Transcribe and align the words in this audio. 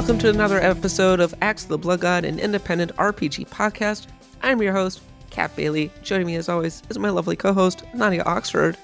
welcome 0.00 0.18
to 0.18 0.30
another 0.30 0.58
episode 0.62 1.20
of 1.20 1.34
Axe 1.42 1.64
the 1.64 1.76
Blood 1.76 2.00
God, 2.00 2.24
an 2.24 2.38
independent 2.38 2.90
RPG 2.96 3.46
podcast. 3.50 4.06
I'm 4.42 4.62
your 4.62 4.72
host, 4.72 5.02
Kat 5.28 5.54
Bailey. 5.54 5.90
Joining 6.02 6.26
me, 6.26 6.36
as 6.36 6.48
always, 6.48 6.82
is 6.88 6.98
my 6.98 7.10
lovely 7.10 7.36
co 7.36 7.52
host, 7.52 7.84
Nadia 7.92 8.22
Oxford. 8.22 8.78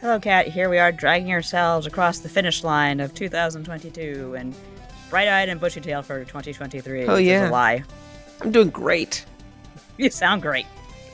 Hello, 0.00 0.18
Kat. 0.18 0.48
Here 0.48 0.70
we 0.70 0.78
are 0.78 0.90
dragging 0.90 1.30
ourselves 1.30 1.86
across 1.86 2.20
the 2.20 2.30
finish 2.30 2.64
line 2.64 3.00
of 3.00 3.12
2022 3.12 4.34
and 4.34 4.54
bright 5.10 5.28
eyed 5.28 5.50
and 5.50 5.60
bushy 5.60 5.82
tailed 5.82 6.06
for 6.06 6.20
2023. 6.20 7.04
Oh, 7.04 7.16
yeah. 7.16 7.50
lie. 7.50 7.84
I'm 8.40 8.50
doing 8.50 8.70
great. 8.70 9.26
You 9.98 10.08
sound 10.08 10.40
great. 10.40 10.64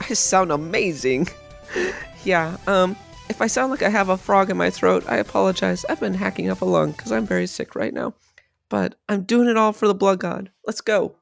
I 0.03 0.15
sound 0.15 0.53
amazing. 0.53 1.27
yeah, 2.23 2.59
um, 2.69 2.95
if 3.29 3.43
I 3.43 3.49
sound 3.49 3.73
like 3.73 3.83
I 3.83 3.89
have 3.89 4.09
a 4.09 4.17
frog 4.17 4.51
in 4.51 4.57
my 4.57 4.71
throat, 4.71 5.03
I 5.09 5.17
apologize. 5.17 5.85
I've 5.89 5.99
been 5.99 6.15
hacking 6.15 6.49
up 6.49 6.61
a 6.61 6.65
lung 6.65 6.93
because 6.93 7.11
I'm 7.11 7.27
very 7.27 7.49
sick 7.49 7.75
right 7.75 7.93
now. 7.93 8.15
But 8.73 8.95
I'm 9.07 9.25
doing 9.25 9.51
it 9.51 9.59
all 9.59 9.75
for 9.75 9.87
the 9.87 9.95
blood 9.95 10.19
god. 10.19 10.51
Let's 10.67 10.81
go. 10.81 11.15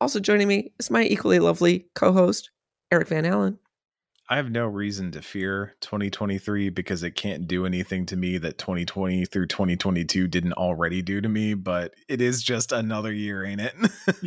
Also 0.00 0.18
joining 0.18 0.48
me 0.48 0.72
is 0.80 0.90
my 0.90 1.04
equally 1.04 1.38
lovely 1.38 1.86
co-host, 1.94 2.50
Eric 2.90 3.06
Van 3.06 3.24
Allen. 3.24 3.60
I 4.28 4.34
have 4.38 4.50
no 4.50 4.66
reason 4.66 5.12
to 5.12 5.22
fear 5.22 5.76
2023 5.82 6.70
because 6.70 7.04
it 7.04 7.12
can't 7.12 7.46
do 7.46 7.64
anything 7.64 8.06
to 8.06 8.16
me 8.16 8.38
that 8.38 8.58
2020 8.58 9.24
through 9.26 9.46
2022 9.46 10.26
didn't 10.26 10.54
already 10.54 11.00
do 11.00 11.20
to 11.20 11.28
me, 11.28 11.54
but 11.54 11.94
it 12.08 12.20
is 12.20 12.42
just 12.42 12.72
another 12.72 13.12
year, 13.12 13.44
ain't 13.44 13.60
it? 13.60 13.74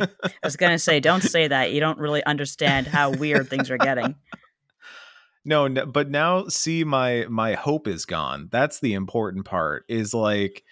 I 0.00 0.30
was 0.42 0.56
going 0.56 0.72
to 0.72 0.78
say, 0.78 1.00
don't 1.00 1.22
say 1.22 1.48
that. 1.48 1.72
You 1.72 1.80
don't 1.80 1.98
really 1.98 2.24
understand 2.24 2.86
how 2.86 3.10
weird 3.10 3.50
things 3.50 3.70
are 3.70 3.76
getting. 3.78 4.14
No, 5.44 5.66
no, 5.66 5.86
but 5.86 6.10
now 6.10 6.48
see 6.48 6.84
my 6.84 7.24
my 7.30 7.54
hope 7.54 7.88
is 7.88 8.04
gone. 8.04 8.48
That's 8.52 8.80
the 8.80 8.92
important 8.92 9.46
part. 9.46 9.86
Is 9.88 10.12
like 10.12 10.62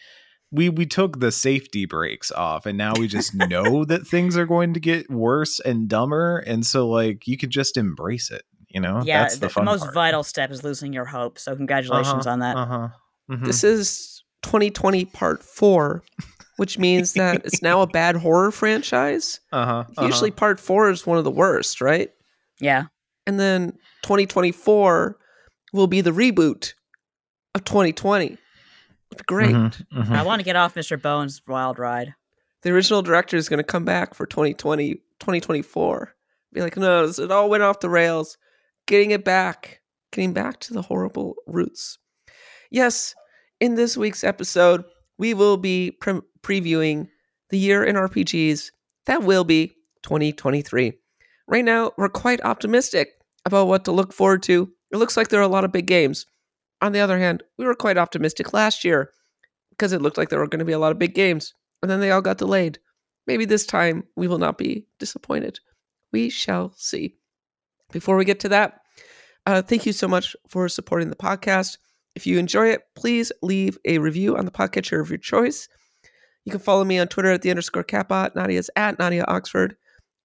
we 0.56 0.68
we 0.68 0.86
took 0.86 1.20
the 1.20 1.30
safety 1.30 1.84
brakes 1.86 2.32
off 2.32 2.66
and 2.66 2.76
now 2.78 2.92
we 2.98 3.06
just 3.06 3.34
know 3.34 3.84
that 3.90 4.06
things 4.06 4.36
are 4.36 4.46
going 4.46 4.72
to 4.74 4.80
get 4.80 5.10
worse 5.10 5.60
and 5.60 5.88
dumber 5.88 6.38
and 6.38 6.64
so 6.64 6.88
like 6.88 7.26
you 7.28 7.36
could 7.36 7.50
just 7.50 7.76
embrace 7.76 8.30
it 8.30 8.42
you 8.68 8.80
know 8.80 9.02
Yeah, 9.04 9.20
that's 9.20 9.34
the, 9.34 9.46
the, 9.46 9.48
fun 9.50 9.64
most 9.66 9.82
part. 9.82 9.94
vital 9.94 10.22
step 10.22 10.50
is 10.50 10.64
losing 10.64 10.92
your 10.92 11.04
hope. 11.04 11.38
So, 11.38 11.54
congratulations 11.54 12.26
Uh-huh, 12.26 12.32
on 12.32 12.38
that. 12.40 12.56
uh-huh. 12.56 12.88
Mhm. 13.30 13.44
This 13.46 13.62
is 13.64 14.22
2020 14.42 15.04
part 15.06 15.42
four, 15.42 16.02
which 16.56 16.78
means 16.78 17.12
that 17.14 17.42
it's 17.44 17.62
now 17.62 17.80
a 17.82 17.86
bad 17.86 18.16
horror 18.16 18.50
franchise. 18.50 19.40
uh-huh, 19.52 19.84
uh-huh. 19.88 20.06
Usually 20.06 20.30
part 20.30 20.58
four 20.60 20.90
is 20.90 21.06
one 21.06 21.18
of 21.18 21.24
the 21.24 21.30
worst, 21.30 21.80
right? 21.80 22.10
Yeah. 22.60 22.84
And 23.26 23.38
then 23.40 23.72
2024 24.02 25.16
will 25.72 25.86
be 25.86 26.00
the 26.00 26.12
reboot 26.12 26.72
of 27.54 27.64
2020. 27.64 28.36
It'll 29.12 29.18
be 29.18 29.24
great. 29.26 29.54
Mhm, 29.54 29.86
mhm. 29.92 30.10
I 30.10 30.22
want 30.22 30.40
to 30.40 30.44
get 30.44 30.56
off 30.56 30.74
Mr. 30.74 31.00
Bones' 31.00 31.40
wild 31.46 31.78
ride. 31.78 32.14
The 32.62 32.70
original 32.70 33.02
director 33.02 33.36
is 33.36 33.48
going 33.48 33.58
to 33.58 33.64
come 33.64 33.84
back 33.84 34.14
for 34.14 34.26
2020, 34.26 34.94
2024. 35.20 36.14
Be 36.52 36.60
like, 36.62 36.76
no, 36.76 37.04
it 37.04 37.30
all 37.30 37.48
went 37.50 37.62
off 37.62 37.80
the 37.80 37.90
rails. 37.90 38.36
Getting 38.86 39.10
it 39.10 39.24
back, 39.24 39.80
getting 40.12 40.32
back 40.32 40.60
to 40.60 40.72
the 40.74 40.82
horrible 40.82 41.36
roots. 41.46 41.98
Yes, 42.70 43.14
in 43.60 43.74
this 43.74 43.96
week's 43.96 44.24
episode, 44.24 44.84
we 45.18 45.34
will 45.34 45.56
be 45.56 45.90
pre- 45.92 46.20
previewing 46.42 47.08
the 47.50 47.58
year 47.58 47.84
in 47.84 47.96
RPGs 47.96 48.70
that 49.06 49.22
will 49.22 49.44
be 49.44 49.68
2023. 50.02 50.92
Right 51.46 51.64
now, 51.64 51.92
we're 51.96 52.08
quite 52.08 52.40
optimistic 52.44 53.10
about 53.44 53.68
what 53.68 53.84
to 53.84 53.92
look 53.92 54.12
forward 54.12 54.42
to. 54.44 54.68
It 54.90 54.96
looks 54.96 55.16
like 55.16 55.28
there 55.28 55.40
are 55.40 55.44
a 55.44 55.48
lot 55.48 55.64
of 55.64 55.72
big 55.72 55.86
games. 55.86 56.26
On 56.82 56.92
the 56.92 57.00
other 57.00 57.18
hand, 57.18 57.42
we 57.58 57.64
were 57.64 57.74
quite 57.74 57.98
optimistic 57.98 58.52
last 58.52 58.84
year 58.84 59.10
because 59.70 59.92
it 59.92 60.02
looked 60.02 60.18
like 60.18 60.28
there 60.28 60.38
were 60.38 60.48
going 60.48 60.60
to 60.60 60.64
be 60.64 60.72
a 60.72 60.78
lot 60.78 60.92
of 60.92 60.98
big 60.98 61.14
games, 61.14 61.54
and 61.82 61.90
then 61.90 62.00
they 62.00 62.10
all 62.10 62.22
got 62.22 62.38
delayed. 62.38 62.78
Maybe 63.26 63.44
this 63.44 63.66
time 63.66 64.04
we 64.16 64.28
will 64.28 64.38
not 64.38 64.58
be 64.58 64.86
disappointed. 64.98 65.58
We 66.12 66.28
shall 66.30 66.72
see. 66.76 67.16
Before 67.92 68.16
we 68.16 68.24
get 68.24 68.40
to 68.40 68.48
that, 68.50 68.80
uh, 69.46 69.62
thank 69.62 69.86
you 69.86 69.92
so 69.92 70.08
much 70.08 70.36
for 70.48 70.68
supporting 70.68 71.10
the 71.10 71.16
podcast. 71.16 71.78
If 72.14 72.26
you 72.26 72.38
enjoy 72.38 72.68
it, 72.68 72.82
please 72.94 73.30
leave 73.42 73.78
a 73.84 73.98
review 73.98 74.36
on 74.36 74.44
the 74.44 74.50
podcatcher 74.50 75.00
of 75.00 75.10
your 75.10 75.18
choice. 75.18 75.68
You 76.44 76.50
can 76.50 76.60
follow 76.60 76.84
me 76.84 76.98
on 76.98 77.08
Twitter 77.08 77.30
at 77.30 77.42
the 77.42 77.50
underscore 77.50 77.84
catbot. 77.84 78.34
Nadia's 78.34 78.70
at 78.76 78.98
Nadia 78.98 79.24
Oxford. 79.26 79.76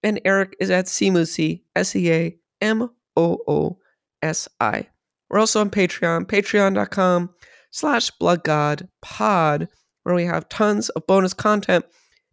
And 0.02 0.20
Eric 0.24 0.56
is 0.58 0.70
at 0.70 0.86
SeaMoosi, 0.86 1.62
S 1.76 1.94
E 1.94 2.10
A 2.10 2.36
M 2.60 2.90
O 3.16 3.38
O 3.46 3.78
S 4.22 4.48
I. 4.60 4.88
We're 5.32 5.38
also 5.40 5.60
on 5.60 5.70
Patreon, 5.70 6.26
patreon.com 6.26 7.30
slash 7.70 8.10
bloodgodpod, 8.20 9.66
where 10.02 10.14
we 10.14 10.24
have 10.26 10.48
tons 10.50 10.90
of 10.90 11.06
bonus 11.06 11.32
content, 11.34 11.84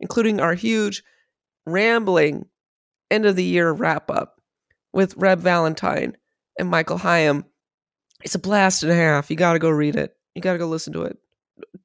including 0.01 0.39
our 0.39 0.53
huge, 0.53 1.01
rambling 1.65 2.45
end 3.09 3.25
of 3.25 3.35
the 3.37 3.43
year 3.43 3.71
wrap 3.71 4.11
up 4.11 4.41
with 4.93 5.15
Reb 5.15 5.39
Valentine 5.39 6.17
and 6.59 6.69
Michael 6.69 6.97
Higham. 6.97 7.45
It's 8.23 8.35
a 8.35 8.39
blast 8.39 8.83
and 8.83 8.91
a 8.91 8.95
half. 8.95 9.29
You 9.31 9.37
got 9.37 9.53
to 9.53 9.59
go 9.59 9.69
read 9.69 9.95
it. 9.95 10.13
You 10.35 10.41
got 10.41 10.53
to 10.53 10.59
go 10.59 10.67
listen 10.67 10.91
to 10.93 11.03
it. 11.03 11.17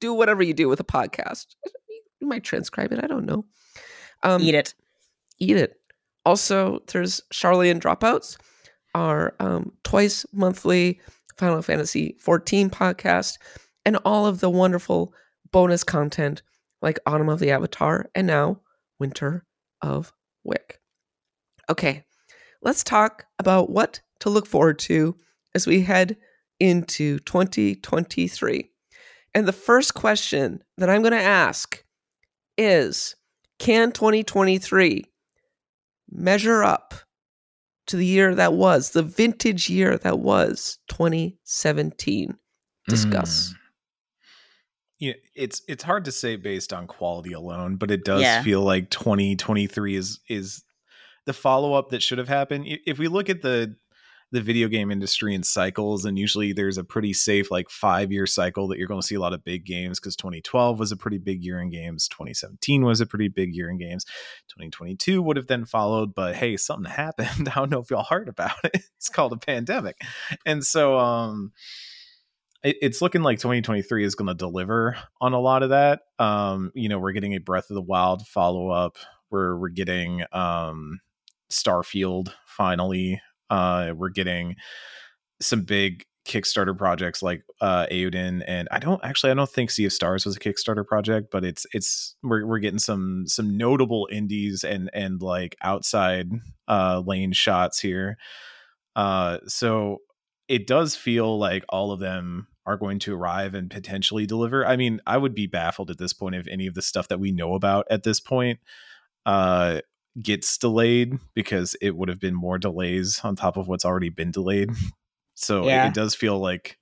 Do 0.01 0.13
whatever 0.13 0.43
you 0.43 0.53
do 0.53 0.69
with 0.69 0.81
a 0.81 0.85
podcast. 0.85 1.47
You 2.21 2.29
might 2.29 2.45
transcribe 2.45 2.91
it. 2.91 3.05
I 3.05 3.07
don't 3.07 3.27
know. 3.27 3.45
Um, 4.23 4.41
Eat 4.41 4.55
it. 4.55 4.73
eat 5.41 5.59
it. 5.59 5.75
Also, 6.25 6.83
there's 6.91 7.21
Charlie 7.31 7.69
and 7.69 7.83
Dropouts, 7.83 8.39
our 8.95 9.35
um, 9.41 9.73
twice 9.83 10.25
monthly 10.33 11.01
Final 11.37 11.63
Fantasy 11.63 12.17
14 12.21 12.71
podcast, 12.71 13.39
and 13.85 13.97
all 14.05 14.27
of 14.27 14.41
the 14.41 14.51
wonderful 14.51 15.13
bonus 15.51 15.85
content 15.85 16.43
like 16.83 17.01
Autumn 17.07 17.29
of 17.29 17.41
the 17.41 17.51
Avatar 17.51 18.11
and 18.15 18.27
now 18.27 18.61
Winter 18.99 19.45
of 19.83 20.13
Wick. 20.45 20.81
Okay, 21.69 22.05
let's 22.63 22.85
talk 22.85 23.25
about 23.39 23.71
what 23.71 24.01
to 24.21 24.31
look 24.31 24.47
forward 24.47 24.79
to 24.81 25.17
as 25.55 25.67
we 25.67 25.83
head 25.83 26.17
into 26.61 27.19
2023. 27.21 28.71
And 29.35 29.49
the 29.49 29.53
first 29.53 29.95
question 29.95 30.63
that 30.79 30.89
I'm 30.89 31.03
going 31.03 31.13
to 31.13 31.19
ask 31.19 31.85
is 32.57 33.17
Can 33.59 33.93
2023 33.93 35.05
measure 36.11 36.63
up 36.63 36.95
to 37.87 37.97
the 37.97 38.07
year 38.07 38.35
that 38.35 38.55
was, 38.55 38.91
the 38.91 39.03
vintage 39.03 39.69
year 39.69 39.99
that 39.99 40.19
was 40.19 40.79
2017? 40.89 42.37
Discuss. 42.89 43.51
Mm. 43.51 43.57
Yeah, 45.01 45.13
it's 45.35 45.63
it's 45.69 45.83
hard 45.83 46.05
to 46.05 46.13
say 46.13 46.37
based 46.37 46.73
on 46.73 46.87
quality 46.87 47.33
alone, 47.33 47.77
but 47.77 47.91
it 47.91 48.05
does 48.05 48.23
Yeah. 48.23 48.43
feel 48.43 48.61
like 48.63 48.91
2023 48.91 49.97
is 49.97 50.21
is 50.29 50.63
the 51.27 51.33
follow 51.33 51.75
up 51.75 51.91
that 51.91 52.03
should 52.03 52.19
have 52.19 52.29
happened. 52.29 52.65
If 52.67 52.99
we 52.99 53.09
look 53.09 53.29
at 53.29 53.43
the 53.43 53.77
the 54.35 54.41
video 54.41 54.69
game 54.69 54.91
industry 54.91 55.35
in 55.35 55.43
cycles, 55.43 56.05
and 56.05 56.19
usually 56.19 56.53
there's 56.53 56.77
a 56.77 56.85
pretty 56.85 57.13
safe 57.13 57.51
like 57.51 57.71
five 57.71 58.11
year 58.11 58.27
cycle 58.27 58.69
that 58.69 58.79
you're 58.79 58.89
going 58.89 59.01
to 59.01 59.07
see 59.07 59.15
a 59.15 59.21
lot 59.21 59.33
of 59.33 59.45
big 59.45 59.65
games 59.65 60.01
because 60.01 60.17
2012 60.17 60.79
was 60.79 60.93
a 60.93 60.97
pretty 60.97 61.19
big 61.19 61.45
year 61.45 61.61
in 61.61 61.71
games, 61.71 62.09
2017 62.09 62.85
was 62.85 63.01
a 63.01 63.07
pretty 63.07 63.29
big 63.29 63.55
year 63.55 63.71
in 63.71 63.79
games, 63.79 64.05
2022 64.49 65.23
would 65.23 65.37
have 65.37 65.47
then 65.47 65.65
followed, 65.65 66.15
but 66.15 66.35
hey, 66.35 66.57
something 66.57 66.91
happened. 66.93 67.49
I 67.49 67.55
don't 67.55 67.71
know 67.71 67.81
if 67.81 67.91
y'all 67.91 68.05
heard 68.05 68.29
about 68.29 68.57
it. 68.65 68.83
It's 68.97 69.09
called 69.09 69.33
a 69.33 69.37
pandemic, 69.37 70.01
and 70.45 70.65
so 70.65 70.99
um 70.99 71.53
it's 72.65 73.03
looking 73.03 73.23
like 73.23 73.39
2023 73.39 74.05
is 74.05 74.15
going 74.15 74.29
to 74.29 74.35
deliver 74.35 74.97
on 75.21 75.35
a 75.35 75.39
lot 75.39 75.63
of 75.63 75.69
that. 75.69 76.01
Um, 76.19 76.73
you 76.75 76.89
know, 76.89 76.99
we're 76.99 77.13
getting 77.13 77.35
a 77.35 77.39
Breath 77.39 77.69
of 77.69 77.75
the 77.75 77.83
Wild 77.83 78.27
follow 78.27 78.71
up. 78.71 78.97
We're 79.31 79.55
we're 79.59 79.69
getting 79.69 80.25
um, 80.33 81.01
Starfield 81.53 82.33
finally. 82.47 83.21
Uh, 83.51 83.93
we're 83.97 84.11
getting 84.11 84.57
some 85.41 85.63
big 85.63 86.05
Kickstarter 86.27 86.77
projects 86.77 87.23
like 87.23 87.43
uh 87.61 87.87
Eiyuden 87.89 88.43
and 88.47 88.67
I 88.71 88.79
don't 88.79 89.05
actually 89.05 89.31
I 89.31 89.35
don't 89.35 89.51
think 89.51 89.71
Sea 89.71 89.85
of 89.85 89.93
Stars 89.93 90.25
was 90.25 90.37
a 90.37 90.41
Kickstarter 90.41 90.87
project, 90.87 91.29
but 91.31 91.45
it's 91.45 91.67
it's 91.75 92.17
we're 92.23 92.47
we're 92.47 92.61
getting 92.61 92.79
some 92.79 93.25
some 93.27 93.59
notable 93.59 94.09
indies 94.11 94.65
and 94.65 94.89
and 94.95 95.21
like 95.21 95.55
outside 95.63 96.31
uh 96.67 97.03
lane 97.05 97.33
shots 97.33 97.79
here. 97.79 98.17
Uh 98.97 99.39
so 99.47 99.99
it 100.49 100.67
does 100.67 100.97
feel 100.97 101.39
like 101.39 101.63
all 101.69 101.93
of 101.93 102.01
them 102.01 102.47
are 102.65 102.79
going 102.79 102.99
to 103.01 103.15
arrive 103.15 103.53
and 103.55 103.71
potentially 103.71 104.25
deliver. 104.25 104.67
I 104.67 104.77
mean, 104.77 105.01
I 105.07 105.19
would 105.19 105.35
be 105.35 105.47
baffled 105.47 105.91
at 105.91 105.99
this 105.99 106.15
point 106.15 106.37
if 106.37 106.47
any 106.49 106.67
of 106.67 106.73
the 106.73 106.81
stuff 106.81 107.09
that 107.09 107.21
we 107.21 107.33
know 107.33 107.55
about 107.55 107.87
at 107.91 108.03
this 108.03 108.21
point 108.21 108.61
uh 109.27 109.81
gets 110.23 110.57
delayed 110.59 111.19
because 111.35 111.75
it 111.81 111.97
would 111.97 112.09
have 112.09 112.21
been 112.21 112.35
more 112.35 112.59
delays 112.59 113.21
on 113.25 113.35
top 113.37 113.57
of 113.57 113.67
what's 113.69 113.85
already 113.85 114.11
been 114.11 114.31
delayed. 114.31 114.71
So 115.35 115.63
it- 115.65 115.67
Yeah. 115.67 115.87
it 115.89 115.95
does 115.95 116.15
feel 116.15 116.39
like 116.39 116.79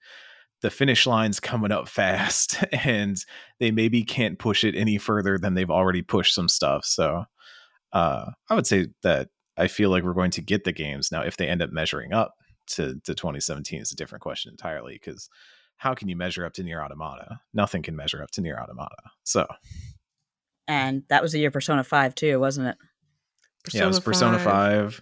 the 0.61 0.71
finish 0.71 1.07
line's 1.07 1.41
coming 1.41 1.73
up 1.73 1.89
fast 1.89 2.63
and 2.73 3.17
they 3.59 3.71
maybe 3.71 4.05
can't 4.05 4.39
push 4.39 4.63
it 4.65 4.75
any 4.77 4.99
further 4.99 5.39
than 5.39 5.55
they've 5.55 5.71
already 5.71 6.03
pushed 6.03 6.35
some 6.35 6.49
stuff. 6.49 6.85
So 6.85 7.25
uh 7.93 8.31
I 8.51 8.55
would 8.55 8.67
say 8.67 8.89
that 9.03 9.29
I 9.57 9.69
feel 9.69 9.91
like 9.91 10.03
we're 10.03 10.13
going 10.15 10.31
to 10.33 10.41
get 10.43 10.65
the 10.65 10.73
games. 10.73 11.11
Now 11.11 11.23
if 11.23 11.37
they 11.37 11.49
end 11.49 11.63
up 11.63 11.71
measuring 11.73 12.13
up 12.13 12.35
to, 12.69 12.95
to 13.05 13.15
2017 13.15 13.81
is 13.81 13.93
a 13.93 13.97
different 13.97 14.23
question 14.23 14.51
entirely 14.51 14.95
because 14.95 15.29
how 15.79 15.95
can 15.95 16.09
you 16.09 16.15
measure 16.17 16.47
up 16.47 16.53
to 16.55 16.63
NieR: 16.63 16.85
Automata? 16.85 17.41
Nothing 17.53 17.83
can 17.83 17.97
measure 17.97 18.23
up 18.23 18.31
to 18.33 18.41
NieR: 18.41 18.63
Automata. 18.63 18.95
So 19.25 19.47
And 20.69 21.03
that 21.09 21.23
was 21.23 21.33
the 21.33 21.41
year 21.41 21.51
Persona 21.51 21.83
5 21.85 22.15
too, 22.15 22.39
wasn't 22.39 22.69
it? 22.69 22.77
Yeah, 23.73 23.85
it 23.85 23.87
was 23.87 24.01
Persona 24.01 24.39
5. 24.39 25.01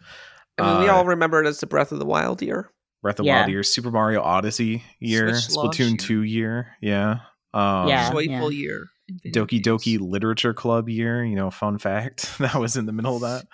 I 0.59 0.73
mean, 0.75 0.83
we 0.83 0.89
uh, 0.89 0.95
all 0.95 1.05
remember 1.07 1.43
it 1.43 1.47
as 1.47 1.61
the 1.61 1.67
Breath 1.67 1.93
of 1.93 1.99
the 1.99 2.05
Wild 2.07 2.43
year. 2.43 2.71
Breath 3.03 3.19
of 3.19 3.25
the 3.25 3.29
Yeah. 3.29 3.41
Wild 3.41 3.51
year, 3.51 3.63
Super 3.63 3.91
Mario 3.91 4.21
Odyssey 4.23 4.83
year, 4.99 5.35
Switch 5.35 5.57
Splatoon 5.57 5.89
year. 5.91 5.97
2 5.97 6.23
year. 6.23 6.67
Yeah. 6.83 7.17
Um, 7.55 7.89
Yeah. 7.89 8.11
Joyful 8.11 8.53
year. 8.53 8.87
in 9.09 9.19
video 9.23 9.45
Doki 9.47 9.63
games. 9.63 9.67
Doki 9.67 9.99
Literature 10.01 10.53
Club 10.55 10.89
year, 10.89 11.25
you 11.25 11.35
know, 11.35 11.51
fun 11.51 11.79
fact. 11.79 12.31
That 12.39 12.55
was 12.57 12.77
in 12.77 12.87
the 12.87 12.93
middle 12.93 13.17
of 13.17 13.23
that. 13.23 13.47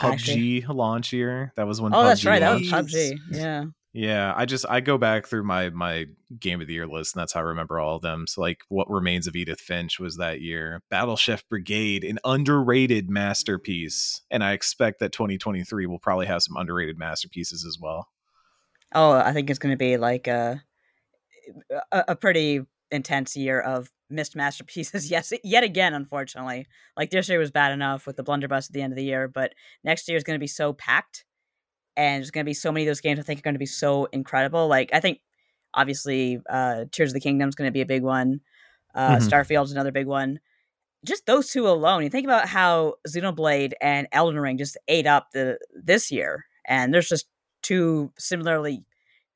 Actually. 0.00 0.62
PUBG 0.62 0.68
launch 0.74 1.12
year. 1.12 1.52
That 1.56 1.66
was 1.66 1.80
when 1.80 1.92
Oh, 1.92 1.98
PUBG 1.98 2.04
that's 2.04 2.24
right. 2.24 2.40
That 2.40 2.54
was. 2.60 2.68
PUBG. 2.70 3.18
Yeah. 3.32 3.64
Yeah, 3.94 4.32
I 4.34 4.46
just 4.46 4.64
I 4.68 4.80
go 4.80 4.96
back 4.96 5.26
through 5.26 5.44
my 5.44 5.68
my 5.68 6.06
game 6.40 6.62
of 6.62 6.66
the 6.66 6.72
year 6.72 6.86
list, 6.86 7.14
and 7.14 7.20
that's 7.20 7.34
how 7.34 7.40
I 7.40 7.44
remember 7.44 7.78
all 7.78 7.96
of 7.96 8.02
them. 8.02 8.26
So 8.26 8.40
like, 8.40 8.60
what 8.68 8.90
remains 8.90 9.26
of 9.26 9.36
Edith 9.36 9.60
Finch 9.60 10.00
was 10.00 10.16
that 10.16 10.40
year. 10.40 10.80
Battle 10.90 11.16
Chef 11.16 11.46
Brigade, 11.48 12.02
an 12.02 12.18
underrated 12.24 13.10
masterpiece, 13.10 14.22
and 14.30 14.42
I 14.42 14.52
expect 14.52 15.00
that 15.00 15.12
2023 15.12 15.86
will 15.86 15.98
probably 15.98 16.26
have 16.26 16.42
some 16.42 16.56
underrated 16.56 16.98
masterpieces 16.98 17.66
as 17.66 17.78
well. 17.80 18.08
Oh, 18.94 19.12
I 19.12 19.32
think 19.34 19.50
it's 19.50 19.58
going 19.58 19.72
to 19.74 19.78
be 19.78 19.98
like 19.98 20.26
a, 20.26 20.62
a 21.90 22.04
a 22.08 22.16
pretty 22.16 22.62
intense 22.90 23.36
year 23.36 23.60
of 23.60 23.90
missed 24.08 24.36
masterpieces. 24.36 25.10
Yes, 25.10 25.32
yet 25.42 25.64
again, 25.64 25.94
unfortunately. 25.94 26.66
Like 26.96 27.10
this 27.10 27.28
year 27.28 27.38
was 27.38 27.50
bad 27.50 27.72
enough 27.72 28.06
with 28.06 28.16
the 28.16 28.22
blunderbuss 28.22 28.68
at 28.68 28.72
the 28.72 28.82
end 28.82 28.92
of 28.92 28.96
the 28.96 29.04
year, 29.04 29.28
but 29.28 29.52
next 29.84 30.08
year 30.08 30.16
is 30.16 30.24
going 30.24 30.36
to 30.36 30.42
be 30.42 30.46
so 30.46 30.72
packed, 30.72 31.24
and 31.96 32.20
there's 32.22 32.30
going 32.30 32.44
to 32.44 32.48
be 32.48 32.54
so 32.54 32.72
many 32.72 32.84
of 32.84 32.90
those 32.90 33.00
games. 33.00 33.18
I 33.18 33.22
think 33.22 33.40
are 33.40 33.42
going 33.42 33.54
to 33.54 33.58
be 33.58 33.66
so 33.66 34.06
incredible. 34.06 34.68
Like 34.68 34.90
I 34.92 35.00
think, 35.00 35.20
obviously, 35.74 36.40
uh, 36.48 36.84
Tears 36.92 37.10
of 37.10 37.14
the 37.14 37.20
Kingdom 37.20 37.48
is 37.48 37.54
going 37.54 37.68
to 37.68 37.72
be 37.72 37.80
a 37.82 37.86
big 37.86 38.02
one. 38.02 38.40
Uh, 38.94 39.16
Mhm. 39.16 39.22
Starfield's 39.28 39.72
another 39.72 39.92
big 39.92 40.06
one. 40.06 40.40
Just 41.04 41.26
those 41.26 41.50
two 41.50 41.66
alone. 41.68 42.02
You 42.04 42.10
think 42.10 42.24
about 42.26 42.46
how 42.48 42.94
Xenoblade 43.08 43.72
and 43.80 44.06
Elden 44.12 44.38
Ring 44.38 44.56
just 44.58 44.76
ate 44.88 45.06
up 45.06 45.32
the 45.32 45.58
this 45.74 46.10
year, 46.12 46.46
and 46.66 46.92
there's 46.94 47.08
just 47.08 47.26
two 47.62 48.12
similarly 48.18 48.84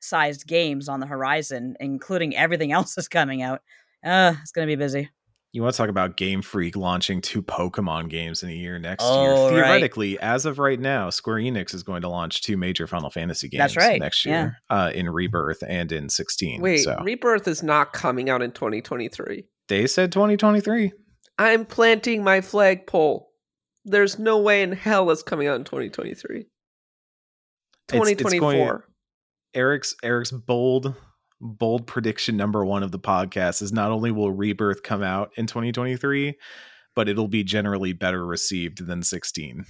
sized 0.00 0.46
games 0.46 0.88
on 0.88 1.00
the 1.00 1.06
horizon, 1.06 1.76
including 1.80 2.36
everything 2.36 2.70
else 2.72 2.94
that's 2.94 3.08
coming 3.08 3.42
out. 3.42 3.62
Uh, 4.04 4.34
it's 4.42 4.52
gonna 4.52 4.66
be 4.68 4.76
busy. 4.76 5.08
You 5.52 5.62
want 5.62 5.74
to 5.74 5.78
talk 5.78 5.88
about 5.88 6.16
Game 6.18 6.42
Freak 6.42 6.76
launching 6.76 7.22
two 7.22 7.40
Pokemon 7.42 8.10
games 8.10 8.42
in 8.42 8.50
a 8.50 8.52
year 8.52 8.78
next 8.78 9.02
Oh, 9.06 9.22
year? 9.22 9.32
right. 9.32 9.64
Theoretically, 9.66 10.18
as 10.20 10.44
of 10.44 10.58
right 10.58 10.78
now, 10.78 11.08
Square 11.08 11.36
Enix 11.36 11.72
is 11.72 11.82
going 11.82 12.02
to 12.02 12.08
launch 12.08 12.42
two 12.42 12.58
major 12.58 12.86
Final 12.86 13.08
Fantasy 13.08 13.48
games 13.48 13.58
That's 13.74 13.76
right, 13.76 13.98
next 14.00 14.26
yeah. 14.26 14.40
year 14.42 14.56
uh, 14.68 14.90
in 14.94 15.08
Rebirth 15.08 15.62
and 15.66 15.90
in 15.92 16.10
16. 16.10 16.60
Wait, 16.60 16.78
so 16.78 17.00
Rebirth 17.02 17.48
is 17.48 17.62
not 17.62 17.92
coming 17.94 18.28
out 18.28 18.42
in 18.42 18.52
2023. 18.52 19.44
they 19.68 19.86
said 19.86 20.12
2023. 20.12 20.92
I'm 21.38 21.64
planting 21.64 22.22
my 22.22 22.40
flagpole. 22.42 23.30
There's 23.84 24.18
no 24.18 24.38
way 24.38 24.62
in 24.62 24.72
hell 24.72 25.10
it's 25.10 25.22
coming 25.22 25.48
out 25.48 25.56
in 25.56 25.64
2023. 25.64 26.40
It's- 26.40 26.46
it's 27.88 27.92
going- 27.92 28.16
2024. 28.16 28.84
Eric's 29.54 29.94
Eric's 30.02 30.32
bold 30.32 30.94
bold 31.40 31.86
prediction 31.86 32.36
number 32.36 32.64
one 32.64 32.82
of 32.82 32.92
the 32.92 32.98
podcast 32.98 33.62
is 33.62 33.72
not 33.72 33.90
only 33.90 34.10
will 34.10 34.30
Rebirth 34.32 34.82
come 34.82 35.02
out 35.02 35.32
in 35.36 35.46
2023, 35.46 36.34
but 36.94 37.08
it'll 37.08 37.28
be 37.28 37.44
generally 37.44 37.92
better 37.92 38.24
received 38.26 38.86
than 38.86 39.02
16. 39.02 39.64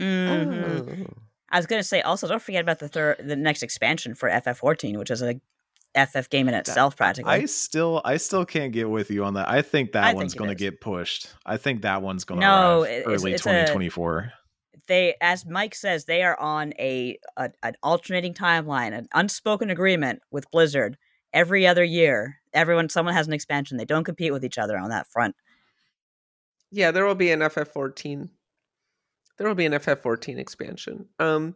Mhm. 0.00 1.06
Oh. 1.08 1.12
I 1.50 1.58
was 1.58 1.66
gonna 1.66 1.82
say 1.82 2.00
also 2.00 2.26
don't 2.26 2.42
forget 2.42 2.62
about 2.62 2.78
the 2.78 2.88
third, 2.88 3.18
the 3.22 3.36
next 3.36 3.62
expansion 3.62 4.14
for 4.14 4.28
FF14, 4.28 4.96
which 4.98 5.10
is 5.10 5.22
a 5.22 5.40
FF 5.94 6.30
game 6.30 6.48
in 6.48 6.54
itself, 6.54 6.96
practically. 6.96 7.30
I 7.30 7.44
still 7.44 8.00
I 8.04 8.16
still 8.16 8.46
can't 8.46 8.72
get 8.72 8.88
with 8.88 9.10
you 9.10 9.24
on 9.24 9.34
that. 9.34 9.48
I 9.48 9.60
think 9.60 9.92
that 9.92 10.04
I 10.04 10.14
one's 10.14 10.32
think 10.32 10.38
going 10.38 10.56
to 10.56 10.64
is. 10.64 10.70
get 10.70 10.80
pushed. 10.80 11.28
I 11.44 11.58
think 11.58 11.82
that 11.82 12.00
one's 12.00 12.24
going 12.24 12.40
to 12.40 12.46
No, 12.46 12.80
arrive 12.80 12.90
it's- 12.90 13.06
early 13.06 13.32
it's 13.34 13.42
a- 13.42 13.44
2024. 13.44 14.32
They, 14.86 15.14
as 15.20 15.46
Mike 15.46 15.74
says, 15.74 16.04
they 16.04 16.22
are 16.22 16.38
on 16.38 16.72
a, 16.78 17.18
a 17.36 17.50
an 17.62 17.74
alternating 17.82 18.34
timeline, 18.34 18.96
an 18.96 19.08
unspoken 19.14 19.70
agreement 19.70 20.22
with 20.30 20.50
Blizzard. 20.50 20.96
Every 21.32 21.66
other 21.66 21.84
year, 21.84 22.40
everyone 22.52 22.88
someone 22.88 23.14
has 23.14 23.26
an 23.26 23.32
expansion. 23.32 23.76
They 23.76 23.84
don't 23.84 24.04
compete 24.04 24.32
with 24.32 24.44
each 24.44 24.58
other 24.58 24.76
on 24.78 24.90
that 24.90 25.06
front. 25.06 25.34
Yeah, 26.70 26.90
there 26.90 27.04
will 27.04 27.14
be 27.14 27.30
an 27.30 27.40
FF14. 27.40 28.28
There 29.38 29.48
will 29.48 29.54
be 29.54 29.66
an 29.66 29.72
FF14 29.72 30.38
expansion. 30.38 31.06
Um, 31.18 31.54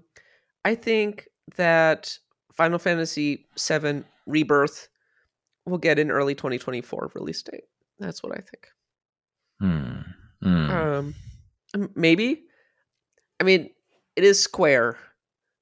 I 0.64 0.74
think 0.74 1.28
that 1.56 2.18
Final 2.54 2.78
Fantasy 2.78 3.46
VII 3.58 4.02
Rebirth 4.26 4.88
will 5.66 5.78
get 5.78 5.98
an 5.98 6.10
early 6.10 6.34
2024 6.34 7.12
release 7.14 7.42
date. 7.42 7.64
That's 7.98 8.22
what 8.22 8.32
I 8.32 8.40
think. 8.40 8.66
Hmm. 9.60 10.00
Hmm. 10.42 10.70
Um, 10.70 11.14
maybe. 11.94 12.45
I 13.40 13.44
mean, 13.44 13.70
it 14.16 14.24
is 14.24 14.40
Square, 14.40 14.98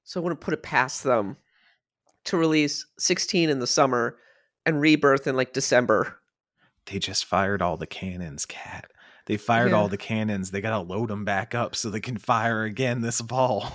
so 0.03 0.19
I 0.19 0.23
wouldn't 0.23 0.41
put 0.41 0.53
it 0.53 0.63
past 0.63 1.03
them 1.03 1.37
to 2.25 2.37
release 2.37 2.85
16 2.99 3.49
in 3.49 3.59
the 3.59 3.67
summer 3.67 4.17
and 4.65 4.79
Rebirth 4.81 5.27
in 5.27 5.35
like 5.35 5.53
December. 5.53 6.17
they 6.87 6.99
just 6.99 7.25
fired 7.25 7.61
all 7.61 7.77
the 7.77 7.87
cannons, 7.87 8.45
Kat. 8.45 8.89
They 9.27 9.37
fired 9.37 9.71
Yeah. 9.71 9.77
all 9.77 9.87
the 9.87 9.97
cannons. 9.97 10.51
They 10.51 10.61
got 10.61 10.71
to 10.71 10.79
load 10.79 11.09
them 11.09 11.25
back 11.25 11.55
up 11.55 11.75
so 11.75 11.89
they 11.89 11.99
can 11.99 12.17
fire 12.17 12.63
again 12.63 13.01
this 13.01 13.21
fall. 13.21 13.71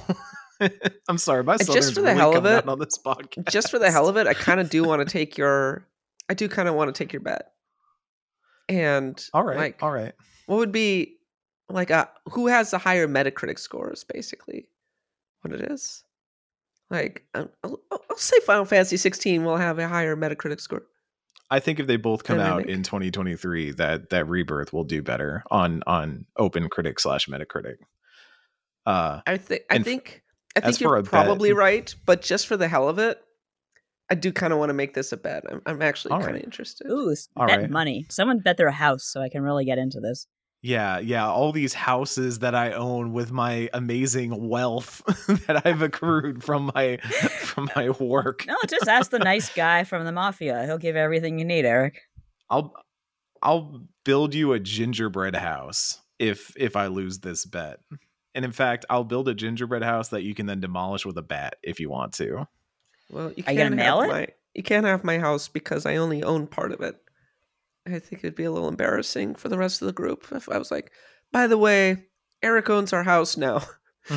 I'm 1.09 1.19
sorry, 1.19 1.43
my 1.43 1.57
just 1.57 1.95
for 1.95 2.01
the 2.03 2.09
really 2.09 2.19
hell 2.19 2.37
of 2.37 2.45
it, 2.47 2.69
on 2.69 2.79
this 2.79 2.99
podcast. 3.05 3.51
just 3.51 3.71
for 3.71 3.79
the 3.79 3.91
hell 3.91 4.09
of 4.09 4.17
it, 4.17 4.27
I 4.27 4.35
kind 4.35 4.61
of 4.61 4.69
do 4.71 4.85
want 4.85 5.01
to 5.07 5.11
take 5.13 5.37
your. 5.39 5.87
I 6.29 6.35
do 6.35 6.49
kind 6.49 6.69
of 6.69 6.75
want 6.75 6.95
to 6.95 6.99
take 7.05 7.13
your 7.13 7.21
bet. 7.21 7.51
And 8.69 9.21
All 9.35 9.43
right, 9.43 9.75
all 9.83 9.91
right. 9.91 10.13
what 10.47 10.57
would 10.59 10.71
be 10.73 11.17
like 11.71 11.91
a 11.91 12.09
who 12.31 12.47
has 12.47 12.71
the 12.71 12.79
higher 12.79 13.09
Metacritic 13.09 13.59
scores? 13.59 14.05
Basically, 14.05 14.69
what 15.43 15.55
it 15.55 15.71
is. 15.71 16.05
Like, 16.91 17.25
um, 17.35 17.49
I'll, 17.63 17.81
I'll 17.91 18.03
I'll 18.11 18.17
say 18.17 18.39
Final 18.41 18.65
Fantasy 18.65 18.97
16 18.97 19.45
will 19.45 19.57
have 19.57 19.79
a 19.79 19.89
higher 19.89 20.17
Metacritic 20.17 20.61
score. 20.61 20.83
I 21.51 21.59
think 21.59 21.81
if 21.81 21.87
they 21.87 21.97
both 21.97 22.23
come 22.23 22.39
out 22.39 22.69
in 22.69 22.83
2023, 22.83 23.73
that 23.73 24.11
that 24.11 24.29
Rebirth 24.29 24.73
will 24.73 24.85
do 24.85 25.03
better 25.03 25.43
on 25.51 25.83
on 25.87 26.27
Open 26.37 26.69
Critic 26.69 27.01
slash 27.01 27.29
Metacritic. 27.29 27.77
Uh, 28.87 29.21
I 29.27 29.37
think. 29.37 29.63
I 29.71 29.79
think. 29.79 30.23
I 30.57 30.61
think 30.61 30.81
you're 30.81 30.97
a 30.97 31.03
bet- 31.03 31.11
probably 31.11 31.53
right, 31.53 31.95
but 32.07 32.23
just 32.23 32.49
for 32.49 32.57
the 32.57 32.67
hell 32.67 32.89
of 32.89 32.99
it, 32.99 33.21
I 34.11 34.17
do 34.17 34.33
kind 34.33 34.53
of 34.53 34.59
want 34.59 34.71
to 34.71 34.75
make 34.75 34.95
this 34.95 35.13
a 35.13 35.17
bet. 35.17 35.45
I'm, 35.49 35.63
I'm 35.65 35.83
actually 35.83 36.11
kind 36.11 36.25
of 36.25 36.33
right. 36.33 36.45
interested. 36.45 36.89
Ooh, 36.91 37.15
All 37.37 37.47
bet 37.47 37.61
right. 37.61 37.71
money. 37.71 38.07
Someone 38.09 38.41
bet 38.41 38.57
their 38.57 38.71
house, 38.71 39.05
so 39.05 39.23
I 39.23 39.29
can 39.29 39.43
really 39.43 39.65
get 39.65 39.79
into 39.79 40.01
this. 40.01 40.27
Yeah, 40.63 40.99
yeah, 40.99 41.27
all 41.27 41.53
these 41.53 41.73
houses 41.73 42.41
that 42.41 42.55
I 42.55 42.73
own 42.73 43.13
with 43.15 43.33
my 43.33 43.71
amazing 43.73 44.49
wealth 44.49 45.03
that 45.47 45.63
I've 45.65 45.81
accrued 45.81 46.45
from 46.45 46.71
my 46.75 46.99
from 47.41 47.71
my 47.75 47.91
work. 47.91 48.45
No, 48.47 48.57
just 48.69 48.87
ask 48.87 49.11
the 49.11 49.19
nice 49.19 49.49
guy 49.55 49.85
from 49.85 50.05
the 50.05 50.13
mafia. 50.13 50.65
He'll 50.67 50.79
give 50.79 50.97
everything 50.97 51.39
you 51.39 51.47
need, 51.47 51.65
Eric. 51.65 52.03
I'll 52.51 52.75
I'll 53.43 53.87
build 54.05 54.35
you 54.35 54.53
a 54.53 54.61
gingerbread 54.61 55.35
house 55.35 55.99
if 56.19 56.53
if 56.59 56.77
I 56.77 56.89
lose 56.89 57.21
this 57.21 57.47
bet. 57.47 57.81
And 58.35 58.45
in 58.45 58.53
fact, 58.53 58.85
I'll 58.91 59.05
build 59.05 59.29
a 59.29 59.35
gingerbread 59.35 59.83
house 59.83 60.09
that 60.11 60.23
you 60.23 60.35
can 60.35 60.45
then 60.45 60.61
demolish 60.61 61.07
with 61.07 61.17
a 61.17 61.23
bat 61.23 61.57
if 61.63 61.81
you 61.81 61.89
want 61.89 62.13
to. 62.15 62.47
Well, 63.11 63.33
you 63.35 63.43
can't 63.43 63.57
you 63.57 63.65
gonna 63.65 63.83
have 63.83 63.99
mail 63.99 64.01
it? 64.03 64.09
my 64.09 64.29
you 64.55 64.63
can't 64.63 64.85
have 64.85 65.05
my 65.05 65.19
house 65.19 65.49
because 65.49 65.87
I 65.87 65.97
only 65.97 66.23
own 66.23 66.47
part 66.47 66.73
of 66.73 66.83
it. 66.83 66.97
I 67.95 67.99
think 67.99 68.25
it'd 68.25 68.35
be 68.35 68.45
a 68.45 68.51
little 68.51 68.69
embarrassing 68.69 69.35
for 69.35 69.49
the 69.49 69.59
rest 69.59 69.83
of 69.83 69.87
the 69.87 69.93
group 69.93 70.27
if 70.33 70.49
I 70.49 70.59
was 70.59 70.71
like, 70.71 70.93
by 71.33 71.47
the 71.47 71.59
way, 71.59 72.05
Eric 72.43 72.71
owns 72.71 72.93
our 72.93 73.03
house 73.03 73.37
now. 73.37 73.63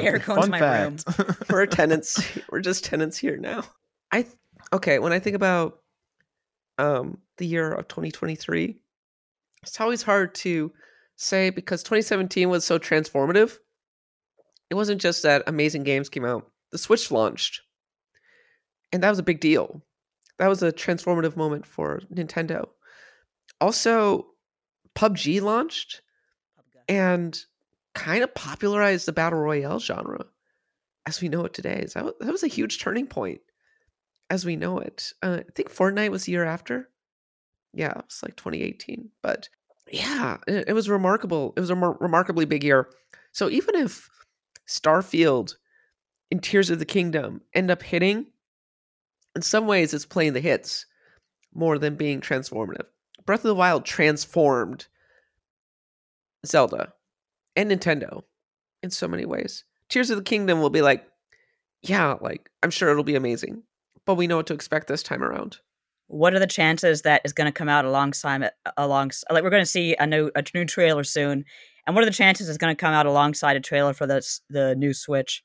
Eric 0.00 0.28
owns 0.28 0.40
Fun 0.40 0.50
my 0.50 0.58
fact. 0.58 1.04
We're 1.50 1.66
tenants. 1.66 2.22
We're 2.50 2.60
just 2.60 2.84
tenants 2.84 3.18
here 3.18 3.36
now. 3.36 3.64
I 4.12 4.22
th- 4.22 4.34
okay. 4.72 4.98
When 4.98 5.12
I 5.12 5.18
think 5.18 5.36
about 5.36 5.80
um 6.78 7.18
the 7.36 7.46
year 7.46 7.72
of 7.72 7.88
2023, 7.88 8.76
it's 9.62 9.80
always 9.80 10.02
hard 10.02 10.34
to 10.36 10.72
say 11.16 11.50
because 11.50 11.82
2017 11.82 12.48
was 12.48 12.64
so 12.64 12.78
transformative. 12.78 13.58
It 14.70 14.74
wasn't 14.74 15.00
just 15.00 15.22
that 15.22 15.42
amazing 15.46 15.82
games 15.82 16.08
came 16.08 16.24
out. 16.24 16.50
The 16.72 16.78
Switch 16.78 17.10
launched, 17.10 17.60
and 18.92 19.02
that 19.02 19.10
was 19.10 19.18
a 19.18 19.24
big 19.24 19.40
deal. 19.40 19.82
That 20.38 20.48
was 20.48 20.62
a 20.62 20.72
transformative 20.72 21.36
moment 21.36 21.66
for 21.66 22.00
Nintendo. 22.12 22.68
Also, 23.64 24.26
PUBG 24.94 25.40
launched 25.40 26.02
and 26.86 27.42
kind 27.94 28.22
of 28.22 28.34
popularized 28.34 29.06
the 29.06 29.12
battle 29.12 29.38
royale 29.38 29.78
genre 29.78 30.26
as 31.06 31.22
we 31.22 31.30
know 31.30 31.46
it 31.46 31.54
today. 31.54 31.86
So 31.88 32.14
that 32.20 32.30
was, 32.30 32.42
a 32.42 32.46
huge 32.46 32.78
turning 32.78 33.06
point 33.06 33.40
as 34.28 34.44
we 34.44 34.54
know 34.54 34.80
it. 34.80 35.14
Uh, 35.22 35.38
I 35.40 35.52
think 35.54 35.72
Fortnite 35.72 36.10
was 36.10 36.24
the 36.24 36.32
year 36.32 36.44
after. 36.44 36.90
Yeah, 37.72 37.92
it 37.92 38.04
was 38.04 38.22
like 38.22 38.36
2018. 38.36 39.08
But 39.22 39.48
yeah, 39.90 40.36
it, 40.46 40.68
it 40.68 40.72
was 40.74 40.90
remarkable. 40.90 41.54
It 41.56 41.60
was 41.60 41.70
a 41.70 41.74
mar- 41.74 41.96
remarkably 42.00 42.44
big 42.44 42.64
year. 42.64 42.90
So 43.32 43.48
even 43.48 43.76
if 43.76 44.10
Starfield 44.68 45.54
and 46.30 46.42
Tears 46.42 46.68
of 46.68 46.80
the 46.80 46.84
Kingdom 46.84 47.40
end 47.54 47.70
up 47.70 47.82
hitting, 47.82 48.26
in 49.34 49.40
some 49.40 49.66
ways 49.66 49.94
it's 49.94 50.04
playing 50.04 50.34
the 50.34 50.40
hits 50.40 50.84
more 51.54 51.78
than 51.78 51.94
being 51.94 52.20
transformative. 52.20 52.88
Breath 53.26 53.40
of 53.40 53.48
the 53.48 53.54
Wild 53.54 53.84
transformed 53.84 54.86
Zelda 56.46 56.92
and 57.56 57.70
Nintendo 57.70 58.22
in 58.82 58.90
so 58.90 59.08
many 59.08 59.24
ways. 59.24 59.64
Tears 59.88 60.10
of 60.10 60.18
the 60.18 60.24
Kingdom 60.24 60.60
will 60.60 60.70
be 60.70 60.82
like, 60.82 61.06
yeah, 61.82 62.16
like 62.20 62.50
I'm 62.62 62.70
sure 62.70 62.90
it'll 62.90 63.04
be 63.04 63.14
amazing, 63.14 63.62
but 64.04 64.14
we 64.14 64.26
know 64.26 64.36
what 64.36 64.46
to 64.48 64.54
expect 64.54 64.88
this 64.88 65.02
time 65.02 65.22
around. 65.22 65.58
What 66.06 66.34
are 66.34 66.38
the 66.38 66.46
chances 66.46 67.02
that 67.02 67.22
is 67.24 67.32
going 67.32 67.46
to 67.46 67.52
come 67.52 67.68
out 67.68 67.84
alongside? 67.84 68.50
Alongside, 68.76 69.32
like 69.32 69.42
we're 69.42 69.50
going 69.50 69.62
to 69.62 69.66
see 69.66 69.96
a 69.96 70.06
new 70.06 70.30
a 70.34 70.44
new 70.54 70.64
trailer 70.66 71.04
soon, 71.04 71.44
and 71.86 71.94
what 71.94 72.02
are 72.02 72.06
the 72.06 72.12
chances 72.12 72.48
it's 72.48 72.58
going 72.58 72.74
to 72.74 72.80
come 72.80 72.92
out 72.92 73.06
alongside 73.06 73.56
a 73.56 73.60
trailer 73.60 73.94
for 73.94 74.06
the 74.06 74.22
the 74.50 74.74
new 74.76 74.92
Switch? 74.92 75.42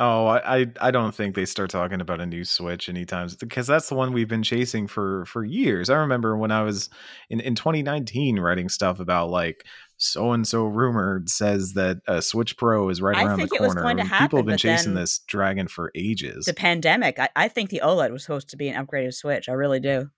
Oh, 0.00 0.26
I, 0.26 0.60
I 0.60 0.66
I 0.80 0.90
don't 0.92 1.12
think 1.12 1.34
they 1.34 1.44
start 1.44 1.70
talking 1.70 2.00
about 2.00 2.20
a 2.20 2.26
new 2.26 2.44
Switch 2.44 2.88
anytime 2.88 3.28
because 3.40 3.66
that's 3.66 3.88
the 3.88 3.96
one 3.96 4.12
we've 4.12 4.28
been 4.28 4.44
chasing 4.44 4.86
for 4.86 5.24
for 5.24 5.44
years. 5.44 5.90
I 5.90 5.96
remember 5.96 6.36
when 6.36 6.52
I 6.52 6.62
was 6.62 6.88
in 7.28 7.40
in 7.40 7.56
2019 7.56 8.38
writing 8.38 8.68
stuff 8.68 9.00
about 9.00 9.30
like 9.30 9.64
so 9.96 10.30
and 10.30 10.46
so 10.46 10.66
rumored 10.66 11.28
says 11.28 11.72
that 11.72 11.98
a 12.06 12.22
Switch 12.22 12.56
Pro 12.56 12.88
is 12.90 13.02
right 13.02 13.16
I 13.16 13.24
around 13.24 13.40
the 13.40 13.48
think 13.48 13.54
it 13.54 13.60
was 13.60 13.74
corner. 13.74 13.82
going 13.82 13.96
to 13.96 14.04
happen, 14.04 14.26
People 14.28 14.38
have 14.38 14.46
been 14.46 14.56
chasing 14.58 14.94
this 14.94 15.18
dragon 15.26 15.66
for 15.66 15.90
ages. 15.96 16.44
The 16.44 16.54
pandemic, 16.54 17.18
I, 17.18 17.28
I 17.34 17.48
think 17.48 17.70
the 17.70 17.80
OLED 17.82 18.12
was 18.12 18.22
supposed 18.22 18.50
to 18.50 18.56
be 18.56 18.68
an 18.68 18.86
upgraded 18.86 19.14
Switch. 19.14 19.48
I 19.48 19.52
really 19.52 19.80
do, 19.80 20.10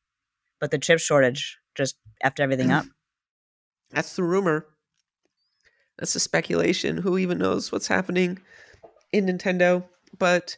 but 0.61 0.71
the 0.71 0.79
chip 0.79 0.99
shortage 0.99 1.59
just 1.75 1.97
effed 2.23 2.39
everything 2.41 2.71
up. 2.71 2.85
That's 3.91 4.15
the 4.15 4.25
rumor. 4.25 4.67
That's 5.99 6.13
the 6.13 6.21
speculation. 6.21 6.99
Who 6.99 7.17
even 7.17 7.39
knows 7.39 7.73
what's 7.73 7.89
happening 7.89 8.41
in 9.13 9.27
Nintendo? 9.27 9.85
But 10.19 10.57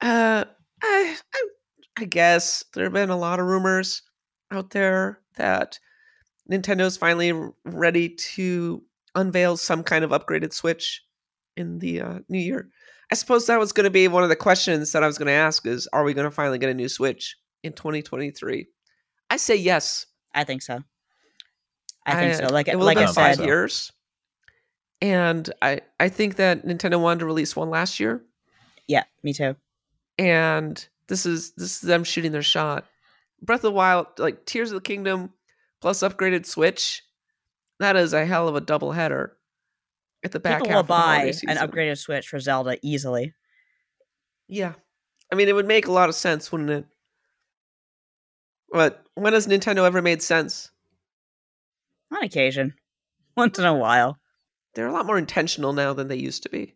uh, 0.00 0.44
I, 0.82 1.16
I, 1.34 1.48
I 1.98 2.04
guess 2.04 2.64
there 2.74 2.84
have 2.84 2.92
been 2.92 3.10
a 3.10 3.16
lot 3.16 3.40
of 3.40 3.46
rumors 3.46 4.02
out 4.50 4.70
there 4.70 5.20
that 5.36 5.78
Nintendo's 6.50 6.96
finally 6.96 7.32
ready 7.64 8.10
to 8.10 8.82
unveil 9.14 9.56
some 9.56 9.82
kind 9.82 10.04
of 10.04 10.10
upgraded 10.10 10.52
Switch 10.52 11.02
in 11.56 11.78
the 11.78 12.00
uh, 12.00 12.18
new 12.28 12.38
year. 12.38 12.68
I 13.10 13.14
suppose 13.14 13.46
that 13.46 13.58
was 13.58 13.72
going 13.72 13.84
to 13.84 13.90
be 13.90 14.08
one 14.08 14.22
of 14.22 14.28
the 14.28 14.36
questions 14.36 14.92
that 14.92 15.02
I 15.02 15.06
was 15.06 15.18
going 15.18 15.26
to 15.26 15.32
ask: 15.32 15.66
is 15.66 15.88
Are 15.92 16.04
we 16.04 16.14
going 16.14 16.24
to 16.24 16.30
finally 16.30 16.58
get 16.58 16.70
a 16.70 16.74
new 16.74 16.88
Switch 16.88 17.36
in 17.62 17.72
2023? 17.72 18.66
I 19.30 19.36
say 19.36 19.56
yes. 19.56 20.06
I 20.34 20.44
think 20.44 20.62
so. 20.62 20.80
I 22.06 22.14
think 22.14 22.34
so. 22.34 22.52
Like 22.52 22.68
it 22.68 22.76
will 22.76 22.84
like 22.84 22.98
I 22.98 23.06
been 23.06 23.14
five 23.14 23.36
said, 23.36 23.46
years, 23.46 23.92
and 25.00 25.50
I 25.62 25.80
I 26.00 26.08
think 26.08 26.36
that 26.36 26.64
Nintendo 26.64 27.00
wanted 27.00 27.20
to 27.20 27.26
release 27.26 27.54
one 27.56 27.70
last 27.70 28.00
year, 28.00 28.22
yeah, 28.88 29.04
me 29.22 29.32
too. 29.32 29.56
and 30.18 30.86
this 31.08 31.26
is 31.26 31.52
this 31.52 31.76
is 31.76 31.80
them 31.80 32.04
shooting 32.04 32.32
their 32.32 32.42
shot. 32.42 32.86
Breath 33.42 33.58
of 33.58 33.62
the 33.62 33.72
Wild, 33.72 34.06
like 34.18 34.46
Tears 34.46 34.70
of 34.70 34.76
the 34.76 34.80
Kingdom, 34.80 35.32
plus 35.80 36.00
upgraded 36.00 36.46
Switch, 36.46 37.02
that 37.78 37.96
is 37.96 38.12
a 38.14 38.24
hell 38.24 38.48
of 38.48 38.56
a 38.56 38.60
double 38.60 38.92
header. 38.92 39.36
At 40.24 40.32
the 40.32 40.40
back 40.40 40.60
People 40.62 40.68
half 40.68 40.74
will 40.76 40.80
of 40.80 40.86
the 40.86 41.42
buy 41.46 41.52
an 41.52 41.58
upgraded 41.58 41.98
Switch 41.98 42.26
for 42.28 42.38
Zelda 42.38 42.78
easily. 42.82 43.34
Yeah, 44.48 44.72
I 45.30 45.34
mean 45.34 45.48
it 45.48 45.54
would 45.54 45.66
make 45.66 45.86
a 45.86 45.92
lot 45.92 46.08
of 46.08 46.14
sense, 46.14 46.50
wouldn't 46.50 46.70
it? 46.70 46.86
But 48.72 49.04
when 49.14 49.34
has 49.34 49.46
Nintendo 49.46 49.84
ever 49.86 50.00
made 50.00 50.22
sense? 50.22 50.70
On 52.10 52.22
occasion, 52.24 52.74
once 53.36 53.58
in 53.58 53.64
a 53.66 53.74
while. 53.74 54.18
They're 54.74 54.86
a 54.86 54.92
lot 54.92 55.06
more 55.06 55.18
intentional 55.18 55.72
now 55.72 55.92
than 55.92 56.08
they 56.08 56.16
used 56.16 56.42
to 56.44 56.48
be. 56.48 56.74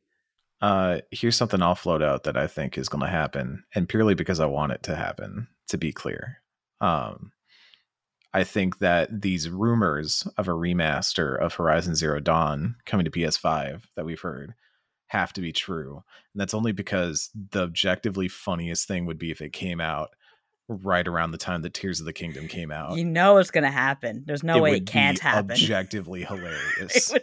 Uh, 0.61 0.99
here's 1.11 1.37
something 1.37 1.63
I'll 1.63 1.75
float 1.75 2.03
out 2.03 2.25
that 2.25 2.37
I 2.37 2.47
think 2.47 2.77
is 2.77 2.89
going 2.89 3.03
to 3.03 3.11
happen, 3.11 3.65
and 3.75 3.89
purely 3.89 4.15
because 4.15 4.41
I 4.41 4.47
want 4.47 4.73
it 4.73 4.83
to 4.85 4.97
happen. 4.97 5.49
To 5.69 5.77
be 5.77 5.93
clear, 5.93 6.39
um, 6.81 7.33
I 8.33 8.43
think 8.43 8.79
that 8.79 9.21
these 9.21 9.51
rumors 9.51 10.27
of 10.39 10.49
a 10.49 10.53
remaster 10.53 11.39
of 11.39 11.55
Horizon 11.55 11.95
Zero 11.95 12.21
Dawn 12.21 12.77
coming 12.87 13.05
to 13.05 13.11
PS5 13.11 13.83
that 13.97 14.07
we've 14.07 14.21
heard 14.21 14.55
have 15.09 15.35
to 15.35 15.43
be 15.43 15.53
true, 15.53 16.03
and 16.33 16.41
that's 16.41 16.55
only 16.55 16.73
because 16.73 17.31
the 17.51 17.61
objectively 17.61 18.29
funniest 18.29 18.89
thing 18.89 19.05
would 19.05 19.19
be 19.19 19.31
if 19.31 19.43
it 19.43 19.53
came 19.53 19.81
out 19.81 20.09
right 20.69 21.09
around 21.09 21.31
the 21.31 21.39
time 21.39 21.63
that 21.63 21.73
Tears 21.73 21.99
of 21.99 22.07
the 22.07 22.13
Kingdom 22.13 22.47
came 22.47 22.71
out. 22.71 22.97
You 22.97 23.05
know 23.05 23.39
it's 23.39 23.51
gonna 23.51 23.71
happen. 23.71 24.23
There's 24.27 24.43
no 24.43 24.61
way 24.61 24.73
would 24.73 24.83
it 24.83 24.87
can't 24.87 25.19
happen. 25.19 25.53
Objectively 25.53 26.25
hilarious. 26.29 27.15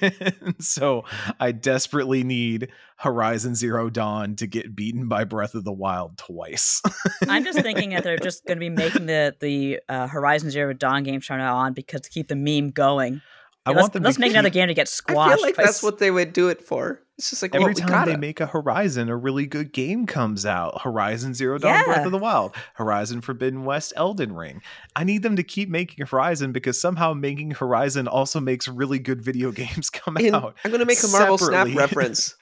so 0.58 1.04
I 1.38 1.52
desperately 1.52 2.24
need 2.24 2.68
Horizon 2.96 3.54
Zero 3.54 3.88
Dawn 3.88 4.36
to 4.36 4.46
get 4.46 4.76
beaten 4.76 5.08
by 5.08 5.24
Breath 5.24 5.54
of 5.54 5.64
the 5.64 5.72
Wild 5.72 6.18
twice. 6.18 6.82
I'm 7.28 7.44
just 7.44 7.60
thinking 7.60 7.90
that 7.90 8.04
they're 8.04 8.18
just 8.18 8.44
going 8.44 8.58
to 8.58 8.60
be 8.60 8.68
making 8.68 9.06
the 9.06 9.34
the 9.40 9.80
uh, 9.88 10.06
Horizon 10.08 10.50
Zero 10.50 10.72
Dawn 10.72 11.02
game 11.02 11.20
from 11.20 11.38
now 11.38 11.56
on 11.56 11.72
because 11.72 12.02
to 12.02 12.10
keep 12.10 12.28
the 12.28 12.36
meme 12.36 12.70
going. 12.70 13.22
I 13.66 13.70
let's 13.70 13.82
want 13.82 13.92
them 13.92 14.02
let's 14.04 14.16
to 14.16 14.20
make 14.22 14.32
another 14.32 14.48
game 14.50 14.68
to 14.68 14.74
get 14.74 14.88
squashed. 14.88 15.18
I 15.18 15.22
squashed. 15.22 15.36
feel 15.36 15.46
like 15.48 15.56
that's 15.56 15.68
s- 15.78 15.82
what 15.82 15.98
they 15.98 16.10
would 16.10 16.32
do 16.32 16.48
it 16.48 16.62
for. 16.62 17.02
It's 17.18 17.28
just 17.28 17.42
like 17.42 17.54
Every 17.54 17.66
well, 17.66 17.74
time 17.74 17.88
gotta. 17.88 18.10
they 18.12 18.16
make 18.16 18.40
a 18.40 18.46
Horizon, 18.46 19.10
a 19.10 19.16
really 19.16 19.44
good 19.44 19.72
game 19.74 20.06
comes 20.06 20.46
out. 20.46 20.80
Horizon 20.80 21.34
Zero 21.34 21.58
Dawn, 21.58 21.84
Breath 21.84 22.06
of 22.06 22.12
the 22.12 22.18
Wild, 22.18 22.54
Horizon 22.74 23.20
Forbidden 23.20 23.64
West, 23.66 23.92
Elden 23.96 24.32
Ring. 24.34 24.62
I 24.96 25.04
need 25.04 25.22
them 25.22 25.36
to 25.36 25.42
keep 25.42 25.68
making 25.68 26.06
Horizon 26.06 26.52
because 26.52 26.80
somehow 26.80 27.12
making 27.12 27.50
Horizon 27.50 28.08
also 28.08 28.40
makes 28.40 28.66
really 28.66 28.98
good 28.98 29.20
video 29.20 29.52
games 29.52 29.90
come 29.90 30.16
in- 30.16 30.34
out. 30.34 30.56
I'm 30.64 30.70
going 30.70 30.80
to 30.80 30.86
make 30.86 31.02
a 31.04 31.08
Marvel 31.08 31.36
Snap 31.36 31.68
reference. 31.74 32.34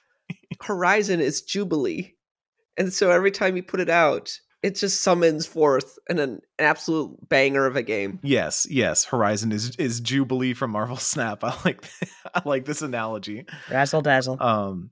Horizon 0.63 1.21
is 1.21 1.43
Jubilee, 1.43 2.15
and 2.77 2.93
so 2.93 3.11
every 3.11 3.31
time 3.33 3.57
you 3.57 3.63
put 3.65 3.81
it 3.81 3.91
out, 3.91 4.31
it 4.63 4.75
just 4.75 5.03
summons 5.03 5.47
forth 5.47 5.99
an, 6.09 6.19
an 6.19 6.41
absolute 6.59 7.17
banger 7.29 7.67
of 7.67 7.77
a 7.77 7.83
game. 7.83 8.19
Yes, 8.23 8.67
yes. 8.71 9.05
Horizon 9.05 9.53
is 9.53 9.77
is 9.77 10.01
Jubilee 10.01 10.55
from 10.55 10.71
Marvel 10.73 10.97
Snap. 10.99 11.45
I 11.45 11.57
like 11.65 11.85
I 12.35 12.43
like 12.45 12.65
this 12.65 12.83
analogy. 12.83 13.47
razzle 13.71 14.03
dazzle. 14.03 14.43
Um 14.43 14.91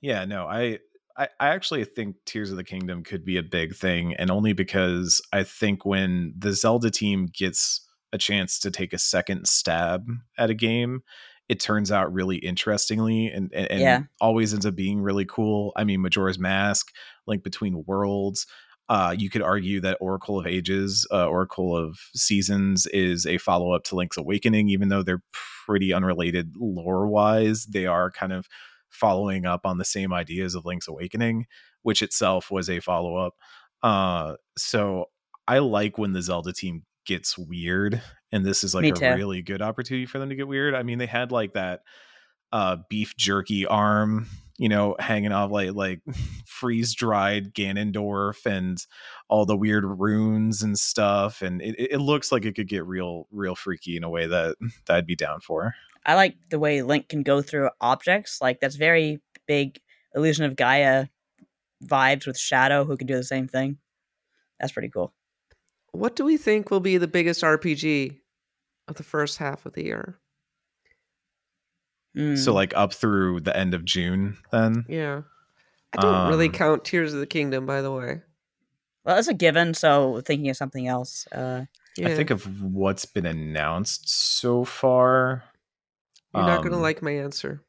yeah, 0.00 0.24
no, 0.24 0.46
I, 0.46 0.78
I 1.16 1.28
I 1.40 1.48
actually 1.48 1.84
think 1.84 2.16
Tears 2.24 2.50
of 2.50 2.56
the 2.56 2.64
Kingdom 2.64 3.02
could 3.02 3.24
be 3.24 3.36
a 3.36 3.42
big 3.42 3.74
thing, 3.74 4.14
and 4.14 4.30
only 4.30 4.52
because 4.52 5.20
I 5.32 5.42
think 5.42 5.84
when 5.84 6.34
the 6.38 6.52
Zelda 6.52 6.90
team 6.90 7.26
gets 7.26 7.84
a 8.12 8.18
chance 8.18 8.58
to 8.60 8.70
take 8.70 8.92
a 8.92 8.98
second 8.98 9.46
stab 9.48 10.08
at 10.38 10.50
a 10.50 10.54
game, 10.54 11.02
it 11.48 11.60
turns 11.60 11.90
out 11.92 12.12
really 12.12 12.36
interestingly 12.36 13.26
and, 13.26 13.52
and, 13.52 13.70
and 13.70 13.80
Yeah. 13.80 14.02
always 14.20 14.54
ends 14.54 14.64
up 14.64 14.76
being 14.76 15.02
really 15.02 15.26
cool. 15.26 15.72
I 15.76 15.84
mean, 15.84 16.00
Majora's 16.00 16.38
Mask, 16.38 16.86
Link 17.26 17.42
Between 17.42 17.84
Worlds. 17.86 18.46
Uh, 18.88 19.14
you 19.16 19.28
could 19.28 19.42
argue 19.42 19.80
that 19.80 19.98
Oracle 20.00 20.40
of 20.40 20.46
Ages, 20.46 21.06
uh, 21.12 21.26
Oracle 21.26 21.76
of 21.76 21.98
Seasons, 22.14 22.86
is 22.86 23.26
a 23.26 23.38
follow 23.38 23.72
up 23.72 23.84
to 23.84 23.96
Link's 23.96 24.16
Awakening, 24.16 24.70
even 24.70 24.88
though 24.88 25.02
they're 25.02 25.22
pretty 25.66 25.92
unrelated 25.92 26.54
lore 26.58 27.06
wise. 27.06 27.66
They 27.66 27.86
are 27.86 28.10
kind 28.10 28.32
of 28.32 28.46
following 28.88 29.44
up 29.44 29.66
on 29.66 29.76
the 29.76 29.84
same 29.84 30.12
ideas 30.12 30.54
of 30.54 30.64
Link's 30.64 30.88
Awakening, 30.88 31.46
which 31.82 32.00
itself 32.00 32.50
was 32.50 32.70
a 32.70 32.80
follow 32.80 33.16
up. 33.16 33.34
Uh, 33.82 34.36
so 34.56 35.06
I 35.46 35.58
like 35.58 35.98
when 35.98 36.12
the 36.12 36.22
Zelda 36.22 36.52
team 36.52 36.84
gets 37.06 37.36
weird, 37.36 38.00
and 38.32 38.44
this 38.44 38.64
is 38.64 38.74
like 38.74 38.84
a 39.12 39.16
really 39.16 39.42
good 39.42 39.62
opportunity 39.62 40.06
for 40.06 40.18
them 40.18 40.30
to 40.30 40.34
get 40.34 40.48
weird. 40.48 40.74
I 40.74 40.82
mean, 40.82 40.98
they 40.98 41.06
had 41.06 41.32
like 41.32 41.54
that 41.54 41.80
uh 42.50 42.78
beef 42.88 43.14
jerky 43.14 43.66
arm 43.66 44.26
you 44.58 44.68
know 44.68 44.96
hanging 44.98 45.32
off 45.32 45.50
like 45.50 45.72
like 45.72 46.00
freeze 46.44 46.94
dried 46.94 47.54
ganondorf 47.54 48.44
and 48.44 48.86
all 49.28 49.46
the 49.46 49.56
weird 49.56 49.84
runes 49.84 50.62
and 50.62 50.78
stuff 50.78 51.42
and 51.42 51.62
it, 51.62 51.76
it 51.78 51.98
looks 51.98 52.32
like 52.32 52.44
it 52.44 52.54
could 52.54 52.68
get 52.68 52.84
real 52.84 53.26
real 53.30 53.54
freaky 53.54 53.96
in 53.96 54.04
a 54.04 54.10
way 54.10 54.26
that 54.26 54.56
that 54.86 54.96
i'd 54.96 55.06
be 55.06 55.16
down 55.16 55.40
for 55.40 55.74
I 56.08 56.14
like 56.14 56.36
the 56.48 56.58
way 56.58 56.80
Link 56.80 57.10
can 57.10 57.22
go 57.22 57.42
through 57.42 57.68
objects. 57.82 58.40
Like 58.40 58.60
that's 58.60 58.76
very 58.76 59.20
big 59.46 59.78
illusion 60.14 60.46
of 60.46 60.56
Gaia 60.56 61.06
vibes 61.84 62.26
with 62.26 62.38
Shadow, 62.38 62.84
who 62.86 62.96
can 62.96 63.06
do 63.06 63.14
the 63.14 63.22
same 63.22 63.46
thing. 63.46 63.76
That's 64.58 64.72
pretty 64.72 64.88
cool. 64.88 65.12
What 65.92 66.16
do 66.16 66.24
we 66.24 66.38
think 66.38 66.70
will 66.70 66.80
be 66.80 66.96
the 66.96 67.06
biggest 67.06 67.42
RPG 67.42 68.20
of 68.88 68.96
the 68.96 69.02
first 69.02 69.36
half 69.36 69.66
of 69.66 69.74
the 69.74 69.84
year? 69.84 70.18
So 72.36 72.50
Mm. 72.50 72.54
like 72.54 72.76
up 72.76 72.92
through 72.92 73.40
the 73.40 73.56
end 73.56 73.74
of 73.74 73.84
june 73.84 74.36
then 74.50 74.84
Yeah. 74.88 75.22
I 75.96 76.02
don't 76.02 76.28
really 76.28 76.48
Um, 76.48 76.52
count 76.52 76.84
Tears 76.84 77.14
of 77.14 77.20
the 77.20 77.26
Kingdom, 77.26 77.64
by 77.64 77.80
the 77.80 77.90
way. 77.90 78.20
well, 79.04 79.16
that's 79.16 79.28
a 79.28 79.32
given. 79.34 79.72
So 79.72 80.20
thinking 80.20 80.50
of 80.50 80.56
something 80.56 80.86
else. 80.86 81.26
Uh, 81.32 81.64
Yeah. 81.96 82.08
i 82.08 82.14
think 82.14 82.30
of 82.30 82.44
what's 82.62 83.04
been 83.06 83.24
announced 83.26 84.08
so 84.08 84.64
far 84.64 85.44
you're 86.34 86.44
not 86.44 86.58
going 86.58 86.70
to 86.72 86.76
um, 86.76 86.82
like 86.82 87.00
my 87.02 87.12
answer. 87.12 87.62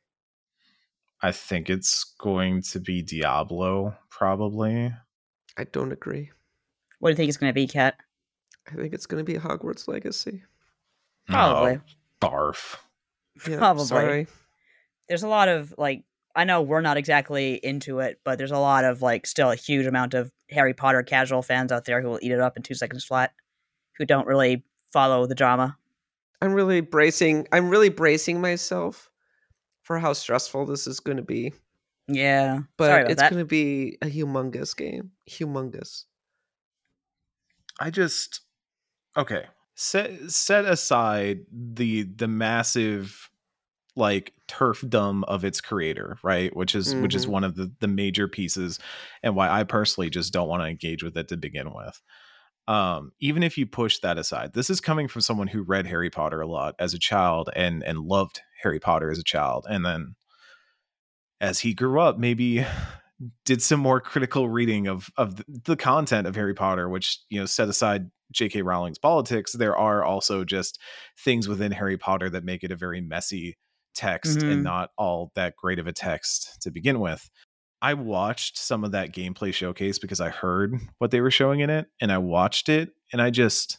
i 1.21 1.31
think 1.31 1.69
it's 1.69 2.03
going 2.19 2.61
to 2.61 2.79
be 2.79 3.01
diablo 3.01 3.95
probably 4.09 4.93
I 5.57 5.63
don't 5.65 5.91
agree. 5.91 6.31
what 6.99 7.09
do 7.09 7.11
you 7.11 7.15
think 7.17 7.29
it's 7.29 7.37
going 7.37 7.49
to 7.49 7.53
be, 7.53 7.67
Kat? 7.67 7.95
I 8.71 8.75
think 8.75 8.93
it's 8.93 9.05
going 9.05 9.23
to 9.25 9.29
be 9.33 9.37
Hogwarts 9.39 9.87
Legacy. 9.89 10.43
Probably. 11.27 11.77
oh, 11.77 11.81
barf 12.21 12.77
Yeah, 13.47 13.57
Probably. 13.57 13.85
Sorry. 13.85 14.27
There's 15.07 15.23
a 15.23 15.27
lot 15.27 15.47
of 15.47 15.73
like 15.77 16.03
I 16.35 16.43
know 16.43 16.61
we're 16.61 16.81
not 16.81 16.97
exactly 16.97 17.55
into 17.55 17.99
it, 17.99 18.19
but 18.23 18.37
there's 18.37 18.51
a 18.51 18.59
lot 18.59 18.85
of 18.85 19.01
like 19.01 19.25
still 19.25 19.51
a 19.51 19.55
huge 19.55 19.85
amount 19.85 20.13
of 20.13 20.31
Harry 20.49 20.73
Potter 20.73 21.03
casual 21.03 21.41
fans 21.41 21.71
out 21.71 21.85
there 21.85 22.01
who 22.01 22.09
will 22.09 22.19
eat 22.21 22.31
it 22.31 22.39
up 22.39 22.57
in 22.57 22.63
two 22.63 22.75
seconds 22.75 23.03
flat, 23.03 23.33
who 23.97 24.05
don't 24.05 24.27
really 24.27 24.63
follow 24.91 25.25
the 25.25 25.35
drama. 25.35 25.77
I'm 26.41 26.53
really 26.53 26.81
bracing. 26.81 27.47
I'm 27.51 27.69
really 27.69 27.89
bracing 27.89 28.39
myself 28.39 29.09
for 29.81 29.99
how 29.99 30.13
stressful 30.13 30.65
this 30.65 30.87
is 30.87 30.99
going 30.99 31.17
to 31.17 31.23
be. 31.23 31.53
Yeah. 32.07 32.59
But 32.77 32.87
Sorry 32.87 33.01
about 33.01 33.11
it's 33.11 33.21
going 33.21 33.39
to 33.39 33.45
be 33.45 33.97
a 34.01 34.07
humongous 34.07 34.75
game. 34.75 35.11
Humongous. 35.29 36.05
I 37.79 37.89
just 37.89 38.41
okay. 39.17 39.45
Set 39.81 40.29
set 40.29 40.65
aside 40.65 41.39
the 41.53 42.03
the 42.03 42.27
massive 42.27 43.29
like 43.95 44.33
TERFdom 44.47 45.23
of 45.25 45.45
its 45.45 45.61
creator, 45.61 46.17
right? 46.23 46.55
Which 46.55 46.75
is 46.75 46.95
which 46.97 47.15
is 47.15 47.25
Mhm. 47.25 47.29
one 47.29 47.43
of 47.45 47.55
the 47.55 47.73
the 47.79 47.87
major 47.87 48.27
pieces 48.27 48.79
and 49.23 49.35
why 49.35 49.49
I 49.49 49.63
personally 49.63 50.09
just 50.09 50.33
don't 50.33 50.49
want 50.49 50.63
to 50.63 50.67
engage 50.69 51.03
with 51.03 51.17
it 51.17 51.29
to 51.29 51.37
begin 51.37 51.73
with. 51.73 52.01
Um, 52.67 53.13
even 53.21 53.43
if 53.43 53.57
you 53.57 53.67
push 53.67 53.99
that 53.99 54.17
aside, 54.19 54.53
this 54.53 54.69
is 54.69 54.81
coming 54.81 55.07
from 55.07 55.21
someone 55.21 55.47
who 55.47 55.63
read 55.63 55.87
Harry 55.87 56.09
Potter 56.11 56.41
a 56.41 56.47
lot 56.47 56.75
as 56.79 56.93
a 56.93 56.99
child 56.99 57.49
and 57.55 57.83
and 57.83 57.99
loved 57.99 58.41
Harry 58.63 58.79
Potter 58.79 59.11
as 59.11 59.19
a 59.19 59.23
child, 59.23 59.67
and 59.69 59.85
then 59.85 60.15
as 61.41 61.59
he 61.59 61.73
grew 61.73 61.99
up, 61.99 62.17
maybe 62.17 62.65
did 63.45 63.61
some 63.61 63.79
more 63.79 63.99
critical 63.99 64.49
reading 64.49 64.87
of 64.87 65.09
of 65.17 65.41
the 65.65 65.75
content 65.75 66.27
of 66.27 66.35
Harry 66.35 66.53
Potter, 66.53 66.89
which 66.89 67.19
you 67.29 67.39
know 67.39 67.45
set 67.45 67.69
aside 67.69 68.09
J.K. 68.31 68.61
Rowling's 68.61 68.97
politics, 68.97 69.53
there 69.53 69.77
are 69.77 70.03
also 70.03 70.43
just 70.43 70.79
things 71.17 71.47
within 71.47 71.71
Harry 71.71 71.97
Potter 71.97 72.29
that 72.29 72.43
make 72.43 72.63
it 72.63 72.71
a 72.71 72.75
very 72.75 73.01
messy 73.01 73.57
text 73.95 74.39
Mhm. 74.39 74.51
and 74.51 74.63
not 74.63 74.91
all 74.97 75.31
that 75.35 75.55
great 75.55 75.79
of 75.79 75.87
a 75.87 75.93
text 75.93 76.61
to 76.61 76.71
begin 76.71 76.99
with. 76.99 77.29
I 77.81 77.93
watched 77.93 78.57
some 78.57 78.83
of 78.83 78.91
that 78.91 79.13
gameplay 79.13 79.53
showcase 79.53 79.99
because 79.99 80.19
I 80.19 80.29
heard 80.29 80.75
what 80.97 81.11
they 81.11 81.21
were 81.21 81.31
showing 81.31 81.61
in 81.61 81.69
it, 81.69 81.87
and 82.01 82.11
I 82.11 82.17
watched 82.17 82.69
it, 82.69 82.93
and 83.13 83.21
I 83.21 83.29
just 83.29 83.77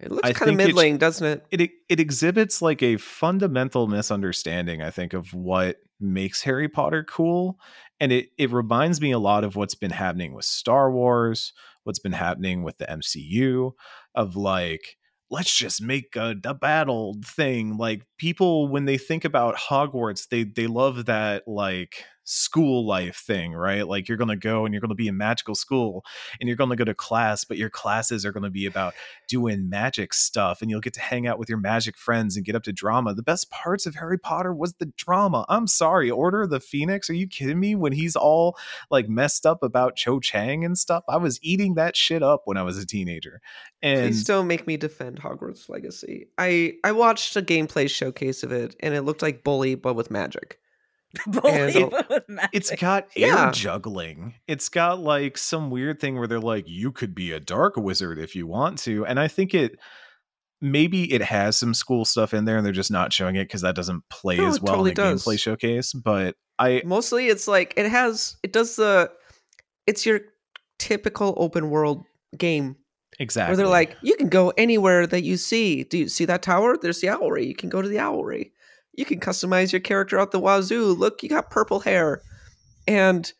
It 0.00 0.12
looks 0.12 0.28
I 0.28 0.32
kind 0.32 0.50
of 0.52 0.56
middling, 0.56 0.96
doesn't 0.98 1.26
it? 1.26 1.46
it 1.50 1.70
it 1.88 1.98
exhibits 2.00 2.62
like 2.62 2.82
a 2.82 2.96
fundamental 2.98 3.88
misunderstanding 3.88 4.80
i 4.82 4.90
think 4.90 5.12
of 5.12 5.34
what 5.34 5.78
makes 6.00 6.42
harry 6.42 6.68
potter 6.68 7.02
cool 7.02 7.58
and 7.98 8.12
it 8.12 8.28
it 8.38 8.52
reminds 8.52 9.00
me 9.00 9.10
a 9.10 9.18
lot 9.18 9.42
of 9.42 9.56
what's 9.56 9.74
been 9.74 9.90
happening 9.90 10.32
with 10.34 10.44
star 10.44 10.92
wars 10.92 11.52
what's 11.88 11.98
been 11.98 12.12
happening 12.12 12.62
with 12.62 12.78
the 12.78 12.84
mcu 12.84 13.72
of 14.14 14.36
like 14.36 14.96
let's 15.30 15.56
just 15.56 15.82
make 15.82 16.14
a, 16.16 16.36
a 16.44 16.54
battle 16.54 17.16
thing 17.24 17.76
like 17.78 18.02
people 18.18 18.68
when 18.68 18.84
they 18.84 18.98
think 18.98 19.24
about 19.24 19.56
hogwarts 19.56 20.28
they 20.28 20.44
they 20.44 20.66
love 20.66 21.06
that 21.06 21.42
like 21.48 22.04
school 22.30 22.86
life 22.86 23.16
thing 23.26 23.52
right 23.54 23.88
like 23.88 24.06
you're 24.06 24.18
gonna 24.18 24.36
go 24.36 24.64
and 24.64 24.74
you're 24.74 24.80
gonna 24.80 24.94
be 24.94 25.08
in 25.08 25.16
magical 25.16 25.54
school 25.54 26.04
and 26.40 26.48
you're 26.48 26.56
gonna 26.56 26.76
go 26.76 26.84
to 26.84 26.94
class 26.94 27.44
but 27.44 27.56
your 27.56 27.70
classes 27.70 28.26
are 28.26 28.32
gonna 28.32 28.50
be 28.50 28.66
about 28.66 28.92
doing 29.28 29.68
magic 29.68 30.12
stuff 30.12 30.60
and 30.60 30.70
you'll 30.70 30.80
get 30.80 30.94
to 30.94 31.00
hang 31.00 31.26
out 31.26 31.38
with 31.38 31.48
your 31.48 31.58
magic 31.58 31.96
friends 31.96 32.36
and 32.36 32.44
get 32.44 32.54
up 32.54 32.62
to 32.64 32.72
drama. 32.72 33.14
The 33.14 33.22
best 33.22 33.50
parts 33.50 33.86
of 33.86 33.94
Harry 33.94 34.18
Potter 34.18 34.52
was 34.52 34.74
the 34.74 34.92
drama. 34.96 35.44
I'm 35.48 35.66
sorry, 35.66 36.10
Order 36.10 36.42
of 36.42 36.50
the 36.50 36.60
Phoenix. 36.60 37.08
Are 37.08 37.14
you 37.14 37.26
kidding 37.26 37.60
me? 37.60 37.74
When 37.74 37.92
he's 37.92 38.16
all 38.16 38.56
like 38.90 39.08
messed 39.08 39.46
up 39.46 39.62
about 39.62 39.96
Cho 39.96 40.20
Chang 40.20 40.64
and 40.64 40.76
stuff, 40.76 41.04
I 41.08 41.16
was 41.16 41.38
eating 41.42 41.74
that 41.74 41.96
shit 41.96 42.22
up 42.22 42.42
when 42.44 42.56
I 42.56 42.62
was 42.62 42.78
a 42.78 42.86
teenager. 42.86 43.40
And 43.82 44.08
Please 44.08 44.24
don't 44.24 44.46
make 44.46 44.66
me 44.66 44.76
defend 44.76 45.20
Hogwarts 45.20 45.68
Legacy. 45.68 46.28
I 46.36 46.74
I 46.84 46.92
watched 46.92 47.36
a 47.36 47.42
gameplay 47.42 47.88
showcase 47.88 48.42
of 48.42 48.52
it, 48.52 48.74
and 48.80 48.94
it 48.94 49.02
looked 49.02 49.22
like 49.22 49.44
Bully, 49.44 49.74
but 49.74 49.94
with 49.94 50.10
magic. 50.10 50.58
Believe 51.30 51.76
it 51.76 52.24
it's 52.52 52.70
got 52.76 53.08
air 53.16 53.28
Yeah. 53.28 53.50
juggling. 53.52 54.34
It's 54.46 54.68
got 54.68 55.00
like 55.00 55.38
some 55.38 55.70
weird 55.70 56.00
thing 56.00 56.18
where 56.18 56.26
they're 56.26 56.38
like, 56.40 56.68
you 56.68 56.92
could 56.92 57.14
be 57.14 57.32
a 57.32 57.40
dark 57.40 57.76
wizard 57.76 58.18
if 58.18 58.36
you 58.36 58.46
want 58.46 58.78
to. 58.80 59.06
And 59.06 59.18
I 59.18 59.26
think 59.28 59.54
it 59.54 59.78
maybe 60.60 61.10
it 61.12 61.22
has 61.22 61.56
some 61.56 61.72
school 61.72 62.04
stuff 62.04 62.34
in 62.34 62.44
there 62.44 62.56
and 62.56 62.66
they're 62.66 62.72
just 62.72 62.90
not 62.90 63.12
showing 63.12 63.36
it 63.36 63.44
because 63.44 63.62
that 63.62 63.74
doesn't 63.74 64.02
play 64.10 64.36
No, 64.36 64.48
as 64.48 64.60
well 64.60 64.74
totally 64.74 64.90
in 64.90 64.94
the 64.96 65.02
does. 65.02 65.24
gameplay 65.24 65.38
showcase. 65.40 65.92
But 65.92 66.36
I 66.58 66.82
Mostly, 66.84 67.28
it's 67.28 67.48
like 67.48 67.72
it 67.76 67.86
has 67.88 68.36
it 68.42 68.52
does 68.52 68.76
the 68.76 69.10
it's 69.86 70.04
your 70.04 70.20
typical 70.78 71.34
open 71.38 71.70
world 71.70 72.04
game 72.36 72.76
exactly 73.18 73.52
where 73.52 73.56
they're 73.56 73.66
like, 73.66 73.96
you 74.02 74.14
can 74.16 74.28
go 74.28 74.50
anywhere 74.58 75.06
that 75.06 75.22
you 75.22 75.36
see. 75.38 75.84
Do 75.84 75.96
you 75.98 76.08
see 76.08 76.24
that 76.26 76.42
tower? 76.42 76.76
There's 76.76 77.00
the 77.00 77.06
Owlery. 77.08 77.46
You 77.46 77.54
can 77.54 77.68
go 77.70 77.80
to 77.80 77.88
the 77.88 77.96
Owlery. 77.96 78.50
You 78.98 79.04
can 79.04 79.20
customize 79.20 79.70
your 79.70 79.80
character 79.80 80.18
out 80.18 80.32
the 80.32 80.40
wazoo. 80.40 80.86
Look, 80.92 81.22
you 81.22 81.28
got 81.28 81.50
purple 81.50 81.78
hair, 81.78 82.20
and 82.88 83.32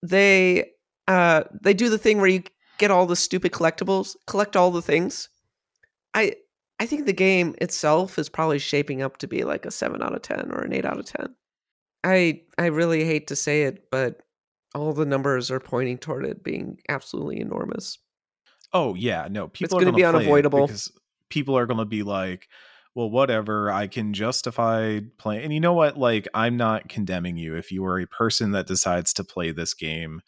they 0.00 0.70
uh 1.08 1.42
they 1.60 1.74
do 1.74 1.88
the 1.88 1.98
thing 1.98 2.18
where 2.18 2.28
you 2.28 2.44
get 2.78 2.92
all 2.92 3.04
the 3.04 3.16
stupid 3.16 3.50
collectibles, 3.50 4.14
collect 4.28 4.54
all 4.54 4.70
the 4.70 4.80
things. 4.80 5.28
I 6.14 6.36
I 6.78 6.86
think 6.86 7.06
the 7.06 7.12
game 7.12 7.56
itself 7.60 8.16
is 8.16 8.28
probably 8.28 8.60
shaping 8.60 9.02
up 9.02 9.16
to 9.18 9.26
be 9.26 9.42
like 9.42 9.66
a 9.66 9.72
seven 9.72 10.02
out 10.02 10.14
of 10.14 10.22
ten 10.22 10.52
or 10.52 10.62
an 10.62 10.72
eight 10.72 10.84
out 10.84 11.00
of 11.00 11.06
ten. 11.06 11.34
I 12.04 12.42
I 12.56 12.66
really 12.66 13.04
hate 13.04 13.26
to 13.28 13.36
say 13.36 13.64
it, 13.64 13.90
but 13.90 14.20
all 14.72 14.92
the 14.92 15.04
numbers 15.04 15.50
are 15.50 15.60
pointing 15.60 15.98
toward 15.98 16.24
it 16.24 16.44
being 16.44 16.78
absolutely 16.88 17.40
enormous. 17.40 17.98
Oh 18.72 18.94
yeah, 18.94 19.26
no, 19.28 19.48
people 19.48 19.78
are 19.78 19.84
gonna 19.84 19.96
be 19.96 20.04
unavoidable. 20.04 20.68
because 20.68 20.92
people 21.28 21.58
are 21.58 21.66
going 21.66 21.78
to 21.78 21.84
be 21.84 22.04
like, 22.04 22.48
well, 22.94 23.10
whatever. 23.10 23.70
I 23.72 23.86
can 23.88 24.12
justify 24.14 25.00
playing. 25.18 25.44
And 25.44 25.52
you 25.52 25.60
know 25.60 25.72
what? 25.72 25.98
Like, 25.98 26.28
I'm 26.34 26.56
not 26.56 26.88
condemning 26.88 27.36
you 27.36 27.56
if 27.56 27.72
you 27.72 27.84
are 27.84 27.98
a 28.00 28.06
person 28.06 28.52
that 28.52 28.66
decides 28.66 29.12
to 29.14 29.24
play 29.24 29.50
this 29.52 29.74
game. 29.74 30.20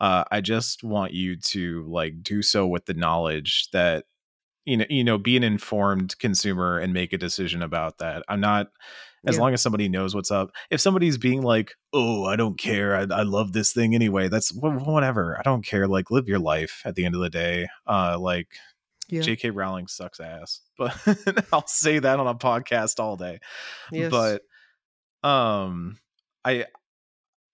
Uh, 0.00 0.24
I 0.30 0.40
just 0.40 0.82
want 0.84 1.12
you 1.12 1.36
to 1.36 1.84
like 1.88 2.22
do 2.22 2.42
so 2.42 2.66
with 2.66 2.86
the 2.86 2.94
knowledge 2.94 3.68
that 3.72 4.04
you 4.64 4.76
know, 4.78 4.86
you 4.88 5.04
know, 5.04 5.18
be 5.18 5.36
an 5.36 5.44
informed 5.44 6.18
consumer 6.18 6.78
and 6.78 6.92
make 6.92 7.12
a 7.12 7.18
decision 7.18 7.62
about 7.62 7.98
that. 7.98 8.22
I'm 8.28 8.40
not. 8.40 8.68
As 9.26 9.36
Yeah. 9.36 9.42
long 9.42 9.54
as 9.54 9.62
somebody 9.62 9.88
knows 9.88 10.14
what's 10.14 10.30
up. 10.30 10.50
If 10.70 10.80
somebody's 10.82 11.16
being 11.18 11.42
like, 11.42 11.72
"Oh, 11.94 12.24
I 12.26 12.36
don't 12.36 12.58
care. 12.58 12.94
I, 12.96 13.02
I 13.10 13.22
love 13.22 13.52
this 13.54 13.72
thing 13.72 13.94
anyway," 13.94 14.28
that's 14.28 14.50
whatever. 14.52 15.38
I 15.38 15.42
don't 15.42 15.64
care. 15.64 15.88
Like, 15.88 16.10
live 16.10 16.28
your 16.28 16.38
life. 16.38 16.82
At 16.84 16.94
the 16.94 17.04
end 17.06 17.14
of 17.14 17.22
the 17.22 17.30
day, 17.30 17.68
uh, 17.86 18.18
like 18.18 18.48
Yeah. 19.08 19.20
J.K. 19.22 19.50
Rowling 19.50 19.86
sucks 19.86 20.20
ass, 20.20 20.60
but 20.78 20.94
I'll 21.52 21.66
say 21.66 21.98
that 21.98 22.18
on 22.18 22.26
a 22.26 22.34
podcast 22.34 23.00
all 23.00 23.16
day. 23.16 23.38
Yes. 23.92 24.10
But 24.10 24.42
um, 25.28 25.98
I 26.44 26.66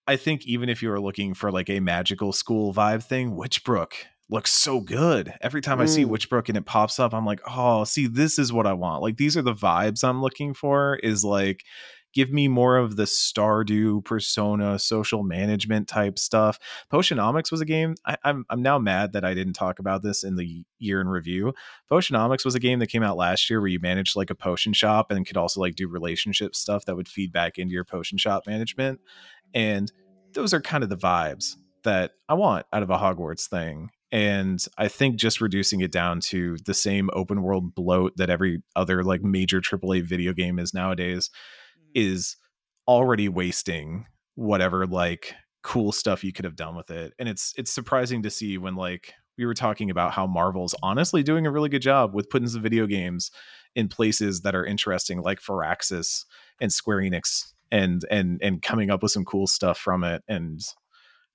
I 0.06 0.16
think 0.16 0.46
even 0.46 0.68
if 0.68 0.82
you 0.82 0.90
are 0.92 1.00
looking 1.00 1.34
for 1.34 1.52
like 1.52 1.70
a 1.70 1.80
magical 1.80 2.32
school 2.32 2.74
vibe 2.74 3.02
thing, 3.04 3.32
Witchbrook 3.36 3.92
looks 4.28 4.52
so 4.52 4.80
good. 4.80 5.32
Every 5.40 5.60
time 5.60 5.80
I 5.80 5.86
see 5.86 6.04
Mm. 6.04 6.10
Witchbrook 6.10 6.48
and 6.48 6.56
it 6.56 6.64
pops 6.64 6.98
up, 7.00 7.12
I'm 7.12 7.26
like, 7.26 7.40
oh, 7.48 7.84
see, 7.84 8.06
this 8.06 8.38
is 8.38 8.52
what 8.52 8.66
I 8.66 8.72
want. 8.72 9.02
Like 9.02 9.16
these 9.16 9.36
are 9.36 9.42
the 9.42 9.54
vibes 9.54 10.02
I'm 10.02 10.22
looking 10.22 10.54
for. 10.54 10.96
Is 11.02 11.24
like 11.24 11.64
give 12.12 12.32
me 12.32 12.48
more 12.48 12.76
of 12.76 12.96
the 12.96 13.04
Stardew 13.04 14.04
persona, 14.04 14.78
social 14.78 15.22
management 15.22 15.88
type 15.88 16.18
stuff. 16.18 16.58
Potionomics 16.92 17.50
was 17.50 17.60
a 17.60 17.64
game. 17.64 17.94
I, 18.06 18.16
I'm 18.24 18.44
I'm 18.50 18.62
now 18.62 18.78
mad 18.78 19.12
that 19.12 19.24
I 19.24 19.34
didn't 19.34 19.54
talk 19.54 19.78
about 19.78 20.02
this 20.02 20.24
in 20.24 20.36
the 20.36 20.64
year 20.78 21.00
in 21.00 21.08
review. 21.08 21.52
Potionomics 21.90 22.44
was 22.44 22.54
a 22.54 22.60
game 22.60 22.78
that 22.80 22.88
came 22.88 23.02
out 23.02 23.16
last 23.16 23.48
year 23.48 23.60
where 23.60 23.68
you 23.68 23.80
managed 23.80 24.16
like 24.16 24.30
a 24.30 24.34
potion 24.34 24.72
shop 24.72 25.10
and 25.10 25.26
could 25.26 25.36
also 25.36 25.60
like 25.60 25.74
do 25.74 25.88
relationship 25.88 26.54
stuff 26.54 26.84
that 26.84 26.96
would 26.96 27.08
feed 27.08 27.32
back 27.32 27.58
into 27.58 27.72
your 27.72 27.84
potion 27.84 28.18
shop 28.18 28.46
management. 28.46 29.00
And 29.54 29.90
those 30.32 30.54
are 30.54 30.60
kind 30.60 30.84
of 30.84 30.90
the 30.90 30.96
vibes 30.96 31.56
that 31.82 32.12
I 32.28 32.34
want 32.34 32.66
out 32.72 32.82
of 32.82 32.90
a 32.90 32.98
Hogwarts 32.98 33.48
thing. 33.48 33.90
And 34.12 34.64
I 34.76 34.88
think 34.88 35.16
just 35.16 35.40
reducing 35.40 35.80
it 35.80 35.92
down 35.92 36.20
to 36.20 36.56
the 36.66 36.74
same 36.74 37.10
open 37.12 37.42
world 37.42 37.74
bloat 37.74 38.16
that 38.16 38.28
every 38.28 38.62
other 38.74 39.04
like 39.04 39.22
major 39.22 39.60
AAA 39.60 40.02
video 40.02 40.32
game 40.32 40.58
is 40.58 40.74
nowadays 40.74 41.30
Mm. 41.94 42.12
is 42.12 42.36
already 42.88 43.28
wasting 43.28 44.06
whatever 44.34 44.86
like 44.86 45.34
cool 45.62 45.92
stuff 45.92 46.24
you 46.24 46.32
could 46.32 46.44
have 46.44 46.56
done 46.56 46.74
with 46.74 46.90
it. 46.90 47.12
And 47.18 47.28
it's 47.28 47.52
it's 47.56 47.72
surprising 47.72 48.22
to 48.22 48.30
see 48.30 48.58
when 48.58 48.74
like 48.74 49.12
we 49.36 49.46
were 49.46 49.54
talking 49.54 49.90
about 49.90 50.12
how 50.12 50.26
Marvel's 50.26 50.74
honestly 50.82 51.22
doing 51.22 51.46
a 51.46 51.50
really 51.50 51.68
good 51.68 51.82
job 51.82 52.14
with 52.14 52.30
putting 52.30 52.48
some 52.48 52.62
video 52.62 52.86
games 52.86 53.30
in 53.74 53.88
places 53.88 54.40
that 54.42 54.54
are 54.54 54.64
interesting 54.64 55.20
like 55.20 55.40
Firaxis 55.40 56.24
and 56.60 56.72
Square 56.72 56.98
Enix 56.98 57.52
and 57.70 58.04
and 58.10 58.40
and 58.42 58.62
coming 58.62 58.90
up 58.90 59.02
with 59.02 59.12
some 59.12 59.24
cool 59.24 59.46
stuff 59.46 59.78
from 59.78 60.04
it 60.04 60.22
and 60.28 60.60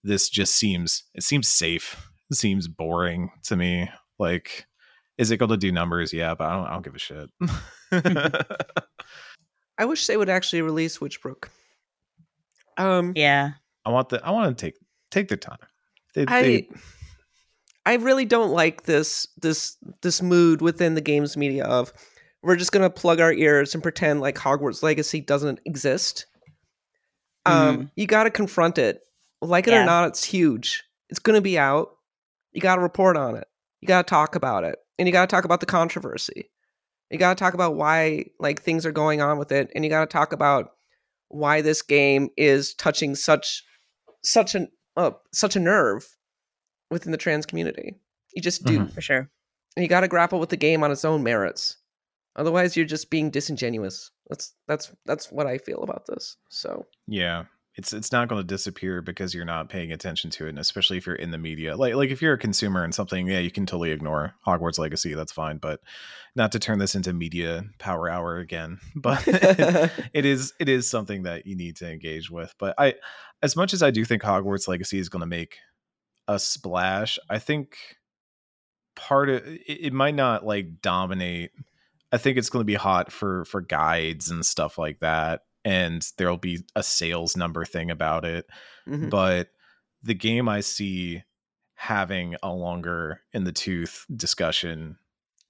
this 0.03 0.29
just 0.29 0.55
seems 0.55 1.03
it 1.13 1.23
seems 1.23 1.47
safe 1.47 2.09
it 2.29 2.35
seems 2.35 2.67
boring 2.67 3.31
to 3.43 3.55
me 3.55 3.89
like 4.19 4.65
is 5.17 5.31
it 5.31 5.37
going 5.37 5.49
to 5.49 5.57
do 5.57 5.71
numbers 5.71 6.11
yeah 6.11 6.35
but 6.35 6.47
i 6.47 6.55
don't, 6.55 6.67
I 6.67 6.73
don't 6.73 6.83
give 6.83 6.95
a 6.95 6.99
shit 6.99 7.29
I 9.77 9.85
wish 9.85 10.07
they 10.07 10.17
would 10.17 10.29
actually 10.29 10.61
release 10.61 10.99
Witchbrook. 10.99 11.49
Um, 12.77 13.13
Yeah. 13.15 13.51
i 13.85 13.89
want 13.89 14.09
the 14.09 14.25
i 14.25 14.31
want 14.31 14.57
to 14.57 14.65
take 14.65 14.75
take 15.11 15.27
their 15.29 15.37
time 15.37 15.57
they, 16.13 16.25
I 16.27 16.41
they- 16.41 16.69
I 17.85 17.93
really 17.95 18.25
don't 18.25 18.51
like 18.51 18.83
this 18.83 19.27
this 19.41 19.77
this 20.01 20.21
mood 20.21 20.61
within 20.61 20.95
the 20.95 21.01
games 21.01 21.37
media 21.37 21.63
of 21.65 21.93
we're 22.41 22.55
just 22.55 22.71
gonna 22.71 22.89
plug 22.89 23.19
our 23.21 23.31
ears 23.31 23.73
and 23.75 23.81
pretend 23.83 24.21
like 24.21 24.35
Hogwarts 24.35 24.81
Legacy 24.83 25.21
doesn't 25.21 25.59
exist. 25.65 26.25
Um, 27.45 27.91
you 27.95 28.07
got 28.07 28.23
to 28.23 28.31
confront 28.31 28.77
it, 28.79 29.01
like 29.41 29.67
it 29.67 29.71
Yeah. 29.71 29.83
or 29.83 29.85
not. 29.85 30.07
It's 30.09 30.23
huge. 30.23 30.83
It's 31.09 31.19
gonna 31.19 31.41
be 31.41 31.59
out. 31.59 31.89
You 32.53 32.61
got 32.61 32.75
to 32.77 32.81
report 32.81 33.17
on 33.17 33.35
it. 33.35 33.47
You 33.81 33.87
got 33.87 34.07
to 34.07 34.09
talk 34.09 34.35
about 34.35 34.63
it, 34.63 34.79
and 34.97 35.07
you 35.07 35.11
got 35.11 35.29
to 35.29 35.33
talk 35.35 35.45
about 35.45 35.59
the 35.59 35.65
controversy. 35.67 36.49
You 37.11 37.17
got 37.19 37.37
to 37.37 37.41
talk 37.43 37.53
about 37.53 37.75
why 37.75 38.25
like 38.39 38.61
things 38.61 38.85
are 38.85 38.91
going 38.91 39.21
on 39.21 39.37
with 39.37 39.51
it, 39.51 39.71
and 39.75 39.83
you 39.83 39.89
got 39.89 40.01
to 40.01 40.11
talk 40.11 40.33
about 40.33 40.71
why 41.29 41.61
this 41.61 41.81
game 41.81 42.29
is 42.37 42.73
touching 42.73 43.15
such 43.15 43.63
such 44.23 44.55
an 44.55 44.69
uh, 44.97 45.11
such 45.33 45.55
a 45.55 45.59
nerve 45.59 46.07
within 46.89 47.11
the 47.11 47.17
trans 47.17 47.45
community. 47.45 47.95
You 48.33 48.41
just 48.41 48.63
do. 48.65 48.79
Mhm. 48.79 48.93
for 48.93 49.01
sure. 49.01 49.29
And 49.75 49.83
you 49.83 49.87
got 49.89 50.01
to 50.01 50.07
grapple 50.07 50.39
with 50.39 50.49
the 50.49 50.57
game 50.57 50.83
on 50.83 50.91
its 50.91 51.03
own 51.05 51.21
merits. 51.23 51.77
Otherwise, 52.37 52.75
you're 52.75 52.85
just 52.85 53.09
being 53.09 53.29
disingenuous. 53.29 54.11
That's 54.29 54.53
that's 54.67 54.91
that's 55.05 55.31
what 55.31 55.47
I 55.47 55.57
feel 55.57 55.83
about 55.83 56.05
this. 56.07 56.37
So 56.49 56.85
Yeah. 57.07 57.45
It's 57.77 57.91
it's 57.91 58.11
not 58.11 58.29
going 58.29 58.41
to 58.41 58.47
disappear 58.47 59.01
because 59.01 59.33
you're 59.33 59.43
not 59.43 59.69
paying 59.69 59.91
attention 59.91 60.29
to 60.31 60.45
it, 60.45 60.49
and 60.49 60.59
especially 60.59 60.97
if 60.97 61.05
you're 61.05 61.15
in 61.15 61.31
the 61.31 61.37
media. 61.37 61.75
Like 61.75 61.95
like 61.95 62.09
if 62.09 62.21
you're 62.21 62.33
a 62.33 62.37
consumer 62.37 62.83
and 62.83 62.95
something, 62.95 63.27
yeah, 63.27 63.39
you 63.39 63.51
can 63.51 63.65
totally 63.65 63.91
ignore 63.91 64.33
Hogwarts 64.47 64.79
Legacy. 64.79 65.13
That's 65.13 65.33
fine, 65.33 65.57
but 65.57 65.81
not 66.35 66.51
to 66.53 66.59
turn 66.59 66.79
this 66.79 66.95
into 66.95 67.11
media 67.11 67.63
power 67.77 68.09
hour 68.09 68.37
again. 68.37 68.79
But 68.95 69.23
it 69.27 70.25
is 70.25 70.53
it 70.59 70.69
is 70.69 70.89
something 70.89 71.23
that 71.23 71.45
you 71.45 71.55
need 71.55 71.75
to 71.77 71.91
engage 71.91 72.31
with. 72.31 72.53
But 72.57 72.75
I, 72.77 72.95
as 73.43 73.55
much 73.55 73.73
as 73.73 73.83
I 73.83 73.91
do 73.91 74.05
think 74.05 74.21
Hogwarts 74.23 74.67
Legacy 74.67 74.97
is 74.97 75.09
going 75.09 75.21
to 75.21 75.25
make 75.25 75.57
a 76.27 76.39
splash, 76.39 77.19
I 77.29 77.39
think 77.39 77.77
part 78.95 79.29
of 79.29 79.45
it, 79.45 79.61
it 79.67 79.93
might 79.93 80.15
not 80.15 80.45
like 80.45 80.81
dominate. 80.81 81.51
I 82.11 82.17
think 82.17 82.37
it's 82.37 82.49
going 82.49 82.61
to 82.61 82.65
be 82.65 82.75
hot 82.75 83.11
for 83.11 83.45
for 83.45 83.61
guides 83.61 84.29
and 84.29 84.45
stuff 84.45 84.77
like 84.77 84.99
that, 85.01 85.41
and 85.65 86.07
there'll 86.17 86.37
be 86.37 86.59
a 86.75 86.83
sales 86.83 87.35
number 87.35 87.65
thing 87.65 87.91
about 87.91 88.23
it. 88.23 88.45
mhm. 88.87 89.09
But 89.09 89.49
the 90.03 90.13
game 90.13 90.47
I 90.47 90.61
see 90.61 91.23
having 91.73 92.35
a 92.41 92.53
longer 92.53 93.21
in 93.33 93.43
the 93.43 93.51
tooth 93.51 94.05
discussion 94.15 94.97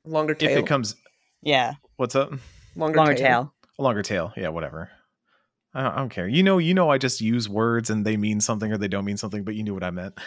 longer 0.05 0.33
if 0.39 0.41
it 0.57 0.65
comes. 0.65 0.95
Yeah, 1.43 1.73
What's 1.97 2.15
up? 2.15 2.31
longer, 2.75 2.97
longer 2.97 3.13
tail. 3.13 3.23
tail. 3.23 3.53
A 3.77 3.83
longer 3.83 4.01
tail. 4.01 4.33
Yeah, 4.35 4.47
whatever. 4.49 4.89
I 5.73 5.83
don't, 5.83 5.91
I 5.93 5.97
don't 5.97 6.09
care. 6.09 6.27
You 6.27 6.41
know, 6.41 6.57
you 6.57 6.73
know, 6.73 6.89
I 6.89 6.97
just 6.97 7.19
use 7.21 7.49
words 7.49 7.89
and 7.89 8.05
they 8.05 8.15
mean 8.17 8.39
something 8.39 8.71
or 8.71 8.77
they 8.77 8.87
don't 8.87 9.03
mean 9.05 9.17
something, 9.17 9.43
but 9.43 9.55
you 9.55 9.63
knew 9.63 9.73
what 9.73 9.83
I 9.83 9.91
meant. 9.91 10.17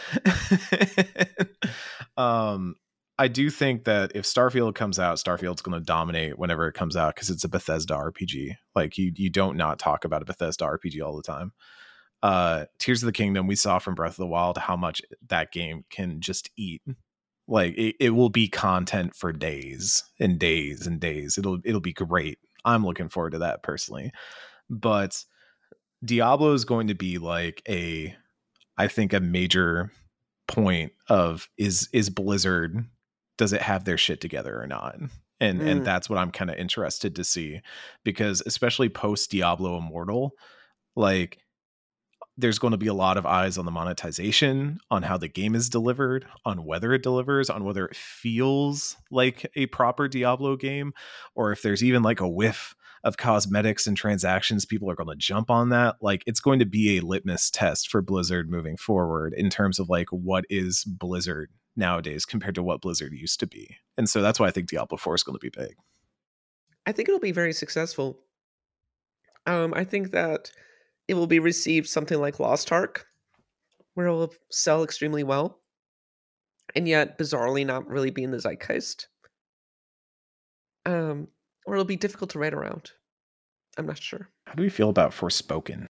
um, 2.16 2.77
I 3.18 3.26
do 3.26 3.50
think 3.50 3.85
that 3.85 4.12
if 4.14 4.24
Starfield 4.24 4.76
comes 4.76 4.98
out, 4.98 5.18
Starfield's 5.18 5.62
going 5.62 5.78
to 5.78 5.85
dominate 5.85 6.38
whenever 6.38 6.68
it 6.68 6.74
comes 6.74 6.96
out 6.96 7.16
because 7.16 7.31
it's 7.31 7.42
a 7.42 7.48
Bethesda 7.48 7.94
RPG. 7.94 8.57
Like 8.76 8.96
you, 8.96 9.12
you 9.16 9.28
don't 9.28 9.57
not 9.57 9.81
talk 9.81 10.04
about 10.04 10.22
a 10.22 10.24
Bethesda 10.24 10.64
RPG 10.64 11.04
all 11.04 11.16
the 11.16 11.22
time. 11.22 11.52
Uh, 12.22 12.66
Tears 12.78 13.02
of 13.02 13.07
the 13.07 13.12
Kingdom, 13.12 13.48
we 13.48 13.57
saw 13.57 13.81
from 13.81 13.96
Breath 13.96 14.12
of 14.12 14.18
the 14.18 14.26
Wild 14.26 14.57
how 14.57 14.76
much 14.76 15.02
that 15.28 15.50
game 15.50 15.85
can 15.90 16.20
just 16.20 16.50
eat. 16.57 16.83
Like 17.48 17.74
it, 17.76 17.96
it 17.98 18.11
will 18.11 18.28
be 18.28 18.48
content 18.48 19.16
for 19.16 19.33
days 19.33 20.04
and 20.20 20.38
days 20.38 20.87
and 20.87 21.00
days. 21.00 21.38
It'll 21.38 21.59
it'll 21.64 21.81
be 21.81 21.94
great. 21.94 22.38
I'm 22.64 22.85
looking 22.85 23.09
forward 23.09 23.31
to 23.31 23.38
that 23.38 23.62
personally. 23.62 24.12
But 24.68 25.24
Diablo 26.04 26.52
is 26.52 26.64
going 26.64 26.88
to 26.88 26.94
be 26.94 27.18
like 27.18 27.62
a 27.68 28.14
I 28.76 28.87
think 28.87 29.12
a 29.12 29.20
major 29.20 29.90
point 30.46 30.92
of 31.09 31.48
is 31.57 31.88
is 31.92 32.11
Blizzard 32.11 32.85
does 33.38 33.53
it 33.55 33.62
have 33.62 33.85
their 33.85 33.96
shit 33.96 34.20
together 34.20 34.61
or 34.61 34.66
not? 34.66 34.96
And 35.40 35.61
Mm. 35.61 35.66
and 35.66 35.85
that's 35.87 36.11
what 36.11 36.18
I'm 36.18 36.33
kind 36.33 36.51
of 36.51 36.57
interested 36.57 37.16
to 37.16 37.24
see 37.24 37.61
because 38.05 38.42
especially 38.44 38.88
post 38.88 39.31
Diablo 39.31 39.79
Immortal 39.79 40.33
like 40.96 41.38
there's 42.37 42.59
going 42.61 42.70
to 42.70 42.79
be 42.79 42.87
a 42.87 42.94
lot 42.94 43.16
of 43.16 43.27
eyes 43.27 43.59
on 43.59 43.64
the 43.64 43.70
monetization, 43.72 44.79
on 44.92 45.03
how 45.03 45.16
the 45.16 45.29
game 45.29 45.57
is 45.57 45.68
delivered, 45.68 46.24
on 46.44 46.64
whether 46.64 46.92
it 46.92 47.03
delivers, 47.03 47.51
on 47.51 47.64
whether 47.64 47.87
it 47.87 47.96
feels 47.96 48.96
like 49.11 49.44
a 49.57 49.66
proper 49.66 50.07
Diablo 50.07 50.55
game, 50.57 50.92
or 51.35 51.51
if 51.51 51.62
there's 51.62 51.83
even 51.83 52.05
like 52.05 52.20
a 52.20 52.29
whiff 52.29 52.77
of 53.03 53.16
cosmetics 53.16 53.88
and 53.88 53.96
transactions, 53.96 54.64
people 54.64 54.88
are 54.88 54.94
going 54.94 55.09
to 55.09 55.16
jump 55.16 55.51
on 55.51 55.70
that. 55.70 55.96
Like 56.01 56.22
it's 56.27 56.40
going 56.40 56.61
to 56.61 56.66
be 56.66 56.96
a 56.96 57.03
litmus 57.03 57.51
test 57.51 57.88
for 57.90 58.03
Blizzard 58.03 58.48
moving 58.48 58.77
forward 58.77 59.35
in 59.37 59.51
terms 59.51 59.81
of 59.81 59.88
like 59.88 60.09
what 60.11 60.44
is 60.48 60.85
Blizzard 60.85 61.51
nowadays 61.79 62.25
compared 62.25 62.55
to 62.57 62.62
what 62.62 62.81
Blizzard 62.81 63.12
used 63.12 63.41
to 63.41 63.47
be. 63.47 63.77
And 63.97 64.09
so 64.09 64.21
that's 64.21 64.38
why 64.38 64.47
I 64.49 64.51
think 64.51 64.69
Diablo 64.69 64.99
4 64.99 65.14
is 65.14 65.23
going 65.23 65.38
to 65.38 65.41
be 65.41 65.51
big. 65.51 65.77
I 66.87 66.93
think 66.93 67.09
it'll 67.09 67.21
be 67.21 67.33
very 67.33 67.53
successful. 67.53 68.19
Um, 69.47 69.73
I 69.75 69.85
think 69.85 70.11
that 70.11 70.51
it 71.07 71.14
will 71.14 71.27
be 71.27 71.38
received 71.38 71.88
something 71.88 72.21
like 72.21 72.41
Lost 72.41 72.71
Ark, 72.71 73.07
where 73.95 74.07
it 74.07 74.12
will 74.12 74.35
sell 74.51 74.85
extremely 74.85 75.23
well, 75.23 75.61
and 76.75 76.87
yet 76.87 77.19
bizarrely 77.19 77.64
not 77.64 77.88
really 77.88 78.11
be 78.11 78.25
in 78.25 78.31
the 78.31 78.38
zeitgeist. 78.38 79.09
Um, 80.85 81.29
or 81.67 81.75
it'll 81.75 81.85
be 81.85 81.97
difficult 81.97 82.31
to 82.31 82.38
write 82.38 82.55
around. 82.55 82.93
I'm 83.77 83.87
not 83.87 84.03
sure. 84.03 84.29
How 84.47 84.55
do 84.55 84.62
we 84.62 84.69
feel 84.69 84.91
about 84.91 85.12
Forspoken? 85.12 85.87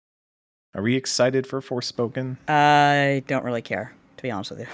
Are 0.74 0.82
we 0.82 0.96
excited 0.96 1.46
for 1.46 1.60
Forspoken? 1.60 2.36
I 2.48 3.22
don't 3.26 3.44
really 3.44 3.62
care, 3.62 3.94
to 4.16 4.22
be 4.22 4.30
honest 4.30 4.50
with 4.50 4.60
you. 4.60 4.66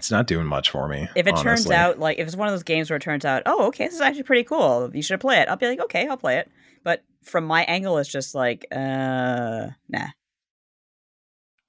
It's 0.00 0.10
not 0.10 0.26
doing 0.26 0.46
much 0.46 0.70
for 0.70 0.88
me. 0.88 1.08
If 1.14 1.26
it 1.26 1.36
turns 1.36 1.70
out 1.70 1.98
like 1.98 2.18
if 2.18 2.26
it's 2.26 2.36
one 2.36 2.48
of 2.48 2.52
those 2.52 2.62
games 2.62 2.88
where 2.88 2.96
it 2.96 3.02
turns 3.02 3.24
out, 3.26 3.42
oh, 3.44 3.66
okay, 3.66 3.84
this 3.84 3.94
is 3.94 4.00
actually 4.00 4.22
pretty 4.22 4.44
cool. 4.44 4.90
You 4.94 5.02
should 5.02 5.20
play 5.20 5.36
it. 5.40 5.48
I'll 5.48 5.56
be 5.56 5.66
like, 5.66 5.80
okay, 5.80 6.08
I'll 6.08 6.16
play 6.16 6.38
it. 6.38 6.50
But 6.82 7.04
from 7.22 7.44
my 7.44 7.64
angle, 7.64 7.98
it's 7.98 8.08
just 8.10 8.34
like, 8.34 8.64
uh, 8.72 9.68
nah. 9.90 10.06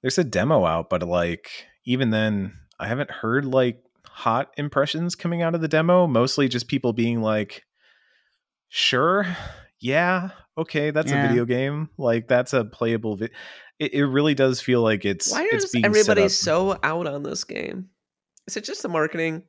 there's 0.00 0.16
a 0.16 0.24
demo 0.24 0.64
out, 0.64 0.88
but 0.88 1.02
like 1.02 1.50
even 1.84 2.08
then, 2.10 2.54
I 2.80 2.88
haven't 2.88 3.10
heard 3.10 3.44
like 3.44 3.82
hot 4.08 4.50
impressions 4.56 5.14
coming 5.14 5.42
out 5.42 5.54
of 5.54 5.60
the 5.60 5.68
demo. 5.68 6.06
Mostly 6.06 6.48
just 6.48 6.68
people 6.68 6.92
being 6.94 7.20
like, 7.20 7.62
"Sure, 8.68 9.26
yeah, 9.80 10.30
okay, 10.56 10.90
that's 10.90 11.10
Yeah. 11.10 11.24
a 11.24 11.28
video 11.28 11.44
game. 11.44 11.90
Like 11.98 12.28
that's 12.28 12.52
a 12.54 12.64
playable." 12.64 13.16
Vi-. 13.16 13.28
It, 13.78 13.94
it 13.94 14.06
really 14.06 14.34
does 14.34 14.60
feel 14.60 14.80
like 14.80 15.04
it's 15.04 15.30
Why 15.32 15.48
it's 15.52 15.64
is 15.66 15.70
being 15.72 15.82
set 15.84 15.90
everybody 15.90 16.24
up- 16.24 16.30
so 16.30 16.78
out 16.82 17.06
on 17.06 17.22
this 17.22 17.44
game? 17.44 17.88
Is 18.46 18.56
it 18.56 18.64
just 18.64 18.82
the 18.82 18.88
marketing? 18.88 19.42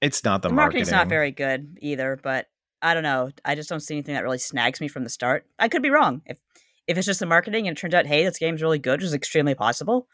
It's 0.00 0.24
not 0.24 0.42
the, 0.42 0.48
The 0.48 0.54
marketing's 0.54 0.90
marketing. 0.90 0.98
not 0.98 1.08
very 1.08 1.30
good 1.30 1.78
either, 1.80 2.18
but 2.22 2.46
I 2.82 2.94
don't 2.94 3.02
know. 3.02 3.30
I 3.44 3.54
just 3.54 3.68
don't 3.68 3.80
see 3.80 3.94
anything 3.94 4.14
that 4.14 4.22
really 4.22 4.38
snags 4.38 4.80
me 4.80 4.88
from 4.88 5.04
the 5.04 5.10
start. 5.10 5.46
I 5.58 5.68
could 5.68 5.82
be 5.82 5.90
wrong. 5.90 6.22
If 6.26 6.38
if 6.86 6.96
it's 6.96 7.06
just 7.06 7.18
the 7.20 7.26
marketing 7.26 7.66
and 7.66 7.76
it 7.76 7.80
turns 7.80 7.94
out, 7.94 8.06
hey, 8.06 8.24
this 8.24 8.38
game's 8.38 8.62
really 8.62 8.78
good, 8.78 9.00
which 9.00 9.06
is 9.06 9.14
extremely 9.14 9.54
possible. 9.54 10.06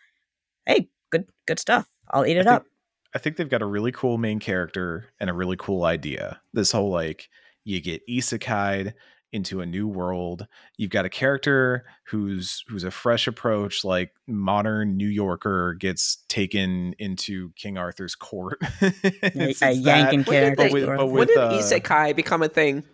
Hey, 0.65 0.89
good 1.11 1.27
good 1.47 1.59
stuff. 1.59 1.89
I'll 2.11 2.25
eat 2.25 2.37
it 2.37 2.47
I 2.47 2.55
up. 2.55 2.63
think, 2.63 2.73
I 3.15 3.19
think 3.19 3.37
they've 3.37 3.49
got 3.51 3.63
a 3.63 3.67
really 3.67 3.93
cool 3.93 4.17
main 4.19 4.39
character 4.39 5.07
and 5.21 5.29
a 5.29 5.35
really 5.35 5.57
cool 5.59 5.85
idea. 5.85 6.41
This 6.53 6.73
whole 6.73 6.91
like 6.91 7.29
you 7.65 7.81
get 7.81 8.03
isekai 8.09 8.95
into 9.33 9.61
a 9.61 9.67
new 9.67 9.89
world. 9.89 10.47
You've 10.77 10.91
got 10.91 11.05
a 11.05 11.09
character 11.09 11.85
who's 12.09 12.63
who's 12.69 12.85
a 12.85 12.91
fresh 12.91 13.27
approach, 13.27 13.85
like 13.85 14.13
modern 14.27 14.97
New 14.97 15.09
Yorker 15.09 15.75
gets 15.75 16.19
taken 16.29 16.95
into 16.99 17.51
King 17.57 17.79
Arthur's 17.79 18.15
court. 18.15 18.59
It's- 18.83 19.63
a 19.63 19.71
it's 19.71 19.79
Yankin 19.81 19.85
that, 19.85 20.13
When 20.13 20.15
did 20.25 20.27
character. 20.27 20.55
but 20.65 20.73
with, 20.73 20.87
but 20.87 21.07
when 21.07 21.27
did 21.29 21.39
uh, 21.39 21.53
isekai 21.53 22.15
become 22.15 22.43
a 22.43 22.49
thing? 22.49 22.85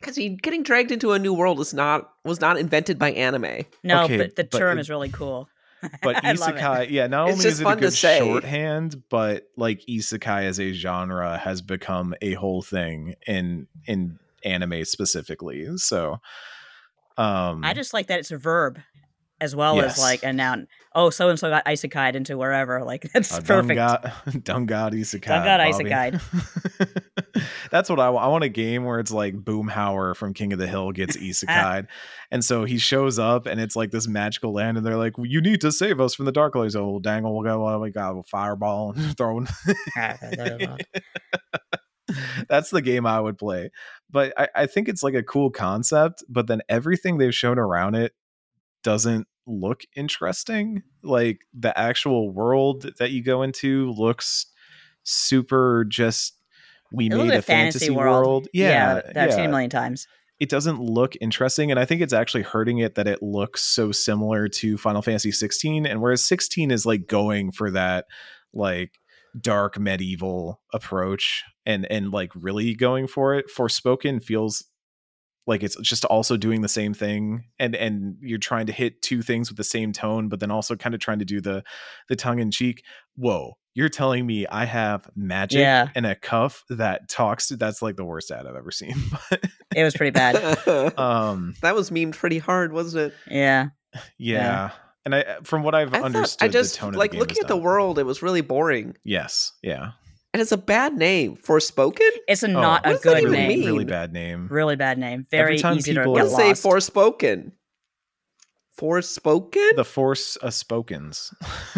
Because 0.00 0.16
getting 0.16 0.62
dragged 0.62 0.90
into 0.92 1.12
a 1.12 1.18
new 1.18 1.34
world 1.34 1.60
is 1.60 1.74
not 1.74 2.10
was 2.24 2.40
not 2.40 2.56
invented 2.58 2.98
by 2.98 3.12
anime. 3.12 3.64
No, 3.82 4.04
okay, 4.04 4.16
but 4.18 4.36
the 4.36 4.44
but 4.44 4.58
term 4.58 4.78
it- 4.78 4.82
is 4.82 4.90
really 4.90 5.08
cool. 5.10 5.48
but 6.02 6.22
I 6.22 6.32
love 6.32 6.50
it. 6.50 6.56
isekai, 6.56 6.90
yeah, 6.90 7.06
not 7.06 7.28
It's 7.28 7.32
only 7.38 7.42
just 7.44 7.54
is 7.54 7.60
it 7.60 7.62
a 7.62 7.64
fun 7.64 7.76
to 7.78 7.80
good 7.84 7.92
say. 7.94 8.18
shorthand, 8.18 9.02
but 9.08 9.46
like 9.56 9.80
isekai 9.88 10.42
as 10.44 10.60
a 10.60 10.72
genre 10.74 11.38
has 11.38 11.62
become 11.62 12.14
a 12.20 12.34
whole 12.34 12.60
thing 12.60 13.14
in 13.26 13.66
in 13.86 14.18
anime 14.44 14.84
specifically. 14.84 15.66
So, 15.76 16.18
um, 17.16 17.64
I 17.64 17.74
just 17.74 17.92
like 17.92 18.06
that 18.08 18.20
it's 18.20 18.30
a 18.30 18.38
verb 18.38 18.78
as 19.42 19.56
well 19.56 19.76
Yes. 19.76 19.96
as 19.96 20.02
like 20.02 20.22
a 20.22 20.32
noun. 20.32 20.66
Oh, 20.94 21.08
so 21.08 21.28
and 21.30 21.38
so 21.38 21.48
got 21.48 21.64
isekai'd 21.64 22.14
into 22.16 22.36
wherever. 22.36 22.82
Like 22.84 23.08
that's 23.14 23.32
uh, 23.32 23.40
perfect. 23.40 23.78
Dungat, 23.80 24.12
Dungat 24.26 24.92
isekai. 24.92 25.22
Dungat 25.22 26.10
Bobby. 26.10 26.86
That's 27.70 27.88
what 27.88 28.00
I 28.00 28.10
want. 28.10 28.24
I 28.24 28.28
want 28.28 28.42
a 28.44 28.48
game 28.48 28.84
where 28.84 28.98
it's 28.98 29.12
like 29.12 29.34
Boomhauer 29.36 30.16
from 30.16 30.34
King 30.34 30.52
of 30.52 30.58
the 30.58 30.66
Hill 30.66 30.90
gets 30.90 31.16
isekai, 31.16 31.86
and 32.32 32.44
so 32.44 32.64
he 32.64 32.78
shows 32.78 33.18
up, 33.18 33.46
and 33.46 33.60
it's 33.60 33.76
like 33.76 33.92
this 33.92 34.08
magical 34.08 34.52
land, 34.52 34.76
and 34.76 34.84
they're 34.84 34.96
like, 34.96 35.12
"You 35.18 35.40
need 35.40 35.60
to 35.60 35.70
save 35.70 36.00
us 36.00 36.14
from 36.14 36.24
the 36.24 36.32
Dark 36.32 36.56
Lords." 36.56 36.74
Oh, 36.74 36.98
dangle, 36.98 37.32
we'll 37.32 37.44
go. 37.44 37.66
Oh 37.68 37.78
We 37.78 37.90
got 37.92 38.18
a 38.18 38.22
fireball 38.24 38.92
and 38.96 39.16
throw. 39.16 39.44
That's 42.48 42.70
the 42.70 42.82
game 42.82 43.06
I 43.06 43.20
would 43.20 43.38
play. 43.38 43.70
But 44.10 44.32
I, 44.36 44.48
I 44.54 44.66
think 44.66 44.88
it's 44.88 45.02
like 45.02 45.14
a 45.14 45.22
cool 45.22 45.50
concept, 45.50 46.24
but 46.28 46.46
then 46.46 46.62
everything 46.68 47.18
they've 47.18 47.34
shown 47.34 47.58
around 47.58 47.94
it 47.94 48.12
doesn't 48.82 49.26
look 49.46 49.82
interesting. 49.94 50.82
Like 51.02 51.40
the 51.54 51.76
actual 51.78 52.30
world 52.30 52.86
that 52.98 53.10
you 53.10 53.22
go 53.22 53.42
into 53.42 53.90
looks 53.92 54.46
super 55.02 55.84
just 55.88 56.34
we 56.92 57.08
made 57.08 57.30
a 57.30 57.42
fantasy, 57.42 57.90
world. 57.90 58.48
Yeah, 58.52 58.68
Yeah. 58.96 59.12
that 59.14 59.16
I've 59.16 59.32
seen 59.32 59.44
a 59.44 59.48
million 59.48 59.70
times. 59.70 60.08
It 60.40 60.48
doesn't 60.48 60.80
look 60.80 61.14
interesting. 61.20 61.70
And 61.70 61.78
I 61.78 61.84
think 61.84 62.00
it's 62.00 62.12
actually 62.12 62.42
hurting 62.42 62.78
it 62.78 62.94
that 62.94 63.06
it 63.06 63.22
looks 63.22 63.62
so 63.62 63.92
similar 63.92 64.48
to 64.48 64.78
Final 64.78 65.02
Fantasy 65.02 65.30
16. 65.30 65.86
And 65.86 66.00
whereas 66.00 66.24
16 66.24 66.70
is 66.70 66.86
like 66.86 67.06
going 67.06 67.52
for 67.52 67.70
that 67.72 68.06
like 68.52 68.98
dark 69.38 69.78
medieval 69.78 70.60
approach 70.72 71.44
and 71.70 71.90
and 71.90 72.10
like 72.12 72.30
really 72.34 72.74
going 72.74 73.06
for 73.06 73.34
it. 73.34 73.46
Forspoken 73.54 74.22
feels 74.22 74.64
like 75.46 75.62
it's 75.62 75.76
just 75.80 76.04
also 76.04 76.36
doing 76.36 76.60
the 76.60 76.68
same 76.68 76.94
thing 76.94 77.44
and 77.58 77.74
and 77.74 78.16
you're 78.20 78.38
trying 78.38 78.66
to 78.66 78.72
hit 78.72 79.02
two 79.02 79.22
things 79.22 79.48
with 79.50 79.56
the 79.56 79.64
same 79.64 79.90
tone 79.92 80.28
but 80.28 80.38
then 80.38 80.50
also 80.50 80.76
kind 80.76 80.94
of 80.94 81.00
trying 81.00 81.18
to 81.18 81.24
do 81.24 81.40
the 81.40 81.64
the 82.08 82.14
tongue 82.14 82.38
in 82.38 82.50
cheek 82.52 82.84
whoa 83.16 83.54
you're 83.74 83.88
telling 83.88 84.26
me 84.26 84.46
i 84.48 84.64
have 84.66 85.10
magic 85.16 85.58
Yeah. 85.60 85.88
and 85.96 86.04
a 86.06 86.14
cuff 86.14 86.62
that 86.68 87.08
talks 87.08 87.48
to 87.48 87.56
that's 87.56 87.80
like 87.82 87.96
the 87.96 88.04
worst 88.04 88.30
ad 88.30 88.46
i've 88.46 88.54
ever 88.54 88.70
seen 88.70 88.94
It 89.74 89.82
was 89.82 89.94
pretty 89.96 90.10
bad. 90.10 90.36
um 90.98 91.54
that 91.62 91.74
was 91.74 91.90
memed 91.90 92.14
pretty 92.16 92.38
hard, 92.38 92.72
wasn't 92.72 93.12
it? 93.12 93.14
yeah. 93.28 93.68
yeah, 94.18 94.70
and 95.04 95.14
i 95.14 95.24
from 95.42 95.62
what 95.62 95.74
i've 95.74 95.92
I 95.94 95.98
thought 95.98 96.04
understood 96.04 96.44
I 96.44 96.52
just 96.52 96.74
the 96.74 96.80
tone 96.80 96.92
like 96.92 97.10
of 97.10 97.12
the 97.12 97.16
game 97.16 97.20
looking 97.20 97.36
is 97.38 97.44
at 97.44 97.48
the 97.48 97.56
world. 97.56 97.98
It 97.98 98.04
was 98.04 98.20
really 98.22 98.42
boring, 98.42 98.94
yes 99.04 99.52
yeah 99.62 99.92
and 100.32 100.40
it's 100.40 100.52
a 100.52 100.56
bad 100.56 100.94
name. 100.96 101.36
Forspoken. 101.36 102.08
It's 102.28 102.42
a 102.42 102.48
Oh, 102.48 102.60
not 102.60 102.84
what 102.86 102.96
a 102.96 102.98
good 102.98 103.18
even 103.20 103.32
name. 103.32 103.48
mean? 103.48 103.66
really 103.66 103.84
bad 103.84 104.12
name 104.12 104.48
Really 104.50 104.76
bad 104.76 104.98
name. 104.98 105.26
Every 105.32 105.56
Very 105.56 105.58
time 105.58 105.76
easy 105.78 105.94
to 105.94 106.00
people- 106.00 106.14
get 106.16 106.24
Let's 106.24 106.36
say 106.36 106.48
lost. 106.48 106.62
Forspoken. 106.64 107.52
Forspoken. 108.80 109.76
the 109.76 109.84
force 109.84 110.36
of 110.36 110.54
spokens 110.54 111.34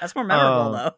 That's 0.00 0.14
more 0.14 0.24
memorable 0.24 0.60
Um, 0.60 0.72
though. 0.72 0.90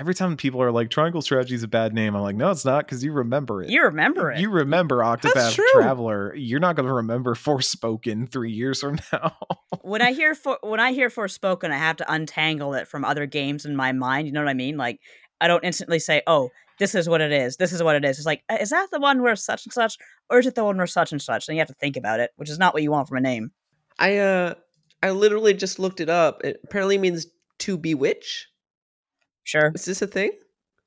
Every 0.00 0.14
time 0.14 0.36
people 0.36 0.60
are 0.62 0.72
like 0.72 0.88
triangle 0.90 1.20
strategy 1.20 1.54
is 1.54 1.62
a 1.62 1.68
bad 1.68 1.92
name 1.92 2.16
i'm 2.16 2.22
like 2.22 2.34
no 2.34 2.50
it's 2.50 2.64
not 2.64 2.84
because 2.86 3.04
you 3.04 3.12
remember 3.12 3.62
it 3.62 3.68
You 3.68 3.82
remember 3.84 4.32
it. 4.32 4.40
You 4.40 4.50
remember 4.50 4.98
Octopath. 4.98 5.58
Traveler. 5.72 6.34
You're 6.34 6.58
not 6.58 6.74
going 6.74 6.86
to 6.88 6.94
remember 6.94 7.34
Forspoken 7.34 8.28
three 8.28 8.50
years 8.52 8.80
from 8.80 8.98
now. 9.12 9.36
when 9.82 10.02
I 10.02 10.12
hear 10.12 10.34
for 10.34 10.58
when 10.62 10.80
I 10.80 10.92
hear 10.92 11.10
Forspoken, 11.10 11.70
I 11.70 11.76
have 11.78 11.96
to 11.96 12.12
untangle 12.12 12.74
it 12.74 12.88
from 12.88 13.04
other 13.04 13.26
games 13.26 13.64
in 13.64 13.76
my 13.76 13.92
mind. 13.92 14.26
You 14.26 14.32
know 14.32 14.40
what 14.40 14.48
I 14.48 14.54
mean? 14.54 14.76
Like 14.76 15.00
I 15.40 15.48
don't 15.48 15.64
instantly 15.64 15.98
say, 15.98 16.22
"Oh, 16.26 16.50
this 16.78 16.94
is 16.94 17.08
what 17.08 17.20
it 17.20 17.32
is. 17.32 17.56
This 17.56 17.72
is 17.72 17.82
what 17.82 17.96
it 17.96 18.04
is." 18.04 18.18
It's 18.18 18.26
like, 18.26 18.42
"Uh, 18.48 18.58
is 18.60 18.70
that 18.70 18.88
the 18.90 19.00
one 19.00 19.22
where 19.22 19.36
such 19.36 19.64
and 19.66 19.72
such, 19.72 19.96
or 20.28 20.38
is 20.38 20.46
it 20.46 20.54
the 20.54 20.64
one 20.64 20.76
where 20.76 20.86
such 20.86 21.12
and 21.12 21.20
such? 21.22 21.48
And 21.48 21.56
you 21.56 21.60
have 21.60 21.68
to 21.68 21.74
think 21.74 21.96
about 21.96 22.20
it, 22.20 22.30
which 22.36 22.50
is 22.50 22.58
not 22.58 22.74
what 22.74 22.82
you 22.82 22.90
want 22.90 23.08
from 23.08 23.18
a 23.18 23.20
name. 23.20 23.52
I 23.98 24.18
uh, 24.18 24.54
I 25.02 25.10
literally 25.10 25.54
just 25.54 25.78
looked 25.78 26.00
it 26.00 26.08
up. 26.10 26.42
It 26.44 26.60
apparently 26.64 26.98
means 26.98 27.26
to 27.60 27.76
bewitch. 27.78 28.48
Sure, 29.50 29.72
Is 29.74 29.84
this 29.84 30.00
a 30.00 30.06
thing? 30.06 30.30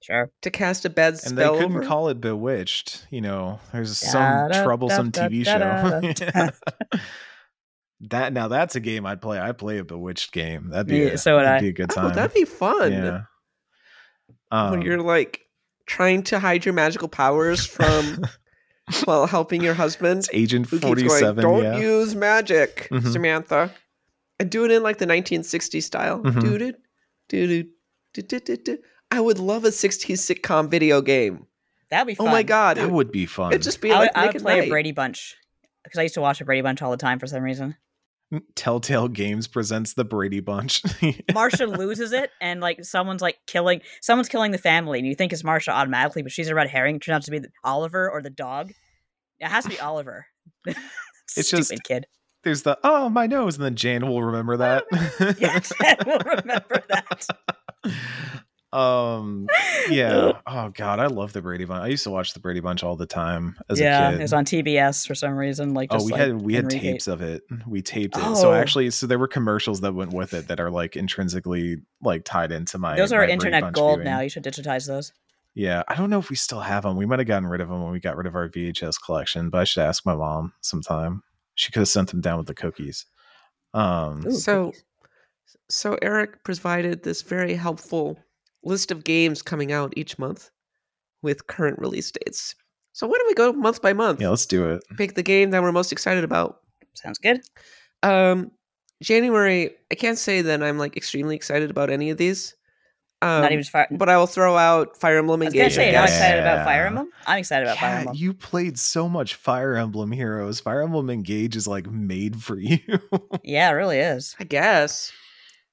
sure. 0.02 0.32
To 0.43 0.49
cast 0.49 0.86
a 0.86 0.89
bad 0.89 1.17
spell. 1.17 1.30
and 1.30 1.38
they 1.38 1.47
couldn't 1.63 1.78
over? 1.78 1.86
call 1.86 2.08
it 2.08 2.21
Bewitched. 2.21 3.06
You 3.10 3.19
know, 3.21 3.60
there's 3.73 3.97
some 3.97 4.21
Da-da-da-da-da-da. 4.21 4.63
troublesome 4.63 5.12
TV 5.12 5.43
show. 5.45 6.49
that 8.10 8.34
now 8.34 8.47
that's 8.47 8.76
a 8.76 8.80
game 8.80 9.06
I'd 9.06 9.21
play. 9.21 9.39
I'd 9.39 9.58
play 9.58 9.78
a 9.80 9.84
Bewitched 9.84 10.32
game. 10.32 10.69
That'd 10.69 10.88
be 10.88 10.97
Yeah, 10.97 11.06
a, 11.08 11.17
so 11.17 11.36
would 11.38 11.45
that'd 11.45 11.58
I. 11.58 11.62
be 11.62 11.69
a 11.69 11.73
good 11.73 11.91
oh, 11.91 11.95
time. 11.95 12.13
that'd 12.15 12.34
be 12.34 12.45
fun. 12.45 12.91
yeah. 12.91 13.21
when 14.49 14.73
Um, 14.80 14.82
you're 14.82 15.02
like 15.02 15.41
trying 15.86 16.23
to 16.23 16.39
hide 16.39 16.65
your 16.65 16.73
magical 16.73 17.08
powers 17.08 17.65
from 17.76 18.26
while 19.06 19.26
helping 19.28 19.62
your 19.63 19.73
husband. 19.73 20.19
it's 20.19 20.30
Agent 20.34 20.67
Who 20.69 20.78
keeps 20.80 20.88
Forty 20.88 21.04
going, 21.08 21.36
Don't 21.36 21.63
Yeah. 21.63 21.78
use 21.80 22.15
magic, 22.15 22.88
Mhm. 22.91 23.12
Samantha. 23.12 23.73
And 24.39 24.49
do 24.49 24.65
it 24.65 24.71
in 24.71 24.84
like 24.84 24.97
the 24.97 25.06
1960s 25.06 25.84
style. 25.86 26.19
Mhm. 26.19 26.41
Do 26.41 26.56
it, 26.56 26.60
do 26.60 26.65
it, 26.67 26.76
do 27.30 27.47
do 27.47 27.63
do. 27.63 27.69
I 29.12 29.19
would 29.19 29.39
love 29.39 29.65
a 29.65 29.69
60s 29.69 30.17
sitcom 30.17 30.69
video 30.69 31.02
game. 31.02 31.47
That'd 31.89 32.08
be 32.08 32.15
fun. 32.15 32.28
Oh 32.28 32.32
my 32.32 32.43
god, 32.43 32.78
that 32.78 32.86
it, 32.86 32.91
would 32.91 33.12
be 33.12 33.26
fun. 33.26 33.52
it'd 33.52 33.62
just 33.62 33.80
be 33.82 33.91
I 33.91 33.99
would, 33.99 34.06
like 34.08 34.17
I 34.17 34.26
Nick 34.26 34.34
would 34.34 34.41
play 34.43 34.60
Night. 34.60 34.67
a 34.67 34.69
Brady 34.69 34.91
Bunch 34.91 35.36
because 35.84 35.99
I 35.99 36.04
used 36.04 36.15
to 36.15 36.21
watch 36.21 36.41
a 36.41 36.45
Brady 36.45 36.62
Bunch 36.62 36.82
all 36.82 36.89
the 36.91 36.97
time 36.97 37.19
for 37.19 37.28
some 37.28 37.43
reason. 37.43 37.76
Telltale 38.56 39.10
Games 39.10 39.47
presents 39.47 39.93
the 39.93 40.04
Brady 40.04 40.39
Bunch. 40.39 40.82
Marcia 41.34 41.67
loses 41.67 42.13
it, 42.13 42.32
and 42.41 42.62
like 42.62 42.84
someone's 42.84 43.21
like 43.21 43.38
killing, 43.45 43.82
someone's 44.02 44.28
killing 44.30 44.52
the 44.52 44.58
family, 44.58 44.97
and 44.97 45.08
you 45.08 45.13
think 45.13 45.32
it's 45.34 45.43
Marcia 45.43 45.69
automatically, 45.71 46.23
but 46.23 46.32
she's 46.32 46.47
a 46.47 46.56
red 46.56 46.67
herring. 46.67 46.95
It 46.95 47.04
Turns 47.04 47.15
out 47.17 47.23
to 47.26 47.32
be 47.32 47.39
the- 47.39 47.49
Oliver 47.63 48.10
or 48.10 48.23
the 48.23 48.32
dog. 48.32 48.71
It 49.39 49.47
has 49.47 49.65
to 49.65 49.69
be 49.69 49.80
Oliver. 49.80 50.26
It's 51.36 51.47
Stupid 51.47 51.67
just- 51.69 51.84
kid. 51.84 52.06
There's 52.43 52.63
the 52.63 52.77
oh 52.84 53.10
my 53.10 53.27
nose, 53.27 53.56
and 53.56 53.63
then 53.65 53.75
Jan 53.75 54.08
will 54.08 54.21
remember 54.23 54.58
that. 54.58 54.84
Yeah, 55.39 55.60
Jan 55.82 55.97
will 56.06 56.19
remember 56.19 56.84
that. 56.89 57.27
um 58.71 59.45
yeah 59.91 60.32
oh 60.47 60.69
god 60.69 60.99
i 60.99 61.06
love 61.06 61.32
the 61.32 61.41
brady 61.43 61.63
bunch 61.63 61.84
i 61.84 61.88
used 61.88 62.03
to 62.03 62.10
watch 62.10 62.34
the 62.34 62.39
brady 62.39 62.60
bunch 62.60 62.82
all 62.82 62.95
the 62.95 63.06
time 63.06 63.56
as 63.69 63.79
yeah, 63.79 64.08
a 64.08 64.10
kid 64.10 64.13
Yeah, 64.15 64.19
it 64.19 64.21
was 64.23 64.34
on 64.34 64.45
TBS 64.45 65.06
for 65.06 65.13
some 65.13 65.34
reason. 65.36 65.75
Like, 65.75 65.89
oh 65.91 66.03
we 66.03 66.12
like, 66.12 66.19
had 66.21 66.41
we 66.41 66.56
had 66.56 66.71
tapes 66.71 67.08
of 67.08 67.21
it 67.21 67.43
we 67.67 67.84
taped 67.84 68.17
it 68.17 68.36
so 68.36 68.49
Oh. 68.49 68.53
actually 68.53 68.89
so 68.89 69.06
there 69.06 69.19
were 69.19 69.27
commercials 69.27 69.82
that 69.82 69.93
went 69.93 70.12
with 70.12 70.34
it 70.34 70.47
that 70.47 70.60
are 70.60 70.71
like 70.71 70.95
intrinsically 70.95 71.84
like 72.01 72.23
tied 72.25 72.51
into 72.51 72.79
my 72.79 72.95
Those 72.97 73.13
are 73.13 73.19
Brady 73.19 73.34
internet 73.34 73.73
gold 73.73 73.99
viewing. 73.99 74.06
now. 74.06 74.21
You 74.21 74.29
should 74.29 74.43
digitize 74.43 74.88
those. 74.88 75.13
yeah 75.53 75.84
i 75.88 75.93
don't 75.93 76.10
know 76.10 76.17
if 76.19 76.32
we 76.32 76.36
still 76.36 76.62
have 76.62 76.82
them 76.82 76.97
we 76.97 77.06
might 77.06 77.19
have 77.19 77.27
gotten 77.27 77.47
rid 77.47 77.62
of 77.62 77.69
them 77.69 77.84
when 77.84 77.91
we 77.91 77.99
got 77.99 78.17
rid 78.17 78.25
of 78.25 78.34
our 78.36 78.49
vhs 78.49 78.95
collection 79.06 79.51
but 79.51 79.60
i 79.62 79.63
should 79.65 79.84
ask 79.84 80.03
my 80.03 80.15
mom 80.15 80.51
sometime 80.62 81.21
she 81.56 81.72
could 81.72 81.80
have 81.82 81.88
sent 81.88 82.10
them 82.10 82.22
down 82.22 82.38
with 82.38 82.48
the 82.48 82.54
cookies 82.54 83.06
um 83.74 84.24
Ooh, 84.28 84.32
So- 84.32 84.66
cookies. 84.68 84.84
So 85.70 85.98
Eric 86.02 86.44
provided 86.44 87.04
this 87.04 87.22
very 87.22 87.54
helpful 87.54 88.18
list 88.63 88.92
of 88.92 89.04
games 89.04 89.42
coming 89.42 89.72
out 89.72 89.94
each 89.98 90.18
month 90.20 90.50
with 91.22 91.48
current 91.48 91.80
release 91.80 92.12
dates. 92.12 92.56
So 92.94 93.08
why 93.08 93.18
don't 93.18 93.28
we 93.28 93.34
go 93.34 93.54
month 93.54 93.82
by 93.82 93.94
month? 93.94 94.22
yeah 94.22 94.30
let's 94.30 94.46
do 94.46 94.70
it 94.70 94.84
Pick 94.98 95.16
the 95.16 95.24
game 95.24 95.52
that 95.52 95.62
we're 95.62 95.72
most 95.72 95.92
excited 95.92 96.24
about. 96.24 96.62
sounds 96.96 97.18
good. 97.20 97.42
Um, 98.04 98.52
January. 99.02 99.72
I 99.92 99.96
can't 99.96 100.18
say 100.18 100.42
that 100.42 100.62
I'm 100.63 100.78
like 100.78 100.96
extremely 100.98 101.36
excited 101.36 101.70
about 101.72 101.89
any 101.89 102.10
of 102.10 102.18
these. 102.18 102.56
Um, 103.23 103.41
Not 103.41 103.51
even 103.51 103.63
fire. 103.63 103.88
But 103.91 104.09
I 104.09 104.17
will 104.17 104.27
throw 104.27 104.57
out 104.57 104.97
Fire 104.97 105.17
Emblem 105.17 105.41
I 105.41 105.45
was 105.45 105.53
gonna 105.53 105.63
Engage. 105.63 105.75
say, 105.75 105.83
I 105.83 105.91
you're 105.91 105.99
not 106.01 106.07
guess. 106.07 106.17
excited 106.17 106.39
about 106.41 106.65
Fire 106.65 106.86
Emblem. 106.88 107.09
I'm 107.25 107.39
excited 107.39 107.63
about 107.65 107.77
Fire 107.77 107.97
Emblem. 107.99 108.15
you 108.17 108.33
played 108.33 108.77
so 108.77 109.07
much 109.07 109.36
Fire 109.36 109.75
Emblem 109.75 110.12
Heroes. 110.12 110.59
Fire 110.59 110.81
Emblem 110.81 111.09
Engage 111.09 111.55
is 111.55 111.67
like 111.67 111.88
made 111.89 112.41
for 112.41 112.59
you. 112.59 112.79
Yeah, 113.43 113.69
it 113.69 113.73
really 113.73 113.99
is. 113.99 114.36
I 114.39 114.43
guess. 114.43 115.12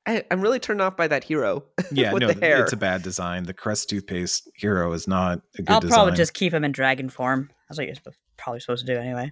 I, 0.06 0.24
I'm 0.30 0.40
really 0.40 0.58
turned 0.60 0.80
off 0.80 0.96
by 0.96 1.08
that 1.08 1.24
hero. 1.24 1.64
yeah, 1.92 2.12
With 2.12 2.22
no, 2.22 2.32
the 2.32 2.40
hair. 2.40 2.62
it's 2.62 2.72
a 2.72 2.76
bad 2.76 3.02
design. 3.02 3.44
The 3.44 3.52
Crest 3.52 3.90
toothpaste 3.90 4.48
hero 4.54 4.92
is 4.92 5.06
not 5.06 5.40
a 5.58 5.62
good 5.62 5.66
design. 5.66 5.74
I'll 5.74 5.80
design. 5.80 5.94
probably 5.96 6.16
just 6.16 6.34
keep 6.34 6.54
him 6.54 6.64
in 6.64 6.72
dragon 6.72 7.08
form. 7.10 7.50
That's 7.68 7.78
what 7.78 7.86
you're 7.86 7.96
probably 8.38 8.60
supposed 8.60 8.86
to 8.86 8.94
do 8.94 8.98
anyway. 9.00 9.30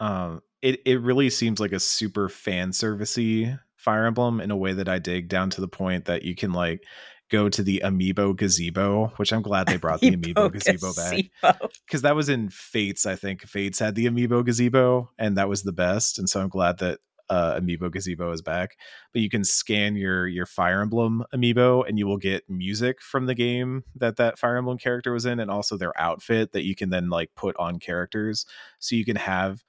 um, 0.00 0.40
it 0.62 0.80
it 0.84 1.00
really 1.00 1.30
seems 1.30 1.60
like 1.60 1.72
a 1.72 1.80
super 1.80 2.28
fan 2.28 2.70
servicey 2.72 3.58
Fire 3.76 4.06
Emblem 4.06 4.40
in 4.40 4.50
a 4.50 4.56
way 4.56 4.72
that 4.72 4.88
I 4.88 4.98
dig 4.98 5.28
down 5.28 5.50
to 5.50 5.60
the 5.60 5.68
point 5.68 6.06
that 6.06 6.22
you 6.24 6.34
can 6.34 6.52
like 6.52 6.82
go 7.30 7.48
to 7.48 7.62
the 7.62 7.82
amiibo 7.84 8.36
gazebo, 8.36 9.12
which 9.16 9.32
I'm 9.32 9.42
glad 9.42 9.66
they 9.66 9.76
brought 9.78 10.00
the 10.00 10.10
amiibo 10.10 10.52
gazebo 10.52 10.92
back 10.94 11.56
because 11.86 12.02
that 12.02 12.16
was 12.16 12.28
in 12.28 12.48
Fates. 12.48 13.06
I 13.06 13.16
think 13.16 13.42
Fates 13.46 13.78
had 13.78 13.94
the 13.94 14.06
amiibo 14.06 14.44
gazebo, 14.44 15.10
and 15.18 15.36
that 15.36 15.48
was 15.48 15.62
the 15.62 15.72
best. 15.72 16.18
And 16.18 16.28
so 16.28 16.40
I'm 16.40 16.48
glad 16.48 16.78
that 16.78 16.98
uh, 17.30 17.60
amiibo 17.60 17.90
gazebo 17.90 18.32
is 18.32 18.42
back. 18.42 18.76
But 19.12 19.22
you 19.22 19.28
can 19.28 19.44
scan 19.44 19.96
your 19.96 20.26
your 20.26 20.46
Fire 20.46 20.80
Emblem 20.80 21.24
amiibo, 21.34 21.86
and 21.86 21.98
you 21.98 22.06
will 22.06 22.16
get 22.16 22.48
music 22.48 23.00
from 23.02 23.26
the 23.26 23.34
game 23.34 23.84
that 23.96 24.16
that 24.16 24.38
Fire 24.38 24.56
Emblem 24.56 24.78
character 24.78 25.12
was 25.12 25.26
in, 25.26 25.40
and 25.40 25.50
also 25.50 25.76
their 25.76 25.98
outfit 26.00 26.52
that 26.52 26.64
you 26.64 26.74
can 26.74 26.90
then 26.90 27.10
like 27.10 27.30
put 27.34 27.56
on 27.58 27.78
characters. 27.78 28.46
So 28.78 28.96
you 28.96 29.04
can 29.04 29.16
have 29.16 29.62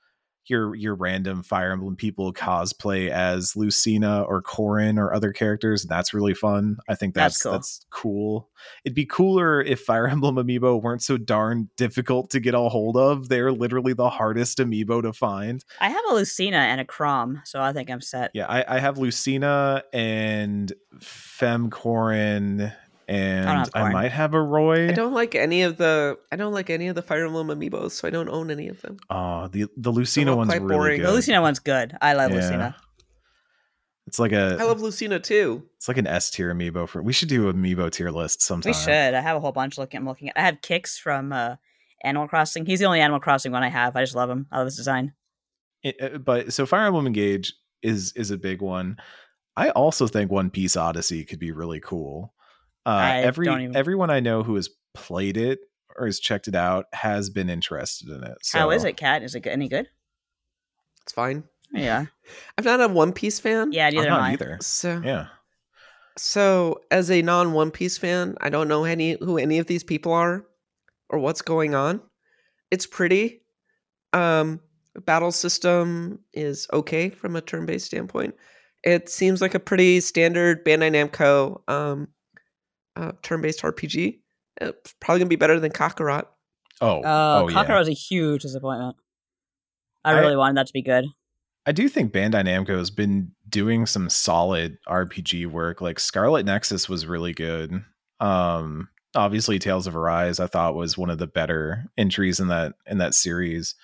your 0.49 0.75
your 0.75 0.95
random 0.95 1.43
Fire 1.43 1.71
Emblem 1.71 1.95
people 1.95 2.33
cosplay 2.33 3.09
as 3.09 3.55
Lucina 3.55 4.23
or 4.23 4.41
Corrin 4.41 4.97
or 4.97 5.13
other 5.13 5.31
characters. 5.33 5.83
and 5.83 5.89
That's 5.89 6.13
really 6.13 6.33
fun. 6.33 6.77
I 6.87 6.95
think 6.95 7.13
That's 7.13 7.35
that's 7.35 7.43
cool. 7.43 7.51
that's 7.51 7.85
cool. 7.89 8.49
It'd 8.83 8.95
be 8.95 9.05
cooler 9.05 9.61
if 9.61 9.81
Fire 9.81 10.07
Emblem 10.09 10.35
amiibo 10.35 10.81
weren't 10.81 11.01
so 11.03 11.17
darn 11.17 11.69
difficult 11.77 12.29
to 12.31 12.39
get 12.39 12.53
a 12.53 12.59
hold 12.59 12.97
of. 12.97 13.29
They're 13.29 13.51
literally 13.51 13.93
the 13.93 14.09
hardest 14.09 14.57
amiibo 14.57 15.01
to 15.03 15.13
find. 15.13 15.63
I 15.79 15.89
have 15.89 16.03
a 16.09 16.13
Lucina 16.13 16.57
and 16.57 16.81
a 16.81 16.85
Chrom, 16.85 17.45
so 17.45 17.61
I 17.61 17.73
think 17.73 17.89
I'm 17.89 18.01
set. 18.01 18.31
Yeah, 18.33 18.47
I, 18.47 18.75
I 18.75 18.79
have 18.79 18.97
Lucina 18.97 19.83
and 19.93 20.71
Fem 20.99 21.69
Corrin, 21.69 22.73
and 23.09 23.45
have 23.47 23.69
I, 23.73 23.91
might 23.91 24.11
have 24.11 24.33
a 24.33 24.41
Roy. 24.41 24.87
I 24.89 24.91
don't 24.91 25.13
like 25.13 25.35
any 25.35 25.63
of 25.63 25.77
the. 25.77 26.17
I 26.31 26.35
don't 26.35 26.53
like 26.53 26.69
any 26.69 26.87
of 26.87 26.95
the 26.95 27.01
Fire 27.01 27.25
Emblem 27.25 27.47
amiibos, 27.47 27.91
so 27.91 28.07
I 28.07 28.11
don't 28.11 28.29
own 28.29 28.51
any 28.51 28.67
of 28.67 28.81
them. 28.81 28.97
Oh, 29.09 29.47
the 29.47 29.67
the 29.77 29.91
Lucina 29.91 30.35
one's 30.35 30.49
quite 30.49 30.61
really 30.61 30.75
boring. 30.75 30.99
good. 31.01 31.07
The 31.09 31.13
Lucina 31.13 31.41
one's 31.41 31.59
good. 31.59 31.97
I 32.01 32.13
love 32.13 32.31
Yeah. 32.31 32.37
Lucina. 32.37 32.75
It's 34.07 34.17
like 34.19 34.31
a 34.31 34.57
I 34.59 34.63
love 34.63 34.81
Lucina 34.81 35.19
too. 35.19 35.63
it's 35.77 35.87
like 35.87 35.97
an 35.97 36.07
S 36.07 36.31
tier 36.31 36.53
amiibo 36.53 36.87
for. 36.89 37.01
We 37.03 37.13
should 37.13 37.29
do 37.29 37.51
amiibo 37.51 37.91
tier 37.91 38.09
list 38.11 38.41
sometime. 38.41 38.71
We 38.71 38.73
should. 38.73 39.13
I 39.13 39.21
have 39.21 39.37
a 39.37 39.39
whole 39.39 39.51
bunch 39.51 39.77
looking. 39.77 39.99
I'm 39.99 40.05
looking 40.07 40.29
at. 40.29 40.37
I 40.37 40.41
have 40.41 40.61
Kicks 40.61 40.97
from 40.97 41.31
uh, 41.31 41.55
Animal 42.03 42.27
Crossing. 42.27 42.65
He's 42.65 42.79
the 42.79 42.85
only 42.85 43.01
Animal 43.01 43.19
Crossing 43.19 43.51
one 43.51 43.61
I 43.63 43.69
have. 43.69 43.95
I 43.95 44.01
just 44.01 44.15
love 44.15 44.29
him. 44.29 44.47
I 44.51 44.57
love 44.57 44.65
his 44.65 44.77
design. 44.77 45.13
It- 45.83 45.95
uh, 46.01 46.17
but 46.17 46.53
so 46.53 46.65
Fire 46.65 46.85
Emblem 46.87 47.05
Engage 47.05 47.53
is 47.83 48.11
is 48.15 48.31
a 48.31 48.37
big 48.37 48.61
one. 48.61 48.97
I 49.55 49.69
also 49.71 50.07
think 50.07 50.31
One 50.31 50.49
Piece 50.49 50.75
Odyssey 50.75 51.23
could 51.25 51.39
be 51.39 51.51
really 51.51 51.79
cool. 51.81 52.33
Uh, 52.89 52.95
I 52.95 53.17
every 53.21 53.45
don't 53.45 53.61
even- 53.61 53.75
everyone 53.75 54.09
I 54.09 54.19
know 54.19 54.43
who 54.43 54.55
has 54.55 54.69
played 54.93 55.37
it 55.37 55.59
or 55.97 56.05
has 56.05 56.19
checked 56.19 56.47
it 56.47 56.55
out 56.55 56.85
has 56.93 57.29
been 57.29 57.49
interested 57.49 58.09
in 58.09 58.23
it. 58.23 58.37
So 58.41 58.57
How 58.59 58.71
is 58.71 58.83
it, 58.83 58.97
Kat? 58.97 59.21
Is 59.23 59.35
it 59.35 59.45
any 59.45 59.67
good? 59.67 59.87
It's 61.03 61.11
fine. 61.13 61.43
Yeah. 61.71 62.05
I'm 62.57 62.63
not 62.65 62.81
a 62.81 62.87
One 62.87 63.13
Piece 63.13 63.39
fan. 63.39 63.71
Yeah, 63.71 63.87
I'm 63.87 63.93
neither 63.95 64.09
am 64.09 64.21
I. 64.21 64.31
either. 64.33 64.57
So 64.61 65.01
Yeah, 65.03 65.27
So, 66.17 66.81
as 66.91 67.09
a 67.11 67.21
non 67.21 67.53
One 67.53 67.71
Piece 67.71 67.97
fan, 67.97 68.35
I 68.41 68.49
don't 68.49 68.67
know 68.67 68.83
any 68.85 69.17
who 69.19 69.37
any 69.37 69.59
of 69.59 69.67
these 69.67 69.83
people 69.83 70.11
are 70.13 70.45
or 71.09 71.19
what's 71.19 71.41
going 71.41 71.75
on. 71.75 72.01
It's 72.71 72.85
pretty. 72.85 73.41
Um, 74.13 74.59
battle 75.05 75.31
system 75.31 76.19
is 76.33 76.67
okay 76.73 77.09
from 77.09 77.35
a 77.35 77.41
turn-based 77.41 77.85
standpoint. 77.85 78.35
It 78.83 79.09
seems 79.09 79.41
like 79.41 79.53
a 79.53 79.59
pretty 79.59 79.99
standard 80.01 80.65
Bandai 80.65 80.91
Namco 80.91 81.61
um, 81.71 82.07
uh, 82.99 83.11
turn-based 83.23 83.61
RPG. 83.61 84.19
It's 84.61 84.93
probably 84.99 85.19
gonna 85.19 85.29
be 85.29 85.35
better 85.35 85.59
than 85.59 85.71
Kakarot. 85.71 86.25
Oh, 86.81 87.01
Uh, 87.01 87.41
oh 87.43 87.47
Kakarot 87.49 87.67
yeah. 87.69 87.79
was 87.79 87.87
a 87.89 87.93
huge 87.93 88.41
disappointment. 88.43 88.95
I 90.03 90.13
I- 90.13 90.19
really 90.19 90.35
wanted 90.37 90.57
that 90.57 90.67
to 90.67 90.73
be 90.73 90.81
good. 90.81 91.05
I 91.65 91.71
do 91.71 91.87
think 91.89 92.11
Bandai 92.13 92.45
Namco 92.45 92.77
has 92.77 92.89
been 92.89 93.31
doing 93.47 93.85
some 93.85 94.09
solid 94.09 94.77
RPG 94.87 95.45
work. 95.45 95.81
Like 95.81 95.99
Scarlet 95.99 96.45
Nexus 96.45 96.89
was 96.89 97.05
really 97.05 97.33
good. 97.33 97.83
Um, 98.19 98.87
obviously, 99.13 99.59
Tales 99.59 99.85
of 99.85 99.95
Arise 99.95 100.39
I 100.39 100.47
thought 100.47 100.73
was 100.75 100.97
one 100.97 101.09
of 101.09 101.19
the 101.19 101.27
better 101.27 101.85
entries 101.97 102.39
in 102.39 102.47
that 102.47 102.73
in 102.87 102.97
that 102.99 103.13
series, 103.13 103.75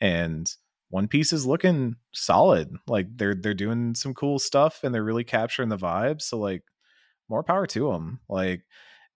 and 0.00 0.50
One 0.88 1.08
Piece 1.08 1.32
is 1.32 1.44
looking 1.44 1.96
solid. 2.14 2.74
Like 2.86 3.08
they're 3.16 3.34
they're 3.34 3.54
doing 3.54 3.94
some 3.96 4.14
cool 4.14 4.38
stuff 4.38 4.80
and 4.82 4.94
they're 4.94 5.04
really 5.04 5.24
capturing 5.24 5.68
the 5.68 5.76
vibe. 5.76 6.22
So 6.22 6.38
like, 6.38 6.62
more 7.28 7.42
power 7.42 7.66
to 7.68 7.92
them. 7.92 8.20
Like. 8.28 8.62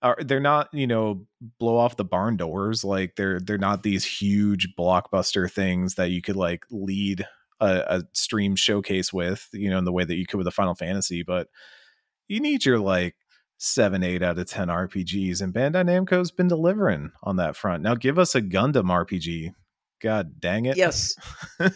Are, 0.03 0.17
they're 0.19 0.41
not, 0.41 0.71
you 0.73 0.87
know, 0.87 1.27
blow 1.59 1.77
off 1.77 1.99
the 1.99 2.07
barn 2.07 2.39
doors. 2.39 2.85
Like 2.85 3.17
they're 3.17 3.39
they're 3.39 3.59
not 3.59 3.83
these 3.83 4.03
huge 4.03 4.69
blockbuster 4.75 5.53
things 5.53 5.97
that 5.97 6.09
you 6.09 6.23
could 6.23 6.37
like 6.37 6.65
lead 6.71 7.27
a, 7.61 7.85
a 7.87 8.03
stream 8.15 8.57
showcase 8.57 9.13
with, 9.13 9.47
you 9.53 9.69
know, 9.69 9.77
in 9.77 9.85
the 9.85 9.93
way 9.93 10.05
that 10.05 10.17
you 10.17 10.27
could 10.27 10.39
with 10.39 10.47
a 10.47 10.53
Final 10.53 10.75
Fantasy, 10.75 11.23
but 11.23 11.49
you 12.29 12.41
need 12.41 12.65
your 12.65 12.79
like 12.79 13.15
seven, 13.59 14.03
eight 14.03 14.23
out 14.23 14.39
of 14.39 14.49
ten 14.49 14.69
RPGs, 14.69 15.43
and 15.43 15.53
Bandai 15.53 15.85
Namco's 15.85 16.31
been 16.31 16.49
delivering 16.49 17.13
on 17.23 17.37
that 17.37 17.57
front. 17.57 17.83
Now 17.83 17.95
give 17.95 18.19
us 18.19 18.35
a 18.35 18.41
Gundam 18.41 18.87
RPG. 18.87 19.53
God 20.03 20.41
dang 20.41 20.65
it. 20.65 20.77
Yes. 20.77 21.15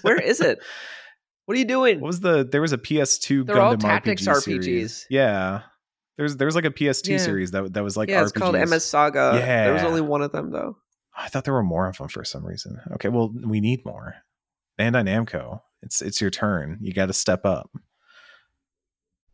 Where 0.02 0.20
is 0.20 0.40
it? 0.40 0.58
What 1.46 1.56
are 1.56 1.60
you 1.60 1.66
doing? 1.66 2.00
What 2.00 2.06
was 2.06 2.20
the 2.20 2.48
there 2.50 2.62
was 2.62 2.72
a 2.72 2.78
PS2 2.78 3.44
They're 3.44 3.60
all 3.60 3.76
Gundam 3.76 3.80
tactics 3.80 4.26
RPG 4.26 4.42
series. 4.42 5.00
RPGs. 5.00 5.06
Yeah. 5.10 5.60
There's 6.16 6.36
there's 6.36 6.54
like 6.54 6.64
a 6.64 6.70
PS2 6.70 7.08
Yeah. 7.10 7.16
series 7.18 7.50
that 7.50 7.72
that 7.74 7.82
was 7.82 7.96
like 7.96 8.08
yeah, 8.08 8.22
it's 8.22 8.32
called 8.32 8.54
RPGs. 8.54 8.70
MS 8.70 8.84
Saga. 8.84 9.32
There 9.34 9.72
was 9.72 9.82
only 9.82 10.00
one 10.00 10.22
of 10.22 10.32
them 10.32 10.50
though. 10.50 10.76
I 11.16 11.28
thought 11.28 11.44
there 11.44 11.54
were 11.54 11.62
more 11.62 11.88
of 11.88 11.98
them 11.98 12.08
for 12.08 12.24
some 12.24 12.44
reason. 12.44 12.80
Okay, 12.94 13.08
well 13.08 13.32
we 13.44 13.60
need 13.60 13.84
more. 13.84 14.14
Bandai 14.78 15.04
Namco, 15.04 15.60
it's 15.82 16.02
it's 16.02 16.20
your 16.20 16.30
turn. 16.30 16.78
You 16.80 16.92
got 16.92 17.06
to 17.06 17.12
step 17.12 17.44
up. 17.44 17.70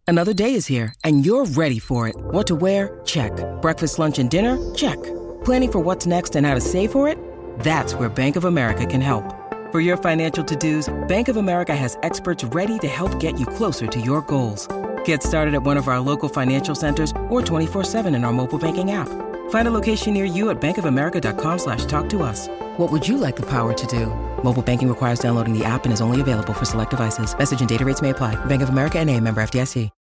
Another 0.07 0.33
day 0.35 0.55
is 0.55 0.67
here, 0.67 0.93
and 1.05 1.25
you're 1.25 1.45
ready 1.47 1.79
for 1.79 2.09
it. 2.09 2.17
What 2.17 2.47
to 2.49 2.57
wear? 2.57 3.01
Check. 3.05 3.33
Breakfast, 3.63 3.99
lunch, 3.99 4.19
and 4.19 4.29
dinner? 4.29 4.59
Check. 4.75 5.01
Planning 5.45 5.71
for 5.73 5.79
what's 5.79 6.05
next 6.05 6.35
and 6.35 6.45
how 6.47 6.55
to 6.55 6.61
save 6.61 6.91
for 6.91 7.07
it? 7.07 7.17
That's 7.61 7.95
where 7.95 8.09
Bank 8.09 8.35
of 8.37 8.45
America 8.45 8.85
can 8.87 9.01
help. 9.01 9.25
For 9.71 9.79
your 9.79 9.97
financial 9.97 10.43
to-dos, 10.43 10.93
Bank 11.07 11.29
of 11.29 11.37
America 11.37 11.77
has 11.77 11.97
experts 12.03 12.43
ready 12.43 12.77
to 12.81 12.89
help 12.89 13.21
get 13.21 13.39
you 13.39 13.47
closer 13.47 13.87
to 13.87 14.01
your 14.01 14.21
goals. 14.23 14.67
Get 15.11 15.25
started 15.25 15.55
at 15.55 15.65
one 15.65 15.77
of 15.77 15.89
our 15.89 15.99
local 15.99 16.29
financial 16.29 16.77
centers 16.77 17.11
or 17.29 17.43
24-7 17.43 18.15
in 18.15 18.23
our 18.23 18.33
mobile 18.33 18.61
banking 18.61 18.93
app. 18.93 19.09
Find 19.51 19.67
a 19.67 19.73
location 19.73 20.15
near 20.15 20.25
you 20.25 20.51
at 20.51 20.61
bankofamerica.com 20.61 21.59
slash 21.59 21.85
talk 21.87 22.09
to 22.11 22.23
us. 22.23 22.47
What 22.77 22.93
would 22.93 23.09
you 23.09 23.17
like 23.17 23.35
the 23.35 23.45
power 23.47 23.73
to 23.73 23.87
do? 23.89 24.07
Mobile 24.45 24.63
banking 24.63 24.89
requires 24.89 25.19
downloading 25.19 25.53
the 25.53 25.65
app 25.65 25.83
and 25.85 25.93
is 25.93 26.01
only 26.01 26.21
available 26.21 26.53
for 26.53 26.65
select 26.65 26.91
devices. 26.93 27.37
Message 27.37 27.59
and 27.59 27.69
data 27.69 27.85
rates 27.85 28.01
may 28.01 28.11
apply. 28.11 28.37
Bank 28.45 28.63
of 28.63 28.69
America 28.69 29.01
and 29.01 29.11
a 29.11 29.19
member 29.19 29.41
FDIC. 29.43 29.91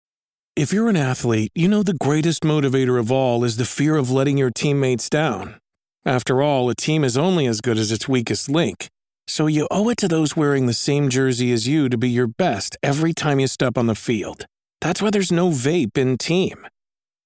If 0.55 0.73
you're 0.73 0.88
an 0.88 0.96
athlete, 0.96 1.51
you 1.57 1.66
know 1.66 1.83
the 1.83 2.05
greatest 2.07 2.42
motivator 2.44 2.96
of 3.01 3.11
all 3.11 3.42
is 3.42 3.57
the 3.57 3.64
fear 3.64 3.96
of 3.96 4.12
letting 4.12 4.38
your 4.38 4.51
teammates 4.51 5.11
down. 5.11 5.59
After 6.05 6.40
all, 6.40 6.70
a 6.70 6.77
team 6.77 7.03
is 7.03 7.18
only 7.18 7.46
as 7.46 7.61
good 7.61 7.79
as 7.79 7.90
its 7.90 8.07
weakest 8.07 8.49
link. 8.49 8.87
So 9.27 9.49
you 9.49 9.66
owe 9.73 9.88
it 9.88 9.96
to 9.96 10.07
those 10.07 10.37
wearing 10.37 10.66
the 10.66 10.73
same 10.73 11.09
jersey 11.09 11.51
as 11.51 11.66
you 11.66 11.88
to 11.88 11.99
be 11.99 12.11
your 12.11 12.29
best 12.29 12.77
every 12.81 13.12
time 13.12 13.40
you 13.40 13.49
step 13.49 13.77
on 13.77 13.88
the 13.88 13.96
field. 13.96 14.46
That's 14.81 15.03
why 15.03 15.11
there's 15.11 15.33
no 15.33 15.51
vape 15.51 15.99
in 15.99 16.16
team. 16.19 16.66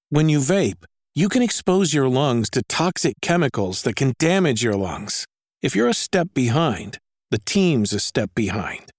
When 0.09 0.29
you 0.29 0.39
vape, 0.39 0.83
you 1.13 1.29
can 1.29 1.41
expose 1.41 1.93
your 1.93 2.09
lungs 2.09 2.49
to 2.51 2.63
toxic 2.63 3.15
chemicals 3.21 3.83
that 3.83 3.95
can 3.95 4.13
damage 4.19 4.63
your 4.63 4.75
lungs. 4.75 5.25
If 5.61 5.75
you're 5.75 5.87
a 5.89 5.93
step 5.93 6.29
behind, 6.33 6.99
the 7.31 7.39
team's 7.39 7.93
a 7.93 7.99
step 7.99 8.31
behind. 8.35 8.91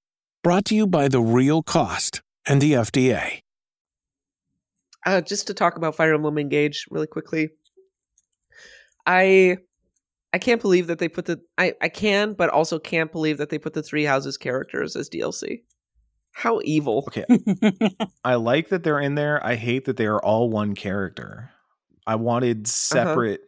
Brought 0.42 0.64
to 0.66 0.74
you 0.74 0.86
by 0.86 1.08
The 1.08 1.20
Real 1.20 1.62
Cost 1.62 2.22
and 2.46 2.60
the 2.60 2.72
FDA. 2.72 3.40
uh, 5.04 5.20
just 5.20 5.46
to 5.48 5.54
talk 5.54 5.76
about 5.76 5.94
Fire 5.94 6.14
Emblem 6.14 6.38
Engage 6.38 6.86
really 6.90 7.06
quickly. 7.06 7.50
I 9.06 9.58
I 10.32 10.38
can't 10.38 10.60
believe 10.60 10.88
that 10.88 10.98
they 10.98 11.08
put 11.08 11.26
the 11.26 11.40
I 11.58 11.74
I 11.80 11.88
can, 11.88 12.32
but 12.34 12.50
also 12.50 12.78
can't 12.78 13.12
believe 13.12 13.38
that 13.38 13.50
they 13.50 13.58
put 13.58 13.74
the 13.74 13.82
Three 13.82 14.04
Houses 14.04 14.36
characters 14.36 14.96
as 14.96 15.08
DLC. 15.08 15.62
How 16.38 16.60
evil! 16.64 17.04
Okay, 17.08 17.24
I 18.22 18.34
like 18.34 18.68
that 18.68 18.82
they're 18.84 19.00
in 19.00 19.14
there. 19.14 19.44
I 19.44 19.54
hate 19.54 19.86
that 19.86 19.96
they 19.96 20.04
are 20.04 20.22
all 20.22 20.50
one 20.50 20.74
character. 20.74 21.50
I 22.06 22.16
wanted 22.16 22.68
separate 22.68 23.40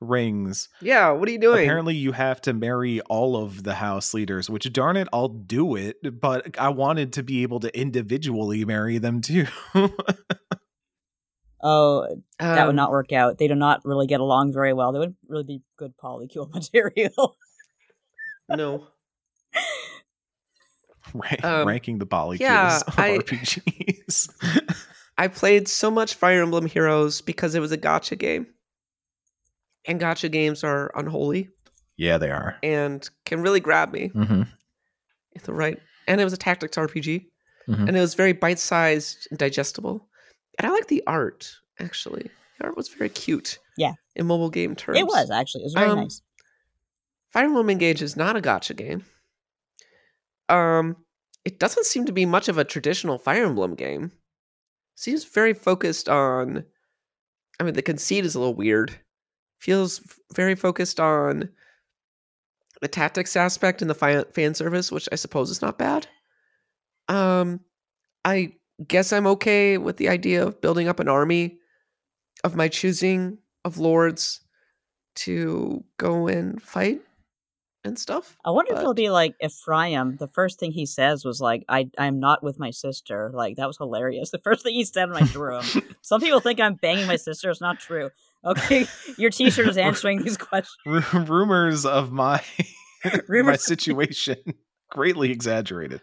rings. 0.00 0.70
Yeah, 0.80 1.10
what 1.10 1.28
are 1.28 1.32
you 1.32 1.38
doing? 1.38 1.64
Apparently, 1.64 1.94
you 1.94 2.12
have 2.12 2.40
to 2.42 2.54
marry 2.54 3.02
all 3.02 3.36
of 3.36 3.62
the 3.62 3.74
house 3.74 4.14
leaders, 4.14 4.48
which 4.48 4.72
darn 4.72 4.96
it, 4.96 5.06
I'll 5.12 5.28
do 5.28 5.76
it. 5.76 5.96
But 6.18 6.58
I 6.58 6.70
wanted 6.70 7.12
to 7.14 7.22
be 7.22 7.42
able 7.42 7.60
to 7.60 7.78
individually 7.78 8.64
marry 8.64 8.96
them 8.98 9.20
too. 9.20 9.46
Oh, 11.66 12.06
that 12.38 12.64
would 12.66 12.70
Um, 12.70 12.76
not 12.76 12.90
work 12.90 13.10
out. 13.12 13.38
They 13.38 13.48
do 13.48 13.54
not 13.54 13.80
really 13.86 14.06
get 14.06 14.20
along 14.20 14.52
very 14.52 14.74
well. 14.74 14.92
They 14.92 14.98
would 14.98 15.16
really 15.28 15.44
be 15.44 15.62
good 15.78 15.94
polycule 15.96 16.52
material. 16.52 17.38
No, 18.50 18.88
Rank, 21.12 21.44
Um, 21.44 21.68
ranking 21.68 21.98
the 21.98 22.06
molecules 22.10 22.40
yeah, 22.48 22.80
of 22.86 22.98
I- 22.98 23.18
RPGs. 23.18 24.84
I 25.18 25.28
played 25.28 25.68
so 25.68 25.90
much 25.90 26.14
Fire 26.14 26.42
Emblem 26.42 26.66
Heroes 26.66 27.20
because 27.20 27.54
it 27.54 27.60
was 27.60 27.70
a 27.72 27.78
gacha 27.78 28.18
game, 28.18 28.46
and 29.86 30.00
gacha 30.00 30.30
games 30.30 30.64
are 30.64 30.90
unholy 30.96 31.50
yeah, 31.96 32.18
they 32.18 32.30
are. 32.30 32.56
and 32.62 33.08
can 33.24 33.40
really 33.42 33.60
grab 33.60 33.92
me 33.92 34.10
Mm-hmm. 34.14 34.42
at 35.36 35.42
the 35.44 35.52
right. 35.54 35.78
And 36.08 36.20
it 36.20 36.24
was 36.24 36.32
a 36.32 36.36
tactics 36.38 36.76
RPG, 36.76 37.26
Mhm. 37.68 37.86
and 37.88 37.96
it 37.96 38.00
was 38.00 38.14
very 38.14 38.32
bite-sized 38.32 39.28
and 39.30 39.38
digestible. 39.38 40.08
And 40.58 40.66
I 40.66 40.70
like 40.72 40.88
the 40.88 41.02
art 41.06 41.48
actually. 41.78 42.28
The 42.58 42.64
art 42.66 42.76
was 42.76 42.88
very 42.88 43.10
cute. 43.10 43.58
Yeah. 43.76 43.92
in 44.16 44.26
mobile 44.26 44.50
game 44.50 44.74
terms, 44.76 44.98
it 44.98 45.06
was 45.06 45.30
actually. 45.30 45.62
It 45.62 45.66
was 45.66 45.74
very 45.74 45.90
Um, 45.90 45.98
nice. 46.00 46.22
Fire 47.30 47.44
Emblem 47.44 47.68
Engage 47.70 48.00
is 48.02 48.14
not 48.16 48.36
a 48.36 48.40
gacha 48.40 48.74
game. 48.76 49.04
Um, 50.48 50.96
it 51.44 51.58
doesn't 51.58 51.86
seem 51.86 52.06
to 52.06 52.12
be 52.12 52.26
much 52.26 52.48
of 52.48 52.58
a 52.58 52.64
traditional 52.64 53.18
Fire 53.18 53.44
Emblem 53.44 53.74
game. 53.74 54.12
Seems 54.96 55.24
very 55.24 55.54
focused 55.54 56.08
on. 56.08 56.64
I 57.60 57.64
mean, 57.64 57.74
the 57.74 57.82
conceit 57.82 58.24
is 58.24 58.34
a 58.34 58.38
little 58.38 58.54
weird. 58.54 58.98
Feels 59.60 60.00
very 60.34 60.54
focused 60.54 61.00
on 61.00 61.48
the 62.80 62.88
tactics 62.88 63.36
aspect 63.36 63.80
and 63.80 63.90
the 63.90 63.94
fan, 63.94 64.24
fan 64.32 64.54
service, 64.54 64.90
which 64.90 65.08
I 65.12 65.14
suppose 65.14 65.50
is 65.50 65.62
not 65.62 65.78
bad. 65.78 66.06
Um, 67.08 67.60
I 68.24 68.54
guess 68.86 69.12
I'm 69.12 69.26
okay 69.26 69.78
with 69.78 69.96
the 69.96 70.08
idea 70.08 70.44
of 70.44 70.60
building 70.60 70.88
up 70.88 71.00
an 71.00 71.08
army 71.08 71.58
of 72.42 72.56
my 72.56 72.68
choosing 72.68 73.38
of 73.64 73.78
lords 73.78 74.40
to 75.16 75.84
go 75.98 76.26
and 76.26 76.60
fight 76.60 77.00
and 77.84 77.98
stuff. 77.98 78.36
I 78.44 78.50
wonder 78.50 78.72
if 78.72 78.78
it'll 78.80 78.94
be 78.94 79.10
like 79.10 79.34
Ephraim. 79.42 80.16
The 80.16 80.26
first 80.26 80.58
thing 80.58 80.72
he 80.72 80.86
says 80.86 81.24
was 81.24 81.40
like, 81.40 81.64
"I 81.68 81.90
I'm 81.98 82.18
not 82.20 82.42
with 82.42 82.58
my 82.58 82.70
sister." 82.70 83.30
Like 83.34 83.56
that 83.56 83.66
was 83.66 83.76
hilarious. 83.78 84.30
The 84.30 84.38
first 84.38 84.62
thing 84.62 84.74
he 84.74 84.84
said 84.84 85.10
when 85.10 85.22
I 85.22 85.26
drew 85.26 85.58
him. 85.58 85.82
Some 86.02 86.20
people 86.20 86.40
think 86.40 86.60
I'm 86.60 86.74
banging 86.74 87.06
my 87.06 87.16
sister. 87.16 87.50
It's 87.50 87.60
not 87.60 87.78
true. 87.80 88.10
Okay, 88.44 88.86
your 89.18 89.30
T-shirt 89.30 89.68
is 89.68 89.76
answering 89.76 90.22
these 90.22 90.36
questions. 90.36 90.76
Ru- 90.86 91.20
rumors 91.24 91.84
of 91.86 92.10
my 92.12 92.42
my 93.28 93.56
situation 93.56 94.36
greatly 94.90 95.30
exaggerated. 95.30 96.00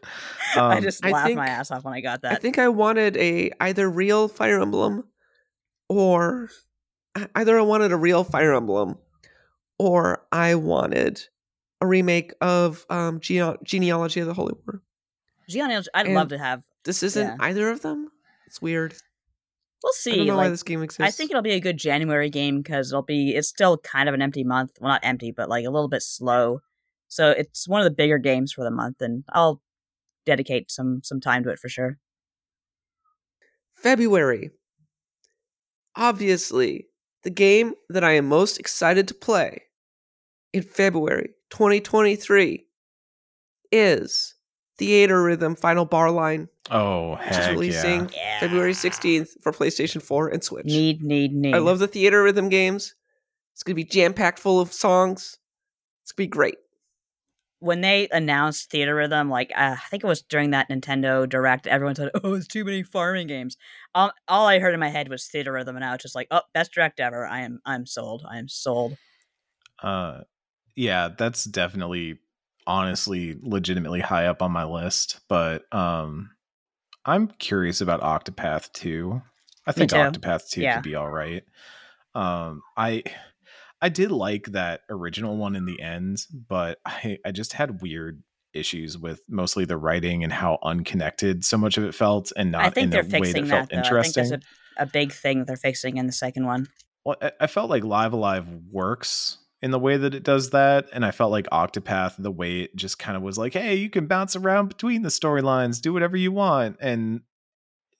I 0.55 0.77
Um, 0.77 0.83
just 0.83 1.05
I 1.05 1.11
laughed 1.11 1.27
think- 1.27 1.37
my 1.37 1.47
ass 1.47 1.71
off 1.71 1.83
when 1.83 1.93
I 1.93 2.01
got 2.01 2.21
that. 2.23 2.33
I 2.33 2.35
think 2.35 2.57
I 2.59 2.67
wanted 2.67 3.15
a 3.17 3.51
either 3.59 3.89
real 3.89 4.27
Fire 4.27 4.61
Emblem 4.61 5.05
or 5.89 6.49
either 7.35 7.57
I 7.57 7.61
wanted 7.61 7.91
a 7.91 7.97
real 7.97 8.23
Fire 8.23 8.53
Emblem 8.53 8.97
or 9.79 10.25
I 10.31 10.55
wanted 10.55 11.21
a 11.81 11.87
remake 11.87 12.33
of 12.41 12.85
um 12.89 13.19
Gene- 13.19 13.57
Genealogy 13.63 14.19
of 14.21 14.27
the 14.27 14.33
Holy 14.33 14.53
War. 14.65 14.81
Genealogy, 15.49 15.89
I'd 15.93 16.05
and- 16.05 16.15
love 16.15 16.29
to 16.29 16.37
have. 16.37 16.63
This 16.85 17.03
isn't 17.03 17.27
Yeah. 17.27 17.37
either 17.39 17.69
of 17.69 17.81
them. 17.81 18.09
It's 18.47 18.61
weird. 18.61 18.93
We'll 19.83 19.91
I 19.91 19.97
see. 19.97 20.15
don't 20.17 20.27
know 20.27 20.37
why 20.37 20.49
this 20.49 20.63
game 20.63 20.83
exists. 20.83 21.01
I 21.01 21.09
think 21.15 21.31
it'll 21.31 21.41
be 21.41 21.51
a 21.53 21.59
good 21.59 21.77
January 21.77 22.29
game 22.29 22.61
because 22.61 22.91
it'll 22.91 23.01
be. 23.01 23.35
It's 23.35 23.47
still 23.47 23.77
kind 23.79 24.07
of 24.07 24.13
an 24.15 24.21
empty 24.21 24.43
month. 24.43 24.77
Well, 24.79 24.89
not 24.91 25.01
empty, 25.03 25.31
but 25.31 25.49
like 25.49 25.65
a 25.65 25.69
little 25.71 25.89
bit 25.89 26.03
slow. 26.03 26.61
So 27.07 27.31
it's 27.31 27.67
one 27.67 27.81
of 27.81 27.85
the 27.85 27.91
bigger 27.95 28.17
games 28.19 28.53
for 28.53 28.63
the 28.63 28.71
month, 28.71 29.01
and 29.01 29.23
I'll 29.29 29.61
dedicate 30.25 30.69
some 30.71 31.01
some 31.03 31.19
time 31.19 31.43
to 31.43 31.49
it 31.49 31.59
for 31.59 31.67
sure. 31.69 31.97
February. 33.75 34.51
obviously, 35.95 36.87
the 37.23 37.29
game 37.29 37.73
that 37.89 38.03
I 38.03 38.11
am 38.13 38.27
most 38.27 38.59
excited 38.59 39.07
to 39.09 39.13
play 39.13 39.63
in 40.53 40.63
February 40.63 41.29
2023 41.51 42.65
is 43.71 44.35
Theatrhythm 44.79 45.57
Final 45.57 45.85
Bar 45.85 46.11
Line, 46.11 46.47
Oh, 46.69 47.15
which 47.17 47.29
is 47.31 47.35
heck 47.37 47.51
releasing 47.51 48.01
yeah. 48.09 48.15
Yeah. 48.15 48.39
February 48.39 48.73
16th 48.73 49.29
for 49.41 49.51
PlayStation 49.51 50.01
4 50.01 50.29
and 50.29 50.43
Switch. 50.43 50.65
Need, 50.65 51.01
need, 51.03 51.33
need. 51.33 51.55
I 51.55 51.59
love 51.59 51.79
the 51.79 51.87
Theatrhythm 51.87 52.49
games. 52.49 52.95
It's 53.53 53.63
going 53.63 53.73
to 53.75 53.83
be 53.83 53.83
jam 53.83 54.13
packed 54.13 54.39
full 54.39 54.59
of 54.59 54.71
songs. 54.73 55.37
It's 56.03 56.11
going 56.11 56.25
to 56.25 56.29
be 56.29 56.31
great. 56.31 56.55
when 57.59 57.81
they 57.81 58.07
announced 58.11 58.71
Theatrhythm, 58.71 59.29
like 59.29 59.51
uh, 59.55 59.75
I 59.77 59.89
think 59.89 60.03
it 60.03 60.07
was 60.07 60.23
during 60.23 60.49
that 60.51 60.69
Nintendo 60.69 61.29
Direct, 61.29 61.67
everyone 61.67 61.93
said, 61.95 62.09
"Oh, 62.23 62.33
it's 62.33 62.47
too 62.47 62.65
many 62.65 62.81
farming 62.81 63.27
games." 63.27 63.55
Um, 63.93 64.11
all 64.27 64.47
I 64.47 64.57
heard 64.59 64.73
in 64.73 64.79
my 64.79 64.89
head 64.89 65.09
was 65.09 65.29
Theatrhythm, 65.31 65.75
and 65.75 65.85
I 65.85 65.91
was 65.91 66.01
just 66.01 66.15
like, 66.15 66.27
"Oh, 66.31 66.41
best 66.55 66.73
Direct 66.73 66.99
ever! 66.99 67.27
I 67.27 67.41
am, 67.41 67.59
I'm 67.65 67.85
sold. 67.85 68.25
I 68.27 68.39
am 68.39 68.47
sold." 68.47 68.97
Uh, 69.83 70.21
yeah, 70.75 71.09
that's 71.17 71.43
definitely, 71.43 72.19
honestly, 72.67 73.37
legitimately 73.41 74.01
high 74.01 74.27
up 74.27 74.41
on 74.41 74.51
my 74.51 74.63
list. 74.65 75.19
But 75.27 75.63
um, 75.73 76.31
I'm 77.05 77.27
curious 77.27 77.81
about 77.81 78.01
Octopath 78.01 78.71
2. 78.73 79.21
I 79.67 79.71
think. 79.71 79.91
Octopath 79.91 80.49
2 80.49 80.61
Yeah. 80.61 80.75
could 80.75 80.83
be 80.83 80.95
all 80.95 81.09
right. 81.09 81.43
Um, 82.15 82.61
I 82.75 83.03
I 83.81 83.89
did 83.89 84.11
like 84.11 84.45
that 84.47 84.81
original 84.89 85.37
one 85.37 85.55
in 85.55 85.65
the 85.65 85.79
end, 85.81 86.25
but 86.47 86.79
I 86.85 87.17
I 87.25 87.31
just 87.31 87.53
had 87.53 87.81
weird 87.81 88.21
issues 88.53 88.97
with 88.97 89.21
mostly 89.29 89.63
the 89.63 89.77
writing 89.77 90.23
and 90.25 90.33
how 90.33 90.59
unconnected 90.61 91.45
so 91.45 91.57
much 91.57 91.77
of 91.77 91.85
it 91.85 91.95
felt, 91.95 92.31
and 92.35 92.51
not 92.51 92.63
I 92.65 92.69
think 92.69 92.85
in 92.85 92.89
they're 92.89 93.03
way 93.03 93.09
fixing 93.09 93.47
that 93.47 93.49
that. 93.49 93.49
felt 93.49 93.69
though. 93.69 93.77
I 93.77 93.81
think 93.81 93.85
interesting. 93.85 94.29
there's 94.29 94.41
a, 94.77 94.83
a 94.83 94.85
big 94.87 95.13
thing 95.13 95.45
they're 95.45 95.55
fixing 95.55 95.97
in 95.97 96.05
the 96.05 96.11
second 96.11 96.45
one. 96.45 96.67
Well, 97.05 97.15
I- 97.21 97.31
I 97.41 97.47
felt 97.47 97.69
like 97.69 97.83
Live 97.83 98.13
A 98.13 98.17
Live 98.17 98.47
works 98.69 99.37
in 99.61 99.71
the 99.71 99.79
way 99.79 99.97
that 99.97 100.15
it 100.15 100.23
does 100.23 100.49
that, 100.51 100.87
and 100.93 101.05
I 101.05 101.11
felt 101.11 101.31
like 101.31 101.47
Octopath 101.51 102.15
the 102.17 102.31
way 102.31 102.61
it 102.61 102.75
just 102.75 102.99
kind 102.99 103.15
of 103.17 103.23
was 103.23 103.37
like, 103.37 103.53
"Hey, 103.53 103.75
you 103.75 103.89
can 103.89 104.07
bounce 104.07 104.35
around 104.35 104.69
between 104.69 105.03
the 105.03 105.09
storylines, 105.09 105.81
do 105.81 105.93
whatever 105.93 106.17
you 106.17 106.31
want," 106.31 106.77
and 106.81 107.21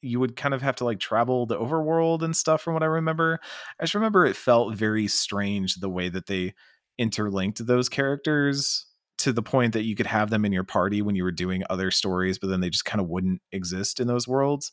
you 0.01 0.19
would 0.19 0.35
kind 0.35 0.53
of 0.53 0.61
have 0.61 0.75
to 0.77 0.85
like 0.85 0.99
travel 0.99 1.45
the 1.45 1.57
overworld 1.57 2.23
and 2.23 2.35
stuff. 2.35 2.61
From 2.61 2.73
what 2.73 2.83
I 2.83 2.87
remember, 2.87 3.39
I 3.79 3.83
just 3.83 3.93
remember 3.95 4.25
it 4.25 4.35
felt 4.35 4.75
very 4.75 5.07
strange 5.07 5.75
the 5.75 5.89
way 5.89 6.09
that 6.09 6.25
they 6.27 6.53
interlinked 6.97 7.65
those 7.65 7.89
characters 7.89 8.87
to 9.19 9.31
the 9.33 9.43
point 9.43 9.73
that 9.73 9.83
you 9.83 9.95
could 9.95 10.07
have 10.07 10.31
them 10.31 10.45
in 10.45 10.51
your 10.51 10.63
party 10.63 11.01
when 11.01 11.15
you 11.15 11.23
were 11.23 11.31
doing 11.31 11.63
other 11.69 11.91
stories, 11.91 12.39
but 12.39 12.47
then 12.47 12.59
they 12.61 12.69
just 12.71 12.85
kind 12.85 12.99
of 13.01 13.07
wouldn't 13.07 13.41
exist 13.51 13.99
in 13.99 14.07
those 14.07 14.27
worlds. 14.27 14.71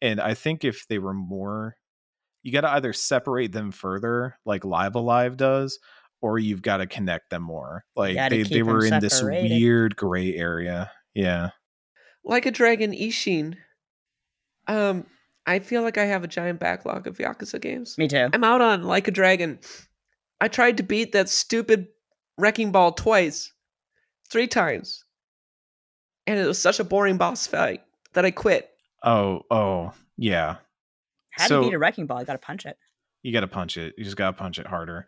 And 0.00 0.20
I 0.20 0.32
think 0.34 0.64
if 0.64 0.86
they 0.88 0.98
were 0.98 1.12
more 1.14 1.76
you 2.42 2.52
got 2.52 2.62
to 2.62 2.70
either 2.70 2.92
separate 2.92 3.52
them 3.52 3.70
further 3.70 4.38
like 4.46 4.64
Live 4.64 4.94
A 4.94 5.00
Live 5.00 5.36
does 5.36 5.78
or 6.22 6.38
you've 6.38 6.62
got 6.62 6.78
to 6.78 6.86
connect 6.86 7.30
them 7.30 7.42
more 7.42 7.84
like 7.96 8.16
they, 8.30 8.42
they 8.42 8.62
were 8.62 8.84
in 8.84 9.00
this 9.00 9.22
weird 9.22 9.96
gray 9.96 10.34
area 10.36 10.90
yeah 11.14 11.50
Like 12.24 12.46
a 12.46 12.50
Dragon 12.50 12.92
Ishin. 12.92 13.56
Um, 14.68 15.06
I 15.46 15.58
feel 15.58 15.82
like 15.82 15.98
I 15.98 16.04
have 16.04 16.22
a 16.22 16.28
giant 16.28 16.60
backlog 16.60 17.06
of 17.06 17.18
Yakuza 17.18 17.60
games. 17.60 17.96
Me 17.98 18.06
too. 18.06 18.28
I'm 18.32 18.44
out 18.44 18.60
on 18.60 18.84
Like 18.84 19.08
a 19.08 19.10
Dragon. 19.10 19.58
I 20.40 20.48
tried 20.48 20.76
to 20.76 20.82
beat 20.82 21.12
that 21.12 21.28
stupid 21.28 21.88
Wrecking 22.38 22.70
Ball 22.72 22.92
twice, 22.92 23.52
three 24.30 24.46
times. 24.46 25.04
And 26.26 26.38
it 26.38 26.46
was 26.46 26.58
such 26.60 26.78
a 26.78 26.84
boring 26.84 27.16
boss 27.16 27.46
fight 27.46 27.80
that 28.12 28.24
I 28.24 28.30
quit. 28.30 28.70
oh 29.04 29.40
oh 29.50 29.92
yeah 30.16 30.56
How 31.32 31.44
do 31.44 31.48
So- 31.48 31.60
you 31.62 31.70
beat 31.70 31.74
a 31.76 31.78
wrecking 31.78 32.06
ball? 32.06 32.20
You 32.20 32.26
got 32.26 32.34
to 32.34 32.38
punch 32.38 32.66
it. 32.66 32.76
you 33.22 33.32
got 33.32 33.40
to 33.40 33.48
punch 33.48 33.76
it 33.76 33.94
you 33.98 34.04
just 34.04 34.16
got 34.16 34.30
to 34.30 34.36
punch 34.36 34.58
it 34.58 34.66
harder 34.66 35.06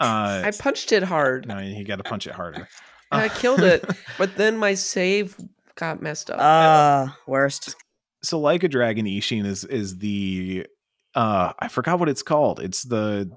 uh 0.00 0.42
I 0.44 0.50
punched 0.58 0.92
it 0.92 1.02
hard 1.02 1.46
no 1.46 1.58
you 1.58 1.84
got 1.84 1.96
to 1.96 2.04
punch 2.04 2.26
it 2.26 2.32
harder 2.34 2.66
and 3.12 3.22
I 3.22 3.28
killed 3.28 3.60
it, 3.62 3.84
but 4.18 4.36
then 4.36 4.56
my 4.56 4.74
save 4.74 5.36
got 5.74 6.00
messed 6.00 6.30
up. 6.30 6.38
Uh, 6.40 7.12
worst. 7.26 7.74
so 8.22 8.38
like 8.38 8.62
a 8.62 8.68
dragon 8.68 9.06
ishin 9.06 9.44
is 9.46 9.64
is 9.64 9.98
the 9.98 10.66
uh 11.14 11.52
i 11.58 11.66
forgot 11.68 11.98
what 11.98 12.08
it's 12.08 12.22
called 12.22 12.60
it's 12.60 12.82
the 12.84 13.28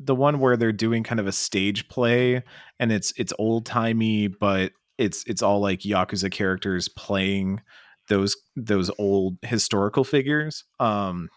the 0.00 0.14
one 0.14 0.40
where 0.40 0.56
they're 0.56 0.72
doing 0.72 1.02
kind 1.04 1.20
of 1.20 1.26
a 1.26 1.32
stage 1.32 1.88
play 1.88 2.42
and 2.78 2.92
it's 2.92 3.12
it's 3.16 3.32
old 3.38 3.64
timey 3.64 4.26
but 4.26 4.72
it's 4.98 5.24
it's 5.26 5.40
all 5.40 5.60
like 5.60 5.80
yakuza 5.80 6.30
characters 6.30 6.88
playing 6.88 7.60
those 8.08 8.36
those 8.56 8.90
old 8.98 9.38
historical 9.42 10.04
figures 10.04 10.64
um 10.80 11.28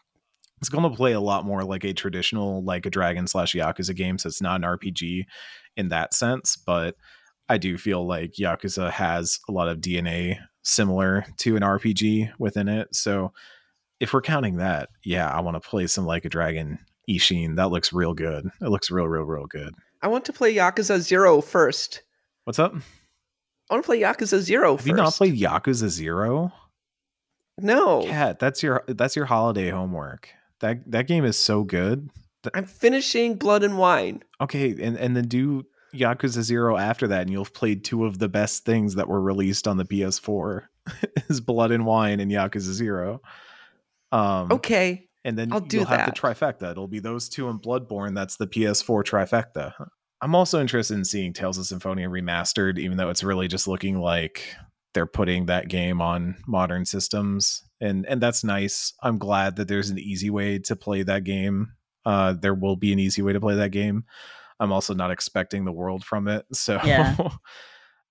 it's 0.59 0.69
going 0.69 0.89
to 0.89 0.95
play 0.95 1.13
a 1.13 1.19
lot 1.19 1.45
more 1.45 1.63
like 1.63 1.83
a 1.83 1.93
traditional 1.93 2.63
like 2.63 2.85
a 2.85 2.89
dragon 2.89 3.27
slash 3.27 3.53
yakuza 3.53 3.95
game 3.95 4.17
so 4.17 4.27
it's 4.27 4.41
not 4.41 4.55
an 4.63 4.67
rpg 4.77 5.25
in 5.75 5.89
that 5.89 6.13
sense 6.13 6.55
but 6.57 6.95
i 7.49 7.57
do 7.57 7.77
feel 7.77 8.05
like 8.07 8.33
yakuza 8.39 8.91
has 8.91 9.39
a 9.47 9.51
lot 9.51 9.67
of 9.67 9.79
dna 9.79 10.37
similar 10.63 11.25
to 11.37 11.55
an 11.55 11.61
rpg 11.63 12.29
within 12.39 12.67
it 12.67 12.93
so 12.95 13.31
if 13.99 14.13
we're 14.13 14.21
counting 14.21 14.57
that 14.57 14.89
yeah 15.05 15.29
i 15.29 15.39
want 15.39 15.55
to 15.61 15.69
play 15.69 15.87
some 15.87 16.05
like 16.05 16.25
a 16.25 16.29
dragon 16.29 16.77
ishin 17.09 17.55
that 17.55 17.69
looks 17.69 17.93
real 17.93 18.13
good 18.13 18.45
it 18.61 18.69
looks 18.69 18.91
real 18.91 19.07
real 19.07 19.23
real 19.23 19.45
good 19.45 19.73
I 19.99 20.09
want 20.09 20.25
to 20.25 20.33
play 20.33 20.53
Yakuza 20.53 20.99
Zero 20.99 21.41
first. 21.41 22.03
what's 22.43 22.59
up 22.59 22.71
I 22.75 23.73
want 23.73 23.83
to 23.83 23.87
play 23.87 23.99
Yakuza 23.99 24.39
Zero 24.41 24.73
have 24.73 24.81
first. 24.81 24.87
you 24.87 24.93
not 24.93 25.13
played 25.13 25.33
yakuza 25.35 25.87
zero 25.87 26.53
No. 27.59 28.03
Kat 28.03 28.37
that's 28.39 28.61
your 28.61 28.83
that's 28.87 29.15
your 29.15 29.25
holiday 29.25 29.69
homework 29.71 30.29
that 30.59 30.89
that 30.91 31.07
game 31.07 31.25
is 31.25 31.37
so 31.37 31.63
good 31.63 32.09
I'm 32.53 32.65
finishing 32.65 33.35
Blood 33.35 33.63
and 33.63 33.77
Wine. 33.77 34.23
Okay, 34.39 34.71
and 34.81 34.97
and 34.97 35.15
then 35.17 35.27
do 35.27 35.65
Yakuza 35.93 36.41
Zero 36.41 36.77
after 36.77 37.07
that, 37.07 37.21
and 37.21 37.29
you'll 37.31 37.43
have 37.43 37.53
played 37.53 37.83
two 37.83 38.05
of 38.05 38.19
the 38.19 38.29
best 38.29 38.63
things 38.63 38.95
that 38.95 39.07
were 39.09 39.19
released 39.21 39.67
on 39.67 39.75
the 39.77 39.83
PS4 39.85 40.61
is 41.29 41.41
Blood 41.41 41.71
and 41.71 41.85
Wine 41.85 42.19
and 42.19 42.31
Yakuza 42.31 42.71
Zero. 42.71 43.21
Um, 44.11 44.51
Okay. 44.51 45.07
and 45.25 45.37
then 45.37 45.51
I'll 45.51 45.59
do 45.59 45.77
you'll 45.77 45.85
have 45.87 46.05
that. 46.05 46.15
the 46.15 46.21
trifecta. 46.21 46.71
It'll 46.71 46.87
be 46.87 46.99
those 46.99 47.27
two 47.27 47.49
and 47.49 47.61
Bloodborne. 47.61 48.15
That's 48.15 48.37
the 48.37 48.47
PS4 48.47 49.03
trifecta. 49.03 49.73
I'm 50.21 50.33
also 50.33 50.61
interested 50.61 50.93
in 50.95 51.05
seeing 51.05 51.33
Tales 51.33 51.57
of 51.57 51.65
Symphonia 51.65 52.07
remastered, 52.07 52.79
even 52.79 52.97
though 52.97 53.09
it's 53.09 53.23
really 53.23 53.47
just 53.47 53.67
looking 53.67 53.99
like 53.99 54.43
they're 54.93 55.05
putting 55.05 55.47
that 55.47 55.67
game 55.67 56.01
on 56.01 56.37
modern 56.47 56.85
systems, 56.85 57.63
and 57.81 58.05
and 58.05 58.21
that's 58.21 58.43
nice. 58.43 58.93
I'm 59.01 59.17
glad 59.17 59.55
that 59.57 59.67
there's 59.67 59.89
an 59.89 59.99
easy 59.99 60.29
way 60.29 60.59
to 60.59 60.75
play 60.75 61.03
that 61.03 61.23
game. 61.23 61.73
Uh, 62.05 62.33
there 62.33 62.53
will 62.55 62.75
be 62.75 62.93
an 62.93 62.99
easy 62.99 63.21
way 63.21 63.33
to 63.33 63.39
play 63.39 63.55
that 63.55 63.71
game. 63.71 64.05
I'm 64.59 64.71
also 64.71 64.93
not 64.93 65.11
expecting 65.11 65.65
the 65.65 65.71
world 65.71 66.03
from 66.05 66.27
it, 66.27 66.45
so 66.53 66.79
Yeah. 66.83 67.15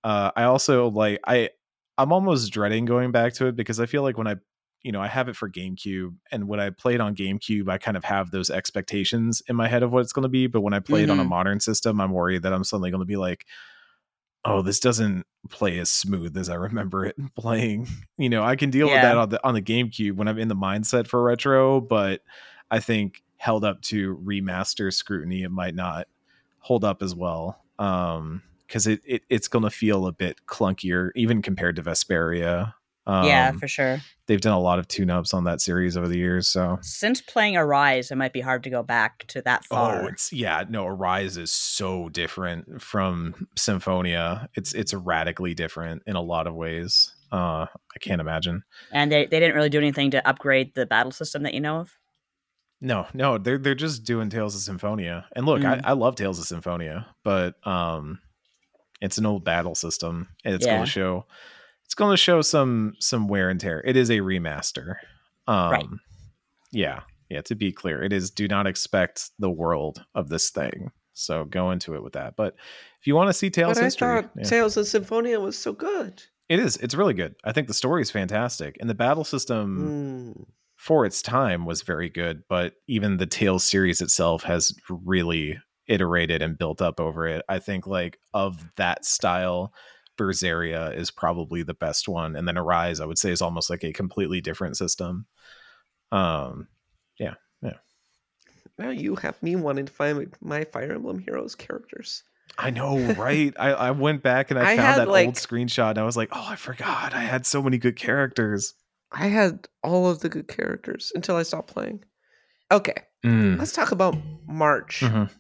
uh, 0.04 0.30
I 0.36 0.44
also 0.44 0.88
like 0.90 1.20
I 1.26 1.50
I'm 1.98 2.12
almost 2.12 2.52
dreading 2.52 2.84
going 2.84 3.10
back 3.12 3.34
to 3.34 3.46
it 3.46 3.56
because 3.56 3.80
I 3.80 3.86
feel 3.86 4.02
like 4.02 4.18
when 4.18 4.26
I 4.28 4.36
you 4.82 4.92
know 4.92 5.00
I 5.00 5.08
have 5.08 5.28
it 5.28 5.36
for 5.36 5.50
GameCube 5.50 6.14
and 6.30 6.46
when 6.46 6.60
I 6.60 6.70
played 6.70 7.00
on 7.00 7.16
GameCube 7.16 7.68
I 7.68 7.78
kind 7.78 7.96
of 7.96 8.04
have 8.04 8.30
those 8.30 8.50
expectations 8.50 9.42
in 9.48 9.56
my 9.56 9.66
head 9.66 9.82
of 9.82 9.90
what 9.92 10.02
it's 10.02 10.12
going 10.12 10.22
to 10.24 10.28
be 10.28 10.46
but 10.46 10.60
when 10.60 10.74
I 10.74 10.80
play 10.80 11.02
it 11.02 11.10
on 11.10 11.18
a 11.18 11.24
Mhm. 11.24 11.28
modern 11.28 11.60
system 11.60 12.00
I'm 12.00 12.12
worried 12.12 12.42
that 12.42 12.52
I'm 12.52 12.62
suddenly 12.64 12.90
going 12.90 13.00
to 13.00 13.06
be 13.06 13.16
like 13.16 13.46
oh 14.47 14.62
this 14.62 14.80
doesn't 14.80 15.26
play 15.51 15.78
as 15.78 15.90
smooth 15.90 16.36
as 16.36 16.49
I 16.49 16.55
remember 16.55 17.05
it 17.05 17.16
playing. 17.36 17.88
You 18.16 18.28
know 18.28 18.42
I 18.42 18.57
can 18.57 18.70
deal 18.70 18.86
with 18.86 19.03
that 19.03 19.18
on 19.18 19.28
the 19.28 19.44
on 19.47 19.55
the 19.55 19.62
GameCube 19.62 20.16
when 20.16 20.28
I'm 20.28 20.38
in 20.38 20.49
the 20.49 20.57
mindset 20.57 21.07
for 21.07 21.22
retro 21.22 21.80
but 21.80 22.22
I 22.70 22.80
think 22.80 23.22
held 23.36 23.64
up 23.64 23.82
to 23.82 24.16
remaster 24.24 24.92
scrutiny 24.92 25.42
it 25.42 25.51
might 25.51 25.74
not 25.74 26.09
hold 26.59 26.84
up 26.84 27.03
as 27.03 27.14
well 27.14 27.62
um 27.78 28.42
because 28.66 28.86
it, 28.86 29.01
it 29.05 29.22
it's 29.28 29.49
gonna 29.49 29.70
feel 29.70 30.07
a 30.07 30.12
bit 30.12 30.40
clunkier 30.47 31.11
even 31.14 31.42
compared 31.42 31.76
to 31.76 31.82
vesperia 31.82 32.72
um, 33.07 33.24
yeah, 33.26 33.52
for 33.52 33.68
sure. 33.68 34.00
they've 34.26 34.40
done 34.40 34.52
a 34.54 34.61
lot 34.61 34.78
of 34.78 34.88
tune-ups 34.88 35.32
on 35.32 35.44
that 35.44 35.61
series 35.61 35.96
over 35.96 36.09
the 36.09 36.18
years 36.18 36.48
so 36.48 36.78
Since 36.82 37.20
playing 37.20 37.57
Arise, 37.57 38.11
it 38.11 38.16
might 38.16 38.32
be 38.32 38.40
hard 38.40 38.64
to 38.64 38.70
go 38.70 38.82
back 38.82 39.24
to 39.28 39.42
that 39.42 39.64
far. 39.64 40.02
oh 40.04 40.07
it's 40.09 40.32
yeah 40.32 40.64
no 40.68 40.86
arise 40.86 41.36
is 41.36 41.52
so 41.52 42.09
different 42.09 42.82
from 42.82 43.46
symphonia 43.57 44.48
it's 44.54 44.74
it's 44.74 44.92
radically 44.94 45.54
different 45.54 46.02
in 46.07 46.16
a 46.16 46.20
lot 46.22 46.46
of 46.46 46.54
ways 46.54 47.12
uh 47.32 47.66
i 47.94 47.98
can't 48.00 48.20
imagine 48.20 48.62
and 48.92 49.11
they, 49.12 49.26
they 49.26 49.38
didn't 49.40 49.54
really 49.57 49.68
do 49.68 49.78
anything 49.78 50.11
to 50.12 50.28
upgrade 50.28 50.74
the 50.74 50.86
battle 50.86 51.12
system 51.12 51.42
that 51.44 51.54
you 51.54 51.61
know 51.61 51.78
of. 51.80 51.92
No, 52.80 53.07
no, 53.14 53.38
they're 53.38 53.57
they're 53.57 53.74
just 53.74 54.04
doing 54.04 54.28
Tales 54.28 54.54
of 54.54 54.61
Symphonia. 54.61 55.24
And 55.34 55.46
look, 55.46 55.62
Mm. 55.62 55.80
I, 55.82 55.90
I 55.90 55.92
love 55.94 56.14
Tales 56.14 56.38
of 56.38 56.44
Symphonia, 56.44 57.07
but 57.24 57.54
um 57.66 58.20
it's 59.00 59.16
an 59.18 59.24
old 59.26 59.44
battle 59.44 59.74
system 59.74 60.28
and 60.44 60.54
it's 60.54 60.66
Yeah. 60.66 60.74
gonna 60.74 60.86
show 60.86 61.24
it's 61.87 61.95
gonna 61.95 62.16
show 62.16 62.43
some 62.43 62.93
some 63.01 63.26
wear 63.28 63.49
and 63.49 63.59
tear. 63.59 63.82
It 63.87 63.97
is 63.97 64.11
a 64.11 64.18
remaster. 64.18 64.97
Um 65.49 65.70
Right. 65.70 65.87
yeah. 66.72 67.01
Yeah, 67.28 67.41
to 67.43 67.55
be 67.57 67.72
clear, 67.72 68.03
it 68.05 68.12
is 68.12 68.30
do 68.30 68.47
not 68.47 68.66
expect 68.68 69.30
the 69.41 69.51
world 69.51 70.05
of 70.14 70.28
this 70.28 70.51
thing. 70.51 70.93
So 71.12 71.45
go 71.45 71.70
into 71.72 71.95
it 71.97 72.03
with 72.05 72.12
that. 72.12 72.37
But 72.37 72.55
if 73.01 73.07
you 73.07 73.14
want 73.16 73.28
to 73.30 73.32
see 73.32 73.51
Tales 73.51 73.74
But 73.74 73.80
I 73.80 73.84
history, 73.87 74.07
thought 74.22 74.30
yeah. 74.37 74.45
Tales 74.45 74.76
of 74.76 74.87
Symphonia 74.87 75.41
was 75.41 75.59
so 75.59 75.72
good. 75.72 76.22
it 76.49 76.61
is. 76.61 76.76
It's 76.76 76.95
really 76.95 77.14
good. 77.14 77.34
I 77.45 77.51
think 77.53 77.66
the 77.66 77.74
story 77.74 78.03
is 78.03 78.11
fantastic. 78.12 78.76
And 78.78 78.89
the 78.89 78.95
battle 78.95 79.24
system 79.24 80.34
Mm. 80.37 80.45
for 80.76 81.05
its 81.05 81.20
time 81.22 81.66
was 81.66 81.82
very 81.82 82.09
good, 82.11 82.43
but 82.49 82.74
even 82.87 83.16
the 83.16 83.26
Tales 83.26 83.64
series 83.64 84.01
itself 84.01 84.45
has 84.45 84.72
really 84.89 85.59
iterated 85.89 86.43
and 86.43 86.57
built 86.59 86.80
up 86.80 87.01
over 87.01 87.26
it. 87.26 87.43
I 87.49 87.59
think 87.59 87.87
like 87.89 88.20
of 88.34 88.64
that 88.76 89.05
style, 89.05 89.72
Berseria 90.16 90.94
is 90.96 91.10
probably 91.10 91.62
the 91.62 91.74
best 91.74 92.08
one, 92.08 92.36
and 92.36 92.46
then 92.48 92.58
Arise 92.58 93.00
I 93.00 93.04
would 93.06 93.18
say 93.18 93.30
is 93.30 93.42
almost 93.42 93.70
like 93.70 93.84
a 93.84 93.92
completely 93.92 94.40
different 94.40 94.76
system. 94.76 95.26
Um, 96.12 96.68
yeah, 97.18 97.34
yeah. 97.62 97.74
Now 98.78 98.90
you 98.90 99.16
have 99.16 99.42
me 99.42 99.56
wanting 99.56 99.86
to 99.86 99.92
find 99.92 100.32
my 100.40 100.64
Fire 100.64 100.92
Emblem 100.92 101.18
Heroes 101.18 101.54
characters. 101.54 102.22
I 102.58 102.70
know, 102.70 102.98
right? 103.18 103.52
I, 103.58 103.72
I 103.72 103.90
went 103.90 104.22
back 104.22 104.50
and 104.50 104.58
I, 104.60 104.72
I 104.72 104.76
found 104.76 105.00
that 105.00 105.08
like- 105.08 105.26
old 105.26 105.34
screenshot 105.36 105.90
and 105.90 105.98
I 105.98 106.04
was 106.04 106.16
like, 106.16 106.28
oh, 106.32 106.46
I 106.48 106.56
forgot. 106.56 107.12
I 107.14 107.20
had 107.22 107.44
so 107.46 107.62
many 107.62 107.78
good 107.78 107.96
characters. 107.96 108.74
I 109.12 109.26
had 109.28 109.66
all 109.82 110.08
of 110.10 110.20
the 110.20 110.28
good 110.28 110.48
characters 110.48 111.12
until 111.14 111.36
I 111.36 111.42
stopped 111.42 111.72
playing. 111.72 112.04
Okay, 112.70 112.94
Mm. 113.24 113.58
let's 113.58 113.72
talk 113.72 113.92
about 113.92 114.16
March, 114.46 115.00
Mhm. 115.00 115.30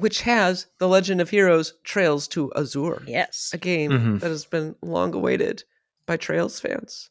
Which 0.00 0.22
has 0.22 0.66
The 0.78 0.88
Legend 0.88 1.20
of 1.20 1.30
Heroes 1.30 1.74
Trails 1.84 2.26
to 2.28 2.52
Azure, 2.56 3.02
Yes. 3.06 3.50
a 3.52 3.58
game 3.58 3.90
Mhm. 3.90 4.20
that 4.20 4.28
has 4.30 4.44
been 4.44 4.74
long 4.82 5.14
awaited 5.14 5.62
by 6.06 6.16
Trails 6.16 6.58
fans. 6.60 7.10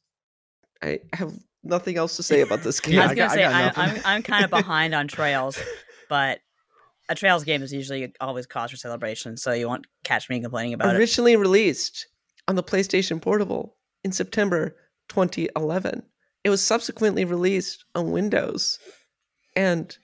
I 0.81 0.99
have 1.13 1.33
nothing 1.63 1.97
else 1.97 2.15
to 2.17 2.23
say 2.23 2.41
about 2.41 2.63
this 2.63 2.79
game. 2.81 2.95
Yeah, 2.95 3.03
I 3.03 3.07
was 3.07 3.15
gonna 3.15 3.27
got- 3.27 3.31
I 3.31 3.35
say 3.35 3.81
I. 3.81 3.85
I'm 3.85 4.01
I'm 4.05 4.23
kind 4.23 4.43
of 4.43 4.49
behind 4.49 4.93
on 4.95 5.07
Trails, 5.17 5.59
but 6.09 6.39
a 7.09 7.15
Trails 7.15 7.43
game 7.43 7.63
is 7.63 7.73
usually 7.73 8.13
always 8.21 8.45
cause 8.45 8.71
for 8.71 8.77
celebration, 8.77 9.35
so 9.37 9.51
you 9.51 9.67
won't 9.67 9.87
catch 10.03 10.29
me 10.29 10.39
complaining 10.41 10.73
about 10.73 10.95
it. 10.95 10.99
Originally 10.99 11.35
released 11.35 12.07
on 12.47 12.55
the 12.55 12.63
PlayStation 12.63 13.21
Portable 13.21 13.75
in 14.03 14.11
September 14.11 14.75
2011. 15.09 16.03
It 16.43 16.49
was 16.49 16.63
subsequently 16.63 17.25
released 17.25 17.83
on 17.95 18.11
Windows. 18.11 18.79
And, 19.55 19.95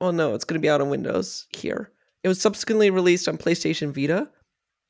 well, 0.00 0.12
no, 0.12 0.34
it's 0.34 0.44
going 0.44 0.58
to 0.60 0.64
be 0.64 0.70
out 0.70 0.80
on 0.80 0.88
Windows 0.88 1.46
here. 1.50 1.90
It 2.26 2.28
was 2.28 2.40
subsequently 2.40 2.90
released 2.90 3.28
on 3.28 3.38
PlayStation 3.38 3.94
Vita 3.94 4.28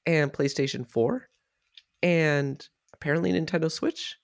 and 0.07 0.33
PlayStation 0.33 0.89
4 0.89 1.29
and 2.03 2.67
apparently 2.95 3.31
Nintendo 3.31 3.71
Switch. 3.71 4.17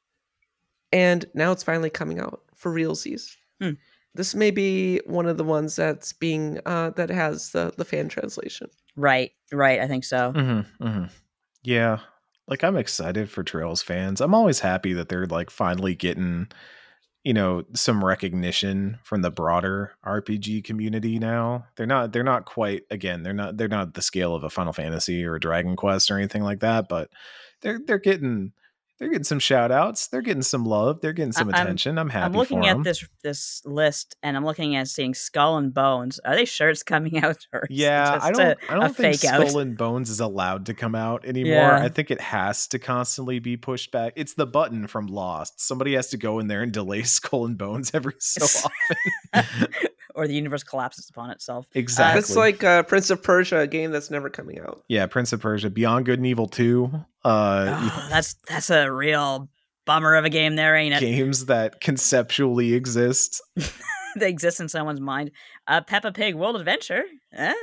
And 0.92 1.26
now 1.34 1.52
it's 1.52 1.62
finally 1.62 1.90
coming 1.90 2.20
out 2.20 2.40
for 2.56 2.72
realsies. 2.72 3.36
Hmm. 3.60 3.72
This 4.14 4.34
may 4.34 4.50
be 4.50 5.02
one 5.04 5.26
of 5.26 5.36
the 5.36 5.44
ones 5.44 5.76
that's 5.76 6.14
being 6.14 6.58
uh, 6.64 6.92
that 6.96 7.10
has 7.10 7.50
the 7.50 7.74
the 7.76 7.84
fan 7.84 8.08
translation. 8.08 8.68
Right, 8.96 9.32
right. 9.52 9.80
I 9.80 9.88
think 9.88 10.04
so. 10.04 10.32
Mm-hmm, 10.34 10.82
mm-hmm. 10.82 11.04
Yeah. 11.62 11.98
Like 12.48 12.64
I'm 12.64 12.78
excited 12.78 13.28
for 13.28 13.42
Trails 13.42 13.82
fans. 13.82 14.22
I'm 14.22 14.34
always 14.34 14.60
happy 14.60 14.94
that 14.94 15.10
they're 15.10 15.26
like 15.26 15.50
finally 15.50 15.94
getting, 15.94 16.48
you 17.24 17.32
know, 17.32 17.62
some 17.74 18.04
recognition 18.04 18.98
from 19.04 19.22
the 19.22 19.30
broader 19.30 19.92
RPG 20.04 20.64
community 20.64 21.18
now. 21.18 21.66
They're 21.76 21.86
not 21.86 22.12
they're 22.12 22.24
not 22.24 22.44
quite 22.46 22.82
again, 22.90 23.22
they're 23.22 23.32
not 23.32 23.56
they're 23.56 23.68
not 23.68 23.94
the 23.94 24.02
scale 24.02 24.34
of 24.34 24.44
a 24.44 24.50
Final 24.50 24.72
Fantasy 24.72 25.24
or 25.24 25.36
a 25.36 25.40
Dragon 25.40 25.76
Quest 25.76 26.10
or 26.10 26.18
anything 26.18 26.42
like 26.42 26.60
that, 26.60 26.88
but 26.88 27.10
they're 27.60 27.80
they're 27.86 27.98
getting 27.98 28.52
they're 29.02 29.10
getting 29.10 29.24
some 29.24 29.40
shout 29.40 29.72
outs. 29.72 30.06
They're 30.06 30.22
getting 30.22 30.42
some 30.44 30.64
love. 30.64 31.00
They're 31.00 31.12
getting 31.12 31.32
some 31.32 31.52
I'm- 31.52 31.60
attention. 31.60 31.98
I'm 31.98 32.08
happy 32.08 32.26
I'm 32.26 32.32
looking 32.34 32.60
for 32.62 32.68
at 32.68 32.76
'em. 32.76 32.82
this 32.84 33.04
this 33.24 33.60
list, 33.64 34.14
and 34.22 34.36
I'm 34.36 34.44
looking 34.44 34.76
at 34.76 34.86
seeing 34.86 35.12
Skull 35.12 35.56
and 35.58 35.74
Bones. 35.74 36.20
Are 36.24 36.36
they 36.36 36.44
shirts 36.44 36.84
coming 36.84 37.18
out? 37.24 37.48
Or 37.52 37.62
is 37.62 37.70
it 37.70 37.74
Yeah, 37.74 38.16
I 38.22 38.30
don't. 38.30 38.40
a- 38.40 38.56
I 38.70 38.76
a 38.76 38.80
don't 38.80 38.96
think 38.96 39.20
fake 39.20 39.30
out? 39.32 39.48
Skull 39.48 39.58
and 39.60 39.76
Bones 39.76 40.08
is 40.08 40.20
allowed 40.20 40.66
to 40.66 40.74
come 40.74 40.94
out 40.94 41.24
anymore. 41.24 41.52
Yeah. 41.52 41.82
I 41.82 41.88
think 41.88 42.12
it 42.12 42.20
has 42.20 42.68
to 42.68 42.78
constantly 42.78 43.40
be 43.40 43.56
pushed 43.56 43.90
back. 43.90 44.12
It's 44.14 44.34
the 44.34 44.46
button 44.46 44.86
from 44.86 45.08
Lost. 45.08 45.60
Somebody 45.60 45.94
has 45.94 46.08
to 46.10 46.16
go 46.16 46.38
in 46.38 46.46
there 46.46 46.62
and 46.62 46.70
delay 46.70 47.02
Skull 47.02 47.44
and 47.46 47.58
Bones 47.58 47.90
every 47.92 48.14
so 48.20 48.44
often. 49.34 49.68
or 50.14 50.28
the 50.28 50.34
universe 50.34 50.62
collapses 50.62 51.08
upon 51.10 51.30
itself. 51.30 51.66
exactly. 51.74 52.20
It's 52.20 52.36
like 52.36 52.62
uh, 52.62 52.82
Prince 52.84 53.10
of 53.10 53.22
Persia, 53.22 53.58
a 53.60 53.66
game 53.66 53.90
that's 53.90 54.10
never 54.10 54.28
coming 54.30 54.60
out. 54.60 54.84
yeah, 54.88 55.06
Prince 55.06 55.32
of 55.32 55.40
Persia, 55.40 55.70
Beyond 55.70 56.04
Good 56.06 56.18
and 56.18 56.26
Evil 56.26 56.46
Two. 56.46 57.04
Uh, 57.24 57.90
Oh, 57.92 58.06
that's 58.10 58.34
that's 58.48 58.70
a 58.70 58.90
real 58.90 59.48
bummer 59.84 60.14
of 60.14 60.24
a 60.24 60.30
game, 60.30 60.56
there 60.56 60.76
ain't 60.76 60.94
it? 60.94 61.00
games 61.00 61.46
that 61.46 61.80
conceptually 61.80 62.74
exist. 62.74 63.42
they 64.16 64.28
exist 64.28 64.60
in 64.60 64.68
someone's 64.68 65.00
mind. 65.00 65.30
Uh, 65.66 65.80
Peppa 65.80 66.12
Pig 66.12 66.34
World 66.34 66.56
Adventure. 66.56 67.04
Eh? 67.32 67.54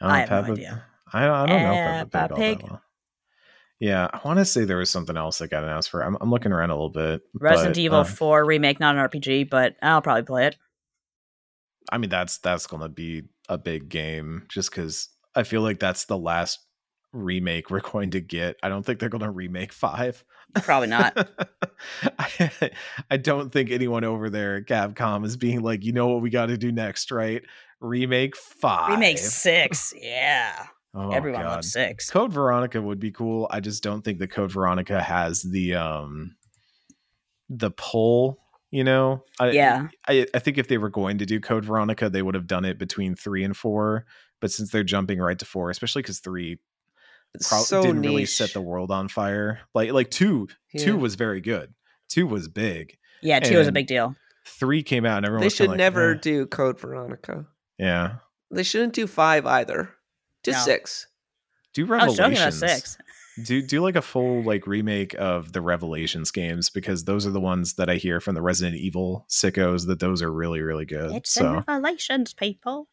Oh, 0.00 0.08
I 0.08 0.20
have 0.20 0.46
no 0.46 0.52
idea. 0.52 0.84
I, 1.12 1.28
I 1.28 1.46
don't 1.46 1.62
know 1.62 1.72
Peppa 1.72 2.04
Pig, 2.04 2.10
Peppa 2.12 2.34
all 2.34 2.36
Pig. 2.38 2.58
that 2.60 2.70
well. 2.70 2.82
Yeah, 3.80 4.08
I 4.12 4.20
want 4.24 4.38
to 4.38 4.44
say 4.44 4.64
there 4.64 4.76
was 4.76 4.90
something 4.90 5.16
else 5.16 5.38
that 5.38 5.48
got 5.50 5.64
announced 5.64 5.90
for. 5.90 6.02
I'm, 6.02 6.16
I'm 6.20 6.30
looking 6.30 6.52
around 6.52 6.70
a 6.70 6.74
little 6.74 6.88
bit. 6.88 7.22
Resident 7.34 7.74
but, 7.74 7.80
Evil 7.80 7.98
uh, 8.00 8.04
4 8.04 8.44
remake, 8.44 8.78
not 8.78 8.96
an 8.96 9.08
RPG, 9.08 9.50
but 9.50 9.74
I'll 9.82 10.00
probably 10.00 10.22
play 10.22 10.46
it. 10.46 10.56
I 11.90 11.98
mean, 11.98 12.08
that's 12.08 12.38
that's 12.38 12.68
gonna 12.68 12.88
be 12.88 13.24
a 13.48 13.58
big 13.58 13.88
game 13.88 14.46
just 14.48 14.70
because 14.70 15.08
I 15.34 15.42
feel 15.42 15.62
like 15.62 15.80
that's 15.80 16.04
the 16.04 16.16
last 16.16 16.60
remake 17.12 17.70
we're 17.70 17.80
going 17.80 18.10
to 18.10 18.20
get. 18.20 18.56
I 18.62 18.68
don't 18.68 18.84
think 18.84 18.98
they're 18.98 19.08
gonna 19.08 19.30
remake 19.30 19.72
five. 19.72 20.24
Probably 20.54 20.88
not. 20.88 21.28
I, 22.18 22.70
I 23.10 23.16
don't 23.16 23.50
think 23.52 23.70
anyone 23.70 24.04
over 24.04 24.28
there 24.30 24.56
at 24.56 24.66
Capcom 24.66 25.24
is 25.24 25.36
being 25.36 25.60
like, 25.62 25.84
you 25.84 25.92
know 25.92 26.08
what 26.08 26.22
we 26.22 26.30
got 26.30 26.46
to 26.46 26.58
do 26.58 26.70
next, 26.72 27.10
right? 27.10 27.42
Remake 27.80 28.36
five. 28.36 28.90
remake 28.90 29.18
6. 29.18 29.94
Yeah. 30.00 30.66
Oh, 30.94 31.10
Everyone 31.10 31.40
God. 31.42 31.48
loves 31.48 31.72
6. 31.72 32.10
Code 32.10 32.32
Veronica 32.32 32.80
would 32.82 33.00
be 33.00 33.10
cool. 33.10 33.46
I 33.50 33.60
just 33.60 33.82
don't 33.82 34.02
think 34.02 34.18
the 34.18 34.28
Code 34.28 34.52
Veronica 34.52 35.00
has 35.02 35.42
the 35.42 35.74
um 35.74 36.36
the 37.48 37.70
pull, 37.70 38.38
you 38.70 38.84
know? 38.84 39.24
I, 39.40 39.50
Yeah. 39.50 39.88
I, 40.06 40.26
I 40.34 40.38
think 40.38 40.58
if 40.58 40.68
they 40.68 40.78
were 40.78 40.90
going 40.90 41.18
to 41.18 41.26
do 41.26 41.40
Code 41.40 41.64
Veronica, 41.64 42.08
they 42.10 42.22
would 42.22 42.34
have 42.34 42.46
done 42.46 42.64
it 42.66 42.78
between 42.78 43.14
three 43.14 43.42
and 43.44 43.56
four. 43.56 44.04
But 44.40 44.50
since 44.50 44.70
they're 44.70 44.84
jumping 44.84 45.18
right 45.18 45.38
to 45.38 45.44
four, 45.44 45.70
especially 45.70 46.02
because 46.02 46.18
three 46.18 46.58
pro- 47.40 47.58
so 47.60 47.82
didn't 47.82 48.00
niche. 48.00 48.08
really 48.10 48.26
set 48.26 48.52
the 48.52 48.60
world 48.60 48.90
on 48.90 49.08
fire. 49.08 49.60
Like 49.74 49.92
like 49.92 50.10
two, 50.10 50.48
two 50.78 50.96
was 50.96 51.14
very 51.14 51.40
good. 51.40 51.72
Two 52.08 52.26
was 52.26 52.48
big. 52.48 52.98
Yeah, 53.22 53.38
2 53.40 53.56
was 53.58 53.68
a 53.68 53.72
big 53.72 53.86
deal. 53.86 54.16
Three 54.44 54.82
came 54.82 55.06
out 55.06 55.18
and 55.18 55.26
everyone 55.26 55.42
They 55.42 55.46
was 55.46 55.54
should 55.54 55.68
like, 55.68 55.78
never 55.78 56.14
"Eh." 56.14 56.18
do 56.20 56.46
Code 56.46 56.80
Veronica. 56.80 57.46
Yeah. 57.78 58.16
They 58.50 58.64
shouldn't 58.64 58.92
do 58.94 59.06
five 59.06 59.46
either. 59.46 59.90
Do 60.42 60.50
No. 60.50 60.58
six. 60.58 61.06
Do 61.72 61.84
I 61.94 62.06
was 62.06 62.16
joking 62.16 62.32
Revelations. 62.32 62.62
about 62.62 62.70
6. 62.70 62.98
do 63.44 63.62
do 63.62 63.80
like 63.80 63.96
a 63.96 64.02
full 64.02 64.42
like 64.42 64.66
remake 64.66 65.14
of 65.14 65.52
the 65.52 65.60
Revelations 65.62 66.30
games 66.32 66.68
because 66.68 67.04
those 67.04 67.26
are 67.26 67.30
the 67.30 67.40
ones 67.40 67.74
that 67.74 67.88
I 67.88 67.94
hear 67.96 68.20
from 68.20 68.34
the 68.34 68.42
Resident 68.42 68.76
Evil 68.76 69.24
sickos 69.30 69.86
that 69.86 70.00
those 70.00 70.20
are 70.20 70.30
really 70.32 70.60
really 70.60 70.84
good. 70.84 71.12
It's 71.12 71.32
so 71.32 71.62
Revelations, 71.66 72.34
people. 72.34 72.88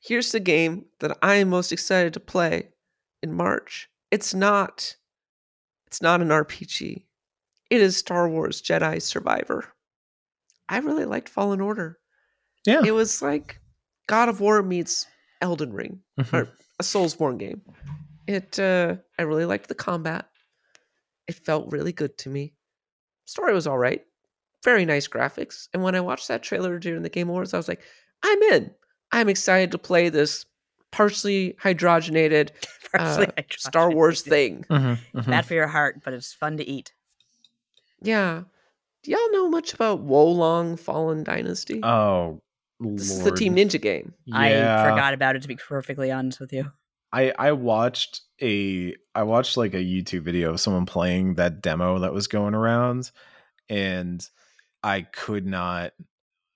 Here's 0.00 0.30
the 0.32 0.40
game 0.40 0.86
that 1.00 1.18
I 1.20 1.34
am 1.34 1.48
most 1.50 1.72
excited 1.72 2.14
to 2.14 2.20
play 2.20 2.68
in 3.22 3.32
March. 3.34 3.88
It's 4.10 4.34
not 4.34 4.96
it's 5.86 6.02
not 6.02 6.20
an 6.20 6.28
RPG. 6.28 7.04
It 7.70 7.80
is 7.80 7.96
Star 7.96 8.28
Wars 8.28 8.60
Jedi 8.62 9.00
Survivor. 9.00 9.64
I 10.68 10.78
really 10.78 11.04
liked 11.04 11.28
Fallen 11.28 11.60
Order. 11.60 11.98
yeah, 12.64 12.82
It 12.84 12.92
was 12.92 13.22
like 13.22 13.60
God 14.08 14.28
of 14.28 14.40
War 14.40 14.62
meets 14.62 15.06
Elden 15.40 15.72
Ring, 15.72 16.00
Mhm. 16.18 16.32
or 16.32 16.48
a 16.78 16.82
Soulsborne 16.82 17.38
game. 17.38 17.62
It 18.26 18.58
uh 18.58 18.96
I 19.18 19.22
really 19.22 19.44
liked 19.44 19.68
the 19.68 19.74
combat. 19.74 20.28
It 21.28 21.34
felt 21.34 21.72
really 21.72 21.92
good 21.92 22.16
to 22.18 22.28
me. 22.30 22.54
Story 23.26 23.52
was 23.54 23.66
all 23.66 23.78
right. 23.78 24.04
Very 24.64 24.84
nice 24.84 25.06
graphics. 25.08 25.68
And 25.72 25.82
when 25.82 25.94
I 25.94 26.00
watched 26.00 26.28
that 26.28 26.42
trailer 26.42 26.78
during 26.78 27.02
the 27.02 27.08
Game 27.08 27.28
Awards, 27.28 27.54
I 27.54 27.56
was 27.56 27.68
like, 27.68 27.82
I'm 28.22 28.40
in. 28.42 28.74
I'm 29.12 29.28
excited 29.28 29.70
to 29.72 29.78
play 29.78 30.08
this 30.08 30.44
partially 30.92 31.54
hydrogenated 31.62 32.50
Partially 32.92 33.26
uh, 33.36 33.42
Star. 33.50 33.90
Wars 33.90 34.22
thing. 34.22 34.64
Mhm, 34.70 34.98
mhm. 35.14 35.26
Bad 35.26 35.46
for 35.46 35.54
your 35.54 35.66
heart, 35.66 36.02
but 36.04 36.14
it's 36.14 36.32
fun 36.32 36.56
to 36.58 36.64
eat. 36.64 36.92
Yeah. 38.00 38.42
Do 39.02 39.10
y'all 39.10 39.32
know 39.32 39.48
much 39.48 39.72
about 39.74 40.00
Wo 40.00 40.24
Long 40.26 40.76
Fallen 40.76 41.24
Dynasty? 41.24 41.80
oh 41.82 42.42
this 42.80 43.10
is 43.10 43.20
Lord. 43.20 43.32
the 43.32 43.38
Team 43.38 43.56
Ninja 43.56 43.80
game. 43.80 44.12
Yeah. 44.24 44.82
I 44.82 44.90
forgot 44.90 45.14
about 45.14 45.36
it 45.36 45.42
to 45.42 45.48
be 45.48 45.56
perfectly 45.56 46.10
honest 46.10 46.40
with 46.40 46.52
you. 46.52 46.70
I 47.12 47.32
I 47.38 47.52
watched 47.52 48.20
a 48.42 48.94
I 49.14 49.22
watched 49.22 49.56
like 49.56 49.74
a 49.74 49.78
YouTube 49.78 50.22
video 50.22 50.50
of 50.50 50.60
someone 50.60 50.86
playing 50.86 51.36
that 51.36 51.62
demo 51.62 52.00
that 52.00 52.12
was 52.12 52.26
going 52.26 52.54
around 52.54 53.10
and 53.68 54.26
I 54.82 55.02
could 55.02 55.46
not 55.46 55.92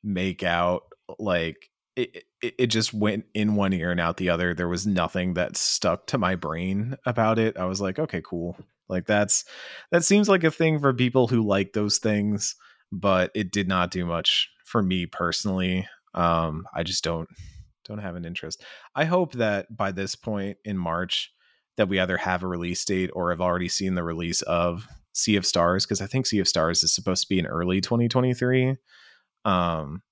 make 0.03 0.43
out 0.43 0.83
like 1.19 1.70
it, 1.97 2.25
it 2.41 2.67
just 2.69 2.95
went 2.95 3.25
in 3.35 3.57
one 3.57 3.73
ear 3.73 3.91
and 3.91 4.01
out 4.01 4.17
the 4.17 4.31
other. 4.31 4.55
There 4.55 4.69
was 4.69 4.87
nothing 4.87 5.35
that 5.35 5.57
stuck 5.57 6.07
to 6.09 6.19
my 6.19 6.35
brain 6.35 6.97
about 7.05 7.39
it. 7.39 7.57
I 7.57 7.65
was 7.65 7.81
like, 7.81 7.99
okay, 7.99 8.23
cool. 8.25 8.57
Like 8.89 9.07
that's 9.07 9.45
that 9.93 10.05
seems 10.05 10.29
like 10.29 10.45
a 10.45 10.51
thing 10.51 10.79
for 10.79 10.93
people 10.93 11.29
who 11.29 11.43
like 11.43 11.73
those 11.73 11.99
things, 11.99 12.57
but 12.91 13.31
it 13.35 13.53
did 13.53 13.69
not 13.69 13.91
do 13.91 14.05
much 14.05 14.51
for 14.65 14.83
me 14.83 15.07
personally. 15.07 15.87
Um 16.15 16.67
I 16.75 16.83
just 16.83 17.05
don't 17.05 17.29
don't 17.85 17.99
have 17.99 18.17
an 18.17 18.25
interest. 18.25 18.65
I 18.95 19.05
hope 19.05 19.33
that 19.35 19.75
by 19.75 19.93
this 19.93 20.15
point 20.15 20.59
in 20.65 20.77
March 20.77 21.33
that 21.77 21.89
we 21.89 22.01
either 22.01 22.17
have 22.17 22.43
a 22.43 22.49
release 22.49 22.85
date 22.85 23.11
or 23.15 23.31
have 23.31 23.41
already 23.41 23.69
seen 23.69 23.95
the 23.95 24.03
release 24.03 24.43
of 24.43 24.87
Sea 25.13 25.37
of 25.37 25.47
Stars 25.47 25.87
because 25.87 26.01
I 26.01 26.07
think 26.07 26.27
Sea 26.27 26.41
of 26.41 26.49
Stars 26.49 26.83
is 26.83 26.95
supposed 26.95 27.23
to 27.23 27.29
be 27.29 27.39
in 27.39 27.47
early 27.47 27.81
2023. 27.81 28.77
Um, 29.45 30.03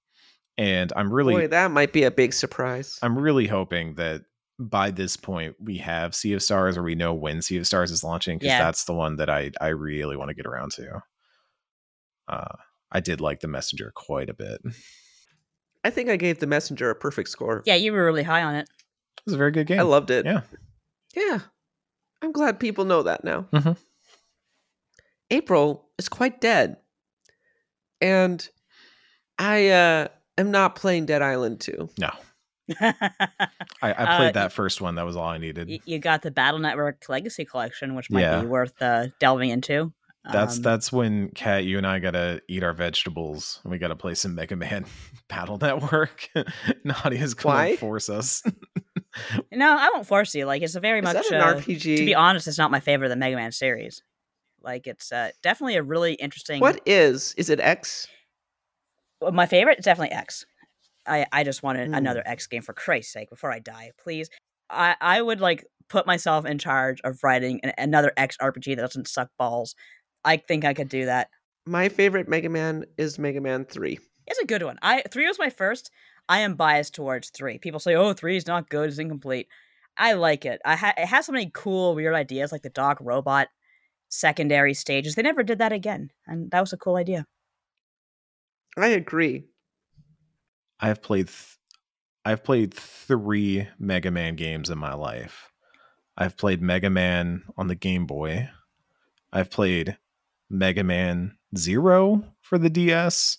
and 0.58 0.92
I'm 0.94 1.10
really 1.10 1.32
Boy, 1.34 1.46
that 1.46 1.70
might 1.70 1.92
be 1.94 2.02
a 2.02 2.10
big 2.10 2.34
surprise. 2.34 2.98
I'm 3.00 3.16
really 3.18 3.46
hoping 3.46 3.94
that 3.94 4.22
by 4.58 4.90
this 4.90 5.16
point 5.16 5.54
we 5.60 5.78
have 5.78 6.14
Sea 6.14 6.32
of 6.34 6.42
Stars 6.42 6.76
or 6.76 6.82
we 6.82 6.96
know 6.96 7.14
when 7.14 7.40
Sea 7.40 7.58
of 7.58 7.66
Stars 7.66 7.90
is 7.92 8.02
launching 8.04 8.38
because 8.38 8.48
Yeah. 8.52 8.58
that's 8.64 8.84
the 8.84 8.92
one 8.92 9.16
that 9.16 9.30
I 9.30 9.52
I 9.60 9.68
really 9.68 10.16
want 10.16 10.28
to 10.30 10.34
get 10.34 10.46
around 10.46 10.72
to. 10.72 11.00
Uh, 12.26 12.56
I 12.90 13.00
did 13.00 13.20
like 13.20 13.40
the 13.40 13.48
messenger 13.48 13.92
quite 13.94 14.28
a 14.28 14.34
bit. 14.34 14.60
I 15.84 15.90
think 15.90 16.10
I 16.10 16.16
gave 16.16 16.40
the 16.40 16.46
messenger 16.46 16.90
a 16.90 16.94
perfect 16.94 17.28
score. 17.28 17.62
Yeah, 17.64 17.76
you 17.76 17.92
were 17.92 18.04
really 18.04 18.24
high 18.24 18.42
on 18.42 18.56
it. 18.56 18.68
It 19.18 19.22
was 19.26 19.34
a 19.34 19.38
very 19.38 19.52
good 19.52 19.66
game. 19.68 19.78
I 19.78 19.82
loved 19.82 20.10
it. 20.10 20.26
Yeah. 20.26 20.40
Yeah. 21.14 21.38
I'm 22.20 22.32
glad 22.32 22.58
people 22.58 22.84
know 22.84 23.04
that 23.04 23.22
now. 23.24 23.42
Mhm. 23.52 23.76
April 25.30 25.88
is 25.98 26.08
quite 26.08 26.40
dead. 26.40 26.78
And 28.00 28.46
I 29.38 29.68
uh 29.68 30.08
am 30.38 30.50
not 30.50 30.76
playing 30.76 31.06
Dead 31.06 31.22
Island 31.22 31.60
2. 31.60 31.90
No, 31.98 32.10
you, 32.66 32.74
I, 32.80 32.96
I 33.82 33.90
Uh, 33.90 34.16
played 34.16 34.34
that 34.34 34.52
first 34.52 34.80
one. 34.80 34.94
That 34.96 35.04
was 35.06 35.16
all 35.16 35.28
I 35.28 35.38
needed. 35.38 35.68
you 35.84 35.98
got 35.98 36.22
the 36.22 36.30
Battle 36.30 36.60
Network 36.60 37.04
Legacy 37.08 37.44
Collection, 37.44 37.94
which 37.94 38.10
might 38.10 38.20
Yeah. 38.22 38.40
be 38.40 38.46
worth 38.46 38.80
uh, 38.82 39.06
delving 39.20 39.50
into. 39.50 39.92
That's 40.30 40.56
Um, 40.56 40.62
that's 40.62 40.92
when 40.92 41.30
Kat, 41.30 41.64
you 41.64 41.78
and 41.78 41.86
I 41.86 42.00
gotta 42.00 42.42
eat 42.48 42.62
our 42.62 42.72
vegetables. 42.74 43.60
and 43.64 43.70
We 43.70 43.78
gotta 43.78 43.96
play 43.96 44.14
some 44.14 44.34
Mega 44.34 44.56
Man 44.56 44.84
Battle 45.28 45.58
Network. 45.58 46.28
Nadia's 46.84 47.34
gonna 47.34 47.54
Why? 47.54 47.76
force 47.76 48.08
us. 48.10 48.42
No, 49.50 49.76
I 49.76 49.90
won't 49.94 50.06
force 50.06 50.34
you. 50.34 50.44
Like 50.44 50.62
it's 50.62 50.74
a 50.74 50.80
very 50.80 50.98
Is 50.98 51.04
much. 51.04 51.30
an 51.30 51.40
uh, 51.40 51.54
RPG? 51.54 51.96
To 51.98 52.04
be 52.04 52.14
honest, 52.14 52.46
it's 52.46 52.58
not 52.58 52.70
my 52.70 52.80
favorite 52.80 53.06
of 53.06 53.10
the 53.10 53.16
Mega 53.16 53.36
Man 53.36 53.52
series. 53.52 54.02
Like 54.60 54.86
it's 54.86 55.10
uh, 55.12 55.30
definitely 55.42 55.76
a 55.76 55.82
really 55.82 56.14
interesting. 56.14 56.60
what 56.60 56.80
is? 56.84 57.34
Is 57.38 57.48
it 57.48 57.58
X? 57.60 58.06
My 59.20 59.46
favorite 59.46 59.82
definitely 59.82 60.14
X. 60.14 60.46
I 61.06 61.26
I 61.32 61.44
just 61.44 61.62
wanted 61.62 61.88
Hmm. 61.88 61.94
another 61.94 62.22
X 62.26 62.46
game 62.46 62.62
for 62.62 62.72
Christ's 62.72 63.12
sake 63.12 63.30
before 63.30 63.50
I 63.52 63.58
die, 63.58 63.92
please. 64.02 64.28
I 64.70 64.96
I 65.00 65.22
would 65.22 65.40
like 65.40 65.64
put 65.88 66.06
myself 66.06 66.44
in 66.44 66.58
charge 66.58 67.00
of 67.02 67.22
writing 67.24 67.60
an, 67.62 67.72
another 67.78 68.12
X 68.16 68.36
RPG 68.40 68.74
that 68.76 68.82
doesn't 68.82 69.08
suck 69.08 69.30
balls. 69.38 69.74
I 70.24 70.36
think 70.36 70.64
I 70.64 70.74
could 70.74 70.88
do 70.88 71.06
that. 71.06 71.30
My 71.66 71.88
favorite 71.88 72.28
Mega 72.28 72.48
Man 72.48 72.84
is 72.96 73.18
Mega 73.18 73.40
Man 73.40 73.64
3. 73.64 73.98
It's 74.26 74.38
a 74.38 74.46
good 74.46 74.62
one. 74.62 74.78
I 74.82 75.02
three 75.10 75.26
was 75.26 75.38
my 75.38 75.50
first. 75.50 75.90
I 76.28 76.40
am 76.40 76.54
biased 76.56 76.94
towards 76.94 77.30
three. 77.30 77.58
People 77.58 77.80
say, 77.80 77.94
"Oh, 77.94 78.12
three 78.12 78.36
is 78.36 78.46
not 78.46 78.68
good; 78.68 78.90
it's 78.90 78.98
incomplete." 78.98 79.48
I 79.96 80.12
like 80.12 80.44
it. 80.44 80.60
I 80.64 80.76
ha- 80.76 80.94
it 80.96 81.06
has 81.06 81.26
so 81.26 81.32
many 81.32 81.50
cool, 81.54 81.94
weird 81.94 82.14
ideas, 82.14 82.52
like 82.52 82.62
the 82.62 82.68
dog 82.70 82.98
robot 83.00 83.48
secondary 84.10 84.74
stages. 84.74 85.14
They 85.14 85.22
never 85.22 85.42
did 85.42 85.58
that 85.58 85.72
again, 85.72 86.10
and 86.26 86.50
that 86.50 86.60
was 86.60 86.72
a 86.72 86.76
cool 86.76 86.96
idea. 86.96 87.26
I 88.78 88.88
agree. 88.88 89.44
I 90.80 90.88
have 90.88 91.02
played 91.02 91.26
th- 91.28 91.56
I've 92.24 92.44
played 92.44 92.74
three 92.74 93.66
Mega 93.78 94.10
Man 94.10 94.36
games 94.36 94.70
in 94.70 94.78
my 94.78 94.94
life. 94.94 95.50
I've 96.16 96.36
played 96.36 96.60
Mega 96.62 96.90
Man 96.90 97.42
on 97.56 97.68
the 97.68 97.74
Game 97.74 98.06
Boy. 98.06 98.48
I've 99.32 99.50
played 99.50 99.96
Mega 100.50 100.84
Man 100.84 101.36
Zero 101.56 102.24
for 102.40 102.58
the 102.58 102.70
DS. 102.70 103.38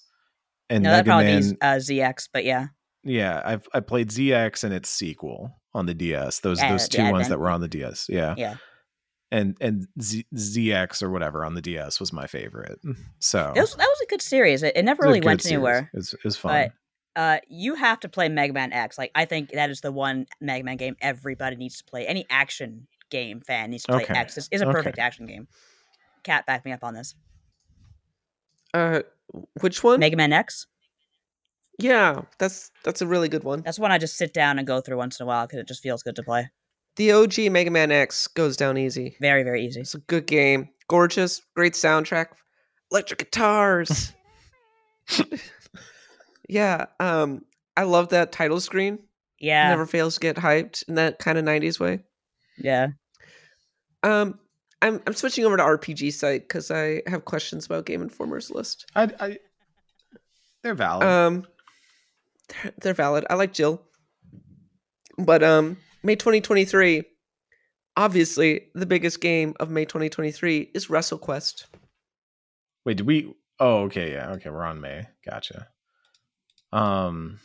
And 0.70 0.84
no, 0.84 0.92
Mega 0.92 1.10
probably 1.10 1.26
Man 1.26 1.50
be 1.52 1.58
uh, 1.62 1.76
ZX, 1.78 2.30
but 2.32 2.46
yeah, 2.46 2.68
Yeah, 3.04 3.42
I've 3.44 3.68
I 3.74 3.80
played 3.80 4.10
ZX 4.10 4.64
and 4.64 4.74
its 4.74 4.90
sequel 4.90 5.56
on 5.74 5.86
the 5.86 5.94
DS. 5.94 6.40
Those 6.40 6.60
Yeah, 6.60 6.72
those 6.72 6.88
two 6.88 7.02
yeah, 7.02 7.12
ones 7.12 7.24
then- 7.26 7.32
that 7.32 7.40
were 7.40 7.50
on 7.50 7.62
the 7.62 7.68
DS. 7.68 8.08
Yeah. 8.10 8.36
yeah. 8.38 8.56
And 9.32 9.56
and 9.62 9.88
Z, 10.02 10.26
ZX 10.34 11.04
or 11.04 11.12
whatever 11.12 11.46
on 11.46 11.54
the 11.54 11.62
DS 11.62 12.00
was 12.00 12.12
my 12.12 12.26
favorite. 12.26 12.80
So 13.20 13.54
It 13.56 13.60
was, 13.60 13.76
that 13.76 13.88
was 13.88 14.02
a 14.02 14.08
good 14.08 14.22
series. 14.24 14.64
It, 14.64 14.76
it 14.76 14.84
never 14.84 15.04
it 15.04 15.08
really 15.08 15.22
went 15.22 15.42
series. 15.44 15.56
anywhere. 15.56 15.90
It 15.94 15.98
was, 15.98 16.14
it 16.14 16.24
was 16.24 16.36
fun. 16.38 16.72
But 17.16 17.22
uh, 17.22 17.38
you 17.48 17.76
have 17.76 18.00
to 18.00 18.10
play 18.10 18.28
Mega 18.30 18.54
Man 18.54 18.74
X. 18.74 18.98
Like 18.98 19.12
I 19.14 19.26
think 19.26 19.52
that 19.52 19.70
is 19.70 19.82
the 19.82 19.92
one 19.92 20.26
Mega 20.42 20.64
Man 20.64 20.78
game 20.78 20.96
everybody 21.00 21.58
needs 21.58 21.78
to 21.78 21.84
play. 21.84 22.08
Any 22.08 22.26
action 22.32 22.88
game 23.12 23.42
fan 23.42 23.70
needs 23.70 23.84
to 23.84 23.92
play 23.92 24.04
Okay. 24.04 24.14
X. 24.16 24.34
This 24.36 24.48
is 24.52 24.62
a 24.62 24.66
Okay. 24.66 24.72
perfect 24.74 24.98
action 25.00 25.28
game. 25.28 25.48
Kat, 26.24 26.46
back 26.48 26.66
me 26.66 26.72
up 26.72 26.84
on 26.84 26.96
this. 26.96 27.14
Uh 28.74 29.02
which 29.62 29.84
one? 29.84 30.00
Mega 30.00 30.18
Man 30.18 30.34
X. 30.34 30.66
yeah, 31.78 32.22
that's 32.40 32.72
that's 32.84 33.02
a 33.02 33.08
really 33.08 33.30
good 33.30 33.44
one. 33.44 33.62
That's 33.62 33.78
one 33.80 33.92
I 33.92 33.98
just 34.00 34.18
sit 34.18 34.34
down 34.34 34.58
and 34.58 34.68
go 34.68 34.82
through 34.82 34.98
once 34.98 35.20
in 35.20 35.24
a 35.24 35.28
while 35.28 35.46
because 35.46 35.60
it 35.60 35.68
just 35.68 35.84
feels 35.84 36.02
good 36.04 36.16
to 36.16 36.24
play. 36.24 36.50
The 37.00 37.14
OG 37.14 37.50
Mega 37.50 37.72
Man 37.72 37.94
X 37.94 38.28
goes 38.28 38.58
down 38.58 38.78
easy. 38.78 39.16
Very, 39.22 39.44
very 39.44 39.66
easy. 39.66 39.80
It's 39.80 39.96
a 39.96 40.00
good 40.00 40.28
game. 40.28 40.68
Gorgeous, 40.90 41.42
great 41.56 41.72
soundtrack. 41.72 42.26
Electric 42.92 43.20
guitars. 43.20 44.12
yeah, 46.50 46.88
um 47.00 47.46
I 47.78 47.84
love 47.84 48.10
that 48.10 48.34
title 48.34 48.60
screen. 48.60 49.00
Yeah, 49.40 49.70
Never 49.70 49.86
fails 49.86 50.16
to 50.16 50.20
get 50.20 50.36
hyped 50.36 50.90
in 50.90 50.96
that 50.96 51.20
kind 51.20 51.38
of 51.38 51.46
90s 51.46 51.80
way. 51.80 52.04
yeah. 52.58 52.90
Um 54.04 54.38
I'm 54.82 55.02
I'm 55.08 55.14
switching 55.14 55.46
over 55.46 55.56
to 55.56 55.64
RPG 55.64 56.12
site 56.12 56.50
cuz 56.50 56.70
I 56.70 57.02
have 57.08 57.24
questions 57.24 57.66
about 57.66 57.86
Game 57.86 58.02
Informer's 58.02 58.52
list. 58.52 58.92
I, 58.94 59.10
I 59.22 59.38
they're 60.64 60.76
valid. 60.76 61.08
Um 61.08 61.48
they're, 62.50 62.74
they're 62.82 62.94
valid. 62.94 63.26
I 63.30 63.36
like 63.36 63.54
Jill. 63.54 63.82
But 65.18 65.44
um 65.44 65.78
May 66.04 66.16
2023 66.16 67.04
obviously 68.00 68.62
the 68.74 68.86
biggest 68.86 69.20
game 69.20 69.54
of 69.60 69.70
May 69.70 69.84
2023 69.84 70.72
is 70.74 70.88
WrestleQuest. 70.88 71.66
Wait, 72.86 72.98
did 72.98 73.06
we 73.06 73.34
oh 73.60 73.84
okay, 73.84 74.14
yeah, 74.14 74.32
okay, 74.32 74.50
we're 74.50 74.64
on 74.64 74.82
May. 74.82 75.06
Gotcha. 75.26 75.68
Um 76.72 77.40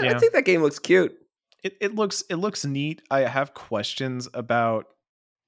I, 0.00 0.08
I 0.10 0.18
think 0.18 0.32
that 0.32 0.44
game 0.44 0.62
looks 0.62 0.78
cute. 0.78 1.16
it, 1.64 1.76
it 1.80 1.94
looks 1.94 2.22
it 2.28 2.36
looks 2.36 2.64
neat. 2.64 3.02
I 3.10 3.20
have 3.20 3.54
questions 3.54 4.28
about 4.34 4.86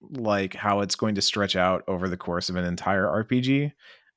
like 0.00 0.54
how 0.54 0.80
it's 0.80 0.94
going 0.94 1.14
to 1.16 1.22
stretch 1.22 1.56
out 1.56 1.84
over 1.86 2.08
the 2.08 2.16
course 2.16 2.48
of 2.48 2.56
an 2.56 2.64
entire 2.64 3.04
RPG. 3.04 3.72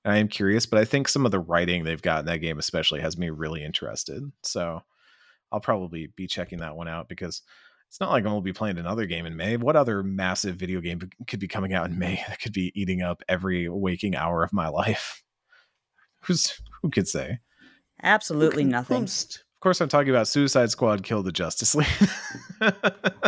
And 0.05 0.13
I 0.13 0.17
am 0.17 0.27
curious, 0.27 0.65
but 0.65 0.79
I 0.79 0.85
think 0.85 1.07
some 1.07 1.25
of 1.25 1.31
the 1.31 1.39
writing 1.39 1.83
they've 1.83 2.01
got 2.01 2.19
in 2.19 2.25
that 2.25 2.39
game 2.39 2.59
especially 2.59 3.01
has 3.01 3.17
me 3.17 3.29
really 3.29 3.63
interested. 3.63 4.23
So 4.43 4.81
I'll 5.53 5.59
probably 5.61 6.07
be 6.15 6.27
checking 6.27 6.59
that 6.59 6.75
one 6.75 6.87
out 6.87 7.07
because 7.07 7.43
it's 7.87 7.99
not 7.99 8.09
like 8.09 8.25
I'm 8.25 8.31
gonna 8.31 8.41
be 8.41 8.53
playing 8.53 8.79
another 8.79 9.05
game 9.05 9.27
in 9.27 9.37
May. 9.37 9.55
What 9.55 9.75
other 9.75 10.01
massive 10.01 10.55
video 10.55 10.81
game 10.81 10.99
could 11.27 11.39
be 11.39 11.47
coming 11.47 11.73
out 11.73 11.89
in 11.89 11.99
May 11.99 12.15
that 12.27 12.41
could 12.41 12.53
be 12.53 12.71
eating 12.75 13.03
up 13.03 13.21
every 13.29 13.69
waking 13.69 14.15
hour 14.15 14.43
of 14.43 14.51
my 14.51 14.67
life? 14.67 15.21
Who's 16.23 16.59
who 16.81 16.89
could 16.89 17.07
say? 17.07 17.39
Absolutely 18.01 18.63
Whom- 18.63 18.71
nothing. 18.71 19.03
Of 19.03 19.39
course, 19.61 19.79
I'm 19.79 19.87
talking 19.87 20.09
about 20.09 20.27
Suicide 20.27 20.71
Squad 20.71 21.03
Kill 21.03 21.23
the 21.23 21.31
Justice 21.31 21.73
League. 21.75 21.87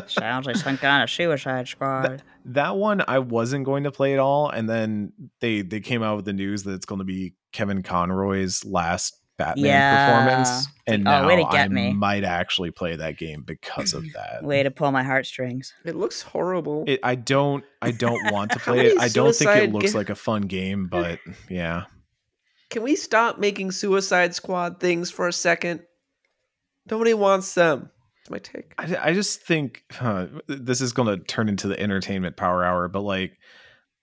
Sounds 0.07 0.47
like 0.47 0.57
some 0.57 0.77
kind 0.77 1.01
of 1.03 1.09
Suicide 1.09 1.67
Squad. 1.67 2.23
that 2.45 2.75
one 2.75 3.01
I 3.07 3.19
wasn't 3.19 3.63
going 3.63 3.83
to 3.85 3.91
play 3.91 4.13
at 4.13 4.19
all, 4.19 4.49
and 4.49 4.67
then 4.69 5.13
they 5.39 5.61
they 5.61 5.79
came 5.79 6.03
out 6.03 6.17
with 6.17 6.25
the 6.25 6.33
news 6.33 6.63
that 6.63 6.73
it's 6.73 6.85
going 6.85 6.99
to 6.99 7.05
be 7.05 7.35
Kevin 7.53 7.83
Conroy's 7.83 8.65
last 8.65 9.17
Batman 9.37 9.65
Yeah. 9.65 10.07
performance, 10.25 10.67
and 10.87 11.07
Oh, 11.07 11.11
now 11.11 11.27
way 11.27 11.35
to 11.37 11.47
get 11.51 11.65
I 11.65 11.67
me. 11.67 11.93
might 11.93 12.23
actually 12.23 12.71
play 12.71 12.95
that 12.95 13.17
game 13.17 13.43
because 13.45 13.93
of 13.93 14.03
that. 14.13 14.43
Way 14.43 14.63
to 14.63 14.71
pull 14.71 14.91
my 14.91 15.03
heartstrings. 15.03 15.73
It 15.83 15.95
looks 15.95 16.21
horrible. 16.21 16.85
It, 16.87 16.99
I 17.03 17.15
don't 17.15 17.63
I 17.81 17.91
don't 17.91 18.31
want 18.31 18.51
to 18.51 18.59
play 18.61 18.87
it. 18.87 18.99
I 18.99 19.09
don't 19.09 19.35
think 19.35 19.51
it 19.51 19.71
looks 19.73 19.91
ga- 19.91 19.97
like 19.97 20.09
a 20.09 20.15
fun 20.15 20.43
game, 20.43 20.87
but 20.91 21.19
yeah. 21.49 21.83
Can 22.69 22.81
we 22.83 22.95
stop 22.95 23.37
making 23.37 23.71
Suicide 23.71 24.33
Squad 24.33 24.79
things 24.79 25.11
for 25.11 25.27
a 25.27 25.33
second? 25.33 25.81
Nobody 26.89 27.13
wants 27.13 27.53
them. 27.53 27.89
That's 28.27 28.29
my 28.31 28.39
take. 28.39 28.73
I, 28.77 29.09
I 29.09 29.13
just 29.13 29.41
think 29.41 29.83
huh, 29.91 30.27
this 30.47 30.81
is 30.81 30.93
going 30.93 31.07
to 31.07 31.23
turn 31.23 31.47
into 31.49 31.67
the 31.67 31.79
entertainment 31.79 32.37
power 32.37 32.63
hour, 32.63 32.87
but 32.87 33.01
like, 33.01 33.37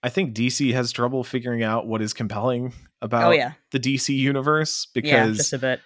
I 0.03 0.09
think 0.09 0.35
DC 0.35 0.73
has 0.73 0.91
trouble 0.91 1.23
figuring 1.23 1.63
out 1.63 1.87
what 1.87 2.01
is 2.01 2.13
compelling 2.13 2.73
oh, 2.75 2.87
about 3.01 3.31
oh 3.31 3.35
yeah, 3.35 3.53
the 3.71 3.79
DC 3.79 4.15
universe 4.15 4.87
yeah, 4.93 5.01
because 5.01 5.37
just 5.37 5.53
a 5.53 5.59
bit. 5.59 5.79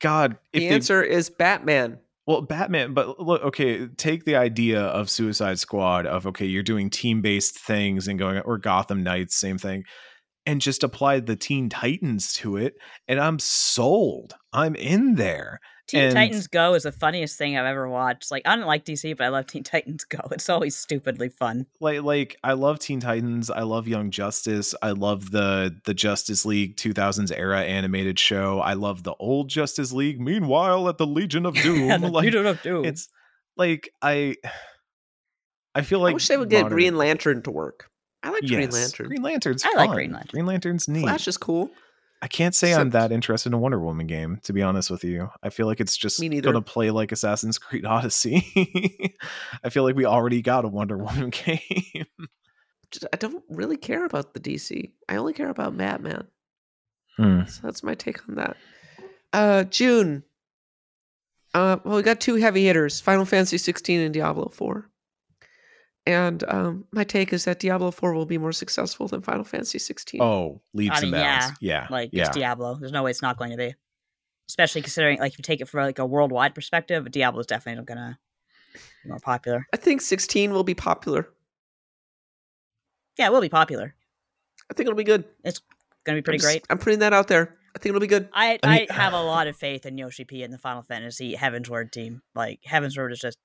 God, 0.00 0.36
if 0.52 0.60
the 0.60 0.68
they 0.68 0.74
answer 0.74 1.02
is 1.02 1.30
Batman. 1.30 1.98
well, 2.26 2.40
Batman, 2.42 2.92
but 2.92 3.20
look, 3.20 3.42
okay, 3.42 3.86
take 3.86 4.24
the 4.24 4.36
idea 4.36 4.80
of 4.80 5.08
Suicide 5.08 5.60
Squad 5.60 6.06
of 6.06 6.26
okay, 6.26 6.46
you're 6.46 6.64
doing 6.64 6.90
team 6.90 7.22
based 7.22 7.58
things 7.58 8.08
and 8.08 8.18
going 8.18 8.40
or 8.40 8.58
Gotham 8.58 9.04
Knights, 9.04 9.36
same 9.36 9.58
thing, 9.58 9.84
and 10.44 10.60
just 10.60 10.82
apply 10.82 11.20
the 11.20 11.36
Teen 11.36 11.68
Titans 11.68 12.32
to 12.34 12.56
it, 12.56 12.74
and 13.06 13.20
I'm 13.20 13.38
sold. 13.38 14.34
I'm 14.52 14.74
in 14.74 15.14
there. 15.14 15.60
Teen 15.88 16.00
and- 16.04 16.14
Titans 16.14 16.46
Go 16.46 16.74
is 16.74 16.84
the 16.84 16.92
funniest 16.92 17.36
thing 17.36 17.58
I've 17.58 17.66
ever 17.66 17.88
watched. 17.88 18.30
Like 18.30 18.42
I 18.46 18.56
don't 18.56 18.66
like 18.66 18.84
DC, 18.84 19.16
but 19.16 19.24
I 19.24 19.28
love 19.28 19.46
Teen 19.46 19.64
Titans 19.64 20.04
Go. 20.04 20.20
It's 20.30 20.48
always 20.48 20.76
stupidly 20.76 21.28
fun. 21.28 21.66
like 21.80 22.02
like 22.02 22.36
I 22.44 22.52
love 22.52 22.78
Teen 22.78 23.00
Titans. 23.00 23.50
I 23.50 23.62
love 23.62 23.88
Young 23.88 24.10
Justice. 24.10 24.74
I 24.80 24.92
love 24.92 25.30
the 25.32 25.76
the 25.84 25.92
Justice 25.94 26.46
League 26.46 26.76
2000s 26.76 27.32
era 27.36 27.60
animated 27.62 28.18
show. 28.18 28.60
I 28.60 28.74
love 28.74 29.02
the 29.02 29.14
old 29.18 29.48
Justice 29.50 29.92
League. 29.92 30.20
Meanwhile, 30.20 30.88
at 30.88 30.98
the 30.98 31.06
Legion 31.06 31.44
of 31.46 31.54
Doom, 31.62 31.86
Yeah, 31.88 31.98
the 31.98 32.08
like 32.08 32.24
Legion 32.24 32.46
of 32.46 32.62
Doom. 32.62 32.84
it's 32.84 33.08
like 33.56 33.90
I 34.00 34.36
I 35.74 35.82
feel 35.82 36.00
like 36.00 36.12
I 36.12 36.14
wish 36.14 36.28
they 36.28 36.36
would 36.36 36.50
get 36.50 36.62
modern- 36.62 36.76
Green 36.76 36.96
Lantern 36.96 37.42
to 37.42 37.50
work. 37.50 37.88
I 38.22 38.30
like 38.30 38.42
Green 38.46 38.70
Lantern. 38.70 39.08
Green 39.08 39.22
Lantern's 39.22 39.64
I 39.64 39.68
fun. 39.68 39.76
like 39.78 39.90
Green 39.90 40.12
Lantern. 40.12 40.30
Green 40.30 40.46
Lantern's 40.46 40.86
neat. 40.86 41.02
Flash 41.02 41.26
is 41.26 41.36
cool. 41.36 41.70
I 42.22 42.28
can't 42.28 42.54
say 42.54 42.72
I'm 42.72 42.90
that 42.90 43.10
interested 43.10 43.48
in 43.48 43.54
a 43.54 43.58
Wonder 43.58 43.80
Woman 43.80 44.06
game, 44.06 44.38
to 44.44 44.52
be 44.52 44.62
honest 44.62 44.90
with 44.90 45.02
you. 45.02 45.28
I 45.42 45.50
feel 45.50 45.66
like 45.66 45.80
it's 45.80 45.96
just 45.96 46.20
neither. 46.20 46.40
gonna 46.40 46.62
play 46.62 46.92
like 46.92 47.10
Assassin's 47.10 47.58
Creed 47.58 47.84
Odyssey. 47.86 49.16
I 49.64 49.70
feel 49.70 49.82
like 49.82 49.96
we 49.96 50.06
already 50.06 50.40
got 50.40 50.64
a 50.64 50.68
Wonder 50.68 50.96
Woman 50.98 51.30
game. 51.30 52.06
I 53.12 53.16
don't 53.16 53.42
really 53.48 53.76
care 53.76 54.04
about 54.04 54.34
the 54.34 54.40
DC. 54.40 54.92
I 55.08 55.16
only 55.16 55.32
care 55.32 55.48
about 55.48 55.76
Batman. 55.76 56.28
Hmm. 57.16 57.44
So 57.46 57.60
that's 57.64 57.82
my 57.82 57.94
take 57.96 58.26
on 58.28 58.36
that. 58.36 58.56
Uh, 59.32 59.64
June. 59.64 60.22
Uh, 61.54 61.78
well, 61.84 61.96
we 61.96 62.02
got 62.02 62.20
two 62.20 62.36
heavy 62.36 62.64
hitters: 62.64 63.00
Final 63.00 63.24
Fantasy 63.24 63.58
16 63.58 63.98
and 63.98 64.14
Diablo 64.14 64.48
4. 64.48 64.88
And 66.06 66.42
um, 66.48 66.84
my 66.90 67.04
take 67.04 67.32
is 67.32 67.44
that 67.44 67.60
Diablo 67.60 67.90
4 67.92 68.12
will 68.12 68.26
be 68.26 68.38
more 68.38 68.50
successful 68.52 69.06
than 69.06 69.22
Final 69.22 69.44
Fantasy 69.44 69.78
16. 69.78 70.20
Oh, 70.20 70.60
leaps 70.74 70.98
I 70.98 71.02
and 71.02 71.10
mean, 71.12 71.20
bounds. 71.20 71.56
Yeah. 71.60 71.86
Like 71.90 72.10
yeah. 72.12 72.26
it's 72.26 72.36
Diablo. 72.36 72.74
There's 72.74 72.90
no 72.92 73.04
way 73.04 73.10
it's 73.12 73.22
not 73.22 73.36
going 73.36 73.50
to 73.52 73.56
be. 73.56 73.74
Especially 74.48 74.82
considering, 74.82 75.18
like, 75.20 75.32
if 75.32 75.38
you 75.38 75.42
take 75.42 75.60
it 75.60 75.68
from 75.68 75.84
like 75.84 75.98
a 76.00 76.04
worldwide 76.04 76.54
perspective, 76.54 77.08
Diablo 77.10 77.40
is 77.40 77.46
definitely 77.46 77.84
gonna 77.84 78.18
be 78.74 79.08
more 79.08 79.20
popular. 79.20 79.66
I 79.72 79.76
think 79.76 80.00
16 80.00 80.52
will 80.52 80.64
be 80.64 80.74
popular. 80.74 81.28
Yeah, 83.18 83.26
it 83.26 83.32
will 83.32 83.40
be 83.40 83.48
popular. 83.48 83.94
I 84.70 84.74
think 84.74 84.88
it'll 84.88 84.96
be 84.96 85.04
good. 85.04 85.24
It's 85.44 85.60
Gonna 86.04 86.18
be 86.18 86.22
pretty 86.22 86.36
I'm 86.38 86.40
just- 86.40 86.52
great. 86.52 86.66
I'm 86.68 86.78
putting 86.78 86.98
that 86.98 87.12
out 87.12 87.28
there. 87.28 87.56
I 87.74 87.78
think 87.78 87.90
it'll 87.90 88.00
be 88.00 88.06
good. 88.08 88.28
I 88.32 88.54
I 88.54 88.58
I, 88.62 88.78
mean- 88.80 88.88
have 88.88 89.12
a 89.12 89.22
lot 89.22 89.46
of 89.46 89.56
faith 89.56 89.86
in 89.86 89.96
Yoshi 89.96 90.24
P 90.24 90.42
and 90.42 90.52
the 90.52 90.58
Final 90.58 90.82
Fantasy 90.82 91.34
Heavensward 91.36 91.92
team. 91.92 92.22
Like 92.34 92.60
Heavensward 92.68 93.12
is 93.12 93.20
just 93.20 93.38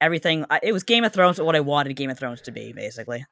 everything. 0.00 0.44
It 0.62 0.72
was 0.72 0.82
Game 0.82 1.04
of 1.04 1.12
Thrones, 1.12 1.40
what 1.40 1.56
I 1.56 1.60
wanted 1.60 1.94
Game 1.94 2.10
of 2.10 2.18
Thrones 2.18 2.42
to 2.42 2.52
be, 2.52 2.72
basically. 2.72 3.24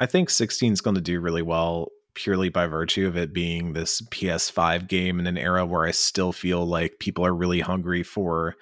I 0.00 0.06
think 0.06 0.30
16 0.30 0.72
is 0.72 0.80
going 0.80 0.96
to 0.96 1.00
do 1.00 1.20
really 1.20 1.42
well 1.42 1.88
purely 2.14 2.48
by 2.48 2.66
virtue 2.66 3.06
of 3.06 3.16
it 3.16 3.32
being 3.32 3.72
this 3.72 4.00
PS5 4.02 4.88
game 4.88 5.18
in 5.18 5.26
an 5.26 5.36
era 5.38 5.66
where 5.66 5.84
I 5.84 5.90
still 5.90 6.32
feel 6.32 6.64
like 6.64 6.98
people 7.00 7.26
are 7.26 7.34
really 7.34 7.60
hungry 7.60 8.02
for 8.02 8.54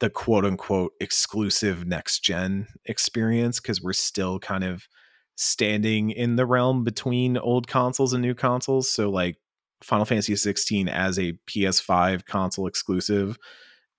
the 0.00 0.10
quote 0.10 0.44
unquote 0.44 0.92
exclusive 1.00 1.86
next 1.86 2.20
gen 2.20 2.66
experience 2.86 3.60
because 3.60 3.82
we're 3.82 3.92
still 3.92 4.38
kind 4.38 4.64
of 4.64 4.88
standing 5.36 6.10
in 6.10 6.36
the 6.36 6.46
realm 6.46 6.84
between 6.84 7.36
old 7.36 7.66
consoles 7.66 8.12
and 8.12 8.22
new 8.22 8.34
consoles. 8.34 8.88
So, 8.88 9.10
like, 9.10 9.36
Final 9.82 10.06
Fantasy 10.06 10.34
16 10.34 10.88
as 10.88 11.18
a 11.18 11.34
PS5 11.46 12.24
console 12.24 12.66
exclusive 12.66 13.36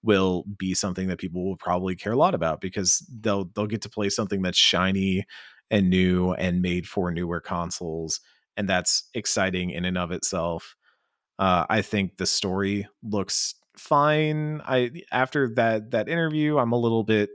will 0.06 0.46
be 0.58 0.74
something 0.74 1.08
that 1.08 1.20
people 1.20 1.44
will 1.44 1.58
probably 1.58 1.96
care 1.96 2.14
a 2.14 2.18
lot 2.18 2.36
about 2.36 2.62
because 2.62 3.06
they'll 3.22 3.46
they'll 3.56 3.68
get 3.68 3.82
to 3.82 3.90
play 3.90 4.10
something 4.10 4.42
that's 4.42 4.58
shiny 4.58 5.26
and 5.72 5.90
new 5.90 6.34
and 6.34 6.62
made 6.62 6.88
for 6.88 7.12
newer 7.12 7.42
consoles 7.42 8.22
and 8.56 8.70
that's 8.70 9.10
exciting 9.14 9.72
in 9.72 9.84
and 9.84 9.98
of 9.98 10.12
itself. 10.12 10.76
Uh, 11.38 11.66
i 11.70 11.82
think 11.82 12.16
the 12.18 12.26
story 12.26 12.88
looks 13.04 13.56
fine. 13.78 14.62
I 14.66 14.92
after 15.12 15.54
that 15.56 15.92
that 15.92 16.08
interview 16.08 16.58
i'm 16.58 16.72
a 16.72 16.80
little 16.80 17.04
bit 17.04 17.30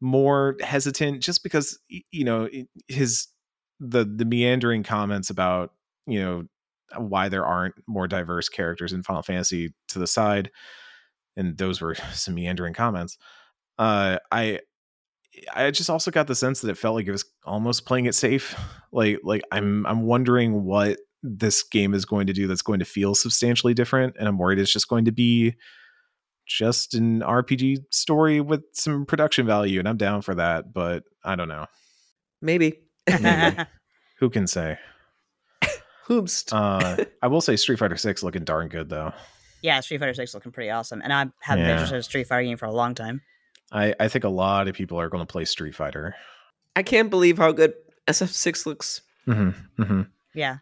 more 0.00 0.56
hesitant 0.60 1.22
just 1.22 1.42
because 1.42 1.78
you 1.88 2.24
know 2.24 2.48
his 2.88 3.28
the 3.80 4.04
the 4.04 4.24
meandering 4.24 4.82
comments 4.82 5.30
about 5.30 5.72
you 6.06 6.20
know 6.20 6.44
why 6.98 7.28
there 7.28 7.46
aren't 7.46 7.74
more 7.86 8.06
diverse 8.06 8.48
characters 8.48 8.92
in 8.92 9.02
final 9.02 9.22
fantasy 9.22 9.72
to 9.88 9.98
the 9.98 10.06
side 10.06 10.50
and 11.36 11.56
those 11.58 11.80
were 11.80 11.94
some 12.12 12.34
meandering 12.34 12.74
comments 12.74 13.18
uh 13.78 14.18
i 14.30 14.58
I 15.54 15.70
just 15.70 15.90
also 15.90 16.10
got 16.10 16.26
the 16.26 16.34
sense 16.34 16.60
that 16.60 16.70
it 16.70 16.78
felt 16.78 16.94
like 16.94 17.06
it 17.06 17.12
was 17.12 17.24
almost 17.44 17.86
playing 17.86 18.06
it 18.06 18.14
safe. 18.14 18.54
Like 18.94 19.20
like 19.24 19.40
I'm 19.50 19.86
I'm 19.86 20.02
wondering 20.02 20.64
what 20.64 20.98
this 21.22 21.62
game 21.62 21.94
is 21.94 22.04
going 22.04 22.26
to 22.26 22.34
do 22.34 22.46
that's 22.46 22.60
going 22.60 22.80
to 22.80 22.84
feel 22.84 23.14
substantially 23.14 23.72
different 23.72 24.16
and 24.18 24.28
I'm 24.28 24.36
worried 24.36 24.58
it's 24.58 24.70
just 24.70 24.86
going 24.86 25.06
to 25.06 25.12
be 25.12 25.54
just 26.46 26.92
an 26.92 27.20
RPG 27.20 27.84
story 27.88 28.42
with 28.42 28.64
some 28.74 29.06
production 29.06 29.46
value 29.46 29.78
and 29.78 29.88
I'm 29.88 29.96
down 29.96 30.20
for 30.20 30.34
that, 30.34 30.74
but 30.74 31.04
I 31.24 31.36
don't 31.36 31.48
know. 31.48 31.64
Maybe. 32.42 32.80
Maybe. 33.08 33.62
Who 34.18 34.28
can 34.28 34.46
say? 34.46 34.76
Hoobst. 36.06 36.52
Uh 36.52 37.06
I 37.22 37.28
will 37.28 37.40
say 37.40 37.56
Street 37.56 37.78
Fighter 37.78 37.96
6 37.96 38.22
looking 38.22 38.44
darn 38.44 38.68
good 38.68 38.90
though. 38.90 39.14
Yeah, 39.62 39.80
Street 39.80 39.98
Fighter 39.98 40.14
Six 40.14 40.34
looking 40.34 40.52
pretty 40.52 40.70
awesome, 40.70 41.00
and 41.02 41.12
I 41.12 41.26
haven't 41.40 41.62
been 41.64 41.66
Yeah. 41.68 41.72
interested 41.72 41.94
in 41.96 42.00
a 42.00 42.02
Street 42.02 42.26
Fighter 42.26 42.42
game 42.44 42.56
for 42.58 42.66
a 42.66 42.72
long 42.72 42.94
time. 42.94 43.22
I 43.72 43.94
I 43.98 44.08
think 44.08 44.24
a 44.24 44.28
lot 44.28 44.68
of 44.68 44.74
people 44.74 45.00
are 45.00 45.08
going 45.08 45.22
to 45.26 45.30
play 45.32 45.44
Street 45.46 45.74
Fighter. 45.74 46.14
I 46.76 46.82
can't 46.82 47.08
believe 47.10 47.38
how 47.38 47.52
good 47.52 47.74
SF6 48.08 48.66
looks. 48.66 49.00
Mhm. 49.26 49.54
Mhm. 49.78 50.08
Yeah. 50.34 50.58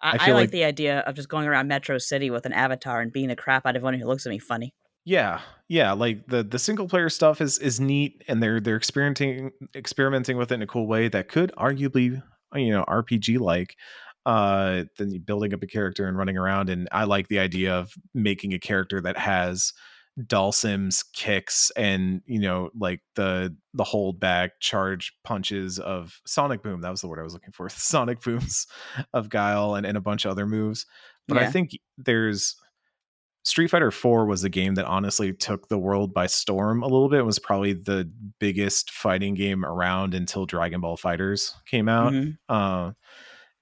I 0.00 0.08
I, 0.08 0.12
I, 0.12 0.16
like, 0.16 0.34
like- 0.34 0.50
the 0.50 0.64
idea 0.64 0.98
of 1.00 1.14
just 1.14 1.28
going 1.28 1.46
around 1.46 1.68
Metro 1.68 1.96
City 1.98 2.28
with 2.30 2.44
an 2.44 2.52
avatar 2.52 3.00
and 3.00 3.12
beating 3.12 3.28
the 3.28 3.36
crap 3.36 3.64
out 3.66 3.76
of 3.76 3.82
anyone 3.84 4.00
who 4.00 4.06
looks 4.06 4.26
at 4.26 4.30
me 4.30 4.38
funny. 4.40 4.74
Yeah, 5.04 5.40
yeah, 5.68 5.92
like 5.92 6.26
the 6.28 6.42
the 6.44 6.58
single 6.58 6.88
player 6.88 7.08
stuff 7.08 7.40
is 7.40 7.58
is 7.58 7.80
neat, 7.80 8.22
and 8.28 8.42
they're 8.42 8.60
they're 8.60 8.76
experimenting 8.76 9.50
experimenting 9.74 10.36
with 10.36 10.52
it 10.52 10.56
in 10.56 10.62
a 10.62 10.66
cool 10.66 10.86
way 10.86 11.08
that 11.08 11.28
could 11.28 11.50
arguably 11.58 12.22
you 12.54 12.70
know 12.70 12.84
RPG 12.86 13.38
like. 13.38 13.76
Uh, 14.24 14.84
then 14.98 15.18
building 15.26 15.52
up 15.52 15.62
a 15.62 15.66
character 15.66 16.06
and 16.06 16.16
running 16.16 16.36
around, 16.36 16.68
and 16.68 16.88
I 16.92 17.04
like 17.04 17.28
the 17.28 17.38
idea 17.40 17.74
of 17.74 17.92
making 18.14 18.54
a 18.54 18.58
character 18.58 19.00
that 19.00 19.18
has 19.18 19.72
Dhalsim's 20.20 21.02
kicks 21.14 21.72
and 21.74 22.20
you 22.26 22.38
know 22.38 22.70
like 22.78 23.00
the 23.14 23.56
the 23.72 23.84
hold 23.84 24.20
back 24.20 24.60
charge 24.60 25.14
punches 25.24 25.78
of 25.78 26.20
Sonic 26.26 26.62
Boom. 26.62 26.82
That 26.82 26.90
was 26.90 27.00
the 27.00 27.08
word 27.08 27.18
I 27.18 27.22
was 27.24 27.32
looking 27.32 27.52
for. 27.52 27.68
Sonic 27.70 28.20
Booms 28.20 28.66
of 29.12 29.28
Guile 29.28 29.74
and, 29.74 29.86
and 29.86 29.96
a 29.96 30.02
bunch 30.02 30.24
of 30.24 30.30
other 30.30 30.46
moves. 30.46 30.86
But 31.28 31.38
I 31.38 31.50
think 31.50 31.70
there's 31.96 32.56
Street 33.44 33.68
Fighter 33.68 33.90
4 33.90 34.26
was 34.26 34.44
a 34.44 34.48
game 34.48 34.74
that 34.74 34.84
honestly 34.84 35.32
took 35.32 35.68
the 35.68 35.78
world 35.78 36.12
by 36.12 36.26
storm 36.26 36.82
a 36.82 36.86
little 36.86 37.08
bit. 37.08 37.20
It 37.20 37.24
was 37.24 37.38
probably 37.38 37.72
the 37.72 38.10
biggest 38.38 38.90
fighting 38.90 39.34
game 39.34 39.64
around 39.64 40.14
until 40.14 40.46
Dragon 40.46 40.80
Ball 40.80 40.96
FighterZ 40.96 41.52
came 41.66 41.88
out. 41.88 42.12
Mhm. 42.12 42.36
Uh, 42.48 42.92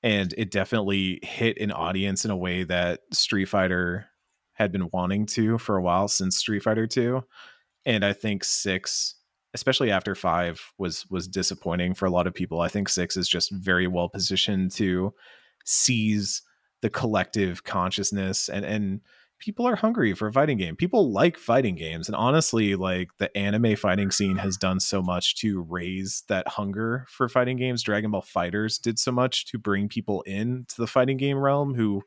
and 0.03 0.35
it 0.37 0.51
definitely 0.51 1.21
hit 1.23 1.59
an 1.59 1.73
audience 1.73 2.25
in 2.25 2.31
a 2.31 2.37
way 2.37 2.65
that 2.65 3.01
Street 3.13 3.47
Fighter 3.47 4.07
had 4.55 4.73
been 4.73 4.89
wanting 4.93 5.27
to 5.27 5.59
for 5.59 5.77
a 5.77 5.83
while 5.83 6.09
since 6.09 6.37
Street 6.37 6.63
Fighter 6.63 6.87
2. 6.87 7.23
And 7.87 8.05
I 8.05 8.13
think 8.13 8.45
6 8.45 9.17
especially 9.53 9.91
after 9.91 10.15
5 10.15 10.73
was 10.79 11.07
was 11.11 11.27
disappointing 11.27 11.95
for 11.95 12.07
a 12.07 12.11
lot 12.11 12.27
of 12.27 12.35
people. 12.35 12.61
I 12.61 12.69
think 12.69 12.89
6 12.89 13.17
is 13.17 13.29
just 13.29 13.51
very 13.51 13.87
well 13.87 14.09
positioned 14.09 14.71
to 14.73 15.13
seize 15.65 16.43
the 16.83 16.91
collective 16.91 17.65
consciousness 17.65 18.49
and 18.49 18.65
and 18.65 19.01
people 19.41 19.67
are 19.67 19.77
hungry 19.77 20.15
for 20.15 20.29
a 20.29 20.33
fighting 20.33 20.59
game. 20.59 20.77
People 20.77 21.11
like 21.11 21.37
fighting 21.37 21.75
games 21.75 22.09
and 22.09 22.15
honestly 22.15 22.77
like 22.77 23.09
the 23.19 23.35
anime 23.37 23.75
fighting 23.75 24.11
scene 24.11 24.37
has 24.37 24.57
done 24.57 24.79
so 24.79 25.03
much 25.03 25.37
to 25.37 25.63
raise 25.63 26.23
that 26.29 26.47
hunger 26.47 27.07
for 27.09 27.29
fighting 27.29 27.57
games. 27.57 27.83
Dragon 27.83 28.11
Ball 28.11 28.23
FighterZ 28.23 28.81
did 28.83 28.99
so 28.99 29.11
much 29.11 29.47
to 29.47 29.59
bring 29.59 29.89
people 29.89 30.23
in 30.23 30.67
to 30.69 30.77
the 30.77 30.87
fighting 30.87 31.17
game 31.17 31.39
realm 31.39 31.75
who 31.75 32.03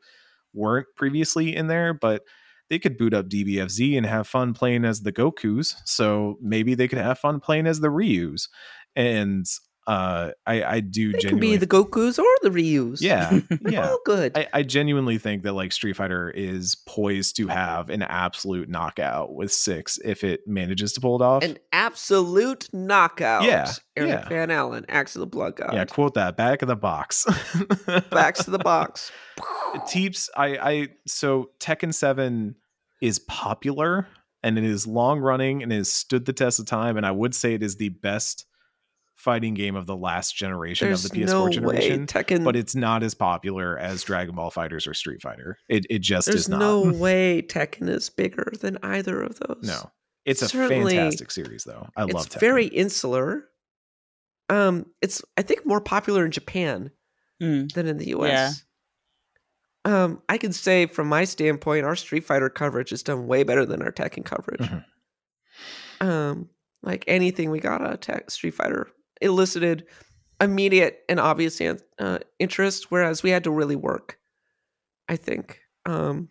weren't 0.54 0.86
previously 0.96 1.54
in 1.54 1.66
there, 1.66 1.92
but 1.92 2.22
they 2.70 2.78
could 2.78 2.96
boot 2.96 3.12
up 3.12 3.28
DBFZ 3.28 3.96
and 3.96 4.06
have 4.06 4.26
fun 4.28 4.54
playing 4.54 4.84
as 4.84 5.02
the 5.02 5.12
Gokus. 5.12 5.74
So 5.84 6.38
maybe 6.40 6.74
they 6.74 6.88
could 6.88 6.98
have 6.98 7.18
fun 7.18 7.40
playing 7.40 7.66
as 7.66 7.80
the 7.80 7.90
Ryus. 7.90 8.48
And 8.96 9.44
uh 9.86 10.30
I 10.46 10.64
I 10.64 10.80
do 10.80 11.12
They 11.12 11.18
can 11.18 11.38
be 11.38 11.56
the 11.56 11.66
Gokus 11.66 12.18
or 12.18 12.24
the 12.42 12.50
Ryus. 12.50 13.00
yeah 13.02 13.40
yeah 13.68 13.88
All 13.88 13.98
good. 14.04 14.36
I, 14.36 14.46
I 14.52 14.62
genuinely 14.62 15.18
think 15.18 15.42
that 15.42 15.52
like 15.52 15.72
Street 15.72 15.96
Fighter 15.96 16.30
is 16.30 16.74
poised 16.86 17.36
to 17.36 17.48
have 17.48 17.90
an 17.90 18.02
absolute 18.02 18.68
knockout 18.68 19.34
with 19.34 19.52
six 19.52 19.98
if 20.04 20.24
it 20.24 20.40
manages 20.46 20.92
to 20.94 21.00
pull 21.00 21.16
it 21.16 21.22
off. 21.24 21.42
An 21.44 21.58
absolute 21.72 22.68
knockout. 22.72 23.44
Yeah, 23.44 23.70
Eric 23.96 24.08
yeah. 24.10 24.28
Van 24.28 24.50
Allen, 24.50 24.86
Axe 24.88 25.16
of 25.16 25.20
the 25.20 25.26
Blood 25.26 25.56
God. 25.56 25.74
yeah, 25.74 25.84
quote 25.84 26.14
that 26.14 26.36
back 26.36 26.62
of 26.62 26.68
the 26.68 26.76
box. 26.76 27.26
Backs 28.10 28.44
to 28.44 28.50
the 28.50 28.58
box. 28.58 29.12
Teeps, 29.88 30.30
I, 30.36 30.46
I 30.56 30.88
so 31.06 31.50
Tekken 31.60 31.92
Seven 31.92 32.54
is 33.02 33.18
popular 33.18 34.06
and 34.42 34.56
it 34.56 34.64
is 34.64 34.86
long 34.86 35.20
running 35.20 35.62
and 35.62 35.72
it 35.72 35.76
has 35.76 35.92
stood 35.92 36.24
the 36.24 36.32
test 36.32 36.58
of 36.60 36.66
time. 36.66 36.96
And 36.96 37.04
I 37.04 37.10
would 37.10 37.34
say 37.34 37.54
it 37.54 37.62
is 37.62 37.76
the 37.76 37.88
best 37.90 38.46
fighting 39.24 39.54
game 39.54 39.74
of 39.74 39.86
the 39.86 39.96
last 39.96 40.36
generation 40.36 40.86
There's 40.88 41.04
of 41.04 41.10
the 41.10 41.18
PS4 41.22 41.26
no 41.26 41.44
way 41.46 41.50
generation. 41.50 42.06
Tekken. 42.06 42.44
But 42.44 42.54
it's 42.54 42.74
not 42.76 43.02
as 43.02 43.14
popular 43.14 43.76
as 43.78 44.02
Dragon 44.04 44.34
Ball 44.36 44.50
FighterZ 44.52 44.86
or 44.86 44.94
Street 44.94 45.20
Fighter. 45.22 45.58
It 45.68 45.86
it 45.90 45.98
just 46.00 46.26
there's 46.26 46.42
is 46.42 46.48
not. 46.48 46.58
There's 46.60 46.94
no 46.94 46.98
way 47.00 47.42
Tekken 47.42 47.88
is 47.88 48.08
bigger 48.10 48.52
than 48.60 48.78
either 48.84 49.20
of 49.22 49.40
those. 49.40 49.62
No, 49.64 49.90
it's 50.24 50.42
a 50.42 50.48
Certainly, 50.48 50.94
fantastic 50.94 51.30
series, 51.32 51.64
though. 51.64 51.88
I 51.96 52.02
love 52.02 52.10
Tekken. 52.10 52.26
It's 52.26 52.34
very 52.36 52.66
insular. 52.66 53.48
Um, 54.50 54.86
it's 55.02 55.22
I 55.36 55.42
think 55.42 55.66
more 55.66 55.80
popular 55.80 56.24
in 56.24 56.30
Japan 56.30 56.90
Mm. 57.42 57.72
than 57.72 57.88
in 57.88 57.96
the 57.98 58.10
US. 58.10 58.62
Um, 59.84 60.22
I 60.28 60.38
can 60.38 60.52
say 60.52 60.86
from 60.86 61.08
my 61.08 61.24
standpoint, 61.24 61.84
our 61.84 61.96
Street 61.96 62.24
Fighter 62.24 62.48
coverage 62.48 62.92
is 62.92 63.02
done 63.02 63.26
way 63.26 63.42
better 63.42 63.66
than 63.66 63.82
our 63.82 63.90
Tekken 63.90 64.24
coverage. 64.24 64.60
Mhm. 64.60 64.84
Um, 66.00 66.48
like 66.82 67.04
anything 67.06 67.50
we 67.50 67.60
got 67.60 67.80
out 67.82 67.92
of 67.94 68.00
Tech 68.00 68.30
Street 68.30 68.54
Fighter 68.54 68.88
elicited 69.20 69.86
immediate 70.40 71.00
and 71.08 71.20
obvious 71.20 71.60
an- 71.60 71.78
uh, 71.98 72.18
interest, 72.38 72.90
whereas 72.90 73.22
we 73.22 73.30
had 73.30 73.44
to 73.44 73.50
really 73.50 73.76
work. 73.76 74.18
I 75.08 75.16
think. 75.16 75.60
Um, 75.86 76.28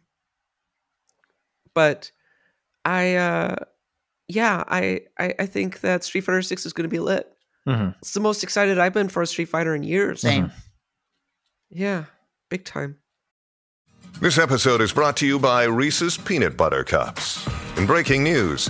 but 1.76 2.12
I, 2.86 3.16
uh, 3.16 3.56
yeah, 4.28 4.64
I, 4.68 5.02
I, 5.20 5.34
I 5.40 5.46
think 5.46 5.82
that 5.82 6.04
Street 6.04 6.22
Fighter 6.22 6.42
Six 6.42 6.66
is 6.66 6.74
going 6.74 6.84
to 6.84 6.94
be 6.94 7.00
lit. 7.00 7.30
Mhm. 7.68 7.96
It's 8.00 8.14
the 8.14 8.20
most 8.20 8.44
excited 8.44 8.78
I've 8.80 8.94
been 8.94 9.10
for 9.10 9.22
a 9.22 9.28
Street 9.28 9.50
Fighter 9.50 9.74
in 9.76 9.84
years. 9.84 10.22
Same. 10.22 10.52
Yeah, 11.70 12.06
big 12.50 12.66
time. 12.66 12.98
This 14.20 14.38
episode 14.38 14.82
is 14.82 14.92
brought 14.94 15.18
to 15.18 15.26
you 15.28 15.40
by 15.40 15.64
Reese's 15.64 16.18
Peanut 16.18 16.56
Butter 16.58 16.84
Cups. 16.84 17.48
In 17.78 17.86
breaking 17.88 18.24
news, 18.24 18.70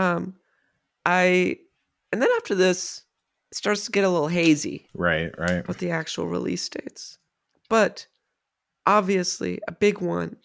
Um, 0.00 0.34
I, 1.04 1.56
and 2.12 2.20
then 2.22 2.28
after 2.36 2.54
this, 2.54 3.02
it 3.50 3.56
starts 3.56 3.84
to 3.86 3.92
get 3.92 4.04
a 4.04 4.08
little 4.08 4.28
hazy. 4.28 4.88
Right, 4.94 5.30
right. 5.38 5.66
with 5.68 5.78
the 5.78 5.90
actual 5.90 6.26
release 6.26 6.68
dates. 6.68 7.18
But 7.68 8.06
obviously, 8.86 9.60
a 9.68 9.72
big 9.72 10.00
one. 10.00 10.36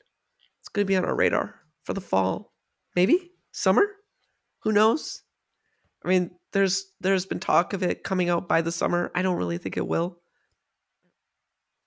It's 0.59 0.69
going 0.69 0.85
to 0.85 0.87
be 0.87 0.97
on 0.97 1.05
our 1.05 1.15
radar 1.15 1.55
for 1.83 1.93
the 1.93 2.01
fall, 2.01 2.53
maybe 2.95 3.31
summer. 3.51 3.83
Who 4.63 4.71
knows? 4.71 5.21
I 6.03 6.07
mean, 6.07 6.31
there's 6.51 6.91
there's 7.01 7.25
been 7.25 7.39
talk 7.39 7.73
of 7.73 7.83
it 7.83 8.03
coming 8.03 8.29
out 8.29 8.47
by 8.47 8.61
the 8.61 8.71
summer. 8.71 9.11
I 9.15 9.21
don't 9.21 9.37
really 9.37 9.57
think 9.57 9.77
it 9.77 9.87
will. 9.87 10.19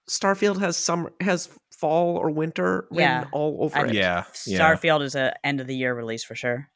Starfield 0.08 0.58
has 0.60 0.76
summer 0.76 1.12
has 1.20 1.48
fall 1.72 2.16
or 2.16 2.30
winter 2.30 2.86
written 2.90 3.22
Yeah. 3.22 3.24
all 3.32 3.58
over 3.60 3.78
I- 3.78 3.86
it. 3.88 3.94
Yeah, 3.94 4.24
yeah. 4.46 4.58
Starfield 4.58 5.02
is 5.02 5.14
a 5.14 5.34
end 5.44 5.60
of 5.60 5.66
the 5.66 5.76
year 5.76 5.94
release 5.94 6.24
for 6.24 6.34
sure. 6.34 6.70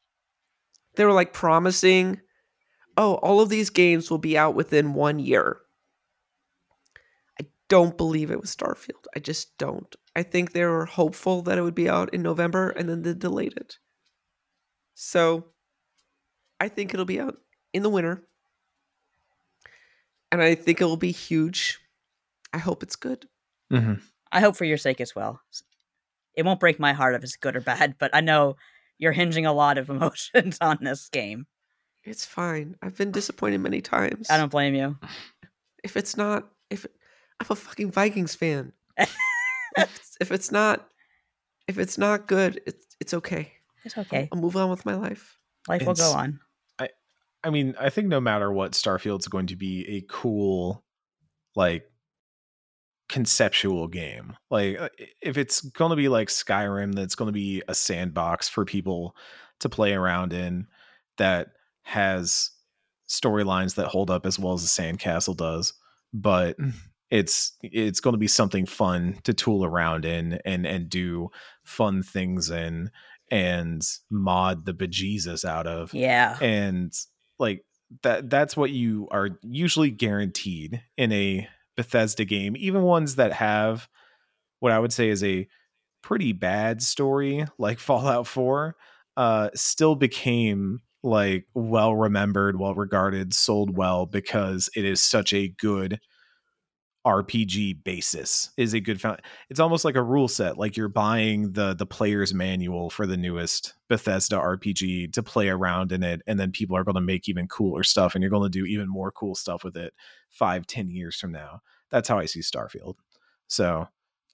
They 0.95 1.05
were 1.05 1.13
like 1.13 1.33
promising, 1.33 2.21
oh, 2.97 3.15
all 3.15 3.41
of 3.41 3.49
these 3.49 3.69
games 3.69 4.09
will 4.11 4.19
be 4.19 4.37
out 4.37 4.55
within 4.55 4.93
one 4.93 5.19
year. 5.19 5.57
I 7.39 7.45
don't 7.67 7.97
believe 7.97 8.29
it 8.31 8.39
was 8.39 8.55
Starfield. 8.55 9.05
I 9.15 9.19
just 9.19 9.57
don't. 9.57 9.95
I 10.15 10.23
think 10.23 10.51
they 10.51 10.63
were 10.65 10.85
hopeful 10.85 11.41
that 11.43 11.57
it 11.57 11.61
would 11.61 11.75
be 11.75 11.89
out 11.89 12.13
in 12.13 12.21
November 12.21 12.69
and 12.69 12.87
then 12.87 13.01
they 13.01 13.13
delayed 13.13 13.53
it. 13.57 13.79
So 14.93 15.45
I 16.59 16.67
think 16.69 16.93
it'll 16.93 17.05
be 17.05 17.19
out 17.19 17.37
in 17.73 17.83
the 17.83 17.89
winter. 17.89 18.27
And 20.31 20.41
I 20.41 20.55
think 20.55 20.81
it 20.81 20.85
will 20.85 20.97
be 20.97 21.11
huge. 21.11 21.79
I 22.53 22.57
hope 22.57 22.83
it's 22.83 22.95
good. 22.95 23.27
Mhm. 23.71 24.01
I 24.31 24.39
hope 24.39 24.55
for 24.55 24.65
your 24.65 24.77
sake 24.77 25.01
as 25.01 25.15
well. 25.15 25.41
It 26.35 26.43
won't 26.45 26.59
break 26.59 26.79
my 26.79 26.93
heart 26.93 27.15
if 27.15 27.23
it's 27.23 27.35
good 27.35 27.55
or 27.55 27.61
bad, 27.61 27.97
but 27.99 28.11
I 28.13 28.21
know 28.21 28.55
you're 28.97 29.11
hinging 29.11 29.45
a 29.45 29.53
lot 29.53 29.77
of 29.77 29.89
emotions 29.89 30.57
on 30.61 30.79
this 30.81 31.09
game. 31.09 31.45
It's 32.03 32.25
fine. 32.25 32.75
I've 32.81 32.97
been 32.97 33.11
disappointed 33.11 33.61
many 33.61 33.81
times. 33.81 34.29
I 34.29 34.37
don't 34.37 34.51
blame 34.51 34.75
you. 34.75 34.97
if 35.83 35.97
it's 35.97 36.17
not 36.17 36.49
if 36.69 36.85
I'm 37.39 37.47
a 37.49 37.55
fucking 37.55 37.91
Vikings 37.91 38.35
fan. 38.35 38.73
if, 38.97 39.15
it's, 39.77 40.17
if 40.21 40.31
it's 40.31 40.51
not 40.51 40.87
if 41.67 41.77
it's 41.77 41.97
not 41.97 42.27
good, 42.27 42.61
it's 42.65 42.95
it's 42.99 43.13
okay. 43.13 43.53
It's 43.85 43.97
okay. 43.97 44.29
I'll 44.31 44.39
move 44.39 44.55
on 44.55 44.69
with 44.69 44.85
my 44.85 44.95
life. 44.95 45.37
Life 45.67 45.85
will 45.85 45.93
go 45.93 46.11
on. 46.11 46.39
I 46.79 46.89
I 47.43 47.49
mean, 47.49 47.75
I 47.79 47.89
think 47.89 48.07
no 48.07 48.21
matter 48.21 48.51
what, 48.51 48.75
Starfield's 48.75 49.27
going 49.27 49.47
to 49.47 49.55
be 49.55 49.85
a 49.97 50.05
cool, 50.09 50.83
like, 51.55 51.89
conceptual 53.09 53.87
game. 53.87 54.35
Like, 54.49 54.79
uh, 54.79 54.89
if 55.21 55.37
it's 55.37 55.61
going 55.61 55.89
to 55.91 55.95
be 55.95 56.09
like 56.09 56.29
Skyrim, 56.29 56.93
that's 56.95 57.15
going 57.15 57.27
to 57.27 57.33
be 57.33 57.61
a 57.67 57.75
sandbox 57.75 58.49
for 58.49 58.65
people 58.65 59.15
to 59.59 59.69
play 59.69 59.93
around 59.93 60.33
in 60.33 60.67
that 61.17 61.49
has 61.83 62.51
storylines 63.07 63.75
that 63.75 63.87
hold 63.87 64.09
up 64.09 64.25
as 64.25 64.39
well 64.39 64.53
as 64.53 64.61
the 64.61 64.81
Sandcastle 64.81 65.37
does. 65.37 65.73
But 66.13 66.57
it's 67.09 67.53
it's 67.61 67.99
going 67.99 68.13
to 68.13 68.19
be 68.19 68.27
something 68.27 68.65
fun 68.65 69.19
to 69.23 69.33
tool 69.33 69.63
around 69.63 70.05
in 70.05 70.39
and 70.45 70.65
and 70.65 70.89
do 70.89 71.29
fun 71.63 72.01
things 72.01 72.49
in 72.49 72.89
and 73.29 73.81
mod 74.09 74.65
the 74.65 74.73
bejesus 74.73 75.45
out 75.45 75.67
of 75.67 75.93
Yeah. 75.93 76.37
and 76.41 76.91
like 77.39 77.65
that 78.01 78.29
that's 78.29 78.57
what 78.57 78.71
you 78.71 79.07
are 79.11 79.29
usually 79.43 79.91
guaranteed 79.91 80.81
in 80.97 81.11
a 81.11 81.47
Bethesda 81.75 82.25
game 82.25 82.55
even 82.57 82.83
ones 82.83 83.15
that 83.15 83.33
have 83.33 83.87
what 84.59 84.71
I 84.71 84.79
would 84.79 84.93
say 84.93 85.09
is 85.09 85.23
a 85.23 85.47
pretty 86.01 86.33
bad 86.33 86.81
story 86.81 87.45
like 87.57 87.79
Fallout 87.81 88.27
4 88.27 88.75
uh 89.17 89.49
still 89.53 89.95
became 89.95 90.81
like 91.03 91.45
well 91.53 91.95
remembered 91.95 92.59
well 92.59 92.75
regarded 92.75 93.33
sold 93.33 93.75
well 93.77 94.05
because 94.05 94.69
it 94.75 94.85
is 94.85 95.03
such 95.03 95.33
a 95.33 95.49
good 95.59 95.99
RPG 97.05 97.83
basis 97.83 98.49
is 98.55 98.73
a 98.73 98.79
good 98.79 99.01
found 99.01 99.19
it's 99.49 99.59
almost 99.59 99.83
like 99.83 99.95
a 99.95 100.01
rule 100.01 100.29
set 100.29 100.57
like 100.57 100.77
you're 100.77 100.87
buying 100.87 101.51
the 101.51 101.73
the 101.73 101.85
player's 101.85 102.33
manual 102.33 102.89
for 102.89 103.05
the 103.05 103.17
newest 103.17 103.73
Bethesda 103.89 104.37
RPG 104.37 105.11
to 105.11 105.23
play 105.23 105.49
around 105.49 105.91
in 105.91 106.01
it 106.01 106.21
and 106.27 106.39
then 106.39 106.51
people 106.51 106.77
are 106.77 106.83
going 106.85 106.95
to 106.95 107.01
make 107.01 107.27
even 107.27 107.47
cooler 107.47 107.83
stuff 107.83 108.15
and 108.15 108.21
you're 108.21 108.31
going 108.31 108.49
to 108.49 108.57
do 108.57 108.65
even 108.65 108.87
more 108.87 109.11
cool 109.11 109.35
stuff 109.35 109.63
with 109.65 109.75
it 109.75 109.93
five 110.29 110.65
ten 110.65 110.89
years 110.89 111.17
from 111.17 111.31
now. 111.33 111.61
That's 111.91 112.07
how 112.07 112.17
I 112.17 112.25
see 112.25 112.39
Starfield. 112.39 112.95
So 113.47 113.87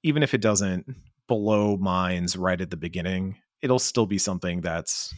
even 0.03 0.22
if 0.22 0.34
it 0.34 0.41
doesn't 0.41 0.86
blow 1.28 1.76
minds 1.76 2.38
right 2.38 2.61
at 2.61 2.70
the 2.70 2.78
beginning 2.78 3.38
it'll 3.61 3.80
still 3.80 4.05
be 4.05 4.17
something 4.17 4.61
that's 4.61 5.13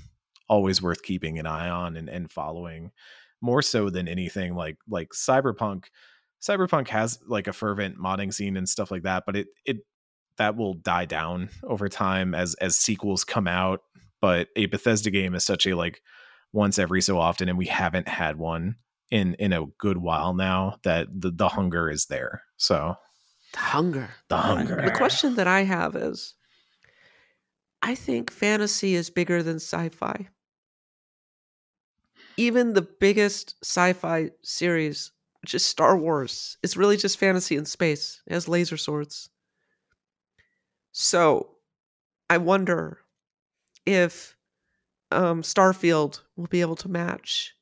always 0.47 0.82
worth 0.82 1.04
keeping 1.04 1.39
an 1.39 1.45
eye 1.45 1.70
on 1.70 1.95
and, 1.95 2.10
and 2.10 2.32
following 2.32 2.91
more 3.41 3.62
so 3.62 3.89
than 3.89 4.08
anything 4.08 4.56
like 4.56 4.78
like 4.89 5.10
cyberpunk 5.10 5.86
cyberpunk 6.42 6.88
has 6.88 7.20
like 7.28 7.48
a 7.48 7.54
fervent 7.54 7.98
modding 7.98 8.34
scene 8.34 8.58
and 8.58 8.68
stuff 8.68 8.92
like 8.92 9.04
that 9.04 9.24
but 9.26 9.36
it 9.36 9.48
it 9.66 9.78
that 10.38 10.56
will 10.56 10.74
die 10.74 11.06
down 11.06 11.50
over 11.64 11.88
time 11.89 12.34
as 12.34 12.56
as 12.56 12.76
sequels 12.76 13.24
come 13.24 13.48
out 13.48 13.82
but 14.22 14.48
a 14.56 14.66
bethesda 14.68 15.12
game 15.12 15.36
is 15.36 15.44
such 15.44 15.68
a 15.68 15.76
like 15.76 16.02
once 16.54 16.80
every 16.80 17.02
so 17.02 17.20
often 17.20 17.48
and 17.50 17.58
we 17.58 17.66
haven't 17.68 18.08
had 18.08 18.38
one 18.38 18.76
in 19.10 19.36
in 19.36 19.54
a 19.54 19.66
good 19.78 19.98
while 19.98 20.34
now 20.34 20.78
that 20.84 21.08
the, 21.14 21.32
the 21.32 21.50
hunger 21.50 21.89
is 21.89 22.06
there 22.06 22.44
so 22.58 22.96
The 23.54 23.58
hunger. 23.60 24.10
the 24.30 24.38
hunger 24.38 24.82
The 24.86 24.92
question 24.92 25.36
that 25.36 25.48
I 25.48 25.62
have 25.64 25.96
is 25.96 26.36
I 27.84 27.96
think 27.96 28.32
fantasy 28.32 28.94
is 28.96 29.10
bigger 29.10 29.42
than 29.44 29.56
sci-fi. 29.56 30.28
Even 32.38 32.74
the 32.74 32.82
biggest 32.84 33.56
sci-fi 33.64 34.30
series, 34.44 35.12
which 35.42 35.54
is 35.56 35.66
Star 35.66 35.98
Wars, 35.98 36.58
It's 36.64 36.78
really 36.78 36.98
just 36.98 37.18
fantasy 37.18 37.56
in 37.56 37.66
space. 37.66 38.22
It 38.28 38.34
has 38.34 38.48
laser 38.48 38.78
swords. 38.78 39.30
So, 40.92 41.50
I 42.30 42.38
wonder 42.38 43.00
if 43.86 44.36
um, 45.12 45.42
Starfield 45.42 46.22
will 46.36 46.48
be 46.48 46.62
able 46.62 46.76
to 46.78 46.89
match 46.89 47.54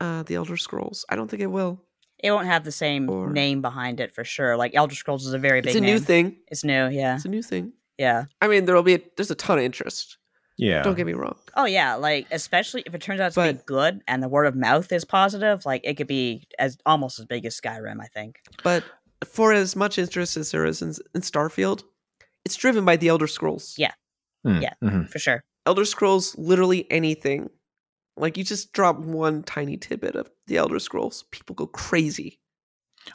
uh, 0.00 0.22
the 0.24 0.34
Elder 0.34 0.56
Scrolls. 0.56 1.04
I 1.08 1.16
don't 1.16 1.28
think 1.28 1.42
it 1.42 1.46
will. 1.50 1.80
It 2.22 2.30
won't 2.30 2.46
have 2.46 2.64
the 2.64 2.72
same 2.72 3.08
Or- 3.10 3.30
name 3.30 3.60
behind 3.62 4.00
it 4.00 4.12
for 4.14 4.24
sure. 4.24 4.56
Like 4.56 4.74
Elder 4.74 4.94
Scrolls 4.94 5.26
is 5.26 5.32
a 5.34 5.38
very 5.38 5.60
big 5.60 5.68
It's 5.70 5.76
a 5.76 5.80
name. 5.80 5.94
new 5.94 6.00
thing. 6.00 6.36
It's 6.48 6.64
new, 6.64 6.88
yeah. 6.88 7.16
It's 7.16 7.24
a 7.24 7.28
new 7.28 7.42
thing. 7.42 7.72
Yeah. 7.98 8.24
I 8.40 8.48
mean, 8.48 8.64
there'll 8.64 8.82
be 8.82 8.94
a, 8.94 9.00
there's 9.16 9.30
a 9.30 9.34
ton 9.34 9.58
of 9.58 9.64
interest. 9.64 10.18
Yeah 10.58 10.82
Don't 10.82 10.94
get 10.96 11.06
me 11.06 11.12
wrong. 11.12 11.36
Oh 11.56 11.64
yeah, 11.66 11.94
like 11.94 12.26
especially 12.30 12.82
if 12.86 12.94
it 12.94 13.00
turns 13.02 13.20
out 13.20 13.32
to 13.32 13.52
be 13.52 13.58
good 13.66 14.00
and 14.08 14.22
the 14.22 14.28
word 14.28 14.46
of 14.46 14.54
mouth 14.56 14.90
is 14.92 15.04
positive, 15.04 15.64
like 15.66 15.82
it 15.84 15.94
could 15.96 16.06
be 16.06 16.46
as 16.58 16.78
almost 16.86 17.18
as 17.18 17.24
big 17.26 17.44
as 17.46 17.58
Skyrim, 17.60 18.00
I 18.00 18.06
think. 18.06 18.40
But 18.62 18.84
for 19.24 19.52
as 19.52 19.74
much 19.76 19.98
interest 19.98 20.36
as 20.36 20.50
there 20.50 20.64
is 20.66 20.82
in, 20.82 20.94
in 21.14 21.20
Starfield, 21.22 21.82
it's 22.44 22.56
driven 22.56 22.84
by 22.84 22.96
the 22.96 23.08
Elder 23.08 23.26
Scrolls. 23.26 23.74
Yeah. 23.78 23.92
Mm, 24.46 24.62
Yeah. 24.62 24.74
mhm. 24.82 25.08
for 25.08 25.18
sure. 25.18 25.44
Elder 25.66 25.84
Scrolls, 25.84 26.36
literally 26.38 26.86
anything. 26.90 27.50
Like 28.16 28.36
you 28.36 28.44
just 28.44 28.72
drop 28.72 28.98
one 28.98 29.42
tiny 29.42 29.76
tidbit 29.76 30.14
of 30.16 30.30
the 30.46 30.56
Elder 30.58 30.78
Scrolls, 30.78 31.24
people 31.32 31.54
go 31.54 31.66
crazy. 31.66 32.38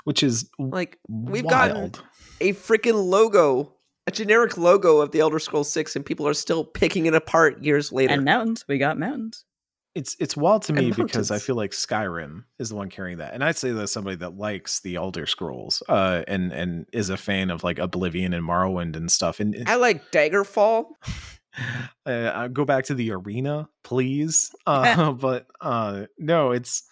Which 0.04 0.22
is 0.24 0.50
Like 0.60 1.00
we've 1.10 1.44
wild. 1.44 1.94
gotten 1.94 2.06
a 2.40 2.54
freaking 2.54 3.06
logo, 3.10 3.74
a 4.08 4.12
generic 4.12 4.58
logo 4.58 4.98
of 4.98 5.12
the 5.12 5.20
Elder 5.20 5.40
Scrolls 5.40 5.72
6 5.72 5.96
and 5.96 6.06
people 6.06 6.28
are 6.28 6.34
still 6.34 6.64
picking 6.64 7.06
it 7.06 7.14
apart 7.14 7.64
years 7.64 7.92
later. 7.92 8.14
And 8.14 8.26
mountains, 8.26 8.66
we 8.68 8.78
got 8.78 8.98
mountains. 8.98 9.46
it's 9.94 10.16
it's 10.20 10.38
wild 10.38 10.64
to 10.64 10.74
me 10.74 10.92
because 10.92 11.32
I 11.32 11.40
feel 11.40 11.56
like 11.56 11.72
Skyrim 11.72 12.46
is 12.60 12.70
the 12.70 12.76
one 12.76 12.90
carrying 12.90 13.18
that, 13.18 13.34
and 13.34 13.44
I'd 13.44 13.58
say 13.58 13.72
that 13.72 13.88
somebody 13.88 14.16
that 14.18 14.38
likes 14.38 14.80
the 14.80 14.96
Elder 14.96 15.26
Scrolls, 15.26 15.84
uh, 15.90 16.24
and 16.28 16.52
and 16.52 16.86
is 16.94 17.10
a 17.10 17.18
fan 17.18 17.52
of 17.52 17.64
like 17.64 17.78
Oblivion 17.78 18.34
and 18.34 18.48
Morrowind 18.48 18.96
and 18.96 19.12
stuff. 19.12 19.40
And 19.40 19.64
I 19.68 19.76
like 19.76 20.12
Daggerfall. 20.12 20.86
uh, 22.06 22.10
uh, 22.10 22.48
go 22.48 22.66
back 22.66 22.86
to 22.86 22.94
the 22.94 23.12
arena, 23.12 23.70
please. 23.84 24.52
Uh, 24.66 25.12
but 25.12 25.48
uh, 25.60 26.06
no, 26.18 26.52
it's. 26.52 26.84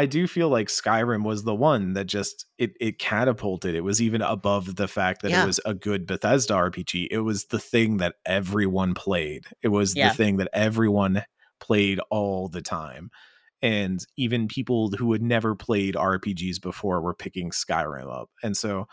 I 0.00 0.06
do 0.06 0.26
feel 0.26 0.48
like 0.48 0.68
Skyrim 0.68 1.24
was 1.24 1.44
the 1.44 1.54
one 1.54 1.92
that 1.92 2.06
just 2.06 2.46
it 2.56 2.72
it 2.80 2.98
catapulted. 2.98 3.74
It 3.74 3.82
was 3.82 4.00
even 4.00 4.22
above 4.22 4.76
the 4.76 4.88
fact 4.88 5.20
that 5.20 5.30
Yeah. 5.30 5.42
it 5.42 5.46
was 5.46 5.60
a 5.66 5.74
good 5.74 6.06
Bethesda 6.06 6.54
RPG. 6.54 7.08
It 7.10 7.18
was 7.18 7.44
the 7.46 7.58
thing 7.58 7.98
that 7.98 8.14
everyone 8.24 8.94
played. 8.94 9.44
It 9.62 9.68
was 9.68 9.94
Yeah. 9.94 10.08
the 10.08 10.14
thing 10.14 10.38
that 10.38 10.48
everyone 10.54 11.22
played 11.60 12.00
all 12.08 12.48
the 12.48 12.62
time. 12.62 13.10
And 13.60 14.00
even 14.16 14.48
people 14.48 14.90
who 14.98 15.12
had 15.12 15.20
never 15.20 15.54
played 15.54 15.96
RPGs 15.96 16.58
before 16.62 17.02
were 17.02 17.12
picking 17.12 17.50
Skyrim 17.50 18.10
up. 18.10 18.30
And 18.42 18.56
so 18.56 18.86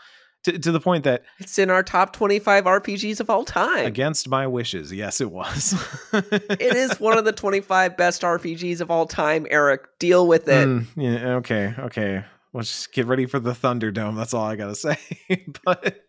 to, 0.52 0.58
to 0.58 0.72
the 0.72 0.80
point 0.80 1.04
that 1.04 1.22
It's 1.38 1.58
in 1.58 1.70
our 1.70 1.82
top 1.82 2.12
25 2.12 2.64
RPGs 2.64 3.20
of 3.20 3.30
all 3.30 3.44
time. 3.44 3.86
against 3.86 4.28
my 4.28 4.46
wishes, 4.46 4.92
yes, 4.92 5.20
it 5.20 5.30
was. 5.30 5.74
It 6.12 6.74
is 6.74 6.98
one 6.98 7.18
of 7.18 7.24
the 7.24 7.32
25 7.32 7.96
best 7.96 8.22
RPGs 8.22 8.80
of 8.80 8.90
all 8.90 9.06
time, 9.06 9.46
Eric. 9.50 9.98
Deal 9.98 10.26
with 10.26 10.48
it. 10.48 10.66
Mm, 10.66 10.86
yeah, 10.96 11.34
okay, 11.36 11.74
okay. 11.78 12.24
Let's 12.52 12.68
just 12.70 12.92
get 12.92 13.06
ready 13.06 13.26
for 13.26 13.38
the 13.38 13.52
Thunderdome. 13.52 14.16
That's 14.16 14.32
all 14.32 14.44
I 14.44 14.56
gotta 14.56 14.74
say. 14.74 14.96
but 15.64 16.04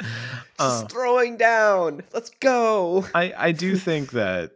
uh, 0.57 0.81
Just 0.81 0.91
throwing 0.91 1.37
down. 1.37 2.01
Let's 2.13 2.31
go. 2.39 3.05
I 3.13 3.33
I 3.37 3.51
do 3.51 3.75
think 3.75 4.11
that 4.11 4.51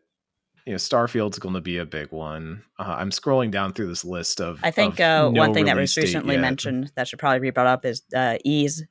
you 0.65 0.71
know 0.73 0.77
Starfield's 0.77 1.39
going 1.39 1.55
to 1.55 1.61
be 1.61 1.77
a 1.77 1.86
big 1.86 2.11
one. 2.11 2.63
Uh, 2.79 2.95
I'm 2.97 3.11
scrolling 3.11 3.51
down 3.51 3.73
through 3.73 3.88
this 3.88 4.05
list 4.05 4.39
of. 4.39 4.59
I 4.63 4.71
think 4.71 4.99
of 5.01 5.27
uh, 5.27 5.31
no 5.31 5.39
one 5.41 5.53
thing 5.53 5.65
that 5.65 5.75
was 5.75 5.95
recently 5.97 6.38
mentioned 6.38 6.91
that 6.95 7.07
should 7.09 7.19
probably 7.19 7.39
be 7.39 7.49
brought 7.49 7.67
up 7.67 7.86
is 7.86 8.01
uh, 8.15 8.38
Ys 8.45 8.84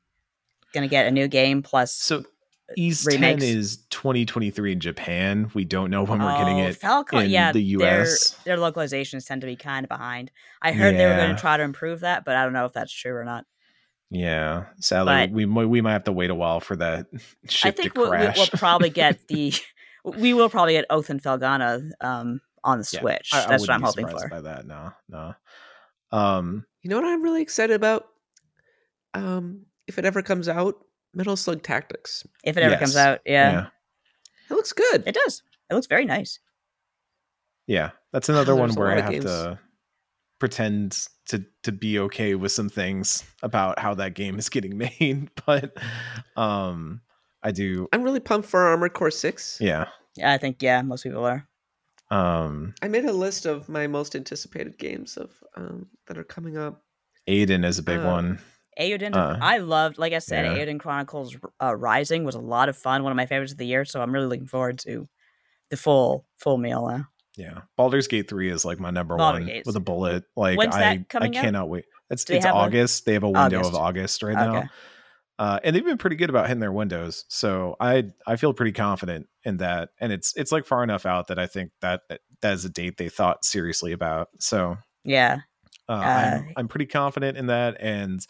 going 0.73 0.83
to 0.89 0.91
get 0.91 1.07
a 1.07 1.11
new 1.11 1.29
game 1.29 1.62
plus. 1.62 1.95
So 1.95 2.25
East 2.77 3.07
remakes. 3.07 3.43
10 3.45 3.57
is 3.57 3.77
2023 3.91 4.73
in 4.73 4.81
Japan. 4.81 5.51
We 5.55 5.64
don't 5.64 5.91
know 5.91 6.05
when 6.05 6.23
we're 6.23 6.37
getting 6.39 6.61
Oh, 6.61 6.66
it 6.68 6.81
Falcom, 6.81 7.25
in 7.25 7.31
yeah, 7.31 7.53
the 7.53 7.62
US. 7.79 8.31
their 8.45 8.57
localizations 8.57 9.27
tend 9.27 9.43
to 9.43 9.47
be 9.47 9.57
kind 9.57 9.85
of 9.85 9.89
behind. 9.89 10.31
I 10.62 10.73
heard 10.73 10.97
they 10.97 11.07
were 11.07 11.16
going 11.16 11.35
to 11.35 11.41
try 11.41 11.57
to 11.59 11.62
improve 11.62 12.01
that, 12.01 12.25
but 12.25 12.35
I 12.37 12.45
don't 12.45 12.53
know 12.55 12.64
if 12.64 12.73
that's 12.73 12.93
true 12.93 13.14
or 13.14 13.25
not. 13.25 13.45
Yeah, 14.11 14.66
sadly, 14.79 15.12
But- 15.27 15.31
we 15.31 15.47
mi- 15.47 15.64
we 15.66 15.81
might 15.81 15.93
have 15.93 16.05
to 16.05 16.12
wait 16.12 16.31
a 16.31 16.35
while 16.35 16.61
for 16.61 16.77
that 16.77 17.07
ship 17.49 17.68
I 17.68 17.70
think 17.77 17.95
to 17.95 18.01
we'll, 18.01 18.11
we- 18.11 18.16
crash. 18.16 18.37
we'll 18.39 18.47
probably 18.59 18.91
get 18.91 19.27
the. 19.29 19.53
We 20.05 20.33
will 20.35 20.49
probably 20.51 20.73
get 20.75 20.87
Oath 20.91 21.11
and 21.11 21.23
Felghana 21.23 21.91
um, 22.01 22.41
on 22.64 22.79
the 22.79 22.85
Switch. 22.85 23.31
I- 23.33 23.45
I 23.45 23.49
That's 23.49 23.62
what 23.62 23.70
I'm 23.70 23.81
be 23.81 23.87
hoping 23.87 24.09
for. 24.09 24.29
By 24.29 24.41
that, 24.43 24.66
no, 24.66 24.93
no. 25.09 25.35
Um, 26.11 26.64
You 26.83 26.91
know 26.91 26.97
what 26.97 27.07
I'm 27.07 27.23
really 27.23 27.43
excited 27.43 27.75
about? 27.75 28.07
Um, 29.14 29.66
if 29.93 29.99
it 29.99 30.05
ever 30.05 30.22
comes 30.22 30.49
out, 30.49 30.74
Metal 31.14 31.36
Slug 31.36 31.62
Tactics. 31.62 32.26
If 32.45 32.57
it 32.57 32.62
ever 32.62 32.76
comes 32.76 32.97
out, 32.97 33.20
yeah, 33.26 33.66
It 34.51 34.55
looks 34.55 34.72
good. 34.72 35.05
it 35.07 35.14
does. 35.14 35.43
It 35.70 35.74
looks 35.74 35.86
very 35.86 36.05
nice. 36.07 36.38
Yeah, 37.66 37.90
that's 38.12 38.28
another 38.28 38.55
one 38.57 38.68
There's 38.68 38.76
a 38.76 38.80
where 38.80 38.90
I 38.93 39.01
have 39.01 39.11
games. 39.12 39.24
to 39.24 39.59
pretend 40.38 41.07
to 41.26 41.45
to 41.62 41.70
be 41.72 41.99
okay 42.01 42.34
with 42.34 42.51
some 42.51 42.68
things 42.68 43.22
about 43.43 43.78
how 43.78 43.95
that 43.95 44.14
game 44.14 44.38
is 44.38 44.49
getting 44.49 44.76
made, 44.99 45.30
but 45.47 45.76
um 46.36 47.01
I 47.43 47.53
do 47.53 47.88
I'm 47.93 48.03
really 48.03 48.20
pumped 48.20 48.49
for 48.49 48.61
Armored 48.66 48.95
Core 48.95 49.11
6. 49.11 49.59
yeah. 49.61 49.86
Yeah, 50.16 50.32
I 50.32 50.38
think 50.38 50.62
yeah, 50.62 50.82
most 50.82 51.05
people 51.05 51.24
are. 51.24 51.47
Um 52.11 52.74
I 52.82 52.88
made 52.88 53.05
a 53.05 53.12
list 53.12 53.47
of 53.47 53.68
my 53.68 53.86
most 53.86 54.16
anticipated 54.16 54.78
games 54.78 55.16
of 55.16 55.30
um, 55.57 55.86
that 56.07 56.18
are 56.18 56.24
coming 56.24 56.57
up. 56.59 56.82
Eiyuden 57.28 57.64
is 57.64 57.78
a 57.78 57.82
big 57.82 58.01
Uh, 58.01 58.07
one. 58.07 58.38
Eiyuden, 58.81 59.14
Uh, 59.14 59.39
I 59.41 59.59
loved, 59.59 59.99
like 59.99 60.12
I 60.12 60.18
said, 60.18 60.45
yeah. 60.45 60.57
Eiyuden 60.64 60.81
Chronicles 60.81 61.37
uh, 61.62 61.75
Rising 61.77 62.25
was 62.25 62.35
a 62.35 62.41
lot 62.41 62.68
of 62.68 62.77
fun. 62.77 63.03
One 63.03 63.12
of 63.12 63.16
my 63.16 63.27
favorites 63.27 63.53
of 63.53 63.59
the 63.59 63.66
year. 63.66 63.85
So 63.85 64.01
I'm 64.01 64.12
really 64.12 64.27
looking 64.27 64.47
forward 64.47 64.79
to 64.81 65.09
the 65.70 65.77
full 65.77 66.27
full 66.39 66.59
meal 66.59 66.87
now. 66.89 67.07
Yeah. 67.37 67.61
Baldur's 67.79 68.09
Gate 68.09 68.29
3 68.29 68.51
is 68.51 68.64
like 68.64 68.79
my 68.79 68.91
number 68.91 69.16
Baldur's 69.16 69.41
one 69.41 69.49
Gate's- 69.49 69.66
with 69.66 69.77
a 69.77 69.81
bullet. 69.81 70.25
Like 70.37 70.59
When's 70.59 70.75
I 70.75 70.83
I 70.83 70.97
out? 71.25 71.33
cannot 71.33 71.68
wait. 71.68 71.85
It's 72.11 72.29
it's 72.29 72.45
have 72.45 72.55
a- 72.55 72.59
August. 72.59 73.05
They 73.07 73.14
have 73.14 73.23
a 73.23 73.31
window 73.31 73.59
August. 73.59 73.68
of 73.70 73.75
August 73.77 74.23
right 74.23 74.37
Okay. 74.37 74.61
now. 74.61 74.68
Uh, 75.39 75.59
and 75.64 75.75
they've 75.75 75.85
been 75.85 75.97
pretty 75.99 76.16
good 76.16 76.29
about 76.31 76.47
hitting 76.47 76.61
their 76.61 76.70
windows. 76.73 77.25
So 77.29 77.75
I 77.81 78.05
I 78.27 78.37
feel 78.37 78.53
pretty 78.53 78.73
confident 78.73 79.27
in 79.45 79.57
that. 79.59 79.89
And 80.01 80.12
it's 80.12 80.37
it's 80.37 80.53
like 80.53 80.66
far 80.66 80.83
enough 80.85 81.07
out 81.07 81.29
that 81.29 81.39
I 81.39 81.47
think 81.47 81.73
that 81.81 82.03
that 82.43 82.53
is 82.53 82.64
a 82.64 82.68
date 82.68 82.97
they 82.99 83.09
thought 83.09 83.45
seriously 83.45 83.93
about. 83.93 84.29
So 84.41 84.77
Yeah, 85.05 85.39
uh, 85.89 85.93
Uh, 85.93 85.97
I'm 85.97 86.53
I'm 86.59 86.68
pretty 86.68 86.87
confident 86.87 87.39
in 87.39 87.47
that, 87.47 87.77
and 87.81 88.20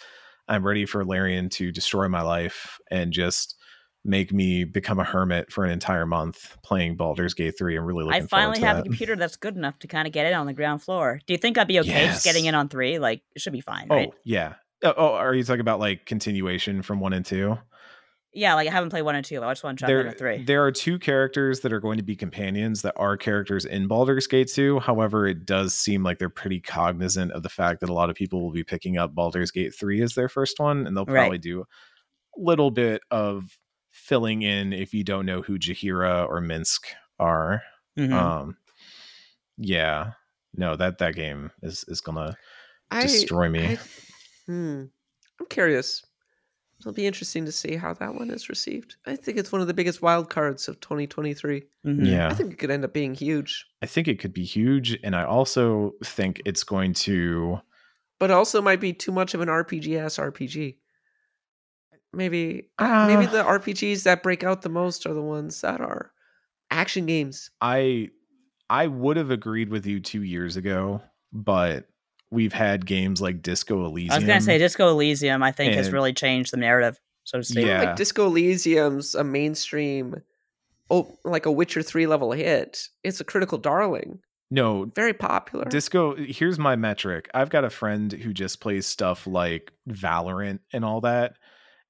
I'm 0.49 0.67
ready 0.67 0.87
for 0.87 1.05
Larian 1.05 1.49
to 1.51 1.71
destroy 1.73 2.09
my 2.09 2.23
life 2.23 2.79
and 2.91 3.13
just 3.13 3.57
make 4.05 4.33
me 4.33 4.65
become 4.65 4.99
a 4.99 5.05
hermit 5.05 5.53
for 5.53 5.65
an 5.65 5.71
entire 5.71 6.05
month 6.07 6.57
playing 6.65 6.97
Baldur's 6.97 7.35
Gate 7.35 7.55
3. 7.57 7.77
I'm 7.79 7.85
really 7.85 8.05
looking 8.05 8.23
I 8.25 8.27
finally 8.27 8.59
have 8.61 8.79
a 8.79 8.83
computer 8.83 9.15
that's 9.15 9.37
good 9.37 9.57
enough 9.57 9.79
to 9.81 9.87
kind 9.87 10.09
of 10.09 10.13
get 10.13 10.27
in 10.27 10.35
on 10.35 10.47
the 10.47 10.53
ground 10.53 10.83
floor. 10.83 11.21
Do 11.27 11.33
you 11.33 11.39
think 11.39 11.57
I'd 11.57 11.69
be 11.69 11.79
okay 11.81 12.07
just 12.07 12.25
getting 12.25 12.45
Yes. 12.45 12.49
in 12.51 12.55
on 12.57 12.69
three? 12.69 12.99
Like 12.99 13.23
it 13.37 13.41
should 13.41 13.53
be 13.53 13.61
fine, 13.61 13.87
Oh 13.91 13.95
right? 13.97 14.11
yeah. 14.25 14.55
Oh, 14.83 14.93
oh, 14.97 15.13
are 15.15 15.33
you 15.33 15.45
talking 15.45 15.61
about 15.61 15.79
like 15.79 16.05
continuation 16.07 16.83
from 16.83 16.99
one 16.99 17.13
and 17.13 17.25
two? 17.25 17.57
Yeah, 18.35 18.55
like 18.55 18.67
I 18.69 18.71
haven't 18.71 18.91
played 18.91 19.03
one 19.03 19.15
and 19.15 19.25
two. 19.25 19.39
but 19.41 19.47
I 19.49 19.51
just 19.53 19.63
want 19.63 19.79
to 19.79 19.83
try 19.83 19.89
there, 19.93 20.03
number 20.05 20.17
three. 20.19 20.43
there 20.45 20.65
are 20.65 20.73
two 20.73 20.99
characters 20.99 21.61
that 21.61 21.73
are 21.73 21.81
going 21.81 21.99
to 21.99 22.03
be 22.03 22.17
companions 22.17 22.81
that 22.83 22.95
are 22.97 23.17
characters 23.17 23.65
in 23.67 23.87
Baldur's 23.89 24.27
Gate 24.27 24.49
2. 24.49 24.81
However, 24.81 25.27
it 25.27 25.45
does 25.45 25.75
seem 25.75 26.03
like 26.03 26.19
they're 26.19 26.31
pretty 26.31 26.59
cognizant 26.61 27.33
of 27.33 27.43
the 27.43 27.51
fact 27.51 27.81
that 27.81 27.91
a 27.91 27.93
lot 27.93 28.09
of 28.09 28.17
people 28.17 28.41
will 28.43 28.51
be 28.53 28.65
picking 28.65 28.97
up 28.97 29.15
Baldur's 29.15 29.51
Gate 29.51 29.75
3 29.75 30.01
as 30.03 30.15
their 30.15 30.29
first 30.31 30.59
one, 30.59 30.87
and 30.87 30.97
they'll 30.97 31.05
Right. 31.05 31.21
probably 31.21 31.39
do 31.39 31.61
a 31.61 31.65
little 32.39 32.71
bit 32.71 33.03
of 33.11 33.59
filling 33.91 34.41
in 34.41 34.73
if 34.73 34.95
you 34.95 35.05
don't 35.05 35.27
know 35.27 35.43
who 35.43 35.59
Jaheira 35.59 36.27
or 36.27 36.41
Minsc 36.41 36.79
are. 37.19 37.63
Mhm. 37.99 38.13
Um 38.15 38.57
yeah. 39.59 40.13
No, 40.55 40.77
that 40.77 40.97
that 40.99 41.15
game 41.15 41.51
is 41.63 41.85
is 41.89 42.01
gonna 42.01 42.35
I, 42.91 43.03
destroy 43.03 43.49
me. 43.51 43.67
I, 43.67 43.79
hmm, 44.47 44.85
I'm 45.41 45.47
curious. 45.51 46.03
It'll 46.83 46.93
be 46.93 47.07
interesting 47.07 47.45
to 47.47 47.53
see 47.53 47.77
how 47.77 47.95
that 47.95 48.15
one 48.15 48.29
is 48.31 48.49
received. 48.49 48.97
I 49.07 49.15
think 49.17 49.39
it's 49.39 49.53
one 49.53 49.61
of 49.61 49.69
the 49.69 49.75
biggest 49.75 50.03
wild 50.03 50.31
cards 50.31 50.67
of 50.69 50.81
2023. 50.81 51.63
Mhm. 51.87 52.07
yeah. 52.07 52.29
I 52.29 52.35
think 52.35 52.53
it 52.53 52.59
could 52.59 52.71
end 52.71 52.85
up 52.85 52.93
being 52.93 53.15
huge, 53.15 53.65
I 53.83 53.87
think 53.87 54.09
it 54.09 54.19
could 54.19 54.33
be 54.35 54.45
huge, 54.45 54.99
and 55.05 55.15
I 55.17 55.25
also 55.25 55.93
think 56.05 56.43
it's 56.45 56.65
going 56.65 56.93
to 56.95 57.61
but 58.19 58.31
also 58.31 58.63
might 58.63 58.81
be 58.81 58.93
too 58.93 59.11
much 59.11 59.35
of 59.35 59.41
an 59.41 59.49
RPG 59.49 59.97
ass 59.99 60.17
RPG. 60.19 60.77
Maybe 62.13 62.69
Uh, 62.79 63.07
maybe 63.09 63.27
the 63.27 63.43
RPGs 63.43 64.03
that 64.05 64.23
break 64.23 64.45
out 64.45 64.63
the 64.63 64.69
most 64.69 65.07
are 65.07 65.15
the 65.15 65.23
ones 65.23 65.61
that 65.63 65.81
are 65.81 66.13
action 66.71 67.07
games. 67.07 67.51
I 67.61 68.11
I 68.71 68.87
would 68.87 69.17
have 69.17 69.31
agreed 69.31 69.71
with 69.71 69.87
you 69.87 69.99
two 70.01 70.23
years 70.23 70.57
ago, 70.57 71.03
but 71.33 71.89
we've 72.33 72.53
had 72.53 72.87
games 72.87 73.21
like 73.21 73.43
Disco 73.43 73.85
Elysium. 73.85 74.13
I 74.13 74.17
was 74.17 74.25
gonna 74.25 74.41
say 74.41 74.59
Disco 74.59 74.89
Elysium. 74.89 75.43
I 75.43 75.53
think 75.53 75.75
has 75.75 75.93
really 75.93 76.13
changed 76.13 76.53
the 76.53 76.57
narrative, 76.57 76.99
so 77.25 77.39
to 77.39 77.45
speak. 77.45 77.67
Yeah. 77.67 77.83
Like 77.83 77.97
Disco 77.97 78.27
Elysium's 78.27 79.15
a 79.15 79.23
mainstream, 79.23 80.23
oh, 80.91 81.17
like 81.25 81.47
a 81.47 81.53
Witcher 81.53 81.83
three 81.83 82.07
level 82.07 82.33
hit. 82.33 82.89
It's 83.05 83.21
a 83.21 83.25
critical 83.25 83.59
darling, 83.59 84.21
no 84.51 84.91
very 84.95 85.13
popular. 85.13 85.67
Disco. 85.67 86.17
Here's 86.17 86.59
my 86.59 86.75
metric. 86.75 87.29
I've 87.35 87.51
got 87.51 87.65
a 87.65 87.71
friend 87.71 88.11
who 88.11 88.33
just 88.33 88.61
plays 88.61 88.87
stuff 88.87 89.27
like 89.27 89.73
Valorant 89.89 90.61
and 90.73 90.85
all 90.85 91.03
that, 91.03 91.37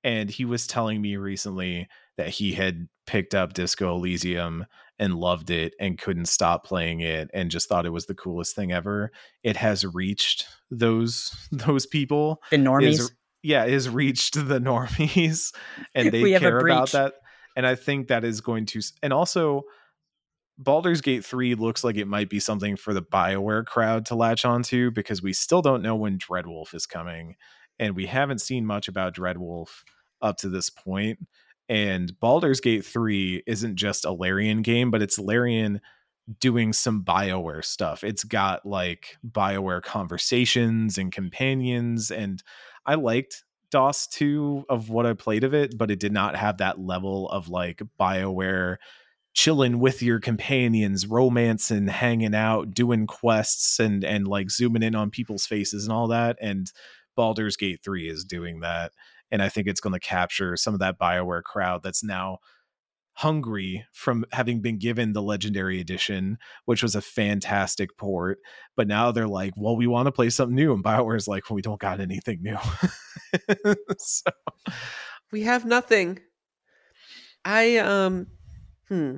and 0.05 0.29
he 0.29 0.45
was 0.45 0.67
telling 0.67 1.01
me 1.01 1.17
recently 1.17 1.89
that 2.19 2.29
he 2.29 2.53
had 2.53 2.89
picked 3.07 3.35
up 3.35 3.55
Disco 3.55 3.97
Elysium 3.97 4.67
and 5.03 5.17
loved 5.17 5.51
it 5.51 5.75
and 5.81 5.99
couldn't 5.99 6.27
stop 6.27 6.65
playing 6.65 7.01
it 7.01 7.29
and 7.35 7.51
just 7.51 7.69
thought 7.69 7.87
it 7.87 7.91
was 7.91 8.07
the 8.07 8.15
coolest 8.15 8.55
thing 8.55 8.71
ever. 8.71 9.11
It 9.43 9.57
has 9.57 9.85
reached 9.85 10.47
those 10.71 11.35
those 11.51 11.87
people 11.87 12.41
The 12.53 12.59
normies. 12.59 12.89
is 12.89 13.13
yeah 13.43 13.65
is 13.65 13.89
reached 13.89 14.35
the 14.35 14.61
normies 14.61 15.53
and 15.97 16.13
they 16.13 16.23
We 16.23 16.33
have 16.33 16.43
a 16.43 16.51
care 16.51 16.59
about 16.61 16.93
that 16.93 17.15
and 17.57 17.67
i 17.67 17.75
think 17.75 18.07
that 18.09 18.25
is 18.25 18.41
going 18.41 18.67
to 18.67 18.81
and 19.03 19.13
also 19.13 19.65
Baldur's 20.59 21.01
Gate 21.01 21.25
3 21.25 21.57
looks 21.57 21.83
like 21.83 21.97
it 21.97 22.07
might 22.07 22.31
be 22.31 22.39
something 22.39 22.77
for 22.77 22.95
the 22.95 23.03
BioWare 23.03 23.67
crowd 23.67 24.07
to 24.07 24.15
latch 24.15 24.45
onto 24.45 24.93
because 24.93 25.21
we 25.21 25.33
still 25.33 25.63
don't 25.63 25.83
know 25.83 25.97
when 25.97 26.19
Dreadwolf 26.19 26.75
is 26.75 26.87
coming 26.87 27.35
and 27.81 27.97
we 27.97 28.07
haven't 28.07 28.41
seen 28.41 28.65
much 28.65 28.87
about 28.87 29.17
Dreadwolf 29.17 29.83
up 30.21 30.37
to 30.37 30.49
this 30.49 30.71
point 30.71 31.19
And 31.69 32.19
Baldur's 32.21 32.61
Gate 32.61 32.85
3 32.85 33.45
isn't 33.47 33.77
just 33.77 34.05
a 34.05 34.13
Larian 34.13 34.63
game, 34.63 34.91
but 34.91 35.03
it's 35.03 35.19
Larian 35.19 35.81
doing 36.41 36.73
some 36.73 37.05
BioWare 37.05 37.65
stuff. 37.65 38.05
It's 38.05 38.25
got 38.25 38.67
like 38.67 39.17
BioWare 39.27 39.83
conversations 39.83 40.99
and 40.99 41.13
companions. 41.13 42.11
And 42.11 42.43
I 42.87 42.95
liked 42.95 43.45
DOS 43.71 44.07
2 44.09 44.67
of 44.69 44.91
what 44.91 45.07
I 45.07 45.15
played 45.15 45.45
of 45.45 45.55
it, 45.55 45.77
but 45.77 45.91
it 45.91 45.99
did 45.99 46.13
not 46.13 46.37
have 46.37 46.59
that 46.59 46.79
level 46.79 47.29
of 47.31 47.49
like 47.49 47.83
BioWare 47.99 48.77
chilling 49.35 49.79
with 49.79 50.03
your 50.03 50.21
companions, 50.21 51.07
romancing, 51.07 51.89
hanging 51.89 52.35
out, 52.35 52.75
doing 52.75 53.07
quests 53.07 53.81
and 53.81 54.05
and 54.05 54.29
like 54.29 54.51
zooming 54.51 54.83
in 54.83 54.95
on 54.95 55.11
people's 55.11 55.47
faces 55.47 55.85
and 55.85 55.93
all 55.93 56.09
that. 56.09 56.37
And 56.41 56.71
Baldur's 57.17 57.57
Gate 57.57 57.81
3 57.83 58.09
is 58.09 58.25
doing 58.25 58.61
that. 58.61 58.93
And 59.33 59.43
I 59.43 59.49
think 59.49 59.67
it's 59.67 59.81
going 59.81 59.95
to 59.95 59.99
capture 59.99 60.57
some 60.57 60.75
of 60.75 60.81
that 60.81 61.01
BioWare 61.01 61.43
crowd 61.43 61.83
that's 61.83 62.05
now 62.05 62.39
hungry 63.15 63.85
from 63.93 64.25
having 64.33 64.61
been 64.63 64.79
given 64.79 65.13
the 65.13 65.21
legendary 65.21 65.79
edition 65.79 66.39
which 66.65 66.83
was 66.83 66.95
a 66.95 67.03
fantastic 67.03 67.95
port 67.99 68.39
but 68.75 68.89
now 68.89 69.13
they're 69.13 69.29
like 69.29 69.53
well 69.55 69.77
we 69.77 69.87
want 69.87 70.07
to 70.07 70.13
play 70.13 70.31
something 70.31 70.55
new 70.55 70.73
and 70.73 70.83
bioware's 70.83 71.29
like 71.29 71.51
well, 71.51 71.55
we 71.55 71.61
don't 71.61 71.79
got 71.79 72.01
anything 72.01 72.39
new 72.41 72.57
so 73.99 74.31
We 75.33 75.43
have 75.43 75.65
nothing. 75.65 76.21
I 77.45 77.79
um 77.79 78.29
hmm. 78.89 79.17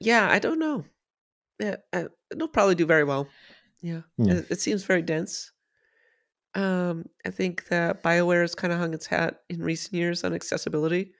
Yeah, 0.00 0.28
I 0.30 0.38
don't 0.38 0.58
know. 0.58 0.84
Yeah, 1.60 1.76
uh, 1.92 2.04
it'll 2.30 2.48
probably 2.48 2.74
do 2.74 2.86
very 2.86 3.04
well. 3.04 3.28
Yeah. 3.82 4.02
Yeah. 4.16 4.34
It, 4.34 4.46
it 4.50 4.60
seems 4.60 4.84
very 4.84 5.02
dense. 5.02 5.52
Um 6.54 7.06
I 7.26 7.30
think 7.30 7.66
that 7.68 8.02
BioWare 8.02 8.42
has 8.42 8.54
kind 8.54 8.72
of 8.72 8.78
hung 8.78 8.94
its 8.94 9.06
hat 9.06 9.40
in 9.48 9.62
recent 9.62 9.94
years 9.94 10.24
on 10.24 10.34
accessibility. 10.34 11.12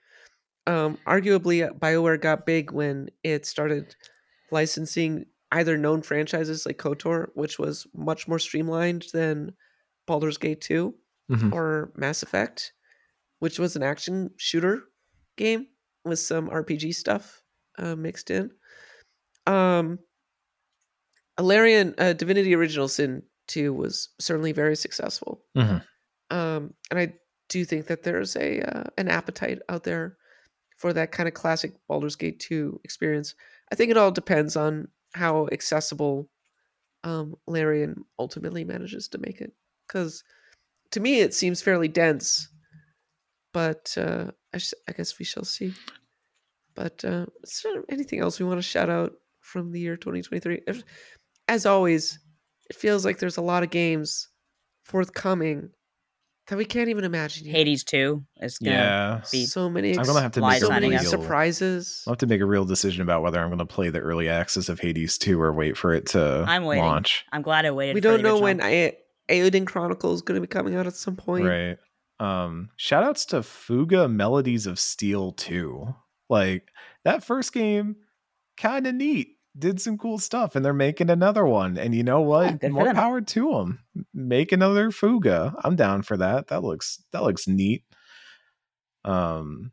Um 0.67 0.97
arguably 1.07 1.67
uh, 1.67 1.73
BioWare 1.73 2.19
got 2.21 2.45
big 2.45 2.71
when 2.71 3.09
it 3.23 3.45
started 3.45 3.95
licensing 4.51 5.25
either 5.51 5.77
known 5.77 6.01
franchises 6.01 6.65
like 6.65 6.77
KOTOR, 6.77 7.27
which 7.35 7.59
was 7.59 7.87
much 7.93 8.27
more 8.27 8.39
streamlined 8.39 9.05
than 9.13 9.53
Baldur's 10.07 10.37
Gate 10.37 10.61
2 10.61 10.93
Mhm. 11.31 11.53
or 11.53 11.91
Mass 11.95 12.21
Effect, 12.23 12.73
which 13.39 13.57
was 13.57 13.75
an 13.75 13.81
action 13.83 14.29
shooter 14.37 14.83
game 15.37 15.67
with 16.03 16.19
some 16.19 16.49
RPG 16.49 16.93
stuff 16.93 17.41
uh, 17.79 17.95
mixed 17.95 18.29
in. 18.29 18.51
Um, 19.47 19.99
Alarian 21.39 21.93
uh, 21.99 22.13
Divinity 22.13 22.53
Original 22.55 22.87
Sin 22.87 23.23
2 23.47 23.73
was 23.73 24.09
certainly 24.19 24.51
very 24.51 24.75
successful. 24.75 25.43
Mhm. 25.55 25.83
Um, 26.31 26.73
and 26.89 26.99
I 26.99 27.13
do 27.49 27.63
think 27.65 27.87
that 27.87 28.03
there's 28.03 28.35
a 28.35 28.61
uh, 28.61 28.83
an 28.97 29.07
appetite 29.07 29.59
out 29.69 29.83
there 29.83 30.17
for 30.77 30.91
that 30.93 31.11
kind 31.11 31.27
of 31.27 31.33
classic 31.33 31.73
Baldur's 31.87 32.15
Gate 32.15 32.39
2 32.39 32.81
experience. 32.83 33.35
I 33.71 33.75
think 33.75 33.91
it 33.91 33.97
all 33.97 34.11
depends 34.11 34.55
on 34.55 34.87
how 35.13 35.47
accessible 35.51 36.29
um, 37.03 37.35
Larian 37.47 38.03
ultimately 38.19 38.63
manages 38.63 39.07
to 39.09 39.17
make 39.19 39.39
it. 39.41 39.53
Because 39.87 40.23
to 40.91 40.99
me, 40.99 41.19
it 41.21 41.33
seems 41.33 41.61
fairly 41.61 41.87
dense, 41.87 42.49
but 43.53 43.93
uh, 43.97 44.31
I, 44.53 44.57
s- 44.57 44.73
I 44.89 44.91
guess 44.91 45.17
we 45.19 45.25
shall 45.25 45.45
see. 45.45 45.73
But 46.73 47.05
uh, 47.05 47.27
is 47.43 47.61
there 47.63 47.83
anything 47.89 48.19
else 48.19 48.39
we 48.39 48.45
want 48.45 48.57
to 48.57 48.61
shout 48.67 48.89
out 48.89 49.13
from 49.41 49.71
the 49.71 49.79
year 49.79 49.95
2023? 49.95 50.61
As 51.47 51.65
always, 51.65 52.19
it 52.69 52.75
feels 52.75 53.05
like 53.05 53.19
there's 53.19 53.37
a 53.37 53.41
lot 53.41 53.63
of 53.63 53.69
games 53.69 54.27
forthcoming 54.83 55.69
that 56.47 56.57
we 56.57 56.65
can't 56.65 56.89
even 56.89 57.03
imagine. 57.03 57.45
Yet. 57.47 57.55
Hades 57.55 57.83
2 57.83 58.23
is 58.41 58.59
gonna 58.59 58.75
yeah 58.75 59.21
be 59.31 59.45
so 59.45 59.67
many. 59.69 59.97
i'm 59.97 60.05
gonna 60.05 60.21
have 60.21 60.31
to 60.33 60.41
Why 60.41 60.53
make 60.53 60.61
a 60.61 60.65
so 60.65 60.69
many 60.71 60.89
real, 60.91 60.99
surprises. 61.03 62.03
i'll 62.05 62.11
have 62.13 62.19
to 62.19 62.27
make 62.27 62.41
a 62.41 62.45
real 62.45 62.65
decision 62.65 63.01
about 63.01 63.23
whether 63.23 63.39
i'm 63.39 63.47
going 63.49 63.57
to 63.57 63.65
play 63.65 63.89
the 63.89 63.99
early 63.99 64.29
access 64.29 64.69
of 64.69 64.79
hades 64.79 65.17
2 65.17 65.41
or 65.41 65.51
wait 65.53 65.75
for 65.75 65.91
it 65.93 66.05
to 66.07 66.45
I'm 66.47 66.65
waiting. 66.65 66.83
launch 66.83 67.25
I'm 67.31 67.41
glad 67.41 67.65
I 67.65 67.71
waited. 67.71 67.95
We 67.95 68.01
don't 68.01 68.17
the 68.17 68.23
know 68.23 68.39
when 68.39 68.61
I, 68.61 68.93
Eiyuden 69.27 69.65
Chronicle 69.65 70.13
is 70.13 70.21
going 70.21 70.35
to 70.35 70.41
be 70.41 70.47
coming 70.47 70.75
out 70.75 70.85
at 70.85 70.93
some 70.93 71.15
point. 71.15 71.45
right 71.45 71.77
um 72.19 72.69
shout 72.77 73.03
outs 73.03 73.25
to 73.25 73.41
fuga 73.41 74.07
melodies 74.07 74.67
of 74.67 74.77
steel 74.79 75.31
2 75.33 75.93
like 76.29 76.69
that 77.05 77.23
first 77.23 77.53
game 77.53 77.95
kind 78.57 78.85
of 78.87 78.93
neat 78.95 79.34
did 79.57 79.79
some 79.81 79.97
cool 79.97 80.17
stuff 80.17 80.55
and 80.55 80.65
they're 80.65 80.73
making 80.73 81.09
another 81.09 81.45
one 81.45 81.77
and 81.77 81.95
you 81.95 82.03
know 82.03 82.21
what? 82.21 82.61
Yeah, 82.61 82.69
more 82.69 82.93
power 82.93 83.21
to 83.21 83.51
them 83.51 83.79
make 84.13 84.51
another 84.51 84.91
fuga. 84.91 85.55
I'm 85.63 85.75
down 85.75 86.01
for 86.01 86.17
that. 86.17 86.47
That 86.47 86.63
looks 86.63 87.03
that 87.11 87.23
looks 87.23 87.47
neat. 87.47 87.83
Um 89.03 89.71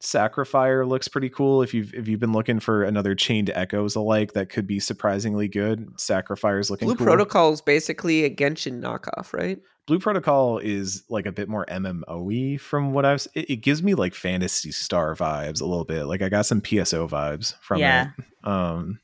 Sacrifire 0.00 0.86
looks 0.86 1.08
pretty 1.08 1.28
cool 1.28 1.60
if 1.62 1.74
you've 1.74 1.92
if 1.92 2.06
you've 2.06 2.20
been 2.20 2.32
looking 2.32 2.60
for 2.60 2.84
another 2.84 3.16
chained 3.16 3.50
echoes 3.50 3.96
alike 3.96 4.32
that 4.34 4.48
could 4.48 4.64
be 4.66 4.78
surprisingly 4.78 5.48
good 5.48 5.88
sacrifire's 5.98 6.70
looking 6.70 6.86
Blue 6.86 6.94
cool 6.94 7.06
Protocol 7.06 7.52
is 7.52 7.60
basically 7.60 8.22
a 8.24 8.30
Genshin 8.30 8.80
knockoff, 8.80 9.32
right? 9.32 9.58
Blue 9.88 9.98
Protocol 9.98 10.58
is 10.58 11.02
like 11.08 11.26
a 11.26 11.32
bit 11.32 11.48
more 11.48 11.66
MMO-y 11.66 12.58
from 12.58 12.92
what 12.92 13.04
I've. 13.04 13.26
It, 13.34 13.50
it 13.50 13.56
gives 13.56 13.82
me 13.82 13.94
like 13.94 14.14
Phantasy 14.14 14.70
Star 14.70 15.16
vibes 15.16 15.60
a 15.60 15.64
little 15.66 15.84
bit. 15.86 16.04
Like 16.04 16.22
I 16.22 16.28
got 16.28 16.46
some 16.46 16.60
PSO 16.60 17.08
vibes 17.08 17.54
from 17.60 17.80
Yeah. 17.80 18.10
it. 18.18 18.24
Um. 18.48 19.00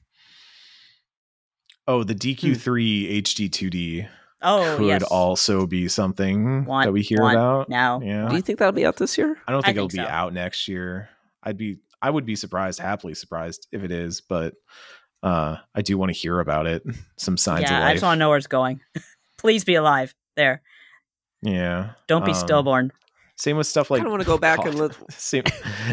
Oh, 1.89 2.05
the 2.05 2.15
DQ3 2.15 3.21
HD2D 3.23 4.09
Oh, 4.43 4.75
could 4.77 4.87
yes. 4.87 5.03
also 5.05 5.67
be 5.67 5.89
something 5.89 6.65
Want- 6.67 6.87
that 6.87 6.93
we 6.93 7.03
hear 7.03 7.19
about. 7.23 7.69
now. 7.69 8.01
Yeah, 8.03 8.29
Do 8.29 8.37
you 8.37 8.43
think 8.43 8.59
that'll 8.59 8.73
be 8.73 8.85
out 8.85 8.97
this 8.97 9.17
year? 9.17 9.37
I 9.49 9.53
don't 9.53 9.65
I 9.65 9.69
think 9.69 9.77
it'll 9.79 9.89
think 9.89 10.03
be 10.03 10.07
so. 10.07 10.13
out 10.13 10.35
next 10.35 10.69
year. 10.69 11.09
I'd 11.43 11.57
be, 11.57 11.79
I 12.03 12.11
would 12.11 12.27
be 12.27 12.37
surprised, 12.37 12.79
happily 12.79 13.15
surprised 13.15 13.67
if 13.73 13.83
it 13.83 13.91
is, 13.91 14.21
but 14.21 14.55
uh, 15.23 15.57
I 15.75 15.81
do 15.83 15.97
want 15.97 16.13
to 16.13 16.19
hear 16.19 16.41
about 16.41 16.67
it. 16.67 16.83
Some 17.17 17.37
signs 17.39 17.63
yeah, 17.63 17.79
of 17.79 17.83
life. 17.83 17.91
I 17.91 17.93
just 17.95 18.03
want 18.03 18.17
to 18.17 18.19
know 18.19 18.29
where 18.29 18.39
it's 18.39 18.47
going. 18.47 18.81
Please 19.39 19.65
be 19.65 19.75
alive. 19.77 20.15
There. 20.37 20.63
Yeah, 21.43 21.91
Don't 22.07 22.25
be 22.25 22.33
um, 22.33 22.37
stillborn. 22.39 22.91
Same 23.37 23.57
with 23.57 23.67
stuff 23.67 23.91
like 23.91 24.01
I 24.01 24.05
like 24.05 24.05
kind 24.05 24.07
of 24.09 24.13
want 24.13 24.23
to 24.23 24.27
go 24.27 24.39
back 24.39 24.59
and 24.65 24.73
God. 24.73 24.97
look. 24.99 25.11
same 25.11 25.43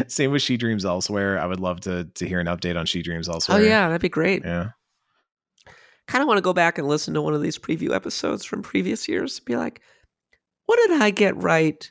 same 0.08 0.30
with 0.32 0.42
She 0.42 0.56
Dreams 0.56 0.84
Elsewhere. 0.84 1.38
I 1.40 1.46
would 1.46 1.60
love 1.60 1.80
to 1.82 2.04
to 2.04 2.26
hear 2.28 2.40
an 2.40 2.46
update 2.46 2.78
on 2.78 2.86
She 2.86 3.02
Dreams 3.02 3.28
Elsewhere. 3.28 3.56
Oh 3.56 3.60
Elsewhere. 3.60 3.70
yeah, 3.70 3.88
that'd 3.88 4.00
be 4.00 4.08
great. 4.08 4.44
Yeah. 4.44 4.70
Kind 6.08 6.22
of 6.22 6.28
want 6.28 6.38
to 6.38 6.42
go 6.42 6.52
back 6.52 6.78
and 6.78 6.88
listen 6.88 7.14
to 7.14 7.22
one 7.22 7.34
of 7.34 7.42
these 7.42 7.58
preview 7.58 7.94
episodes 7.94 8.44
from 8.44 8.62
previous 8.62 9.08
years. 9.08 9.38
and 9.38 9.44
Be 9.46 9.56
like, 9.56 9.80
what 10.66 10.78
did 10.86 11.00
I 11.02 11.10
get 11.10 11.36
right, 11.42 11.90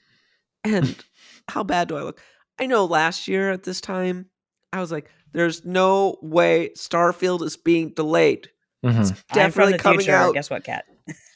and 0.63 0.95
how 1.49 1.63
bad 1.63 1.87
do 1.87 1.97
I 1.97 2.03
look? 2.03 2.19
I 2.59 2.65
know 2.65 2.85
last 2.85 3.27
year 3.27 3.51
at 3.51 3.63
this 3.63 3.81
time, 3.81 4.27
I 4.73 4.79
was 4.79 4.91
like, 4.91 5.09
"There's 5.33 5.65
no 5.65 6.17
way 6.21 6.69
Starfield 6.77 7.41
is 7.43 7.57
being 7.57 7.89
delayed." 7.89 8.49
Mhm. 8.85 9.11
I'm 9.11 9.35
Definitely 9.35 9.77
coming 9.77 9.99
future. 9.99 10.15
out. 10.15 10.33
Guess 10.33 10.49
what, 10.49 10.63
Kat? 10.63 10.85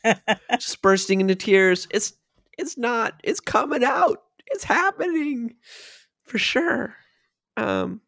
just 0.59 0.81
bursting 0.81 1.21
into 1.21 1.35
tears. 1.35 1.87
It's 1.91 2.13
it's 2.57 2.77
not. 2.77 3.19
It's 3.23 3.39
coming 3.39 3.83
out. 3.83 4.21
It's 4.47 4.63
happening 4.63 5.55
for 6.23 6.37
sure. 6.37 6.95
Um, 7.57 8.01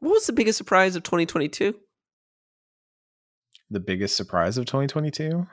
what 0.00 0.10
was 0.12 0.26
the 0.26 0.32
biggest 0.32 0.58
surprise 0.58 0.96
of 0.96 1.02
2022? 1.04 1.74
The 3.72 3.80
biggest 3.80 4.16
surprise 4.16 4.58
of 4.58 4.66
2022. 4.66 5.46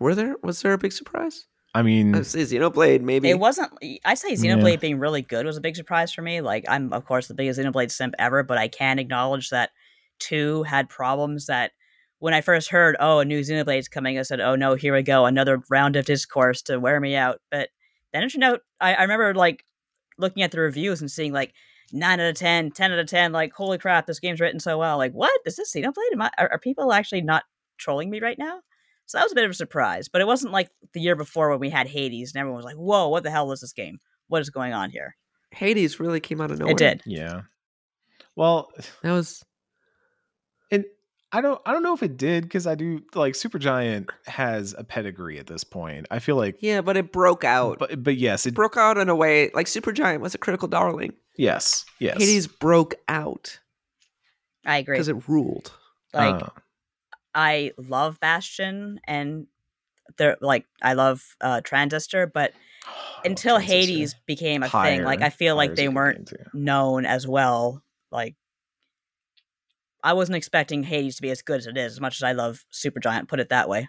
Were 0.00 0.14
there 0.14 0.36
was 0.42 0.62
there 0.62 0.72
a 0.72 0.78
big 0.78 0.92
surprise? 0.92 1.46
I 1.74 1.82
mean, 1.82 2.14
Uh, 2.14 2.20
Xenoblade, 2.20 3.02
maybe. 3.02 3.28
It 3.28 3.38
wasn't. 3.38 3.70
I 4.04 4.14
say 4.14 4.32
Xenoblade 4.32 4.80
being 4.80 4.98
really 4.98 5.20
good 5.20 5.44
was 5.44 5.58
a 5.58 5.60
big 5.60 5.76
surprise 5.76 6.10
for 6.10 6.22
me. 6.22 6.40
Like 6.40 6.64
I'm, 6.68 6.90
of 6.92 7.04
course, 7.04 7.28
the 7.28 7.34
biggest 7.34 7.60
Xenoblade 7.60 7.90
simp 7.90 8.14
ever, 8.18 8.42
but 8.42 8.56
I 8.56 8.68
can 8.68 8.98
acknowledge 8.98 9.50
that 9.50 9.70
two 10.18 10.62
had 10.62 10.88
problems 10.88 11.46
that 11.46 11.72
when 12.18 12.32
I 12.32 12.40
first 12.40 12.70
heard, 12.70 12.96
oh, 12.98 13.18
a 13.18 13.24
new 13.24 13.40
Xenoblade's 13.40 13.88
coming, 13.88 14.18
I 14.18 14.22
said, 14.22 14.40
oh 14.40 14.56
no, 14.56 14.74
here 14.74 14.94
we 14.94 15.02
go, 15.02 15.26
another 15.26 15.62
round 15.70 15.96
of 15.96 16.06
discourse 16.06 16.62
to 16.62 16.80
wear 16.80 16.98
me 16.98 17.14
out. 17.14 17.40
But 17.50 17.68
then 18.12 18.22
it 18.22 18.30
turned 18.30 18.44
out, 18.44 18.60
I, 18.80 18.94
I 18.94 19.02
remember 19.02 19.34
like 19.34 19.64
looking 20.16 20.42
at 20.42 20.50
the 20.50 20.60
reviews 20.60 21.00
and 21.02 21.10
seeing 21.10 21.32
like 21.32 21.52
9 21.92 22.20
out 22.20 22.30
of 22.30 22.34
10, 22.36 22.70
10 22.72 22.92
out 22.92 22.98
of 22.98 23.06
10, 23.06 23.32
like, 23.32 23.52
holy 23.52 23.78
crap, 23.78 24.06
this 24.06 24.20
game's 24.20 24.40
written 24.40 24.60
so 24.60 24.78
well. 24.78 24.98
Like, 24.98 25.12
what? 25.12 25.32
Is 25.46 25.56
this 25.56 25.74
Xenoblade? 25.74 26.12
Am 26.12 26.22
I, 26.22 26.30
are, 26.38 26.52
are 26.52 26.58
people 26.58 26.92
actually 26.92 27.22
not 27.22 27.44
trolling 27.78 28.10
me 28.10 28.20
right 28.20 28.38
now? 28.38 28.60
So 29.06 29.16
that 29.16 29.24
was 29.24 29.32
a 29.32 29.34
bit 29.34 29.44
of 29.44 29.50
a 29.50 29.54
surprise, 29.54 30.06
but 30.08 30.20
it 30.20 30.26
wasn't 30.26 30.52
like 30.52 30.68
the 30.92 31.00
year 31.00 31.16
before 31.16 31.48
when 31.48 31.60
we 31.60 31.70
had 31.70 31.86
Hades 31.88 32.34
and 32.34 32.40
everyone 32.40 32.58
was 32.58 32.66
like, 32.66 32.76
whoa, 32.76 33.08
what 33.08 33.22
the 33.22 33.30
hell 33.30 33.50
is 33.52 33.60
this 33.62 33.72
game? 33.72 34.00
What 34.28 34.42
is 34.42 34.50
going 34.50 34.74
on 34.74 34.90
here? 34.90 35.16
Hades 35.50 35.98
really 35.98 36.20
came 36.20 36.42
out 36.42 36.50
of 36.50 36.58
nowhere. 36.58 36.72
It 36.72 36.78
did. 36.78 37.02
yeah. 37.06 37.42
Well, 38.36 38.70
That 39.02 39.12
was 39.12 39.42
and 40.70 40.84
I 41.32 41.40
don't 41.40 41.58
I 41.64 41.72
don't 41.72 41.82
know 41.82 41.94
if 41.94 42.02
it 42.02 42.18
did 42.18 42.44
because 42.44 42.66
I 42.66 42.74
do 42.74 43.00
like 43.14 43.32
Supergiant 43.32 44.10
has 44.26 44.74
a 44.76 44.84
pedigree 44.84 45.38
at 45.38 45.46
this 45.46 45.64
point. 45.64 46.06
I 46.10 46.18
feel 46.18 46.36
like 46.36 46.56
yeah, 46.60 46.82
but 46.82 46.98
it 46.98 47.10
broke 47.10 47.44
out. 47.44 47.78
but 47.78 48.02
but 48.02 48.18
yes, 48.18 48.44
it 48.44 48.52
broke 48.54 48.76
out 48.76 48.98
in 48.98 49.08
a 49.08 49.16
way 49.16 49.50
like 49.54 49.66
Supergiant 49.66 50.20
was 50.20 50.34
a 50.34 50.38
critical 50.38 50.68
darling. 50.68 51.14
Yes, 51.38 51.86
yes. 52.00 52.18
Hades 52.18 52.48
broke 52.48 52.96
out 53.08 53.60
I 54.66 54.78
agree. 54.78 54.96
because 54.96 55.08
it 55.08 55.28
ruled. 55.28 55.72
Like, 56.12 56.42
Uh, 56.42 56.48
I 57.34 57.72
love 57.78 58.18
Bastion 58.18 59.00
and 59.06 59.46
they're 60.16 60.36
like 60.40 60.66
I 60.82 60.94
love 60.94 61.22
uh, 61.40 61.60
Transistor, 61.60 62.26
but 62.26 62.52
until 63.24 63.56
Transistor. 63.56 63.92
Hades 63.92 64.14
became 64.26 64.62
a 64.64 64.68
thing, 64.68 65.04
like 65.04 65.22
I 65.22 65.30
feel 65.30 65.54
like 65.54 65.76
they 65.76 65.88
weren't 65.88 66.32
known 66.52 67.06
as 67.06 67.26
well. 67.26 67.82
Like 68.10 68.34
I 70.02 70.14
wasn't 70.14 70.36
expecting 70.36 70.82
Hades 70.82 71.16
to 71.16 71.22
be 71.22 71.30
as 71.30 71.42
good 71.42 71.58
as 71.58 71.66
it 71.66 71.76
is, 71.76 71.92
as 71.92 72.00
much 72.00 72.16
as 72.16 72.22
I 72.24 72.32
love 72.32 72.64
Supergiant. 72.72 73.28
Put 73.28 73.40
it 73.40 73.50
that 73.50 73.68
way. 73.68 73.88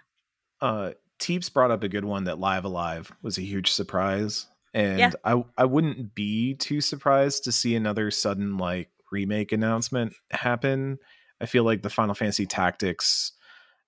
uh 0.60 0.92
Teeps 1.18 1.50
brought 1.50 1.70
up 1.70 1.82
a 1.82 1.88
good 1.88 2.04
one 2.04 2.24
that 2.24 2.38
Live 2.38 2.64
A 2.64 2.68
Live 2.68 3.12
was 3.22 3.36
a 3.36 3.42
huge 3.42 3.70
surprise. 3.70 4.46
And 4.72 5.16
I 5.24 5.42
I 5.56 5.64
wouldn't 5.64 6.14
be 6.14 6.54
too 6.54 6.80
surprised 6.80 7.44
to 7.44 7.52
see 7.52 7.74
another 7.74 8.10
sudden 8.10 8.56
like 8.56 8.90
remake 9.10 9.52
announcement 9.52 10.14
happen. 10.30 10.98
I 11.40 11.46
feel 11.46 11.64
like 11.64 11.82
the 11.82 11.90
Final 11.90 12.14
Fantasy 12.14 12.46
Tactics 12.46 13.32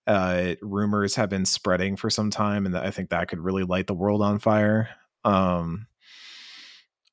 uh 0.07 0.55
rumors 0.61 1.15
have 1.15 1.31
been 1.31 1.45
spreading 1.45 1.95
for 1.95 2.11
some 2.11 2.29
time 2.31 2.67
and 2.67 2.77
I 2.77 2.91
think 2.91 3.11
that 3.11 3.29
could 3.29 3.39
really 3.39 3.63
light 3.63 3.87
the 3.87 3.95
world 3.95 4.21
on 4.21 4.41
fire. 4.41 4.89
Um 5.25 5.87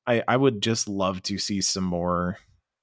I 0.06 0.24
I 0.26 0.36
would 0.36 0.60
just 0.60 0.88
love 0.88 1.22
to 1.24 1.38
see 1.38 1.60
some 1.60 1.84
more 1.84 2.38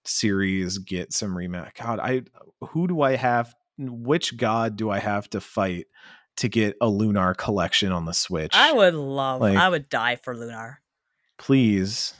series 0.06 0.78
get 0.78 1.12
some 1.12 1.38
remake. 1.38 1.74
God, 1.76 2.00
I 2.00 2.24
who 2.70 2.88
do 2.88 3.02
I 3.02 3.18
have 3.18 3.54
which 3.78 4.38
god 4.38 4.76
do 4.78 4.90
I 4.90 5.00
have 5.00 5.30
to 5.32 5.42
fight 5.42 5.88
to 6.38 6.48
get 6.50 6.76
a 6.82 6.88
Lunar 6.88 7.34
collection 7.34 7.92
on 7.92 8.06
the 8.06 8.14
Switch? 8.14 8.54
I 8.54 8.72
would 8.72 8.94
love. 8.96 9.42
Like- 9.42 9.58
I 9.58 9.70
would 9.70 9.90
die 9.90 10.16
for 10.18 10.36
Lunar. 10.36 10.82
Please. 11.38 12.14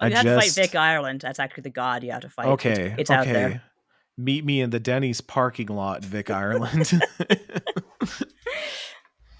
Oh, 0.00 0.06
I 0.06 0.08
you 0.08 0.14
have 0.16 0.24
to 0.24 0.36
fight 0.36 0.52
Vic 0.52 0.74
Ireland. 0.74 1.20
That's 1.20 1.38
actually 1.40 1.62
the 1.62 1.70
god 1.70 2.02
you 2.04 2.12
have 2.12 2.22
to 2.22 2.28
fight. 2.28 2.46
It's- 2.46 2.54
Okay. 2.54 2.94
it's, 2.98 3.10
okay. 3.10 3.18
out 3.18 3.26
there. 3.26 3.62
Meet 4.16 4.44
me 4.44 4.60
in 4.60 4.70
the 4.70 4.80
Denny's 4.80 5.20
parking 5.20 5.68
lot, 5.68 6.04
Vic 6.04 6.30
Ireland. 6.30 6.90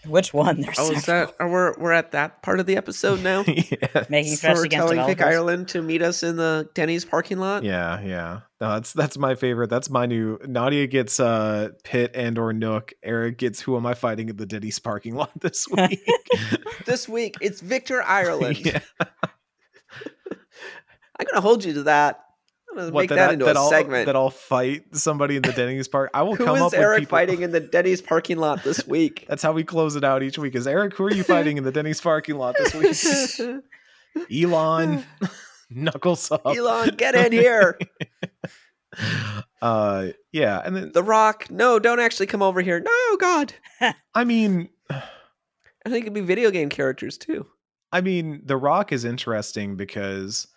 Which 0.08 0.32
one? 0.34 0.62
There's 0.62 0.78
Oh, 0.78 0.90
is 0.92 1.04
that? 1.06 1.34
Are 1.38 1.48
we're 1.48 1.74
we're 1.78 1.92
at 1.92 2.12
that 2.12 2.42
part 2.42 2.60
of 2.60 2.66
the 2.66 2.76
episode 2.76 3.22
now? 3.22 3.44
yes. 3.46 4.08
Making 4.08 4.36
So 4.36 4.40
threats 4.40 4.58
we're 4.60 4.64
against 4.66 4.92
telling 4.92 5.06
Vic? 5.06 5.20
Ireland 5.22 5.68
to 5.68 5.82
meet 5.82 6.02
us 6.02 6.22
in 6.22 6.36
the 6.36 6.68
Denny's 6.74 7.04
parking 7.04 7.38
lot. 7.38 7.62
Yeah, 7.64 8.00
yeah. 8.00 8.40
No, 8.60 8.74
that's 8.74 8.92
that's 8.92 9.18
my 9.18 9.34
favorite. 9.34 9.70
That's 9.70 9.90
my 9.90 10.06
new 10.06 10.38
Nadia 10.46 10.86
gets 10.86 11.20
uh 11.20 11.70
Pit 11.84 12.12
and 12.14 12.38
or 12.38 12.52
Nook. 12.52 12.92
Eric 13.02 13.38
gets 13.38 13.60
who 13.60 13.76
am 13.76 13.86
I 13.86 13.94
fighting 13.94 14.30
at 14.30 14.36
the 14.38 14.46
Denny's 14.46 14.78
parking 14.78 15.14
lot 15.14 15.30
this 15.40 15.66
week? 15.68 16.00
This 16.86 17.06
week 17.08 17.34
it's 17.42 17.60
Victor 17.60 18.02
Ireland. 18.02 18.64
yeah. 18.64 18.80
I'm 21.20 21.26
gonna 21.26 21.40
hold 21.42 21.64
you 21.64 21.74
to 21.74 21.82
that. 21.84 22.24
What, 22.86 23.02
make 23.02 23.10
that, 23.10 23.32
into 23.32 23.46
a 23.46 23.54
I'll, 23.54 23.68
segment. 23.68 24.06
That 24.06 24.16
I'll 24.16 24.30
fight 24.30 24.84
somebody 24.96 25.36
in 25.36 25.42
the 25.42 25.52
Denny's 25.52 25.88
park. 25.88 26.10
I 26.14 26.22
will 26.22 26.34
Who 26.36 26.44
come 26.44 26.62
up 26.62 26.72
with 26.72 26.80
Eric 26.80 27.00
people. 27.00 27.10
fighting 27.10 27.42
in 27.42 27.50
the 27.52 27.60
Denny's 27.60 28.00
parking 28.00 28.38
lot 28.38 28.62
this 28.64 28.86
week? 28.86 29.26
That's 29.28 29.42
how 29.42 29.52
we 29.52 29.64
close 29.64 29.96
it 29.96 30.04
out 30.04 30.22
each 30.22 30.38
week. 30.38 30.54
Is 30.54 30.66
Eric? 30.66 30.94
Who 30.96 31.04
are 31.04 31.12
you 31.12 31.24
fighting 31.24 31.58
in 31.58 31.64
the 31.64 31.72
Denny's 31.72 32.00
parking 32.00 32.36
lot 32.36 32.56
this 32.58 32.74
week? 32.74 33.62
Elon, 34.32 35.04
Knuckles 35.70 36.30
up. 36.32 36.46
Elon, 36.46 36.94
get 36.96 37.14
in 37.14 37.32
here. 37.32 37.78
uh, 39.62 40.08
yeah, 40.32 40.62
and 40.64 40.74
then 40.74 40.92
The 40.92 41.02
Rock, 41.02 41.50
no, 41.50 41.78
don't 41.78 42.00
actually 42.00 42.26
come 42.26 42.42
over 42.42 42.60
here. 42.60 42.80
No, 42.80 43.16
God. 43.18 43.52
I 44.14 44.24
mean, 44.24 44.70
I 44.90 45.02
think 45.90 46.04
it'd 46.04 46.14
be 46.14 46.20
video 46.20 46.50
game 46.50 46.68
characters 46.68 47.18
too. 47.18 47.46
I 47.92 48.00
mean, 48.00 48.42
The 48.44 48.56
Rock 48.56 48.92
is 48.92 49.04
interesting 49.04 49.76
because 49.76 50.48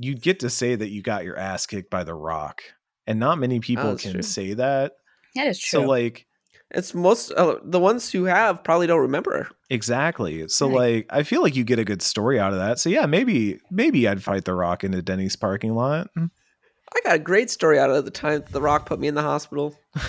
you 0.00 0.14
get 0.14 0.40
to 0.40 0.50
say 0.50 0.74
that 0.74 0.88
you 0.90 1.02
got 1.02 1.24
your 1.24 1.36
ass 1.38 1.66
kicked 1.66 1.90
by 1.90 2.04
The 2.04 2.14
Rock, 2.14 2.62
and 3.06 3.20
not 3.20 3.38
many 3.38 3.60
people 3.60 3.90
Oh, 3.90 3.96
can 3.96 4.12
true. 4.12 4.22
say 4.22 4.54
that. 4.54 4.92
That 5.36 5.46
is 5.48 5.58
true. 5.60 5.80
So, 5.82 5.86
like, 5.86 6.26
It's 6.72 6.94
most 6.94 7.32
uh, 7.32 7.56
the 7.64 7.78
ones 7.80 8.10
who 8.10 8.24
have 8.24 8.62
probably 8.64 8.86
don't 8.86 9.00
remember. 9.00 9.48
exactly. 9.68 10.46
So, 10.48 10.66
Right. 10.68 10.76
like, 10.76 11.06
I 11.10 11.22
feel 11.24 11.42
like 11.42 11.54
you 11.56 11.64
get 11.64 11.78
a 11.78 11.84
good 11.84 12.02
story 12.02 12.38
out 12.40 12.52
of 12.52 12.58
that. 12.58 12.78
So, 12.78 12.88
yeah, 12.88 13.06
maybe, 13.06 13.58
maybe 13.70 14.06
I'd 14.08 14.22
fight 14.22 14.44
The 14.44 14.54
Rock 14.54 14.84
in 14.84 14.94
a 14.94 15.02
Denny's 15.02 15.36
parking 15.36 15.74
lot. 15.74 16.08
I 16.16 17.00
got 17.04 17.14
a 17.16 17.18
great 17.20 17.50
story 17.50 17.78
out 17.78 17.90
of 17.90 18.04
the 18.04 18.10
time 18.10 18.42
The 18.50 18.60
Rock 18.60 18.86
put 18.86 18.98
me 18.98 19.06
in 19.08 19.14
the 19.14 19.22
hospital. 19.22 19.76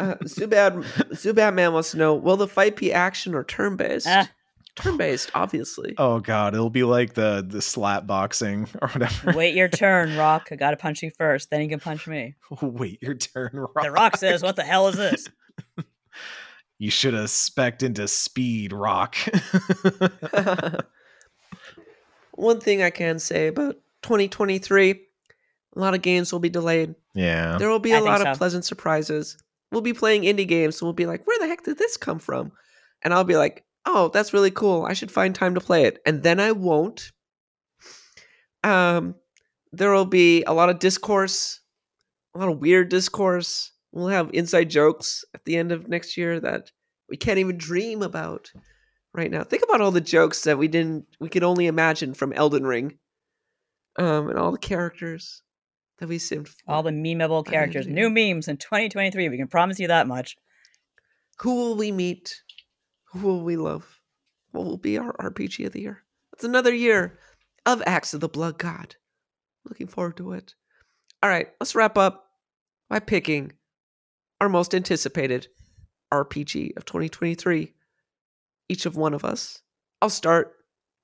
Uh, 0.00 0.14
Zubad 0.24 0.82
Zubat 1.12 1.52
Man 1.54 1.74
wants 1.74 1.90
to 1.90 1.98
know: 1.98 2.14
Will 2.14 2.38
the 2.38 2.48
fight 2.48 2.74
be 2.74 2.90
action 2.90 3.34
or 3.34 3.44
turn 3.44 3.76
based? 3.76 4.06
Ah. 4.08 4.30
Turn 4.76 4.96
based, 4.96 5.30
obviously. 5.34 5.94
Oh 5.98 6.20
God, 6.20 6.54
it'll 6.54 6.70
be 6.70 6.84
like 6.84 7.14
the 7.14 7.44
the 7.46 7.60
slap 7.60 8.06
boxing 8.06 8.68
or 8.82 8.88
whatever. 8.88 9.32
Wait 9.32 9.54
your 9.54 9.68
turn, 9.68 10.16
Rock. 10.18 10.48
I 10.50 10.56
gotta 10.56 10.76
punch 10.76 11.02
you 11.02 11.10
first, 11.10 11.50
then 11.50 11.60
you 11.62 11.68
can 11.68 11.80
punch 11.80 12.06
me. 12.06 12.34
Wait 12.62 13.02
your 13.02 13.14
turn, 13.14 13.50
Rock. 13.52 13.82
The 13.82 13.90
Rock 13.90 14.16
says, 14.16 14.42
"What 14.44 14.56
the 14.56 14.62
hell 14.64 14.88
is 14.88 14.96
this?" 14.96 15.28
You 16.78 16.90
should 16.90 17.12
have 17.14 17.28
specked 17.30 17.82
into 17.82 18.08
speed, 18.08 18.72
Rock. 18.72 19.16
One 22.32 22.60
thing 22.60 22.82
I 22.82 22.90
can 22.90 23.18
say 23.18 23.48
about 23.48 23.76
2023: 24.02 24.90
a 24.92 25.78
lot 25.78 25.94
of 25.94 26.02
games 26.02 26.32
will 26.32 26.40
be 26.40 26.48
delayed. 26.48 26.94
yeah. 27.14 27.58
There 27.58 27.68
will 27.68 27.78
be 27.80 27.92
I 27.92 27.96
a 27.96 28.00
think 28.00 28.08
lot 28.08 28.20
so. 28.22 28.30
of 28.30 28.38
pleasant 28.38 28.64
surprises. 28.64 29.36
We'll 29.70 29.82
be 29.82 29.92
playing 29.92 30.22
indie 30.22 30.48
games 30.48 30.80
and 30.80 30.86
we'll 30.86 30.94
be 30.94 31.06
like, 31.06 31.26
where 31.26 31.38
the 31.38 31.46
heck 31.46 31.62
did 31.62 31.78
this 31.78 31.96
come 31.96 32.18
from? 32.18 32.50
And 33.02 33.14
I'll 33.14 33.24
be 33.24 33.36
like, 33.36 33.64
oh, 33.92 34.10
that's 34.12 34.32
really 34.32 34.50
cool. 34.50 34.84
I 34.84 34.92
should 34.92 35.10
find 35.10 35.34
time 35.34 35.54
to 35.54 35.60
play 35.60 35.84
it. 35.84 36.00
And 36.06 36.22
then 36.22 36.40
I 36.40 36.52
won't. 36.52 37.12
Um, 38.62 39.14
there 39.72 39.92
will 39.92 40.06
be 40.06 40.42
a 40.44 40.52
lot 40.52 40.70
of 40.70 40.78
discourse, 40.78 41.60
a 42.34 42.38
lot 42.38 42.48
of 42.48 42.58
weird 42.58 42.88
discourse. 42.88 43.72
We'll 43.92 44.08
have 44.08 44.30
inside 44.32 44.70
jokes 44.70 45.24
at 45.34 45.44
the 45.44 45.56
end 45.56 45.72
of 45.72 45.88
next 45.88 46.16
year 46.16 46.40
that 46.40 46.70
we 47.08 47.16
can't 47.16 47.38
even 47.38 47.58
dream 47.58 48.02
about 48.02 48.50
right 49.12 49.30
now. 49.30 49.42
Think 49.42 49.64
about 49.64 49.80
all 49.80 49.90
the 49.90 50.00
jokes 50.00 50.44
that 50.44 50.58
we 50.58 50.68
didn't, 50.68 51.06
we 51.18 51.28
could 51.28 51.42
only 51.42 51.66
imagine 51.66 52.14
from 52.14 52.32
Elden 52.32 52.66
Ring. 52.66 52.98
Um, 53.98 54.28
and 54.28 54.38
all 54.38 54.52
the 54.52 54.58
characters 54.58 55.42
that 55.98 56.08
we 56.08 56.18
simmed 56.18 56.48
for. 56.48 56.56
All 56.68 56.82
the 56.82 56.90
memeable 56.90 57.44
characters, 57.44 57.86
new 57.86 58.08
memes 58.08 58.46
in 58.46 58.56
2023. 58.56 59.28
We 59.28 59.36
can 59.36 59.48
promise 59.48 59.80
you 59.80 59.88
that 59.88 60.06
much. 60.06 60.36
Who 61.40 61.56
will 61.56 61.74
we 61.76 61.90
meet? 61.90 62.42
Who 63.10 63.26
will 63.26 63.42
we 63.42 63.56
love? 63.56 64.00
What 64.52 64.64
will 64.64 64.76
be 64.76 64.98
our 64.98 65.12
RPG 65.16 65.66
of 65.66 65.72
the 65.72 65.80
year? 65.80 66.02
It's 66.32 66.44
another 66.44 66.74
year 66.74 67.18
of 67.66 67.82
Axe 67.86 68.14
of 68.14 68.20
the 68.20 68.28
Blood 68.28 68.58
God. 68.58 68.96
Looking 69.64 69.86
forward 69.86 70.16
to 70.18 70.32
it. 70.32 70.54
All 71.22 71.30
right, 71.30 71.48
let's 71.60 71.74
wrap 71.74 71.98
up 71.98 72.26
by 72.88 72.98
picking 72.98 73.52
our 74.40 74.48
most 74.48 74.74
anticipated 74.74 75.48
RPG 76.12 76.76
of 76.76 76.84
2023. 76.84 77.74
Each 78.68 78.86
of 78.86 78.96
one 78.96 79.14
of 79.14 79.24
us. 79.24 79.60
I'll 80.00 80.10
start 80.10 80.54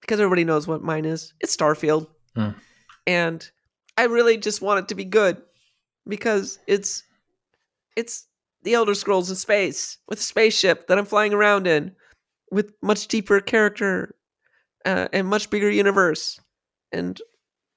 because 0.00 0.20
everybody 0.20 0.44
knows 0.44 0.66
what 0.66 0.82
mine 0.82 1.04
is. 1.04 1.34
It's 1.40 1.56
Starfield. 1.56 2.06
Hmm. 2.34 2.50
And 3.06 3.48
I 3.96 4.04
really 4.04 4.36
just 4.36 4.62
want 4.62 4.80
it 4.80 4.88
to 4.88 4.94
be 4.94 5.04
good 5.04 5.42
because 6.06 6.58
it's 6.66 7.02
it's 7.96 8.26
the 8.66 8.74
Elder 8.74 8.96
Scrolls 8.96 9.30
in 9.30 9.36
space 9.36 9.96
with 10.08 10.18
a 10.18 10.22
spaceship 10.22 10.88
that 10.88 10.98
I'm 10.98 11.06
flying 11.06 11.32
around 11.32 11.68
in 11.68 11.94
with 12.50 12.72
much 12.82 13.06
deeper 13.06 13.40
character 13.40 14.16
uh, 14.84 15.06
and 15.12 15.28
much 15.28 15.50
bigger 15.50 15.70
universe. 15.70 16.40
And 16.90 17.22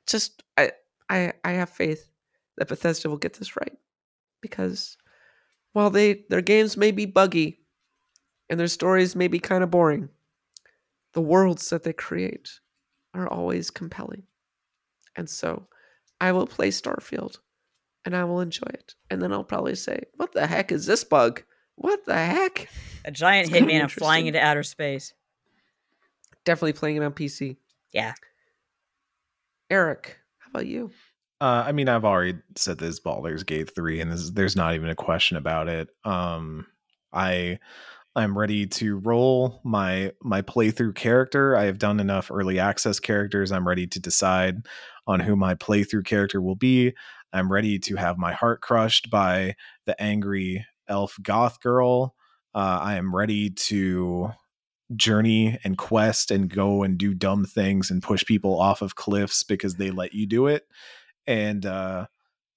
just 0.07 0.41
I 0.57 0.71
I 1.07 1.33
I 1.43 1.51
have 1.51 1.69
faith 1.69 2.09
that 2.57 2.69
Bethesda 2.69 3.07
will 3.07 3.17
get 3.17 3.35
this 3.35 3.55
right 3.55 3.77
because 4.41 4.97
while 5.73 5.91
they 5.91 6.25
their 6.29 6.41
games 6.41 6.75
may 6.75 6.89
be 6.89 7.05
buggy 7.05 7.59
and 8.49 8.59
their 8.59 8.67
stories 8.67 9.15
may 9.15 9.27
be 9.27 9.39
kind 9.39 9.63
of 9.63 9.69
boring, 9.69 10.09
the 11.13 11.21
worlds 11.21 11.69
that 11.69 11.83
they 11.83 11.93
create 11.93 12.49
are 13.13 13.27
always 13.27 13.69
compelling. 13.69 14.23
And 15.15 15.29
so 15.29 15.67
I 16.19 16.31
will 16.31 16.47
play 16.47 16.69
Starfield 16.69 17.37
and 18.05 18.15
I 18.15 18.23
will 18.23 18.41
enjoy 18.41 18.67
it. 18.73 18.95
And 19.09 19.21
then 19.21 19.31
I'll 19.33 19.43
probably 19.43 19.75
say, 19.75 20.03
What 20.15 20.33
the 20.33 20.47
heck 20.47 20.71
is 20.71 20.85
this 20.85 21.03
bug? 21.03 21.43
What 21.75 22.05
the 22.05 22.15
heck? 22.15 22.69
A 23.05 23.11
giant 23.11 23.47
It's 23.47 23.53
gonna 23.53 23.65
be 23.65 23.73
hitman 23.73 23.81
and 23.81 23.91
flying 23.91 24.27
into 24.27 24.39
outer 24.39 24.63
space. 24.63 25.13
Definitely 26.45 26.73
playing 26.73 26.97
it 26.97 27.03
on 27.03 27.13
PC. 27.13 27.57
Yeah. 27.93 28.13
Eric, 29.69 30.17
how 30.39 30.49
about 30.51 30.67
you? 30.67 30.91
Uh, 31.41 31.63
I 31.65 31.71
mean, 31.71 31.87
I've 31.87 32.05
already 32.05 32.39
said 32.55 32.79
this 32.79 32.99
Baldur's 32.99 33.43
Gate 33.43 33.73
three, 33.73 34.01
and 34.01 34.11
this, 34.11 34.29
there's 34.31 34.55
not 34.55 34.75
even 34.75 34.89
a 34.89 34.95
question 34.95 35.37
about 35.37 35.69
it. 35.69 35.89
Um, 36.03 36.67
I 37.13 37.59
I'm 38.15 38.37
ready 38.37 38.67
to 38.67 38.97
roll 38.97 39.61
my 39.63 40.11
my 40.21 40.41
playthrough 40.41 40.95
character. 40.95 41.55
I 41.55 41.65
have 41.65 41.79
done 41.79 41.99
enough 41.99 42.29
early 42.31 42.59
access 42.59 42.99
characters. 42.99 43.51
I'm 43.51 43.67
ready 43.67 43.87
to 43.87 43.99
decide 43.99 44.65
on 45.07 45.19
who 45.19 45.35
my 45.35 45.55
playthrough 45.55 46.05
character 46.05 46.41
will 46.41 46.55
be. 46.55 46.93
I'm 47.33 47.51
ready 47.51 47.79
to 47.79 47.95
have 47.95 48.17
my 48.17 48.33
heart 48.33 48.61
crushed 48.61 49.09
by 49.09 49.55
the 49.85 50.01
angry 50.01 50.65
elf 50.87 51.17
goth 51.21 51.61
girl. 51.61 52.15
Uh, 52.53 52.79
I 52.81 52.95
am 52.95 53.15
ready 53.15 53.49
to 53.51 54.31
journey 54.95 55.59
and 55.63 55.77
quest 55.77 56.31
and 56.31 56.49
go 56.49 56.83
and 56.83 56.97
do 56.97 57.13
dumb 57.13 57.45
things 57.45 57.91
and 57.91 58.01
push 58.01 58.25
people 58.25 58.59
off 58.59 58.81
of 58.81 58.95
cliffs 58.95 59.43
because 59.43 59.75
they 59.75 59.91
let 59.91 60.13
you 60.13 60.25
do 60.25 60.47
it. 60.47 60.63
And 61.27 61.65
uh 61.65 62.07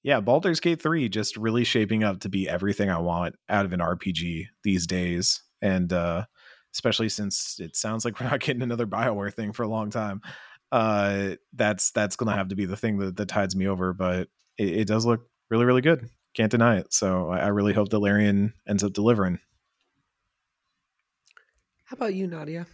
yeah, 0.03 0.21
Baldur's 0.21 0.59
Gate 0.59 0.83
3 0.83 1.09
just 1.11 1.37
really 1.37 1.63
shaping 1.63 2.03
up 2.03 2.21
to 2.21 2.29
be 2.29 2.49
everything 2.49 2.91
I 2.91 2.99
want 2.99 3.37
out 3.49 3.67
of 3.67 3.73
an 3.73 3.81
RPG 3.81 4.47
these 4.65 4.87
days. 4.87 5.43
And 5.61 5.93
uh 5.93 6.25
especially 6.75 7.09
since 7.09 7.59
it 7.61 7.77
sounds 7.77 8.05
like 8.05 8.19
we're 8.21 8.29
not 8.29 8.41
getting 8.41 8.63
another 8.63 8.87
Bioware 8.87 9.33
thing 9.33 9.53
for 9.53 9.63
a 9.63 9.69
long 9.69 9.91
time. 9.91 10.21
Uh, 10.71 11.37
that's 11.53 11.91
that's 11.91 12.17
gonna 12.17 12.35
have 12.35 12.49
to 12.49 12.57
be 12.57 12.65
the 12.65 12.77
thing 12.77 12.99
that, 12.99 13.17
that 13.17 13.29
tides 13.29 13.55
me 13.55 13.69
over. 13.69 13.93
But 13.93 14.29
it, 14.59 14.69
it 14.69 14.87
does 14.87 15.05
look 15.07 15.29
really 15.51 15.65
really 15.65 15.83
good. 15.83 16.09
Can't 16.35 16.51
deny 16.51 16.79
it. 16.79 16.93
So 16.93 17.29
I, 17.31 17.41
I 17.41 17.47
really 17.49 17.75
hope 17.75 17.91
that 17.91 17.99
Larian 17.99 18.55
ends 18.67 18.83
up 18.85 18.93
delivering. 18.93 19.39
How 21.85 21.95
about 21.95 22.15
you, 22.15 22.27
Nadia? 22.27 22.67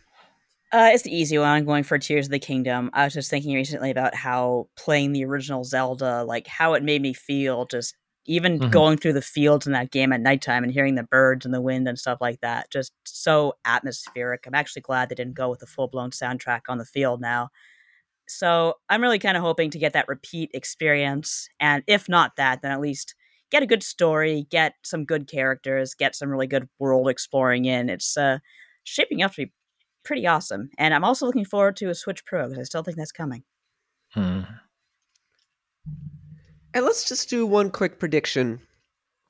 Uh, 0.72 0.90
it's 0.92 1.02
the 1.02 1.14
easy 1.16 1.38
one. 1.38 1.48
I'm 1.48 1.64
going 1.64 1.82
for 1.82 1.98
Tears 1.98 2.26
of 2.26 2.30
the 2.30 2.38
Kingdom. 2.38 2.90
I 2.92 3.04
was 3.04 3.14
just 3.14 3.30
thinking 3.30 3.54
recently 3.54 3.90
about 3.90 4.14
how 4.14 4.68
playing 4.76 5.12
the 5.12 5.24
original 5.24 5.64
Zelda, 5.64 6.24
like 6.24 6.46
how 6.46 6.74
it 6.74 6.82
made 6.82 7.00
me 7.00 7.14
feel 7.14 7.64
just 7.66 7.96
even 8.26 8.58
Mhm. 8.60 8.70
going 8.70 8.98
through 8.98 9.14
the 9.14 9.22
fields 9.22 9.66
in 9.66 9.72
that 9.72 9.90
game 9.90 10.12
at 10.12 10.20
nighttime 10.20 10.62
and 10.62 10.70
hearing 10.72 10.94
the 10.94 11.02
birds 11.04 11.46
and 11.46 11.54
the 11.54 11.62
wind 11.62 11.88
and 11.88 11.98
stuff 11.98 12.18
like 12.20 12.40
that. 12.42 12.70
Just 12.70 12.92
so 13.04 13.54
atmospheric. 13.64 14.46
I'm 14.46 14.54
actually 14.54 14.82
glad 14.82 15.08
they 15.08 15.14
didn't 15.14 15.34
go 15.34 15.48
with 15.48 15.62
a 15.62 15.66
full 15.66 15.88
blown 15.88 16.10
soundtrack 16.10 16.62
on 16.68 16.76
the 16.76 16.84
field 16.84 17.22
now. 17.22 17.48
So 18.28 18.74
I'm 18.88 19.02
really 19.02 19.18
kind 19.18 19.36
of 19.36 19.42
hoping 19.42 19.70
to 19.70 19.78
get 19.78 19.92
that 19.94 20.08
repeat 20.08 20.50
experience. 20.54 21.48
And 21.58 21.82
if 21.86 22.08
not 22.08 22.36
that, 22.36 22.62
then 22.62 22.72
at 22.72 22.80
least 22.80 23.14
get 23.50 23.62
a 23.62 23.66
good 23.66 23.82
story, 23.82 24.46
get 24.50 24.74
some 24.84 25.04
good 25.04 25.26
characters, 25.28 25.94
get 25.94 26.14
some 26.14 26.30
really 26.30 26.46
good 26.46 26.68
world 26.78 27.08
exploring 27.08 27.64
in. 27.64 27.88
It's 27.88 28.16
uh, 28.16 28.38
shaping 28.84 29.22
up 29.22 29.32
to 29.32 29.46
be 29.46 29.52
pretty 30.04 30.26
awesome. 30.26 30.70
And 30.78 30.94
I'm 30.94 31.04
also 31.04 31.26
looking 31.26 31.44
forward 31.44 31.76
to 31.76 31.90
a 31.90 31.94
Switch 31.94 32.24
Pro 32.24 32.44
because 32.44 32.58
I 32.58 32.64
still 32.64 32.82
think 32.82 32.96
that's 32.96 33.12
coming. 33.12 33.44
Hmm. 34.10 34.40
And 36.74 36.84
let's 36.84 37.08
just 37.08 37.30
do 37.30 37.46
one 37.46 37.70
quick 37.70 37.98
prediction 37.98 38.60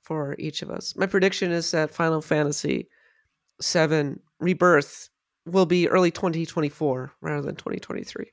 for 0.03 0.35
each 0.39 0.63
of 0.63 0.71
us. 0.71 0.97
My 0.97 1.07
prediction 1.07 1.53
is 1.53 1.71
that 1.71 1.95
Final 1.95 2.21
Fantasy 2.21 2.89
VII 3.63 4.17
Rebirth 4.41 5.11
will 5.47 5.67
be 5.67 5.89
early 5.89 6.11
2024 6.11 7.13
rather 7.21 7.43
than 7.43 7.57
2023. 7.57 8.27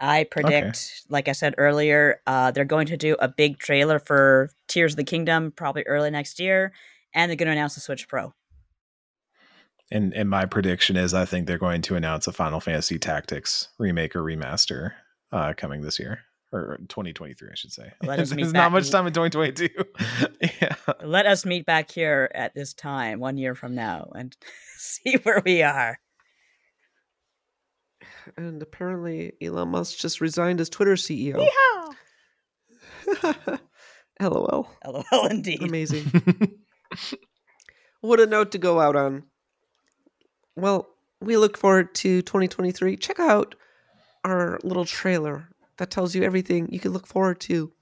I 0.00 0.24
predict, 0.24 1.02
like 1.08 1.28
I 1.28 1.32
said 1.32 1.54
earlier, 1.58 2.20
uh, 2.26 2.50
they're 2.50 2.64
going 2.64 2.86
to 2.86 2.96
do 2.96 3.16
a 3.20 3.28
big 3.28 3.58
trailer 3.58 3.98
for 3.98 4.50
Tears 4.66 4.94
of 4.94 4.96
the 4.96 5.04
Kingdom 5.04 5.52
probably 5.54 5.82
early 5.82 6.10
next 6.10 6.40
year, 6.40 6.72
and 7.14 7.28
they're 7.28 7.36
going 7.36 7.46
to 7.46 7.52
announce 7.52 7.74
the 7.74 7.80
Switch 7.80 8.08
Pro. 8.08 8.32
And 9.92 10.14
and 10.14 10.30
my 10.30 10.46
prediction 10.46 10.96
is 10.96 11.12
I 11.14 11.24
think 11.24 11.46
they're 11.46 11.58
going 11.58 11.82
to 11.82 11.96
announce 11.96 12.26
a 12.26 12.32
Final 12.32 12.60
Fantasy 12.60 12.98
Tactics 12.98 13.68
remake 13.78 14.14
or 14.14 14.22
remaster 14.22 14.92
uh, 15.32 15.52
coming 15.56 15.82
this 15.82 15.98
year 15.98 16.20
or 16.52 16.78
2023, 16.88 17.48
I 17.50 17.54
should 17.54 17.72
say. 17.72 17.92
Let 18.02 18.18
us 18.18 18.30
meet 18.34 18.42
There's 18.42 18.52
not 18.52 18.72
much 18.72 18.90
time 18.90 19.06
in 19.06 19.12
2022. 19.12 19.68
yeah. 20.60 20.74
Let 21.04 21.26
us 21.26 21.44
meet 21.44 21.66
back 21.66 21.90
here 21.90 22.30
at 22.34 22.54
this 22.54 22.74
time 22.74 23.20
one 23.20 23.36
year 23.36 23.54
from 23.54 23.74
now 23.74 24.10
and 24.14 24.36
see 24.76 25.16
where 25.22 25.42
we 25.44 25.62
are. 25.62 25.98
And 28.36 28.62
apparently, 28.62 29.32
Elon 29.42 29.68
Musk 29.68 29.98
just 29.98 30.20
resigned 30.20 30.60
as 30.60 30.68
Twitter 30.68 30.94
CEO. 30.94 31.46
LOL. 34.20 34.70
LOL 34.86 35.26
indeed. 35.26 35.62
Amazing. 35.62 36.10
what 38.00 38.20
a 38.20 38.26
note 38.26 38.52
to 38.52 38.58
go 38.58 38.80
out 38.80 38.96
on. 38.96 39.24
Well, 40.56 40.88
we 41.20 41.36
look 41.36 41.56
forward 41.56 41.94
to 41.96 42.22
2023. 42.22 42.96
Check 42.96 43.18
out 43.18 43.54
our 44.24 44.58
little 44.62 44.84
trailer 44.84 45.48
that 45.78 45.90
tells 45.90 46.14
you 46.14 46.22
everything 46.22 46.70
you 46.70 46.80
can 46.80 46.92
look 46.92 47.06
forward 47.06 47.40
to 47.40 47.72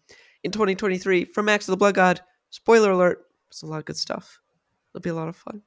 in 0.45 0.53
2023 0.53 1.25
from 1.27 1.49
Axe 1.49 1.69
of 1.69 1.73
the 1.73 1.77
Blood 1.77 1.95
God. 1.95 2.21
Spoiler 2.51 2.93
alert, 2.93 3.27
it's 3.49 3.63
a 3.63 3.67
lot 3.67 3.79
of 3.79 3.85
good 3.85 3.97
stuff. 3.97 4.41
It'll 4.95 5.03
be 5.03 5.11
a 5.11 5.15
lot 5.15 5.29
of 5.29 5.37
fun. 5.37 5.63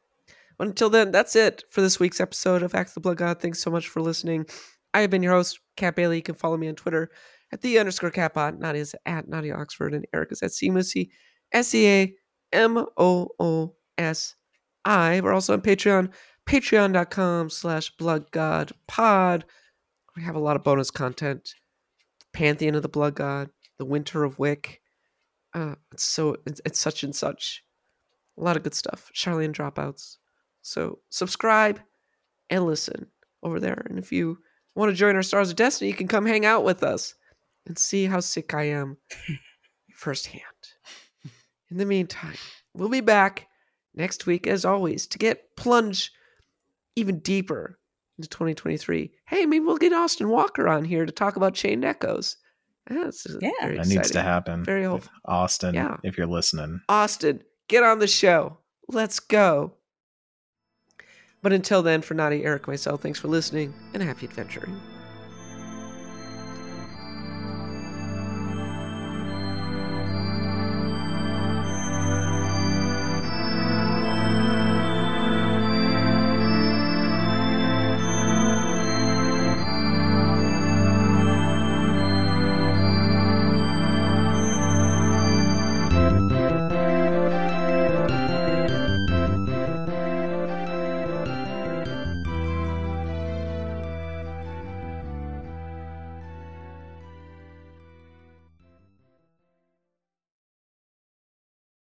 Until 0.61 0.91
then, 0.91 1.09
that's 1.11 1.35
it 1.35 1.63
for 1.71 1.81
this 1.81 1.99
week's 1.99 2.21
episode 2.21 2.61
of 2.61 2.75
Axe 2.75 2.93
the 2.93 2.99
Blood 2.99 3.17
God. 3.17 3.39
Thanks 3.39 3.59
so 3.59 3.71
much 3.71 3.87
for 3.87 3.99
listening. 3.99 4.45
I 4.93 5.01
have 5.01 5.09
been 5.09 5.23
your 5.23 5.33
host, 5.33 5.59
Kat 5.75 5.95
Bailey. 5.95 6.17
You 6.17 6.21
can 6.21 6.35
follow 6.35 6.55
me 6.55 6.67
on 6.67 6.75
Twitter 6.75 7.09
at 7.51 7.61
the 7.61 7.79
underscore 7.79 8.11
catbot. 8.11 8.59
Nadia's 8.59 8.93
at 9.07 9.27
Nadia 9.27 9.55
Oxford, 9.55 9.95
and 9.95 10.05
Eric 10.13 10.31
is 10.31 10.43
at 10.43 10.51
SeaMoosi, 10.51 11.09
S 11.51 11.73
E 11.73 11.87
A 11.87 12.15
M 12.53 12.77
O 12.95 13.29
O 13.39 13.75
S 13.97 14.35
I. 14.85 15.19
We're 15.21 15.33
also 15.33 15.53
on 15.53 15.61
Patreon, 15.61 16.11
patreon.com 16.47 17.49
slash 17.49 17.89
blood 17.97 18.29
god 18.29 18.71
pod. 18.87 19.45
We 20.15 20.21
have 20.21 20.35
a 20.35 20.39
lot 20.39 20.57
of 20.57 20.63
bonus 20.63 20.91
content. 20.91 21.55
Pantheon 22.33 22.75
of 22.75 22.83
the 22.83 22.87
Blood 22.87 23.15
God, 23.15 23.49
The 23.79 23.85
Winter 23.85 24.23
of 24.23 24.37
Wick. 24.37 24.81
Uh, 25.55 25.75
it's 25.91 26.03
so 26.03 26.37
it's, 26.45 26.61
it's 26.65 26.79
such 26.79 27.03
and 27.03 27.15
such. 27.15 27.63
A 28.37 28.43
lot 28.43 28.57
of 28.57 28.63
good 28.63 28.75
stuff. 28.75 29.09
Charlene 29.15 29.53
dropouts. 29.53 30.17
So 30.61 30.99
subscribe 31.09 31.79
and 32.49 32.65
listen 32.65 33.07
over 33.43 33.59
there. 33.59 33.85
And 33.89 33.97
if 33.97 34.11
you 34.11 34.37
want 34.75 34.89
to 34.91 34.95
join 34.95 35.15
our 35.15 35.23
Stars 35.23 35.49
of 35.49 35.55
Destiny, 35.55 35.89
you 35.89 35.95
can 35.95 36.07
come 36.07 36.25
hang 36.25 36.45
out 36.45 36.63
with 36.63 36.83
us 36.83 37.15
and 37.65 37.77
see 37.77 38.05
how 38.05 38.19
sick 38.19 38.53
I 38.53 38.63
am 38.63 38.97
firsthand. 39.95 40.41
In 41.69 41.77
the 41.77 41.85
meantime, 41.85 42.35
we'll 42.73 42.89
be 42.89 43.01
back 43.01 43.47
next 43.95 44.25
week 44.25 44.47
as 44.47 44.65
always 44.65 45.07
to 45.07 45.17
get 45.17 45.55
plunge 45.55 46.11
even 46.95 47.19
deeper 47.19 47.79
into 48.17 48.27
2023. 48.29 49.11
Hey, 49.27 49.45
maybe 49.45 49.65
we'll 49.65 49.77
get 49.77 49.93
Austin 49.93 50.29
Walker 50.29 50.67
on 50.67 50.83
here 50.83 51.05
to 51.05 51.11
talk 51.11 51.37
about 51.37 51.53
Chained 51.53 51.85
Echoes. 51.85 52.35
That's 52.87 53.25
Yeah. 53.41 53.51
very 53.61 53.77
That 53.77 53.87
needs 53.87 54.11
to 54.11 54.21
happen. 54.21 54.63
Very 54.65 54.83
hopeful. 54.83 55.11
Austin, 55.25 55.73
Yeah. 55.75 55.97
if 56.03 56.17
you're 56.17 56.27
listening. 56.27 56.81
Austin, 56.89 57.41
get 57.69 57.83
on 57.83 57.99
the 57.99 58.07
show. 58.07 58.57
Let's 58.89 59.19
go. 59.19 59.77
But 61.41 61.53
until 61.53 61.81
then, 61.81 62.01
for 62.01 62.13
Nadia, 62.13 62.45
Eric, 62.45 62.67
myself, 62.67 63.01
thanks 63.01 63.19
for 63.19 63.27
listening 63.27 63.73
and 63.93 64.03
happy 64.03 64.27
adventuring. 64.27 64.79